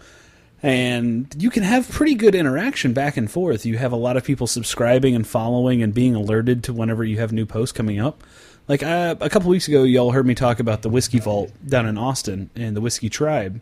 and 0.63 1.35
you 1.39 1.51
can 1.51 1.63
have 1.65 1.89
pretty 1.91 2.15
good 2.15 2.35
interaction 2.35 2.93
back 2.93 3.17
and 3.17 3.31
forth. 3.31 3.67
You 3.67 3.79
have 3.79 3.93
a 3.93 3.97
lot 3.97 4.17
of 4.17 4.25
people 4.25 4.47
subscribing 4.47 5.15
and 5.15 5.27
following 5.27 5.83
and 5.83 5.93
being 5.93 6.15
alerted 6.15 6.63
to 6.65 6.73
whenever 6.73 7.03
you 7.05 7.19
have 7.19 7.33
new 7.33 7.47
posts 7.47 7.73
coming 7.73 7.99
up. 8.01 8.23
Like 8.69 8.83
uh, 8.83 9.17
a 9.21 9.29
couple 9.29 9.51
weeks 9.51 9.67
ago, 9.67 9.83
y'all 9.83 10.13
heard 10.13 10.25
me 10.27 10.35
talk 10.37 10.61
about 10.61 10.83
the 10.83 10.89
whiskey 10.89 11.19
vault 11.19 11.51
down 11.67 11.87
in 11.87 11.99
Austin 11.99 12.49
and 12.55 12.77
the 12.77 12.81
whiskey 12.81 13.09
tribe. 13.09 13.61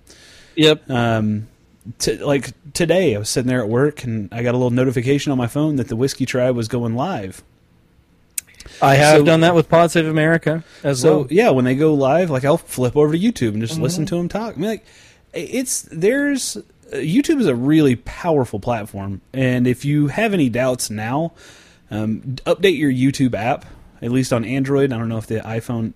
Yep. 0.57 0.91
Um, 0.91 1.49
t- 1.99 2.19
like 2.19 2.51
today, 2.75 3.17
I 3.17 3.19
was 3.19 3.31
sitting 3.31 3.49
there 3.49 3.63
at 3.63 3.69
work 3.69 4.05
and 4.05 4.29
I 4.31 4.43
got 4.43 4.51
a 4.51 4.59
little 4.59 4.71
notification 4.71 5.33
on 5.33 5.39
my 5.39 5.47
phone 5.47 5.77
that 5.77 5.89
the 5.89 5.97
whiskey 5.97 6.27
tribe 6.27 6.55
was 6.55 6.69
going 6.69 6.95
live. 6.97 7.43
I 8.83 8.97
have 8.97 9.21
So- 9.21 9.25
done 9.25 9.41
that 9.41 9.55
with 9.55 9.71
Pod 9.71 9.91
Save 9.91 10.07
America 10.07 10.65
as 10.85 11.01
So 11.01 11.19
well. 11.21 11.27
yeah, 11.31 11.49
when 11.51 11.65
they 11.65 11.75
go 11.75 11.95
live, 11.95 12.29
like 12.31 12.45
I'll 12.45 12.59
flip 12.59 12.95
over 12.95 13.13
to 13.17 13.19
YouTube 13.19 13.55
and 13.55 13.63
just 13.63 13.79
listen 13.81 14.05
to 14.07 14.17
them 14.17 14.29
talk. 14.29 14.55
I 14.55 14.61
mean, 14.61 14.69
like 14.71 14.85
it's 15.33 15.89
there's 15.91 16.59
YouTube 16.97 17.41
is 17.41 17.47
a 17.47 17.55
really 17.55 17.97
powerful 17.97 18.61
platform, 18.61 19.21
and 19.33 19.67
if 19.67 19.85
you 19.85 20.09
have 20.09 20.35
any 20.35 20.49
doubts 20.49 20.91
now, 20.91 21.33
um, 21.91 22.21
update 22.47 22.79
your 22.79 22.93
YouTube 22.93 23.35
app. 23.35 23.65
At 24.03 24.11
least 24.11 24.33
on 24.33 24.45
Android, 24.45 24.93
I 24.93 24.99
don't 24.99 25.09
know 25.09 25.19
if 25.19 25.27
the 25.27 25.41
iPhone 25.41 25.93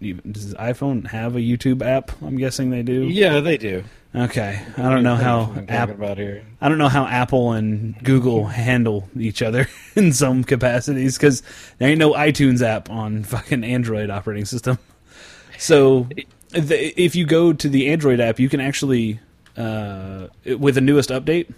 does 0.00 0.54
iPhone 0.54 1.06
have 1.08 1.36
a 1.36 1.40
YouTube 1.40 1.82
app. 1.82 2.10
I'm 2.22 2.36
guessing 2.36 2.70
they 2.70 2.82
do. 2.82 3.04
Yeah, 3.04 3.40
they 3.40 3.56
do. 3.56 3.84
Okay, 4.14 4.62
I 4.78 4.82
don't 4.82 5.02
know 5.02 5.14
how 5.14 5.40
I'm 5.40 5.66
talking 5.66 5.70
app, 5.70 5.90
about 5.90 6.16
here. 6.16 6.42
I 6.60 6.70
don't 6.70 6.78
know 6.78 6.88
how 6.88 7.04
Apple 7.04 7.52
and 7.52 8.02
Google 8.02 8.46
handle 8.46 9.08
each 9.18 9.42
other 9.42 9.68
in 9.94 10.12
some 10.12 10.42
capacities 10.42 11.18
because 11.18 11.42
there 11.78 11.90
ain't 11.90 11.98
no 11.98 12.12
iTunes 12.12 12.62
app 12.62 12.88
on 12.88 13.24
fucking 13.24 13.62
Android 13.62 14.08
operating 14.08 14.46
system. 14.46 14.78
So 15.58 16.08
the, 16.50 17.00
if 17.00 17.14
you 17.14 17.26
go 17.26 17.52
to 17.52 17.68
the 17.68 17.90
Android 17.90 18.20
app, 18.20 18.40
you 18.40 18.48
can 18.48 18.60
actually, 18.60 19.20
uh, 19.56 20.28
with 20.58 20.74
the 20.74 20.80
newest 20.80 21.10
update, 21.10 21.52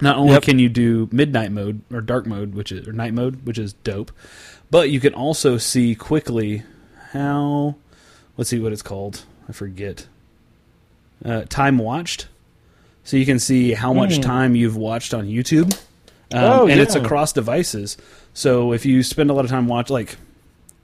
not 0.00 0.16
only 0.16 0.32
Yep. 0.34 0.42
can 0.42 0.58
you 0.58 0.68
do 0.68 1.08
midnight 1.12 1.52
mode 1.52 1.80
or 1.92 2.00
dark 2.00 2.26
mode, 2.26 2.54
which 2.54 2.72
is 2.72 2.86
or 2.88 2.92
night 2.92 3.14
mode, 3.14 3.44
which 3.46 3.58
is 3.58 3.72
dope, 3.84 4.10
but 4.70 4.90
you 4.90 5.00
can 5.00 5.14
also 5.14 5.56
see 5.58 5.94
quickly 5.94 6.62
how. 7.12 7.76
Let's 8.36 8.50
see 8.50 8.58
what 8.58 8.72
it's 8.72 8.82
called. 8.82 9.24
I 9.48 9.52
forget. 9.52 10.06
Uh, 11.24 11.42
time 11.48 11.78
watched, 11.78 12.26
so 13.04 13.16
you 13.16 13.26
can 13.26 13.38
see 13.38 13.72
how 13.74 13.92
much 13.92 14.18
Mm. 14.18 14.22
time 14.22 14.56
you've 14.56 14.76
watched 14.76 15.14
on 15.14 15.26
YouTube, 15.28 15.72
um, 16.32 16.42
Oh, 16.42 16.66
and 16.66 16.80
it's 16.80 16.94
across 16.96 17.32
devices. 17.32 17.96
So 18.34 18.72
if 18.72 18.84
you 18.86 19.02
spend 19.04 19.30
a 19.30 19.34
lot 19.34 19.44
of 19.44 19.50
time 19.50 19.68
watch, 19.68 19.88
like 19.90 20.16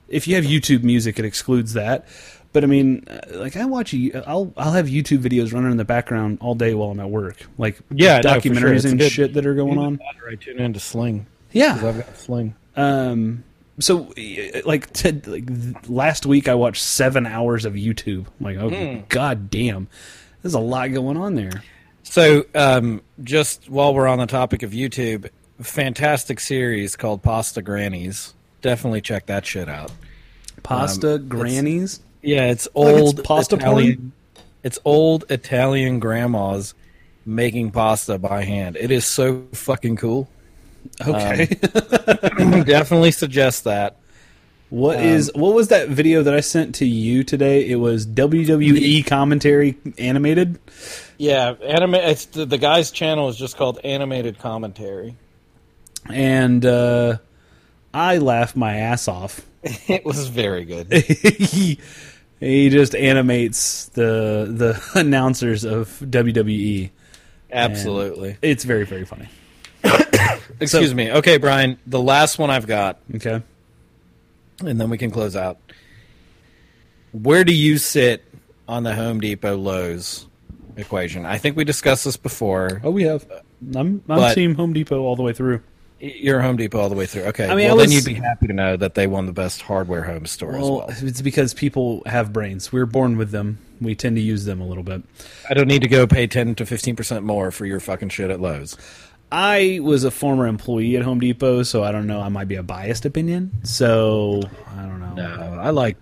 if 0.09 0.29
you 0.29 0.37
have 0.37 0.45
YouTube 0.45 0.83
Music, 0.85 1.19
it 1.19 1.25
excludes 1.25 1.73
that. 1.73 2.07
But 2.59 2.65
I 2.65 2.67
mean, 2.67 3.05
uh, 3.09 3.21
like 3.39 3.57
I 3.57 3.67
watch, 3.67 3.95
I'll 4.27 4.53
I'll 4.57 4.73
have 4.73 4.87
YouTube 4.87 5.19
videos 5.19 5.53
running 5.53 5.71
in 5.71 5.77
the 5.77 5.85
background 5.85 6.39
all 6.41 6.57
day 6.57 6.75
while 6.75 6.91
I'm 6.91 6.99
at 6.99 7.09
work, 7.09 7.37
like 7.57 7.79
Yeah, 7.89 8.19
no, 8.19 8.33
sure. 8.41 8.41
documentaries 8.41 8.85
and 8.85 8.99
good. 8.99 9.13
shit 9.13 9.35
that 9.35 9.47
are 9.47 9.55
going 9.55 9.79
on. 9.79 10.01
I 10.29 10.35
tune 10.35 10.59
into 10.59 10.81
Sling 10.81 11.27
Yeah, 11.53 11.75
I've 11.75 11.99
got 12.05 12.17
Sling. 12.17 12.57
um, 12.75 13.45
so 13.79 14.13
like 14.65 14.93
to, 14.95 15.21
like 15.31 15.49
last 15.89 16.27
week 16.27 16.49
I 16.49 16.55
watched 16.55 16.83
seven 16.83 17.27
hours 17.27 17.65
of 17.65 17.75
YouTube. 17.75 18.27
I'm 18.41 18.45
like, 18.45 18.57
oh 18.57 18.71
Hmm. 18.71 19.01
god 19.09 19.51
damn, 19.51 19.87
there's 20.43 20.55
a 20.55 20.59
lot 20.59 20.93
going 20.93 21.17
on 21.17 21.37
there. 21.37 21.63
So, 22.03 22.45
um, 22.57 23.03
just 23.23 23.71
while 23.71 23.95
we're 23.95 24.09
on 24.09 24.19
the 24.19 24.27
topic 24.27 24.65
of 24.65 24.73
YouTube, 24.73 25.29
fantastic 25.61 26.41
series 26.41 26.97
called 26.97 27.23
Pasta 27.23 27.63
Grannies. 27.63 28.35
Definitely 28.63 29.03
check 29.03 29.27
that 29.27 29.47
shit 29.47 29.69
out. 29.69 29.93
Pasta 30.65 31.15
Um, 31.15 31.29
grannies. 31.29 32.01
Yeah, 32.23 32.51
it's 32.51 32.69
Like 32.75 32.95
it's 32.95 33.01
old 33.01 33.25
pasta 33.25 33.57
Italian. 33.57 34.13
It's 34.63 34.79
old 34.85 35.25
Italian 35.31 36.01
grandmas 36.01 36.75
making 37.25 37.71
pasta 37.71 38.19
by 38.19 38.45
hand. 38.45 38.77
It 38.77 38.91
is 38.91 39.05
so 39.05 39.45
fucking 39.53 39.97
cool. 39.97 40.29
Okay, 41.07 41.47
Definitely 42.65 43.13
suggest 43.13 43.65
that. 43.65 43.97
What 44.71 44.99
um, 44.99 45.03
is 45.03 45.31
what 45.35 45.55
was 45.55 45.69
that 45.69 45.89
video 45.89 46.23
that 46.23 46.35
I 46.35 46.41
sent 46.41 46.75
to 46.77 46.87
you 46.87 47.25
today? 47.25 47.69
It 47.69 47.77
was 47.77 48.07
WWE 48.07 49.07
commentary 49.07 49.79
animated. 49.97 50.59
Yeah, 51.17 51.55
anime. 51.63 51.95
It's 51.95 52.27
the, 52.27 52.45
the 52.45 52.59
guy's 52.59 52.91
channel 52.91 53.29
is 53.29 53.37
just 53.37 53.57
called 53.57 53.79
Animated 53.83 54.39
Commentary. 54.39 55.17
and 56.11 56.65
uh, 56.65 57.19
I 57.95 58.19
laugh 58.19 58.55
my 58.57 58.77
ass 58.77 59.09
off. 59.09 59.41
It 59.89 60.05
was 60.05 60.29
very 60.29 60.65
good. 60.65 60.93
he, 60.93 61.79
he 62.41 62.69
just 62.71 62.95
animates 62.95 63.87
the 63.87 64.47
the 64.49 64.81
announcers 65.01 65.65
of 65.65 65.89
WWE. 66.01 66.91
Absolutely. 67.51 68.37
It's 68.43 68.65
very 68.65 68.85
very 68.85 69.05
funny. 69.05 69.29
Excuse 70.61 70.95
me. 70.95 71.11
Okay, 71.13 71.37
Brian. 71.39 71.79
The 71.87 72.01
last 72.01 72.39
one 72.39 72.51
I've 72.51 72.67
got, 72.67 72.99
Okay, 73.17 73.43
and 74.65 74.81
then 74.81 74.91
we 74.91 74.99
can 74.99 75.11
close 75.11 75.35
out. 75.37 75.59
Where 77.13 77.45
do 77.45 77.55
you 77.55 77.79
sit 77.79 78.25
on 78.69 78.83
the 78.83 78.95
Home 78.95 79.21
Depot 79.21 79.57
Lowe's 79.57 80.27
equation? 80.77 81.25
I 81.27 81.39
think 81.39 81.57
we 81.57 81.65
discussed 81.65 82.05
this 82.05 82.17
before. 82.17 82.81
oh 82.85 82.91
we 82.91 83.05
have. 83.05 83.27
I'm 83.75 84.03
I'm 84.09 84.19
But- 84.19 84.35
Team 84.35 84.55
Home 84.55 84.73
Depot 84.73 85.01
all 85.01 85.17
the 85.17 85.23
way 85.23 85.33
through. 85.33 85.63
You're 86.01 86.41
Home 86.41 86.57
Depot 86.57 86.79
all 86.79 86.89
the 86.89 86.95
way 86.95 87.07
through. 87.07 87.25
Okay. 87.25 87.47
I 87.47 87.55
mean, 87.57 87.67
well, 87.67 87.81
I 87.81 87.83
then 87.85 87.91
you'd 87.91 88.05
be 88.05 88.15
happy 88.15 88.47
to 88.47 88.53
know 88.53 88.77
that 88.77 88.95
they 88.95 89.07
won 89.07 89.27
the 89.27 89.33
best 89.33 89.63
hardware 89.63 90.05
home 90.05 90.27
store 90.27 90.55
as 90.55 90.63
Well, 90.63 90.77
well. 90.79 90.87
it's 90.91 91.21
because 91.23 91.55
people 91.55 92.03
have 92.07 92.33
brains. 92.33 92.73
We're 92.73 92.87
born 92.87 93.17
with 93.17 93.33
them. 93.33 93.59
We 93.81 93.95
tend 93.95 94.17
to 94.17 94.23
use 94.23 94.45
them 94.45 94.61
a 94.61 94.67
little 94.67 94.83
bit. 94.85 95.03
I 95.51 95.55
don't 95.55 95.67
need 95.67 95.83
to 95.83 95.89
go 95.89 96.07
pay 96.07 96.27
10 96.27 96.55
to 96.57 96.65
15% 96.65 97.23
more 97.25 97.51
for 97.51 97.67
your 97.67 97.81
fucking 97.81 98.11
shit 98.11 98.31
at 98.31 98.41
Lowe's. 98.41 98.77
I 99.31 99.81
was 99.83 100.05
a 100.05 100.11
former 100.11 100.47
employee 100.47 100.97
at 100.97 101.03
Home 101.03 101.21
Depot, 101.21 101.63
so 101.63 101.83
I 101.85 101.93
don't 101.93 102.07
know. 102.07 102.21
I 102.21 102.29
might 102.29 102.49
be 102.49 102.55
a 102.57 102.63
biased 102.63 103.05
opinion. 103.05 103.51
So 103.65 104.41
I 104.77 104.83
don't 104.83 105.01
know. 105.01 105.15
No, 105.15 105.59
I 105.61 105.71
like 105.71 105.97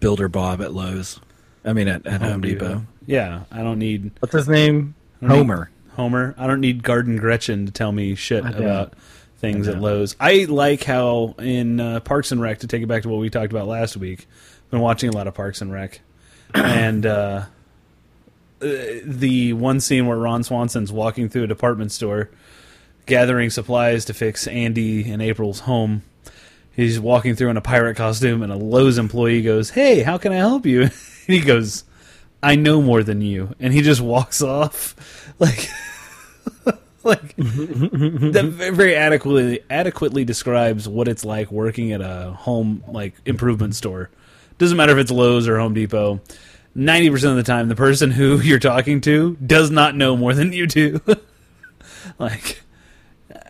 Builder 0.00 0.28
Bob 0.28 0.60
at 0.62 0.72
Lowe's. 0.72 1.20
I 1.64 1.72
mean, 1.72 1.86
at, 1.88 2.06
at 2.06 2.22
oh, 2.22 2.30
Home, 2.30 2.40
Depot. 2.40 2.82
Yeah, 3.06 3.44
I 3.52 3.62
don't 3.62 3.78
need 3.78 4.10
What's 4.20 4.34
his 4.34 4.48
name? 4.48 4.94
Homer. 5.26 5.70
need 5.70 5.94
Homer. 5.94 6.34
I 6.38 6.46
don't 6.46 6.60
need 6.60 6.82
Garden 6.82 7.16
Gretchen 7.16 7.66
to 7.66 7.72
tell 7.72 7.92
me 7.92 8.14
shit 8.14 8.44
about 8.44 8.94
things 9.38 9.68
at. 9.68 9.80
Lowe's. 9.80 10.16
I 10.20 10.44
like 10.44 10.84
how 10.84 11.34
in 11.38 11.80
uh, 11.80 12.00
Parks 12.00 12.32
and 12.32 12.40
Rec 12.40 12.58
to 12.60 12.66
take 12.66 12.82
it 12.82 12.86
back 12.86 13.02
to 13.02 13.08
what 13.08 13.20
we 13.20 13.30
talked 13.30 13.52
about 13.52 13.66
last 13.66 13.96
week. 13.96 14.26
I've 14.66 14.70
Been 14.70 14.80
watching 14.80 15.08
a 15.08 15.12
lot 15.12 15.26
of 15.26 15.34
Parks 15.34 15.60
and 15.60 15.72
Rec, 15.72 16.00
and 16.54 17.06
uh, 17.06 17.44
uh, 18.60 18.66
the 19.04 19.52
one 19.52 19.80
scene 19.80 20.06
where 20.06 20.18
Ron 20.18 20.42
Swanson's 20.42 20.92
walking 20.92 21.28
through 21.28 21.44
a 21.44 21.48
department 21.48 21.92
store, 21.92 22.30
gathering 23.06 23.50
supplies 23.50 24.04
to 24.06 24.14
fix 24.14 24.46
Andy 24.46 25.10
and 25.10 25.22
April's 25.22 25.60
home. 25.60 26.02
He's 26.74 27.00
walking 27.00 27.34
through 27.34 27.50
in 27.50 27.56
a 27.56 27.60
pirate 27.60 27.96
costume, 27.96 28.42
and 28.42 28.52
a 28.52 28.56
Lowe's 28.56 28.98
employee 28.98 29.42
goes, 29.42 29.70
"Hey, 29.70 30.02
how 30.02 30.18
can 30.18 30.32
I 30.32 30.36
help 30.36 30.66
you?" 30.66 30.82
and 30.82 30.92
he 31.26 31.40
goes, 31.40 31.84
"I 32.42 32.56
know 32.56 32.82
more 32.82 33.02
than 33.02 33.20
you," 33.20 33.54
and 33.58 33.72
he 33.72 33.82
just 33.82 34.00
walks 34.00 34.42
off, 34.42 34.94
like, 35.38 35.68
like 37.04 37.36
that 37.36 38.70
very 38.74 38.96
adequately 38.96 39.60
adequately 39.70 40.24
describes 40.24 40.88
what 40.88 41.06
it's 41.06 41.24
like 41.24 41.52
working 41.52 41.92
at 41.92 42.00
a 42.00 42.32
home 42.32 42.82
like 42.88 43.14
improvement 43.24 43.76
store. 43.76 44.10
Doesn't 44.58 44.76
matter 44.76 44.92
if 44.92 44.98
it's 44.98 45.10
Lowe's 45.12 45.46
or 45.46 45.58
Home 45.58 45.74
Depot. 45.74 46.20
Ninety 46.74 47.08
percent 47.08 47.30
of 47.30 47.36
the 47.36 47.44
time, 47.44 47.68
the 47.68 47.76
person 47.76 48.10
who 48.10 48.38
you're 48.42 48.58
talking 48.58 49.00
to 49.02 49.36
does 49.36 49.70
not 49.70 49.94
know 49.94 50.16
more 50.16 50.34
than 50.34 50.52
you 50.52 50.66
do. 50.66 51.00
like, 52.18 52.62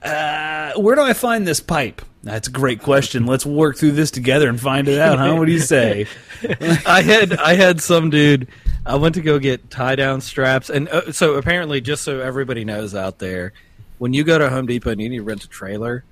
uh, 0.03 0.73
where 0.75 0.95
do 0.95 1.03
I 1.03 1.15
find 1.15 1.47
this 1.47 1.61
pipe? 1.61 2.03
That's 2.29 2.47
a 2.47 2.51
great 2.51 2.83
question. 2.83 3.25
Let's 3.25 3.47
work 3.47 3.79
through 3.79 3.93
this 3.93 4.11
together 4.11 4.51
and 4.51 4.61
find 4.61 4.87
it 4.87 4.99
out. 5.01 5.19
Huh? 5.19 5.35
What 5.37 5.47
do 5.47 5.53
you 5.53 5.61
say? 5.61 6.07
I 6.87 7.01
had 7.01 7.33
I 7.39 7.55
had 7.55 7.81
some 7.81 8.11
dude. 8.11 8.49
I 8.85 8.97
went 8.97 9.15
to 9.15 9.23
go 9.23 9.39
get 9.39 9.71
tie 9.71 9.97
down 9.97 10.21
straps, 10.21 10.69
and 10.69 10.89
uh, 10.91 11.11
so 11.11 11.35
apparently, 11.37 11.81
just 11.81 12.05
so 12.05 12.21
everybody 12.21 12.67
knows 12.67 12.95
out 12.95 13.19
there, 13.19 13.55
when 13.97 14.13
you 14.13 14.25
go 14.25 14.39
to 14.39 14.51
Home 14.51 14.67
Depot 14.67 14.91
and 14.91 15.01
you 15.01 15.09
need 15.09 15.17
to 15.17 15.23
rent 15.23 15.43
a 15.45 15.49
trailer, 15.49 16.05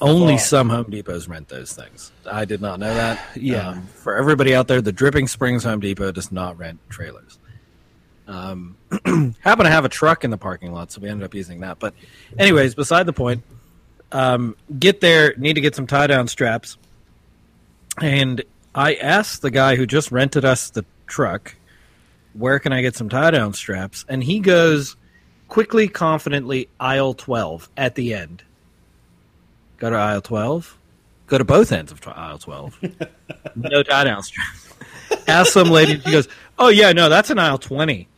only 0.00 0.34
fuck. 0.36 0.46
some 0.46 0.68
Home 0.68 0.86
Depots 0.90 1.28
rent 1.28 1.48
those 1.48 1.72
things. 1.72 2.12
I 2.30 2.44
did 2.44 2.60
not 2.60 2.78
know 2.78 2.94
that. 2.94 3.20
Yeah. 3.36 3.70
Um, 3.70 3.82
for 3.88 4.14
everybody 4.14 4.54
out 4.54 4.68
there, 4.68 4.80
the 4.80 4.92
Dripping 4.92 5.26
Springs 5.26 5.64
Home 5.64 5.80
Depot 5.80 6.12
does 6.12 6.30
not 6.30 6.56
rent 6.56 6.78
trailers. 6.88 7.38
Um, 8.28 8.76
happen 9.40 9.64
to 9.64 9.70
have 9.70 9.84
a 9.84 9.88
truck 9.88 10.22
in 10.22 10.30
the 10.30 10.38
parking 10.38 10.72
lot, 10.72 10.92
so 10.92 11.00
we 11.00 11.08
ended 11.08 11.24
up 11.24 11.34
using 11.34 11.60
that. 11.60 11.78
But, 11.80 11.94
anyways, 12.38 12.76
beside 12.76 13.06
the 13.06 13.12
point. 13.12 13.42
Um, 14.12 14.56
get 14.78 15.00
there, 15.00 15.34
need 15.36 15.54
to 15.54 15.60
get 15.60 15.74
some 15.74 15.86
tie 15.86 16.06
down 16.06 16.28
straps, 16.28 16.78
and 18.00 18.42
I 18.74 18.94
asked 18.94 19.42
the 19.42 19.50
guy 19.50 19.76
who 19.76 19.86
just 19.86 20.12
rented 20.12 20.44
us 20.44 20.70
the 20.70 20.84
truck, 21.06 21.56
"Where 22.34 22.58
can 22.58 22.72
I 22.72 22.82
get 22.82 22.94
some 22.94 23.08
tie 23.08 23.30
down 23.32 23.52
straps?" 23.52 24.04
And 24.08 24.22
he 24.22 24.38
goes 24.38 24.96
quickly, 25.48 25.88
confidently, 25.88 26.68
aisle 26.78 27.14
twelve 27.14 27.68
at 27.76 27.94
the 27.94 28.14
end. 28.14 28.42
Go 29.78 29.90
to 29.90 29.96
aisle 29.96 30.22
twelve. 30.22 30.78
Go 31.26 31.38
to 31.38 31.44
both 31.44 31.72
ends 31.72 31.90
of 31.90 32.00
aisle 32.06 32.38
twelve. 32.38 32.78
no 33.56 33.82
tie 33.82 34.04
down 34.04 34.22
straps. 34.22 34.74
Ask 35.26 35.52
some 35.52 35.70
lady. 35.70 36.00
She 36.00 36.12
goes, 36.12 36.28
"Oh 36.58 36.68
yeah, 36.68 36.92
no, 36.92 37.08
that's 37.08 37.30
an 37.30 37.38
aisle 37.38 37.58
20. 37.58 38.08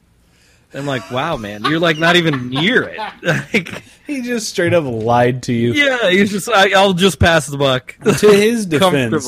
I'm 0.74 0.86
like, 0.86 1.10
"Wow, 1.10 1.36
man, 1.36 1.64
you're 1.64 1.78
like 1.80 1.98
not 1.98 2.16
even 2.16 2.50
near 2.50 2.82
it." 2.82 2.98
like, 3.22 3.82
he 4.06 4.22
just 4.22 4.48
straight 4.50 4.74
up 4.74 4.84
lied 4.84 5.42
to 5.44 5.52
you. 5.52 5.72
yeah, 5.72 6.10
he's 6.10 6.30
just. 6.30 6.48
I, 6.48 6.72
I'll 6.78 6.92
just 6.92 7.18
pass 7.18 7.46
the 7.46 7.56
buck. 7.58 7.94
to 8.18 8.28
his 8.32 8.66
defense, 8.76 9.26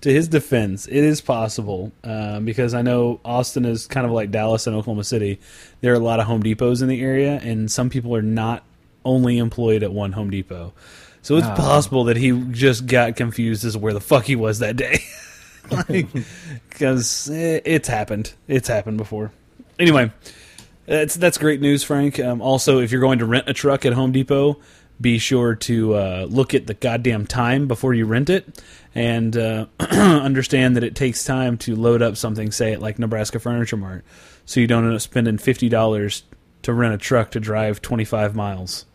to 0.00 0.10
his 0.12 0.28
defense, 0.28 0.86
it 0.86 0.96
is 1.04 1.20
possible 1.20 1.92
um, 2.04 2.44
because 2.44 2.72
I 2.74 2.82
know 2.82 3.20
Austin 3.24 3.64
is 3.64 3.86
kind 3.86 4.06
of 4.06 4.12
like 4.12 4.30
Dallas 4.30 4.66
and 4.66 4.74
Oklahoma 4.76 5.04
City. 5.04 5.40
There 5.80 5.92
are 5.92 5.96
a 5.96 6.00
lot 6.00 6.20
of 6.20 6.26
Home 6.26 6.42
Depots 6.42 6.80
in 6.82 6.88
the 6.88 7.00
area, 7.02 7.38
and 7.42 7.70
some 7.70 7.90
people 7.90 8.14
are 8.16 8.22
not 8.22 8.62
only 9.04 9.38
employed 9.38 9.82
at 9.82 9.92
one 9.92 10.12
Home 10.12 10.30
Depot. 10.30 10.72
So 11.20 11.36
it's 11.36 11.46
Oh. 11.46 11.54
possible 11.54 12.04
that 12.04 12.16
he 12.16 12.30
just 12.52 12.86
got 12.86 13.16
confused 13.16 13.64
as 13.64 13.76
where 13.76 13.92
the 13.92 14.00
fuck 14.00 14.24
he 14.24 14.36
was 14.36 14.60
that 14.60 14.76
day. 14.76 15.00
Because 16.68 17.28
it's 17.30 17.88
happened. 17.88 18.32
It's 18.46 18.68
happened 18.68 18.96
before. 18.96 19.32
Anyway, 19.78 20.10
that's 20.88 21.14
that's 21.14 21.38
great 21.38 21.60
news, 21.60 21.84
Frank. 21.84 22.18
Um, 22.18 22.40
also, 22.40 22.80
if 22.80 22.90
you're 22.90 23.00
going 23.00 23.18
to 23.18 23.26
rent 23.26 23.48
a 23.48 23.52
truck 23.52 23.84
at 23.84 23.92
Home 23.92 24.10
Depot, 24.12 24.58
be 25.00 25.18
sure 25.18 25.54
to 25.54 25.94
uh, 25.94 26.26
look 26.28 26.54
at 26.54 26.66
the 26.66 26.74
goddamn 26.74 27.26
time 27.26 27.68
before 27.68 27.94
you 27.94 28.06
rent 28.06 28.30
it, 28.30 28.62
and 28.94 29.36
uh, 29.36 29.66
understand 29.80 30.76
that 30.76 30.84
it 30.84 30.94
takes 30.94 31.24
time 31.24 31.58
to 31.58 31.76
load 31.76 32.02
up 32.02 32.16
something, 32.16 32.50
say 32.50 32.72
at 32.72 32.80
like 32.80 32.98
Nebraska 32.98 33.38
Furniture 33.38 33.76
Mart, 33.76 34.04
so 34.46 34.60
you 34.60 34.66
don't 34.66 34.84
end 34.84 34.94
up 34.94 35.00
spending 35.00 35.38
fifty 35.38 35.68
dollars 35.68 36.22
to 36.62 36.72
rent 36.72 36.94
a 36.94 36.98
truck 36.98 37.30
to 37.32 37.40
drive 37.40 37.82
twenty 37.82 38.04
five 38.04 38.34
miles. 38.34 38.86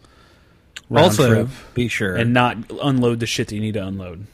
also, 0.92 1.30
trip, 1.30 1.48
be 1.74 1.88
sure 1.88 2.16
and 2.16 2.34
not 2.34 2.58
unload 2.82 3.20
the 3.20 3.28
shit 3.28 3.48
that 3.48 3.56
you 3.56 3.62
need 3.62 3.76
to 3.76 3.86
unload. 3.86 4.26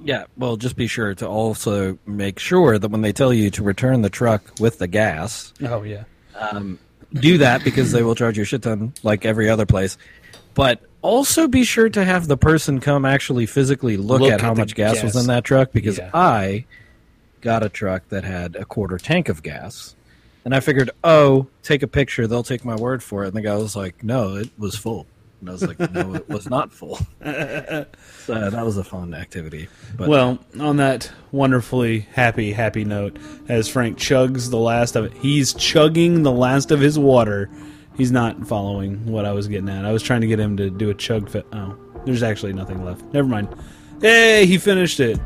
Yeah, 0.00 0.24
well, 0.36 0.56
just 0.56 0.76
be 0.76 0.86
sure 0.86 1.14
to 1.14 1.26
also 1.26 1.98
make 2.06 2.38
sure 2.38 2.78
that 2.78 2.88
when 2.88 3.00
they 3.00 3.12
tell 3.12 3.32
you 3.32 3.50
to 3.50 3.62
return 3.62 4.02
the 4.02 4.10
truck 4.10 4.42
with 4.60 4.78
the 4.78 4.86
gas, 4.86 5.52
Oh 5.62 5.82
yeah. 5.82 6.04
Do 7.12 7.38
that 7.38 7.64
because 7.64 7.92
they 7.92 8.02
will 8.02 8.14
charge 8.14 8.36
you 8.36 8.42
a 8.42 8.46
shit 8.46 8.62
ton 8.62 8.92
like 9.02 9.24
every 9.24 9.48
other 9.48 9.66
place. 9.66 9.96
But 10.54 10.80
also 11.02 11.46
be 11.48 11.64
sure 11.64 11.88
to 11.88 12.04
have 12.04 12.26
the 12.26 12.36
person 12.36 12.80
come 12.80 13.04
actually 13.04 13.46
physically 13.46 13.96
look, 13.96 14.20
Look 14.20 14.32
at 14.32 14.40
how 14.40 14.50
at 14.50 14.54
the 14.54 14.60
much 14.62 14.74
gas, 14.74 15.02
was 15.02 15.16
in 15.16 15.26
that 15.28 15.44
truck 15.44 15.72
because 15.72 15.98
Yeah. 15.98 16.10
I 16.12 16.64
got 17.40 17.62
a 17.62 17.68
truck 17.68 18.08
that 18.08 18.24
had 18.24 18.56
a 18.56 18.64
quarter 18.64 18.98
tank 18.98 19.28
of 19.28 19.42
gas. 19.42 19.94
And 20.44 20.54
I 20.54 20.60
figured, 20.60 20.90
oh, 21.04 21.46
take 21.62 21.82
a 21.82 21.86
picture, 21.86 22.26
they'll 22.26 22.42
take 22.42 22.64
my 22.64 22.74
word 22.74 23.02
for 23.02 23.24
it. 23.24 23.28
And 23.28 23.36
the 23.36 23.42
guy 23.42 23.54
was 23.56 23.76
like, 23.76 24.02
no, 24.02 24.36
it 24.36 24.48
was 24.58 24.76
full. 24.76 25.06
And 25.40 25.48
I 25.48 25.52
was 25.52 25.62
like, 25.66 25.78
no, 25.92 26.14
it 26.14 26.28
was 26.28 26.50
not 26.50 26.72
full. 26.72 26.96
so 27.24 27.86
that 28.26 28.64
was 28.64 28.76
a 28.76 28.82
fun 28.84 29.14
activity. 29.14 29.68
But 29.96 30.08
Well, 30.08 30.38
on 30.58 30.78
that 30.78 31.10
wonderfully 31.30 32.00
happy, 32.12 32.52
happy 32.52 32.84
note, 32.84 33.18
as 33.48 33.68
Frank 33.68 33.98
chugs 33.98 34.50
the 34.50 34.58
last 34.58 34.96
of 34.96 35.04
it, 35.04 35.12
he's 35.14 35.54
chugging 35.54 36.22
the 36.24 36.32
last 36.32 36.70
of 36.72 36.80
his 36.80 36.98
water. 36.98 37.48
He's 37.96 38.10
not 38.10 38.46
following 38.46 39.06
what 39.06 39.24
I 39.24 39.32
was 39.32 39.46
getting 39.48 39.68
at. 39.68 39.84
I 39.84 39.92
was 39.92 40.02
trying 40.02 40.20
to 40.22 40.26
get 40.26 40.40
him 40.40 40.56
to 40.56 40.70
do 40.70 40.90
a 40.90 40.94
chug. 40.94 41.28
Fi- 41.28 41.44
oh, 41.52 41.76
there's 42.04 42.22
actually 42.22 42.52
nothing 42.52 42.84
left. 42.84 43.02
Never 43.12 43.28
mind. 43.28 43.48
Hey, 44.00 44.46
he 44.46 44.58
finished 44.58 45.00
it. 45.00 45.18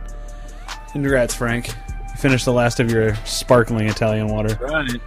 Congrats, 0.93 1.35
Frank. 1.35 1.69
You 1.69 2.17
finished 2.19 2.45
the 2.45 2.53
last 2.53 2.81
of 2.81 2.91
your 2.91 3.15
sparkling 3.25 3.89
Italian 3.89 4.29
water. 4.29 4.59
right. 4.61 5.01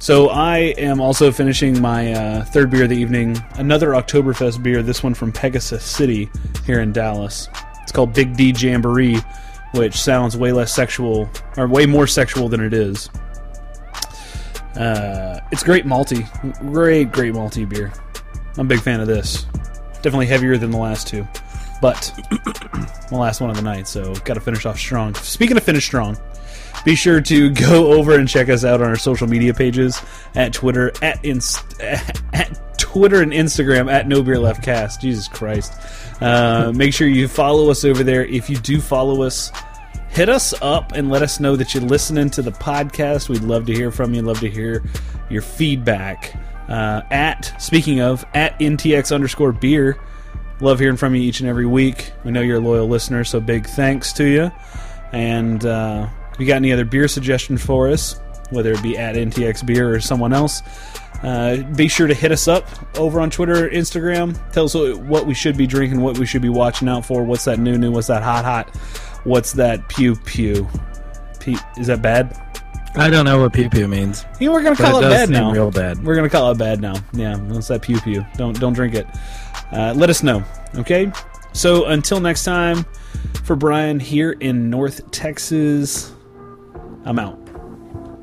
So 0.00 0.28
I 0.28 0.58
am 0.78 1.00
also 1.00 1.32
finishing 1.32 1.80
my 1.80 2.12
uh, 2.12 2.44
third 2.44 2.70
beer 2.70 2.84
of 2.84 2.90
the 2.90 2.96
evening, 2.96 3.36
another 3.54 3.90
Oktoberfest 3.90 4.62
beer. 4.62 4.82
This 4.82 5.02
one 5.02 5.12
from 5.12 5.32
Pegasus 5.32 5.84
City 5.84 6.30
here 6.64 6.80
in 6.80 6.92
Dallas. 6.92 7.48
It's 7.82 7.90
called 7.90 8.12
Big 8.12 8.36
D 8.36 8.52
Jamboree, 8.56 9.18
which 9.72 9.96
sounds 9.96 10.36
way 10.36 10.52
less 10.52 10.72
sexual 10.72 11.28
or 11.56 11.66
way 11.66 11.84
more 11.84 12.06
sexual 12.06 12.48
than 12.48 12.60
it 12.60 12.72
is. 12.72 13.10
Uh, 14.76 15.40
it's 15.50 15.64
great 15.64 15.84
malty, 15.84 16.24
great 16.72 17.10
great 17.10 17.34
malty 17.34 17.68
beer. 17.68 17.92
I'm 18.56 18.66
a 18.66 18.68
big 18.68 18.80
fan 18.80 19.00
of 19.00 19.08
this. 19.08 19.46
Definitely 19.94 20.26
heavier 20.26 20.56
than 20.56 20.70
the 20.70 20.78
last 20.78 21.08
two, 21.08 21.26
but 21.82 22.12
my 23.10 23.18
last 23.18 23.40
one 23.40 23.50
of 23.50 23.56
the 23.56 23.62
night, 23.62 23.88
so 23.88 24.14
got 24.24 24.34
to 24.34 24.40
finish 24.40 24.64
off 24.64 24.78
strong. 24.78 25.14
Speaking 25.16 25.56
of 25.56 25.64
finish 25.64 25.84
strong, 25.84 26.16
be 26.88 26.94
sure 26.94 27.20
to 27.20 27.50
go 27.68 27.92
over 27.92 28.18
and 28.18 28.26
check 28.26 28.48
us 28.48 28.64
out 28.64 28.80
on 28.80 28.88
our 28.88 28.96
social 28.96 29.26
media 29.26 29.52
pages 29.52 30.00
at 30.34 30.54
Twitter 30.54 30.90
at 31.02 31.22
inst- 31.22 31.78
at 31.82 32.78
Twitter 32.78 33.20
and 33.20 33.30
Instagram 33.30 33.92
at 33.92 34.08
No 34.08 34.22
Beer 34.22 34.38
Left 34.38 34.62
Cast. 34.62 35.02
Jesus 35.02 35.28
Christ! 35.28 35.74
Uh, 36.22 36.72
make 36.74 36.94
sure 36.94 37.06
you 37.06 37.28
follow 37.28 37.70
us 37.70 37.84
over 37.84 38.02
there. 38.02 38.24
If 38.24 38.48
you 38.48 38.56
do 38.56 38.80
follow 38.80 39.22
us, 39.22 39.52
hit 40.08 40.30
us 40.30 40.54
up 40.62 40.92
and 40.92 41.10
let 41.10 41.20
us 41.20 41.40
know 41.40 41.56
that 41.56 41.74
you're 41.74 41.82
listening 41.82 42.30
to 42.30 42.40
the 42.40 42.52
podcast. 42.52 43.28
We'd 43.28 43.42
love 43.42 43.66
to 43.66 43.74
hear 43.74 43.90
from 43.90 44.14
you. 44.14 44.22
Love 44.22 44.40
to 44.40 44.48
hear 44.48 44.82
your 45.28 45.42
feedback. 45.42 46.34
Uh, 46.70 47.02
at 47.10 47.54
speaking 47.60 48.00
of 48.00 48.24
at 48.34 48.58
ntx 48.58 49.14
underscore 49.14 49.52
beer. 49.52 49.98
Love 50.60 50.78
hearing 50.78 50.96
from 50.96 51.14
you 51.14 51.20
each 51.20 51.40
and 51.40 51.48
every 51.48 51.66
week. 51.66 52.12
We 52.24 52.30
know 52.30 52.40
you're 52.40 52.56
a 52.56 52.60
loyal 52.60 52.88
listener, 52.88 53.24
so 53.24 53.40
big 53.40 53.66
thanks 53.66 54.12
to 54.14 54.24
you. 54.24 54.50
And 55.12 55.64
uh, 55.64 56.08
if 56.38 56.42
you 56.42 56.46
got 56.46 56.54
any 56.54 56.72
other 56.72 56.84
beer 56.84 57.08
suggestions 57.08 57.64
for 57.64 57.88
us, 57.88 58.20
whether 58.50 58.70
it 58.70 58.80
be 58.80 58.96
at 58.96 59.16
NTX 59.16 59.66
Beer 59.66 59.92
or 59.92 59.98
someone 59.98 60.32
else, 60.32 60.62
uh, 61.24 61.56
be 61.74 61.88
sure 61.88 62.06
to 62.06 62.14
hit 62.14 62.30
us 62.30 62.46
up 62.46 62.68
over 62.96 63.20
on 63.20 63.28
Twitter 63.28 63.66
or 63.66 63.70
Instagram. 63.70 64.38
Tell 64.52 64.66
us 64.66 64.74
what 65.00 65.26
we 65.26 65.34
should 65.34 65.56
be 65.56 65.66
drinking, 65.66 66.00
what 66.00 66.16
we 66.16 66.26
should 66.26 66.40
be 66.42 66.48
watching 66.48 66.88
out 66.88 67.04
for. 67.04 67.24
What's 67.24 67.44
that 67.46 67.58
new 67.58 67.76
new? 67.76 67.90
What's 67.90 68.06
that 68.06 68.22
hot 68.22 68.44
hot? 68.44 68.68
What's 69.24 69.50
that 69.54 69.88
pew 69.88 70.14
pew? 70.14 70.68
Pe- 71.40 71.56
is 71.76 71.88
that 71.88 72.02
bad? 72.02 72.40
I 72.94 73.10
don't 73.10 73.24
know 73.24 73.40
what 73.40 73.52
pew 73.52 73.68
pew 73.68 73.88
means. 73.88 74.24
You 74.38 74.52
we're 74.52 74.62
gonna 74.62 74.76
call 74.76 75.02
it 75.02 75.06
it, 75.06 75.10
bad 75.10 75.30
now. 75.30 75.50
real 75.50 75.72
bad. 75.72 76.04
We're 76.04 76.14
gonna 76.14 76.30
call 76.30 76.52
it 76.52 76.58
bad 76.58 76.80
now. 76.80 76.94
Yeah, 77.12 77.36
that's 77.48 77.66
that 77.66 77.82
pew 77.82 78.00
pew. 78.00 78.24
Don't 78.36 78.58
don't 78.60 78.74
drink 78.74 78.94
it. 78.94 79.08
Uh, 79.72 79.92
let 79.96 80.08
us 80.08 80.22
know. 80.22 80.44
Okay. 80.76 81.10
So 81.52 81.86
until 81.86 82.20
next 82.20 82.44
time, 82.44 82.86
for 83.42 83.56
Brian 83.56 83.98
here 83.98 84.32
in 84.32 84.70
North 84.70 85.10
Texas, 85.10 86.12
I'm 87.04 87.18
out. 87.18 87.38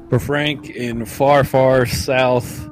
For 0.10 0.20
Frank 0.20 0.70
in 0.70 1.06
far, 1.06 1.44
far 1.44 1.86
south, 1.86 2.70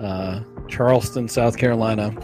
uh, 0.00 0.42
Charleston, 0.68 1.28
South 1.28 1.56
Carolina. 1.56 2.14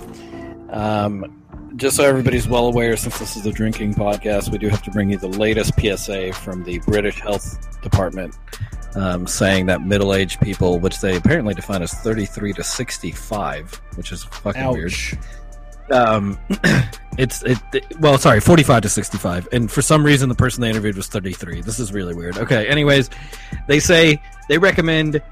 Um, 0.70 1.42
just 1.76 1.96
so 1.96 2.04
everybody's 2.04 2.48
well 2.48 2.66
aware, 2.66 2.96
since 2.96 3.18
this 3.18 3.36
is 3.36 3.46
a 3.46 3.52
drinking 3.52 3.94
podcast, 3.94 4.50
we 4.50 4.58
do 4.58 4.68
have 4.68 4.82
to 4.82 4.90
bring 4.90 5.10
you 5.10 5.18
the 5.18 5.28
latest 5.28 5.72
PSA 5.78 6.32
from 6.32 6.64
the 6.64 6.78
British 6.80 7.20
Health 7.20 7.80
Department 7.82 8.34
um, 8.96 9.26
saying 9.26 9.66
that 9.66 9.82
middle 9.82 10.14
aged 10.14 10.40
people, 10.40 10.80
which 10.80 11.00
they 11.00 11.16
apparently 11.16 11.54
define 11.54 11.82
as 11.82 11.92
33 11.92 12.54
to 12.54 12.64
65, 12.64 13.80
which 13.94 14.10
is 14.10 14.24
fucking 14.24 14.68
weird. 14.72 14.94
Um 15.90 16.38
it's 17.18 17.42
it, 17.44 17.58
it- 17.72 17.98
well 18.00 18.18
sorry 18.18 18.40
45 18.40 18.82
to 18.82 18.88
65 18.88 19.48
and 19.52 19.70
for 19.70 19.80
some 19.82 20.04
reason 20.04 20.28
the 20.28 20.34
person 20.34 20.60
they 20.60 20.68
interviewed 20.68 20.96
was 20.96 21.06
33 21.08 21.62
this 21.62 21.78
is 21.78 21.90
really 21.92 22.14
weird 22.14 22.36
okay 22.36 22.66
anyways 22.68 23.08
they 23.68 23.80
say 23.80 24.20
they 24.50 24.58
recommend 24.58 25.22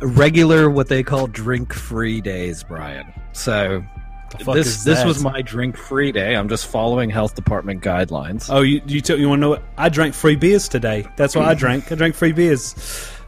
regular 0.00 0.70
what 0.70 0.88
they 0.88 1.02
call 1.02 1.26
drink 1.26 1.74
free 1.74 2.22
days 2.22 2.62
brian 2.62 3.12
so 3.32 3.84
this 4.54 4.82
this 4.84 5.04
was 5.04 5.22
my 5.22 5.42
drink 5.42 5.76
free 5.76 6.10
day 6.12 6.36
i'm 6.36 6.48
just 6.48 6.66
following 6.68 7.10
health 7.10 7.34
department 7.34 7.82
guidelines 7.82 8.46
Oh, 8.48 8.62
you 8.62 8.80
you, 8.86 9.00
t- 9.02 9.16
you 9.16 9.28
want 9.28 9.40
to 9.40 9.42
know 9.42 9.50
what? 9.50 9.62
I 9.76 9.88
drank 9.90 10.14
free 10.14 10.36
beers 10.36 10.68
today. 10.68 11.06
That's 11.16 11.34
what 11.36 11.44
I 11.46 11.54
drank. 11.64 11.90
I 11.92 11.96
drank 11.96 12.14
free 12.14 12.32
beers. 12.32 12.74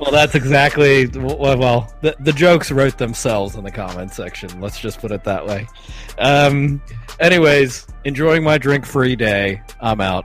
Well 0.02 0.10
that's 0.10 0.34
exactly 0.34 1.06
well, 1.06 1.56
well 1.56 1.94
the, 2.00 2.16
the 2.18 2.32
jokes 2.32 2.72
wrote 2.72 2.98
themselves 2.98 3.54
in 3.54 3.62
the 3.62 3.70
comment 3.70 4.12
section 4.12 4.60
let's 4.60 4.80
just 4.80 5.00
put 5.00 5.12
it 5.12 5.22
that 5.22 5.46
way. 5.46 5.64
Um 6.18 6.82
anyways 7.20 7.86
enjoying 8.04 8.42
my 8.42 8.58
drink 8.58 8.84
free 8.84 9.14
day 9.14 9.62
i'm 9.80 10.00
out 10.00 10.24